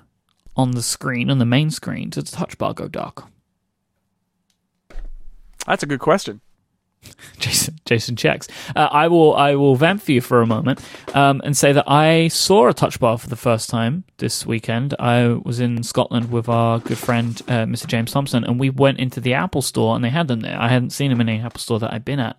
on 0.57 0.73
the 0.73 0.83
screen 0.83 1.31
on 1.31 1.39
the 1.39 1.45
main 1.47 1.71
screen, 1.71 2.11
does 2.11 2.25
the 2.25 2.37
touch 2.37 2.59
bar 2.59 2.75
go 2.75 2.89
dark? 2.89 3.25
That's 5.67 5.83
a 5.83 5.87
good 5.87 6.01
question. 6.01 6.41
Jason 7.39 7.79
Jason 7.85 8.17
checks. 8.17 8.49
Uh, 8.75 8.89
I 8.91 9.09
will 9.09 9.35
I 9.35 9.55
will 9.55 9.77
vamp 9.77 10.03
for 10.03 10.13
you 10.13 10.21
for 10.21 10.43
a 10.43 10.47
moment 10.47 10.81
um, 11.15 11.41
and 11.45 11.57
say 11.57 11.73
that 11.73 11.89
I 11.89 12.29
saw 12.29 12.69
a 12.69 12.75
touch 12.75 13.01
bar 13.01 13.19
for 13.19 13.29
the 13.29 13.37
first 13.37 13.71
time 13.71 14.05
this 14.19 14.45
weekend. 14.47 14.95
I 14.99 15.29
was 15.29 15.61
in 15.61 15.83
Scotland 15.83 16.31
with 16.31 16.49
our 16.49 16.79
good 16.79 16.99
friend 16.99 17.41
uh, 17.49 17.65
Mr. 17.65 17.87
James 17.87 18.13
Thompson, 18.13 18.45
and 18.45 18.59
we 18.59 18.71
went 18.71 18.99
into 18.99 19.21
the 19.21 19.35
Apple 19.35 19.63
store 19.63 19.95
and 19.95 20.05
they 20.05 20.11
had 20.11 20.29
them 20.29 20.41
there. 20.41 20.61
I 20.61 20.69
hadn't 20.69 20.91
seen 20.91 21.11
them 21.11 21.21
in 21.21 21.29
any 21.29 21.41
Apple 21.41 21.61
store 21.61 21.79
that 21.81 21.93
I'd 21.93 22.05
been 22.05 22.21
at. 22.21 22.37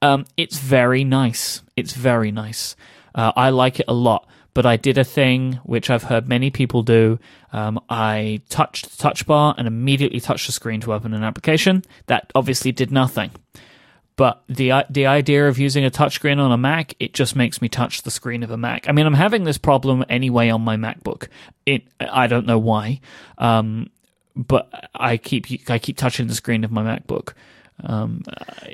Um, 0.00 0.26
it's 0.36 0.58
very 0.58 1.04
nice. 1.04 1.62
It's 1.76 1.92
very 1.92 2.30
nice. 2.30 2.76
Uh, 3.14 3.32
I 3.34 3.50
like 3.50 3.80
it 3.80 3.86
a 3.88 3.94
lot. 3.94 4.28
But 4.54 4.66
I 4.66 4.76
did 4.76 4.98
a 4.98 5.04
thing 5.04 5.60
which 5.62 5.88
I've 5.88 6.02
heard 6.02 6.28
many 6.28 6.50
people 6.50 6.82
do. 6.82 7.20
Um, 7.52 7.78
I 7.88 8.40
touched 8.48 8.90
the 8.90 8.96
touch 8.96 9.24
bar 9.24 9.54
and 9.56 9.68
immediately 9.68 10.18
touched 10.18 10.46
the 10.46 10.52
screen 10.52 10.80
to 10.80 10.92
open 10.92 11.14
an 11.14 11.22
application. 11.22 11.84
That 12.06 12.32
obviously 12.34 12.72
did 12.72 12.90
nothing. 12.90 13.30
But 14.18 14.42
the 14.48 14.84
the 14.90 15.06
idea 15.06 15.46
of 15.46 15.60
using 15.60 15.84
a 15.84 15.90
touchscreen 15.90 16.40
on 16.40 16.50
a 16.50 16.58
Mac, 16.58 16.92
it 16.98 17.14
just 17.14 17.36
makes 17.36 17.62
me 17.62 17.68
touch 17.68 18.02
the 18.02 18.10
screen 18.10 18.42
of 18.42 18.50
a 18.50 18.56
Mac. 18.56 18.88
I 18.88 18.92
mean, 18.92 19.06
I'm 19.06 19.14
having 19.14 19.44
this 19.44 19.58
problem 19.58 20.04
anyway 20.08 20.48
on 20.50 20.60
my 20.60 20.76
MacBook. 20.76 21.28
It 21.64 21.84
I 22.00 22.26
don't 22.26 22.44
know 22.44 22.58
why, 22.58 23.00
um, 23.38 23.90
but 24.34 24.68
I 24.92 25.18
keep 25.18 25.46
I 25.70 25.78
keep 25.78 25.96
touching 25.96 26.26
the 26.26 26.34
screen 26.34 26.64
of 26.64 26.72
my 26.72 26.82
MacBook. 26.82 27.34
Um, 27.84 28.24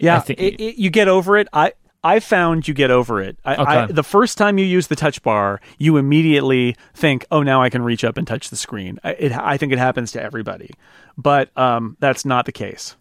Yeah, 0.01 0.17
I 0.17 0.21
think 0.21 0.41
it, 0.41 0.61
it, 0.63 0.77
you 0.77 0.89
get 0.89 1.09
over 1.09 1.37
it. 1.37 1.47
I 1.53 1.75
I 2.03 2.21
found 2.21 2.67
you 2.67 2.73
get 2.73 2.91
over 2.91 3.21
it. 3.21 3.37
I, 3.45 3.55
I, 3.55 3.83
Okay. 3.85 3.93
the 3.93 4.03
first 4.03 4.39
time 4.39 4.57
you 4.57 4.65
use 4.65 4.87
the 4.87 4.97
touch 4.97 5.23
bar, 5.23 5.61
you 5.77 5.99
immediately 5.99 6.75
think, 6.95 7.27
"Oh, 7.31 7.43
now 7.43 7.63
I 7.63 7.69
can 7.69 7.83
reach 7.83 8.03
up 8.03 8.17
and 8.17 8.27
touch 8.27 8.49
the 8.49 8.57
screen." 8.57 8.99
I, 9.05 9.11
it, 9.11 9.33
I 9.33 9.59
think 9.59 9.75
it 9.75 9.79
happens 9.79 10.11
to 10.13 10.23
everybody, 10.23 10.71
but 11.19 11.51
um, 11.59 11.99
that's 12.01 12.25
not 12.25 12.47
the 12.47 12.53
case. 12.53 12.97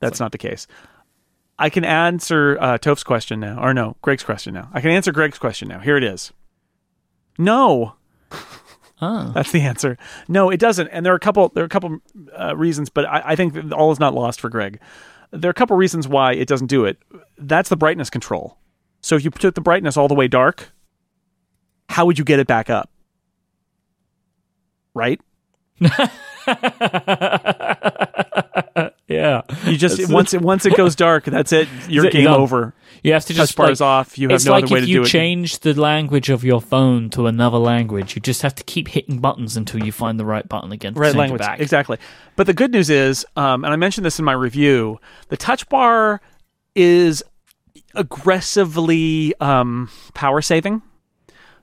That's 0.00 0.18
not 0.18 0.32
the 0.32 0.38
case. 0.38 0.66
I 1.58 1.70
can 1.70 1.84
answer 1.84 2.56
uh, 2.60 2.78
Toph's 2.78 3.02
question 3.02 3.40
now, 3.40 3.60
or 3.60 3.74
no, 3.74 3.96
Greg's 4.02 4.22
question 4.22 4.54
now. 4.54 4.70
I 4.72 4.80
can 4.80 4.90
answer 4.90 5.10
Greg's 5.12 5.38
question 5.38 5.68
now. 5.68 5.80
Here 5.80 5.96
it 5.96 6.04
is. 6.04 6.32
No, 7.36 7.94
oh, 9.02 9.32
that's 9.34 9.52
the 9.52 9.62
answer. 9.62 9.98
No, 10.28 10.50
it 10.50 10.60
doesn't. 10.60 10.88
And 10.88 11.04
there 11.04 11.12
are 11.12 11.16
a 11.16 11.20
couple. 11.20 11.48
There 11.50 11.62
are 11.62 11.66
a 11.66 11.70
couple 11.70 11.98
uh, 12.38 12.56
reasons, 12.56 12.90
but 12.90 13.06
I, 13.06 13.22
I 13.26 13.36
think 13.36 13.72
all 13.72 13.90
is 13.90 13.98
not 13.98 14.14
lost 14.14 14.40
for 14.40 14.48
Greg. 14.48 14.80
There 15.30 15.48
are 15.48 15.50
a 15.50 15.54
couple 15.54 15.76
reasons 15.76 16.08
why 16.08 16.32
it 16.32 16.48
doesn't 16.48 16.68
do 16.68 16.84
it. 16.84 16.98
That's 17.36 17.68
the 17.68 17.76
brightness 17.76 18.08
control. 18.08 18.56
So 19.00 19.16
if 19.16 19.24
you 19.24 19.30
took 19.30 19.54
the 19.54 19.60
brightness 19.60 19.96
all 19.96 20.08
the 20.08 20.14
way 20.14 20.28
dark, 20.28 20.72
how 21.88 22.06
would 22.06 22.18
you 22.18 22.24
get 22.24 22.38
it 22.40 22.46
back 22.46 22.70
up? 22.70 22.90
Right? 24.94 25.20
yeah. 29.28 29.70
You 29.70 29.76
just 29.76 30.10
once 30.12 30.34
it 30.34 30.42
once 30.42 30.66
it 30.66 30.76
goes 30.76 30.96
dark, 31.06 31.24
that's 31.24 31.52
it. 31.52 31.68
You're 31.88 32.06
it, 32.06 32.12
game 32.12 32.28
over. 32.28 32.74
You 33.02 33.12
have 33.12 33.24
to 33.26 33.34
Touch 33.34 33.48
just 33.48 33.56
bar 33.56 33.68
like, 33.68 33.80
off. 33.80 34.18
You 34.18 34.28
have 34.28 34.36
it's 34.36 34.44
no 34.44 34.52
like 34.52 34.64
other 34.64 34.74
way 34.74 34.78
if 34.80 34.84
to 34.86 34.90
you 34.90 34.96
do 34.98 35.02
it. 35.02 35.08
change 35.08 35.60
the 35.60 35.72
language 35.74 36.30
of 36.30 36.42
your 36.42 36.60
phone 36.60 37.10
to 37.10 37.26
another 37.26 37.58
language. 37.58 38.16
You 38.16 38.20
just 38.20 38.42
have 38.42 38.54
to 38.56 38.64
keep 38.64 38.88
hitting 38.88 39.20
buttons 39.20 39.56
until 39.56 39.84
you 39.84 39.92
find 39.92 40.18
the 40.18 40.24
right 40.24 40.48
button 40.48 40.72
again. 40.72 40.94
To 40.94 41.00
right 41.00 41.14
language 41.14 41.40
back. 41.40 41.60
exactly 41.60 41.98
but 42.36 42.46
the 42.46 42.54
good 42.54 42.72
news 42.72 42.88
is 42.88 43.26
um, 43.36 43.64
and 43.64 43.72
i 43.72 43.76
mentioned 43.76 44.04
this 44.04 44.18
in 44.18 44.24
my 44.24 44.32
review 44.32 44.98
the 45.28 45.36
touch 45.36 45.68
bar 45.68 46.20
is 46.74 47.22
aggressively 47.94 49.34
um, 49.40 49.90
power 50.14 50.40
saving 50.40 50.82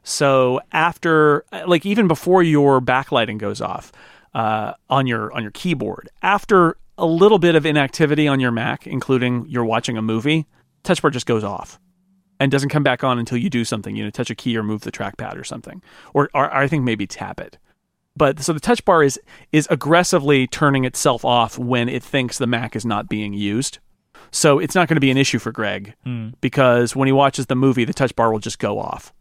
so 0.04 0.60
after 0.72 1.46
like 1.66 1.86
even 1.86 2.08
before 2.08 2.44
your 2.44 2.82
backlighting 2.82 3.38
goes 3.38 3.62
off 3.62 3.92
uh, 4.34 4.74
on 4.90 5.08
your 5.08 5.32
on 5.34 5.42
your 5.42 5.52
keyboard 5.52 6.10
after 6.22 6.78
a 6.98 7.06
little 7.06 7.40
bit 7.40 7.56
of 7.56 7.66
inactivity 7.66 8.28
on 8.28 8.40
your 8.40 8.52
mac 8.52 8.88
including 8.88 9.46
you're 9.48 9.66
watching 9.66 9.98
a 9.98 10.02
movie 10.02 10.46
touch 10.84 11.02
bar 11.02 11.12
just 11.12 11.26
goes 11.26 11.44
off 11.44 11.80
and 12.40 12.52
doesn't 12.52 12.70
come 12.70 12.84
back 12.84 13.04
on 13.04 13.20
until 13.20 13.38
you 13.38 13.50
do 13.50 13.66
something 13.66 13.96
you 13.96 14.04
know 14.04 14.10
touch 14.10 14.30
a 14.30 14.36
key 14.36 14.58
or 14.58 14.64
move 14.64 14.82
the 14.82 14.92
trackpad 14.92 15.36
or 15.36 15.44
something 15.44 15.82
or, 16.14 16.30
or 16.34 16.54
i 16.54 16.68
think 16.68 16.84
maybe 16.84 17.06
tap 17.08 17.40
it 17.40 17.58
but 18.18 18.40
so 18.40 18.54
the 18.54 18.60
touch 18.60 18.84
bar 18.86 19.04
is 19.04 19.20
is 19.52 19.68
aggressively 19.70 20.48
turning 20.48 20.86
itself 20.86 21.26
off 21.26 21.58
when 21.58 21.90
it 21.90 22.04
thinks 22.04 22.38
the 22.38 22.48
Mac 22.48 22.76
is 22.76 22.86
not 22.86 23.10
being 23.10 23.34
used. 23.34 23.80
So 24.32 24.60
it's 24.60 24.76
not 24.76 24.88
going 24.88 24.96
to 24.96 25.02
be 25.02 25.12
an 25.12 25.18
issue 25.18 25.40
for 25.40 25.52
Greg 25.52 25.94
hmm. 26.04 26.30
because 26.42 26.96
when 26.96 27.08
he 27.08 27.12
watches 27.12 27.46
the 27.46 27.56
movie, 27.56 27.86
the 27.86 27.94
touch 27.94 28.16
bar 28.16 28.32
will 28.32 28.40
just 28.40 28.60
go 28.60 28.80
off 28.80 29.14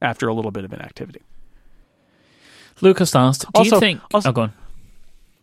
after 0.00 0.28
a 0.28 0.34
little 0.34 0.50
bit 0.50 0.64
of 0.64 0.72
inactivity. 0.72 1.22
Lucas 2.80 3.14
asked, 3.14 3.42
"Do 3.42 3.48
Also- 3.54 3.76
you 3.76 3.80
think?" 3.80 4.00
also- 4.12 4.28
oh, 4.28 4.32
go 4.32 4.42
on. 4.42 4.52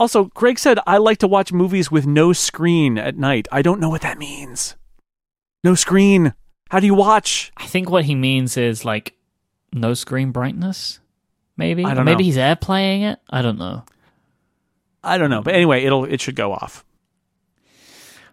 Also, 0.02 0.24
Greg 0.34 0.58
said, 0.58 0.80
"I 0.88 0.98
like 0.98 1.20
to 1.20 1.28
watch 1.28 1.54
movies 1.54 1.92
with 1.92 2.08
no 2.08 2.34
screen 2.34 2.98
at 2.98 3.20
night." 3.20 3.48
I 3.52 3.62
don't 3.62 3.80
know 3.80 3.90
what 3.90 4.02
that 4.02 4.18
means. 4.18 4.76
No 5.64 5.76
screen. 5.76 6.34
How 6.72 6.80
do 6.80 6.88
you 6.88 6.96
watch? 6.96 7.52
I 7.56 7.68
think 7.68 7.88
what 7.88 8.06
he 8.06 8.16
means 8.16 8.58
is 8.58 8.84
like 8.84 9.14
no 9.72 9.94
screen 9.94 10.32
brightness. 10.32 11.00
Maybe. 11.56 11.86
I 11.86 11.90
don't 11.94 11.98
know. 11.98 12.04
maybe 12.12 12.24
know. 12.24 12.26
he's 12.26 12.38
airplaying 12.38 13.12
it. 13.12 13.20
I 13.30 13.44
don't 13.44 13.60
know. 13.60 13.84
I 15.04 15.20
don't 15.20 15.30
know, 15.30 15.44
but 15.44 15.54
anyway, 15.54 15.84
it'll 15.84 16.06
it 16.06 16.20
should 16.20 16.36
go 16.36 16.52
off. 16.52 16.84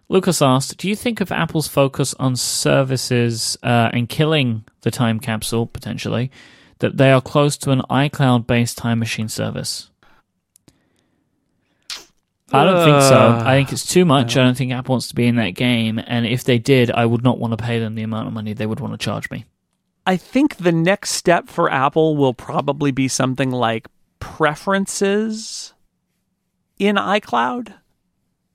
Lucas 0.07 0.41
asked, 0.41 0.75
"Do 0.77 0.89
you 0.89 0.95
think 0.95 1.21
of 1.21 1.31
Apple's 1.31 1.67
focus 1.67 2.15
on 2.15 2.35
services 2.35 3.59
uh, 3.61 3.91
and 3.93 4.09
killing 4.09 4.65
the 4.81 4.89
time 4.89 5.19
capsule 5.19 5.67
potentially 5.67 6.31
that 6.79 6.97
they 6.97 7.11
are 7.11 7.21
close 7.21 7.57
to 7.57 7.69
an 7.69 7.83
iCloud-based 7.91 8.75
time 8.75 8.97
machine 8.97 9.29
service?" 9.29 9.91
I 12.51 12.63
don't 12.63 12.85
think 12.85 13.01
so. 13.03 13.41
I 13.45 13.55
think 13.55 13.71
it's 13.71 13.85
too 13.85 14.05
much. 14.05 14.37
I 14.37 14.43
don't 14.43 14.57
think 14.57 14.71
Apple 14.71 14.93
wants 14.93 15.07
to 15.09 15.15
be 15.15 15.27
in 15.27 15.35
that 15.35 15.51
game. 15.51 15.99
And 16.05 16.25
if 16.25 16.43
they 16.43 16.57
did, 16.57 16.91
I 16.91 17.05
would 17.05 17.23
not 17.23 17.39
want 17.39 17.57
to 17.57 17.63
pay 17.63 17.79
them 17.79 17.95
the 17.95 18.03
amount 18.03 18.27
of 18.27 18.33
money 18.33 18.53
they 18.53 18.65
would 18.65 18.79
want 18.79 18.93
to 18.93 18.97
charge 18.97 19.29
me. 19.29 19.45
I 20.05 20.17
think 20.17 20.57
the 20.57 20.71
next 20.71 21.11
step 21.11 21.47
for 21.47 21.71
Apple 21.71 22.17
will 22.17 22.33
probably 22.33 22.91
be 22.91 23.07
something 23.07 23.51
like 23.51 23.87
preferences 24.19 25.73
in 26.79 26.95
iCloud. 26.95 27.73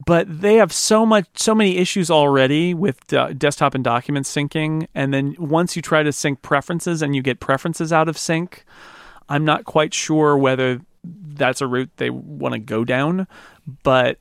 But 0.05 0.41
they 0.41 0.57
have 0.57 0.73
so 0.73 1.07
much, 1.07 1.27
so 1.37 1.55
many 1.55 1.79
issues 1.79 2.11
already 2.11 2.75
with 2.75 3.13
uh, 3.13 3.33
desktop 3.33 3.75
and 3.75 3.85
document 3.85 4.27
syncing. 4.27 4.89
And 4.95 5.15
then 5.15 5.37
once 5.39 5.77
you 5.77 5.83
try 5.83 6.03
to 6.03 6.13
sync 6.13 6.43
preferences 6.43 7.01
and 7.01 7.15
you 7.15 7.23
get 7.23 7.41
preferences 7.41 7.93
out 7.93 8.09
of 8.09 8.19
sync, 8.19 8.65
I'm 9.29 9.45
not 9.45 9.65
quite 9.65 9.95
sure 9.95 10.37
whether 10.37 10.81
that's 11.05 11.61
a 11.61 11.67
route 11.67 11.91
they 11.97 12.11
want 12.11 12.55
to 12.55 12.59
go 12.59 12.85
down. 12.85 13.27
But 13.83 14.19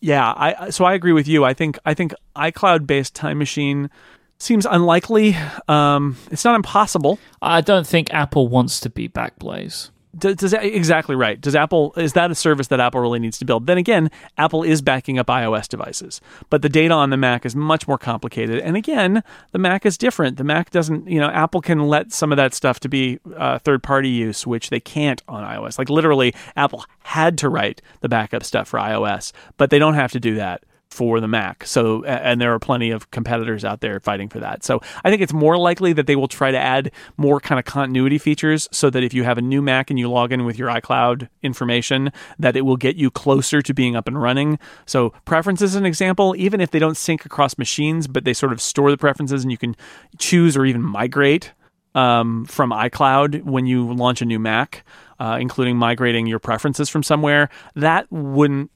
yeah, 0.00 0.32
I 0.36 0.70
so 0.70 0.84
I 0.84 0.94
agree 0.94 1.12
with 1.12 1.28
you. 1.28 1.44
I 1.44 1.54
think 1.54 1.78
I 1.84 1.94
think 1.94 2.14
iCloud 2.36 2.86
based 2.86 3.14
Time 3.14 3.38
Machine 3.38 3.90
seems 4.38 4.66
unlikely. 4.66 5.36
Um, 5.68 6.16
it's 6.30 6.44
not 6.44 6.56
impossible. 6.56 7.18
I 7.40 7.60
don't 7.60 7.86
think 7.86 8.12
Apple 8.12 8.48
wants 8.48 8.80
to 8.80 8.90
be 8.90 9.08
Backblaze. 9.08 9.90
Does, 10.16 10.36
does 10.36 10.52
exactly 10.52 11.16
right? 11.16 11.40
Does 11.40 11.54
Apple 11.54 11.94
is 11.96 12.12
that 12.12 12.30
a 12.30 12.34
service 12.34 12.68
that 12.68 12.80
Apple 12.80 13.00
really 13.00 13.18
needs 13.18 13.38
to 13.38 13.46
build? 13.46 13.66
Then 13.66 13.78
again, 13.78 14.10
Apple 14.36 14.62
is 14.62 14.82
backing 14.82 15.18
up 15.18 15.28
iOS 15.28 15.68
devices, 15.68 16.20
but 16.50 16.60
the 16.60 16.68
data 16.68 16.92
on 16.92 17.08
the 17.08 17.16
Mac 17.16 17.46
is 17.46 17.56
much 17.56 17.88
more 17.88 17.96
complicated. 17.96 18.58
And 18.58 18.76
again, 18.76 19.22
the 19.52 19.58
Mac 19.58 19.86
is 19.86 19.96
different. 19.96 20.36
The 20.36 20.44
Mac 20.44 20.70
doesn't, 20.70 21.08
you 21.08 21.18
know, 21.18 21.28
Apple 21.30 21.62
can 21.62 21.88
let 21.88 22.12
some 22.12 22.30
of 22.30 22.36
that 22.36 22.52
stuff 22.52 22.78
to 22.80 22.88
be 22.88 23.20
uh, 23.36 23.58
third-party 23.58 24.10
use, 24.10 24.46
which 24.46 24.68
they 24.68 24.80
can't 24.80 25.22
on 25.28 25.44
iOS. 25.44 25.78
Like 25.78 25.88
literally, 25.88 26.34
Apple 26.56 26.84
had 27.04 27.38
to 27.38 27.48
write 27.48 27.80
the 28.00 28.08
backup 28.08 28.44
stuff 28.44 28.68
for 28.68 28.78
iOS, 28.78 29.32
but 29.56 29.70
they 29.70 29.78
don't 29.78 29.94
have 29.94 30.12
to 30.12 30.20
do 30.20 30.34
that 30.34 30.62
for 30.92 31.20
the 31.20 31.28
Mac. 31.28 31.66
So, 31.66 32.04
and 32.04 32.40
there 32.40 32.52
are 32.52 32.58
plenty 32.58 32.90
of 32.90 33.10
competitors 33.10 33.64
out 33.64 33.80
there 33.80 33.98
fighting 33.98 34.28
for 34.28 34.38
that. 34.40 34.62
So, 34.62 34.80
I 35.04 35.10
think 35.10 35.22
it's 35.22 35.32
more 35.32 35.56
likely 35.56 35.92
that 35.94 36.06
they 36.06 36.16
will 36.16 36.28
try 36.28 36.50
to 36.50 36.58
add 36.58 36.92
more 37.16 37.40
kind 37.40 37.58
of 37.58 37.64
continuity 37.64 38.18
features 38.18 38.68
so 38.70 38.90
that 38.90 39.02
if 39.02 39.14
you 39.14 39.24
have 39.24 39.38
a 39.38 39.42
new 39.42 39.62
Mac 39.62 39.88
and 39.88 39.98
you 39.98 40.10
log 40.10 40.32
in 40.32 40.44
with 40.44 40.58
your 40.58 40.68
iCloud 40.68 41.28
information, 41.42 42.12
that 42.38 42.56
it 42.56 42.62
will 42.62 42.76
get 42.76 42.96
you 42.96 43.10
closer 43.10 43.62
to 43.62 43.72
being 43.72 43.96
up 43.96 44.06
and 44.06 44.20
running. 44.20 44.58
So, 44.84 45.14
preferences 45.24 45.74
an 45.74 45.86
example, 45.86 46.34
even 46.36 46.60
if 46.60 46.70
they 46.70 46.78
don't 46.78 46.96
sync 46.96 47.24
across 47.24 47.56
machines, 47.56 48.06
but 48.06 48.24
they 48.24 48.34
sort 48.34 48.52
of 48.52 48.60
store 48.60 48.90
the 48.90 48.98
preferences 48.98 49.42
and 49.42 49.50
you 49.50 49.58
can 49.58 49.74
choose 50.18 50.56
or 50.56 50.66
even 50.66 50.82
migrate 50.82 51.52
um, 51.94 52.44
from 52.44 52.70
iCloud 52.70 53.44
when 53.44 53.66
you 53.66 53.92
launch 53.92 54.20
a 54.22 54.24
new 54.24 54.38
Mac, 54.38 54.84
uh, 55.18 55.38
including 55.40 55.76
migrating 55.76 56.26
your 56.26 56.38
preferences 56.38 56.88
from 56.88 57.02
somewhere. 57.02 57.48
That 57.74 58.10
wouldn't 58.10 58.70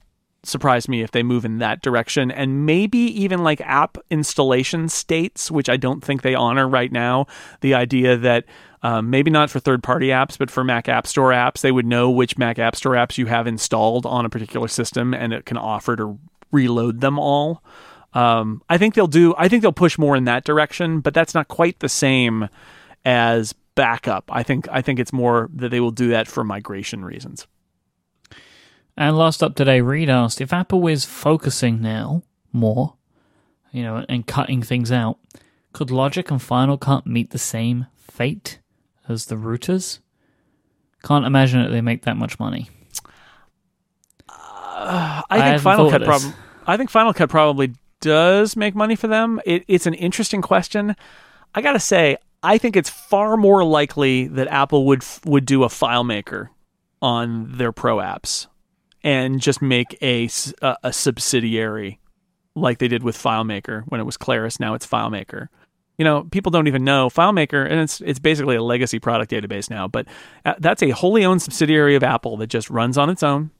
surprise 0.48 0.88
me 0.88 1.02
if 1.02 1.10
they 1.10 1.22
move 1.22 1.44
in 1.44 1.58
that 1.58 1.82
direction. 1.82 2.30
And 2.30 2.66
maybe 2.66 2.98
even 2.98 3.42
like 3.42 3.60
app 3.62 3.98
installation 4.10 4.88
states 4.88 5.50
which 5.50 5.68
i 5.68 5.76
don't 5.76 6.02
think 6.02 6.22
they 6.22 6.34
honor 6.34 6.68
right 6.68 6.92
now 6.92 7.26
the 7.60 7.74
idea 7.74 8.16
that 8.16 8.44
um, 8.82 9.10
maybe 9.10 9.30
not 9.30 9.50
for 9.50 9.58
third 9.58 9.82
party 9.82 10.08
apps 10.08 10.38
but 10.38 10.50
for 10.50 10.64
mac 10.64 10.88
app 10.88 11.06
store 11.06 11.30
apps 11.30 11.60
they 11.60 11.72
would 11.72 11.86
know 11.86 12.10
which 12.10 12.38
mac 12.38 12.58
app 12.58 12.76
store 12.76 12.92
apps 12.92 13.18
you 13.18 13.26
have 13.26 13.46
installed 13.46 14.06
on 14.06 14.24
a 14.24 14.28
particular 14.30 14.68
system 14.68 15.14
and 15.14 15.32
it 15.32 15.46
can 15.46 15.56
offer 15.56 15.96
to 15.96 16.18
reload 16.52 17.00
them 17.00 17.18
all. 17.18 17.62
Um, 18.12 18.62
i 18.68 18.78
think 18.78 18.94
they'll 18.94 19.06
do 19.06 19.34
i 19.36 19.48
think 19.48 19.62
they'll 19.62 19.72
push 19.72 19.98
more 19.98 20.16
in 20.16 20.24
that 20.24 20.44
direction 20.44 21.00
but 21.00 21.14
that's 21.14 21.34
not 21.34 21.48
quite 21.48 21.80
the 21.80 21.88
same 21.88 22.48
as 23.04 23.52
backup. 23.74 24.24
I 24.32 24.42
think 24.42 24.68
i 24.70 24.80
think 24.80 24.98
it's 24.98 25.12
more 25.12 25.50
that 25.54 25.70
they 25.70 25.80
will 25.80 25.90
do 25.90 26.08
that 26.08 26.28
for 26.28 26.44
migration 26.44 27.04
reasons 27.04 27.46
and 28.96 29.16
last 29.16 29.42
up 29.42 29.54
today, 29.54 29.80
Reed 29.80 30.08
asked 30.08 30.40
if 30.40 30.52
Apple 30.52 30.86
is 30.86 31.04
focusing 31.04 31.82
now 31.82 32.22
more, 32.52 32.94
you 33.70 33.82
know, 33.82 34.04
and 34.08 34.26
cutting 34.26 34.62
things 34.62 34.90
out, 34.90 35.18
could 35.72 35.90
Logic 35.90 36.30
and 36.30 36.40
Final 36.40 36.78
Cut 36.78 37.06
meet 37.06 37.30
the 37.30 37.38
same 37.38 37.86
fate 37.98 38.60
as 39.08 39.26
the 39.26 39.34
routers? 39.34 39.98
Can't 41.02 41.26
imagine 41.26 41.62
that 41.62 41.68
they 41.68 41.82
make 41.82 42.02
that 42.02 42.16
much 42.16 42.40
money. 42.40 42.70
Uh, 44.28 45.22
I, 45.22 45.24
I 45.30 45.50
think 45.50 45.62
Final 45.62 45.90
Cut 45.90 46.02
probably. 46.02 46.32
I 46.66 46.76
think 46.76 46.90
Final 46.90 47.12
Cut 47.12 47.28
probably 47.28 47.74
does 48.00 48.56
make 48.56 48.74
money 48.74 48.96
for 48.96 49.06
them. 49.06 49.40
It, 49.44 49.64
it's 49.68 49.86
an 49.86 49.94
interesting 49.94 50.42
question. 50.42 50.96
I 51.54 51.60
gotta 51.60 51.80
say, 51.80 52.16
I 52.42 52.58
think 52.58 52.76
it's 52.76 52.90
far 52.90 53.36
more 53.36 53.62
likely 53.62 54.26
that 54.28 54.48
Apple 54.48 54.86
would 54.86 55.04
would 55.24 55.44
do 55.44 55.64
a 55.64 55.68
FileMaker 55.68 56.48
on 57.02 57.58
their 57.58 57.72
Pro 57.72 57.98
apps 57.98 58.46
and 59.06 59.40
just 59.40 59.62
make 59.62 59.96
a, 60.02 60.28
a, 60.60 60.76
a 60.82 60.92
subsidiary 60.92 62.00
like 62.56 62.78
they 62.78 62.88
did 62.88 63.04
with 63.04 63.16
FileMaker 63.16 63.84
when 63.86 64.00
it 64.00 64.04
was 64.04 64.16
Claris. 64.16 64.58
Now 64.58 64.74
it's 64.74 64.86
FileMaker. 64.86 65.46
You 65.96 66.04
know, 66.04 66.24
people 66.24 66.50
don't 66.50 66.66
even 66.66 66.84
know 66.84 67.08
FileMaker, 67.08 67.64
and 67.64 67.80
it's 67.80 68.00
it's 68.02 68.18
basically 68.18 68.56
a 68.56 68.62
legacy 68.62 68.98
product 68.98 69.30
database 69.30 69.70
now. 69.70 69.86
But 69.86 70.06
uh, 70.44 70.54
that's 70.58 70.82
a 70.82 70.90
wholly 70.90 71.24
owned 71.24 71.40
subsidiary 71.40 71.94
of 71.94 72.02
Apple 72.02 72.36
that 72.38 72.48
just 72.48 72.68
runs 72.68 72.98
on 72.98 73.08
its 73.08 73.22
own, 73.22 73.50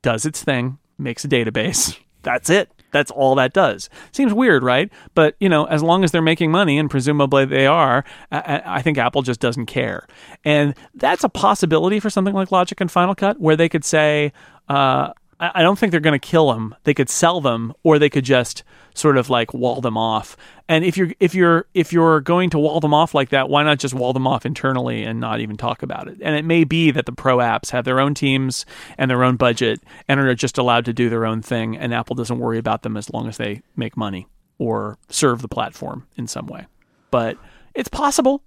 does 0.00 0.24
its 0.24 0.42
thing, 0.42 0.78
makes 0.96 1.24
a 1.24 1.28
database. 1.28 1.96
That's 2.22 2.50
it. 2.50 2.68
That's 2.90 3.12
all 3.12 3.36
that 3.36 3.52
does. 3.52 3.88
Seems 4.10 4.34
weird, 4.34 4.64
right? 4.64 4.90
But 5.14 5.36
you 5.38 5.48
know, 5.48 5.66
as 5.66 5.84
long 5.84 6.02
as 6.02 6.10
they're 6.10 6.20
making 6.20 6.50
money, 6.50 6.76
and 6.76 6.90
presumably 6.90 7.44
they 7.44 7.66
are, 7.66 8.04
I, 8.32 8.60
I 8.66 8.82
think 8.82 8.98
Apple 8.98 9.22
just 9.22 9.38
doesn't 9.38 9.66
care. 9.66 10.06
And 10.44 10.74
that's 10.94 11.22
a 11.22 11.28
possibility 11.28 12.00
for 12.00 12.10
something 12.10 12.34
like 12.34 12.50
Logic 12.50 12.78
and 12.80 12.90
Final 12.90 13.14
Cut, 13.14 13.40
where 13.40 13.56
they 13.56 13.68
could 13.68 13.84
say, 13.84 14.32
uh, 14.68 15.12
I 15.40 15.62
don't 15.62 15.78
think 15.78 15.92
they're 15.92 16.00
going 16.00 16.18
to 16.18 16.26
kill 16.26 16.52
them. 16.52 16.74
They 16.82 16.94
could 16.94 17.08
sell 17.08 17.40
them, 17.40 17.72
or 17.84 17.98
they 17.98 18.10
could 18.10 18.24
just 18.24 18.64
sort 18.94 19.16
of 19.16 19.30
like 19.30 19.54
wall 19.54 19.80
them 19.80 19.96
off. 19.96 20.36
And 20.68 20.84
if 20.84 20.96
you're 20.96 21.12
if 21.20 21.32
you're 21.32 21.66
if 21.74 21.92
you're 21.92 22.20
going 22.20 22.50
to 22.50 22.58
wall 22.58 22.80
them 22.80 22.92
off 22.92 23.14
like 23.14 23.28
that, 23.28 23.48
why 23.48 23.62
not 23.62 23.78
just 23.78 23.94
wall 23.94 24.12
them 24.12 24.26
off 24.26 24.44
internally 24.44 25.04
and 25.04 25.20
not 25.20 25.38
even 25.38 25.56
talk 25.56 25.84
about 25.84 26.08
it? 26.08 26.18
And 26.20 26.34
it 26.34 26.44
may 26.44 26.64
be 26.64 26.90
that 26.90 27.06
the 27.06 27.12
pro 27.12 27.38
apps 27.38 27.70
have 27.70 27.84
their 27.84 28.00
own 28.00 28.14
teams 28.14 28.66
and 28.96 29.08
their 29.08 29.22
own 29.22 29.36
budget 29.36 29.80
and 30.08 30.18
are 30.18 30.34
just 30.34 30.58
allowed 30.58 30.84
to 30.86 30.92
do 30.92 31.08
their 31.08 31.24
own 31.24 31.40
thing, 31.40 31.76
and 31.76 31.94
Apple 31.94 32.16
doesn't 32.16 32.40
worry 32.40 32.58
about 32.58 32.82
them 32.82 32.96
as 32.96 33.08
long 33.10 33.28
as 33.28 33.36
they 33.36 33.62
make 33.76 33.96
money 33.96 34.26
or 34.58 34.98
serve 35.08 35.40
the 35.40 35.48
platform 35.48 36.06
in 36.16 36.26
some 36.26 36.46
way. 36.46 36.66
But 37.12 37.38
it's 37.74 37.88
possible. 37.88 38.42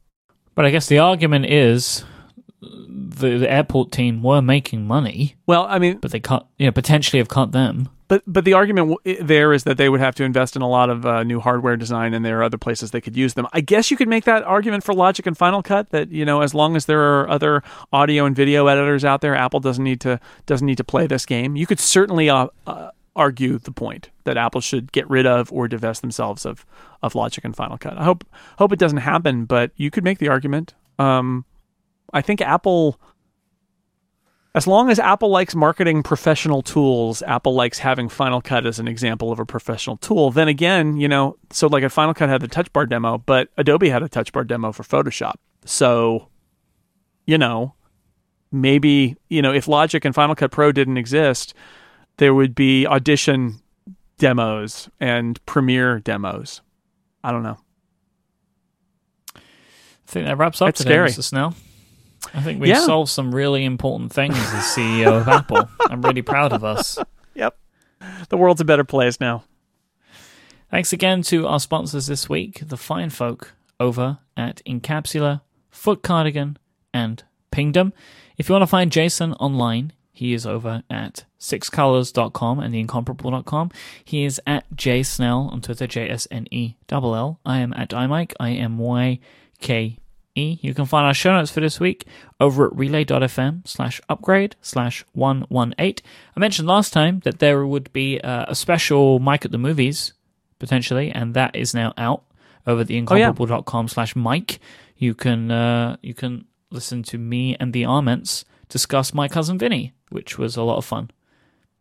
But 0.56 0.66
I 0.66 0.72
guess 0.72 0.88
the 0.88 1.00
argument 1.00 1.46
is 1.46 2.04
the, 2.62 3.38
the 3.40 3.52
airport 3.52 3.92
team 3.92 4.22
were 4.22 4.42
making 4.42 4.86
money. 4.86 5.36
Well, 5.48 5.66
I 5.68 5.80
mean, 5.80 5.98
but 5.98 6.12
they 6.12 6.20
cut, 6.20 6.48
you 6.58 6.68
know, 6.68 6.72
potentially 6.72 7.20
have 7.20 7.28
cut 7.28 7.52
them. 7.52 7.90
But 8.08 8.24
but 8.28 8.44
the 8.44 8.54
argument 8.54 8.98
there 9.22 9.54
is 9.54 9.64
that 9.64 9.78
they 9.78 9.88
would 9.88 10.02
have 10.02 10.16
to 10.16 10.26
invest 10.26 10.58
in 10.58 10.62
a 10.62 10.68
lot 10.68 10.90
of 10.90 11.06
uh, 11.06 11.24
new 11.24 11.40
hardware 11.40 11.78
design, 11.78 12.14
and 12.14 12.26
there 12.26 12.40
are 12.40 12.44
other 12.44 12.58
places 12.58 12.92
they 12.92 13.00
could 13.00 13.16
use 13.16 13.36
them. 13.36 13.48
I 13.54 13.62
guess 13.62 13.90
you 13.90 13.96
could 13.96 14.10
make 14.10 14.26
that 14.26 14.44
argument 14.44 14.84
for 14.84 14.94
Logic 14.94 15.26
and 15.26 15.38
Final 15.38 15.64
Cut 15.64 15.92
that 15.92 16.12
you 16.12 16.26
know 16.26 16.42
as 16.42 16.54
long 16.54 16.76
as 16.76 16.88
there 16.88 17.02
are 17.02 17.30
other 17.30 17.64
audio 17.94 18.26
and 18.26 18.36
video 18.36 18.68
editors 18.68 19.06
out 19.06 19.22
there, 19.22 19.34
Apple 19.34 19.62
doesn't 19.62 19.84
need 19.84 20.02
to 20.02 20.20
doesn't 20.46 20.66
need 20.66 20.78
to 20.78 20.84
play 20.84 21.08
this 21.08 21.26
game. 21.26 21.56
You 21.56 21.66
could 21.66 21.80
certainly 21.80 22.30
uh, 22.30 22.48
uh, 22.68 22.92
argue 23.16 23.58
the 23.58 23.72
point 23.72 24.10
that 24.26 24.36
Apple 24.36 24.60
should 24.60 24.92
get 24.92 25.10
rid 25.10 25.26
of 25.26 25.50
or 25.50 25.70
divest 25.70 26.02
themselves 26.02 26.46
of 26.46 26.66
of 27.02 27.16
Logic 27.16 27.46
and 27.46 27.56
Final 27.56 27.78
Cut. 27.78 27.98
I 27.98 28.04
hope 28.04 28.26
hope 28.58 28.74
it 28.74 28.80
doesn't 28.80 28.98
happen, 28.98 29.46
but 29.46 29.72
you 29.78 29.90
could 29.90 30.04
make 30.04 30.20
the 30.20 30.28
argument. 30.28 30.74
Um, 31.00 31.46
I 32.14 32.22
think 32.22 32.42
Apple 32.42 33.00
as 34.54 34.68
long 34.68 34.90
as 34.90 35.00
Apple 35.00 35.30
likes 35.30 35.56
marketing 35.56 36.04
professional 36.04 36.62
tools, 36.62 37.22
Apple 37.24 37.54
likes 37.54 37.80
having 37.80 38.10
Final 38.10 38.42
Cut 38.42 38.66
as 38.66 38.80
an 38.80 38.88
example 38.88 39.32
of 39.32 39.40
a 39.40 39.46
professional 39.46 39.96
tool. 39.98 40.30
Then 40.30 40.50
again, 40.50 40.98
you 40.98 41.08
know, 41.08 41.38
so 41.52 41.68
like 41.68 41.84
a 41.84 41.90
Final 41.90 42.14
Cut 42.14 42.28
had 42.28 42.42
the 42.42 42.50
touch 42.50 42.72
bar 42.74 42.86
demo, 42.86 43.18
but 43.20 43.48
Adobe 43.58 43.88
had 43.88 44.04
a 44.04 44.10
touch 44.10 44.34
bar 44.34 44.44
demo 44.44 44.74
for 44.74 44.84
Photoshop. 44.84 45.36
So, 45.64 46.28
you 47.26 47.38
know, 47.38 47.76
maybe, 48.52 49.16
you 49.30 49.42
know, 49.42 49.54
if 49.54 49.70
Logic 49.70 50.04
and 50.04 50.14
Final 50.14 50.36
Cut 50.36 50.52
Pro 50.52 50.74
didn't 50.74 50.98
exist, 50.98 51.54
there 52.18 52.34
would 52.34 52.54
be 52.54 52.86
Audition 52.86 53.62
demos 54.18 54.90
and 55.00 55.44
Premiere 55.46 56.00
demos. 56.00 56.62
I 57.24 57.32
don't 57.32 57.44
know. 57.44 57.58
I 59.36 59.40
think 60.08 60.26
that 60.26 60.38
wraps 60.38 60.62
up 60.62 60.68
That's 60.68 60.80
today, 60.80 60.92
scary. 60.92 61.10
Mr. 61.10 61.24
Snell. 61.24 61.56
I 62.34 62.42
think 62.42 62.62
we've 62.62 62.70
Yeah. 62.70 62.86
solved 62.86 63.10
some 63.10 63.34
really 63.34 63.66
important 63.66 64.12
things 64.14 64.36
as 64.38 64.64
CEO 64.66 65.20
of 65.22 65.28
Apple. 65.28 65.68
I'm 65.90 66.02
really 66.02 66.22
proud 66.22 66.54
of 66.54 66.64
us. 66.64 66.98
Yep. 67.34 67.58
The 68.30 68.36
world's 68.38 68.60
a 68.62 68.66
better 68.66 68.84
place 68.84 69.20
now. 69.22 69.46
Thanks 70.70 70.92
again 70.94 71.22
to 71.24 71.48
our 71.48 71.60
sponsors 71.62 72.08
this 72.08 72.28
week, 72.30 72.62
the 72.68 72.78
fine 72.78 73.10
folk 73.10 73.54
over 73.80 74.20
at 74.38 74.62
Incapsula, 74.66 75.42
Foot 75.70 76.02
Cardigan, 76.04 76.58
and 76.94 77.24
Pingdom. 77.52 77.94
If 78.38 78.48
you 78.50 78.54
want 78.54 78.64
to 78.64 78.68
find 78.68 78.92
Jason 78.92 79.34
online, 79.36 79.94
he 80.12 80.34
is 80.34 80.46
over 80.46 80.84
at 80.90 81.24
sixcolors.com 81.40 82.60
and 82.60 82.74
theincomparable.com. 82.74 83.72
He 84.04 84.24
is 84.26 84.40
at 84.46 84.66
jsnell 84.76 85.52
on 85.52 85.62
Twitter, 85.62 85.88
J 85.88 86.10
S 86.10 86.28
N 86.32 86.48
E 86.52 86.76
L 86.90 87.16
L. 87.16 87.40
I 87.46 87.60
am 87.60 87.74
at 87.74 87.90
imyke, 87.90 88.34
I 88.40 88.52
M 88.52 88.78
Y 88.78 89.20
K 89.60 89.98
E. 90.36 90.60
You 90.62 90.74
can 90.74 90.86
find 90.86 91.06
our 91.06 91.14
show 91.14 91.34
notes 91.34 91.52
for 91.52 91.60
this 91.60 91.80
week 91.80 92.06
over 92.40 92.68
at 92.68 92.76
relay.fm 92.76 93.68
slash 93.68 94.00
upgrade 94.10 94.56
slash 94.62 95.04
118. 95.14 96.06
I 96.36 96.40
mentioned 96.40 96.68
last 96.68 96.94
time 96.94 97.20
that 97.26 97.40
there 97.40 97.66
would 97.66 97.92
be 97.94 98.20
uh, 98.22 98.46
a 98.48 98.56
special 98.56 99.20
Myke 99.20 99.46
at 99.46 99.52
the 99.52 99.58
Movies, 99.58 100.14
potentially, 100.60 101.12
and 101.12 101.34
that 101.34 101.56
is 101.56 101.74
now 101.74 101.94
out 101.98 102.24
over 102.66 102.82
at 102.82 102.88
Oh, 102.90 102.94
theincomparable.com 102.94 103.88
slash 103.88 104.14
Myke. 104.14 104.60
you 104.98 105.14
can 105.14 105.52
uh, 105.52 105.98
you 106.02 106.14
can 106.14 106.46
listen 106.70 107.04
to 107.04 107.18
me 107.18 107.58
and 107.60 107.74
the 107.74 107.84
Arments 107.86 108.46
discuss 108.70 109.14
my 109.14 109.28
cousin 109.28 109.58
Vinny, 109.58 109.94
which 110.10 110.38
was 110.38 110.56
a 110.56 110.64
lot 110.64 110.78
of 110.78 110.86
fun. 110.86 111.12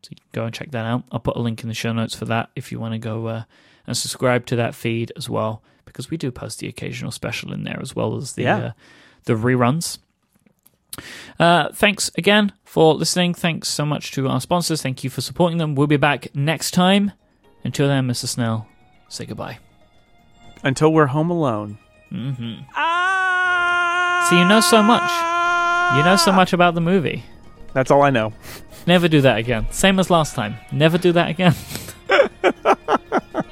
So 0.03 0.09
you 0.11 0.17
can 0.17 0.41
go 0.41 0.45
and 0.47 0.55
check 0.55 0.71
that 0.73 0.87
out. 0.87 1.05
I'll 1.13 1.21
put 1.21 1.37
a 1.37 1.41
link 1.41 1.63
in 1.63 1.69
the 1.69 1.75
show 1.75 1.93
notes 1.93 2.15
for 2.17 2.25
that 2.25 2.51
if 2.57 2.73
you 2.73 2.81
want 2.81 2.95
to 2.95 2.99
go 2.99 3.27
uh, 3.27 3.43
and 3.87 3.97
subscribe 3.97 4.47
to 4.47 4.57
that 4.57 4.75
feed 4.75 5.13
as 5.17 5.29
well, 5.29 5.63
because 5.93 6.11
we 6.11 6.17
do 6.17 6.31
post 6.31 6.59
the 6.61 6.69
occasional 6.69 7.11
special 7.11 7.53
in 7.53 7.65
there 7.65 7.79
as 7.83 7.95
well 7.95 8.17
as 8.17 8.33
the 8.33 8.43
Yeah. 8.45 8.57
uh, 8.59 8.73
the 9.25 9.35
reruns. 9.35 9.99
Uh, 11.39 11.69
thanks 11.73 12.11
again 12.19 12.53
for 12.65 12.95
listening. 12.95 13.33
Thanks 13.35 13.69
so 13.69 13.85
much 13.87 14.11
to 14.13 14.27
our 14.29 14.41
sponsors. 14.41 14.83
Thank 14.83 15.05
you 15.05 15.11
for 15.11 15.21
supporting 15.21 15.59
them. 15.59 15.75
We'll 15.75 15.87
be 15.87 15.97
back 15.97 16.35
next 16.35 16.73
time. 16.73 17.13
Until 17.65 17.87
then, 17.89 18.07
Mr. 18.09 18.27
Snell, 18.27 18.67
say 19.09 19.25
goodbye. 19.27 19.59
Until 20.65 20.93
we're 20.93 21.07
home 21.07 21.31
alone. 21.31 21.79
hmm 22.09 22.55
So 24.29 24.37
you 24.37 24.45
know 24.47 24.61
so 24.61 24.83
much. 24.83 25.11
You 25.97 26.03
know 26.05 26.17
so 26.17 26.33
much 26.33 26.53
about 26.53 26.75
the 26.75 26.81
movie. 26.81 27.25
That's 27.73 27.91
all 27.91 28.03
I 28.03 28.11
know. 28.11 28.33
Never 28.87 29.09
do 29.09 29.21
that 29.21 29.39
again. 29.39 29.67
Same 29.71 29.99
as 30.01 30.11
last 30.11 30.35
time. 30.35 30.57
Never 30.73 30.99
do 30.99 31.13
that 31.13 31.31
again. 31.31 31.55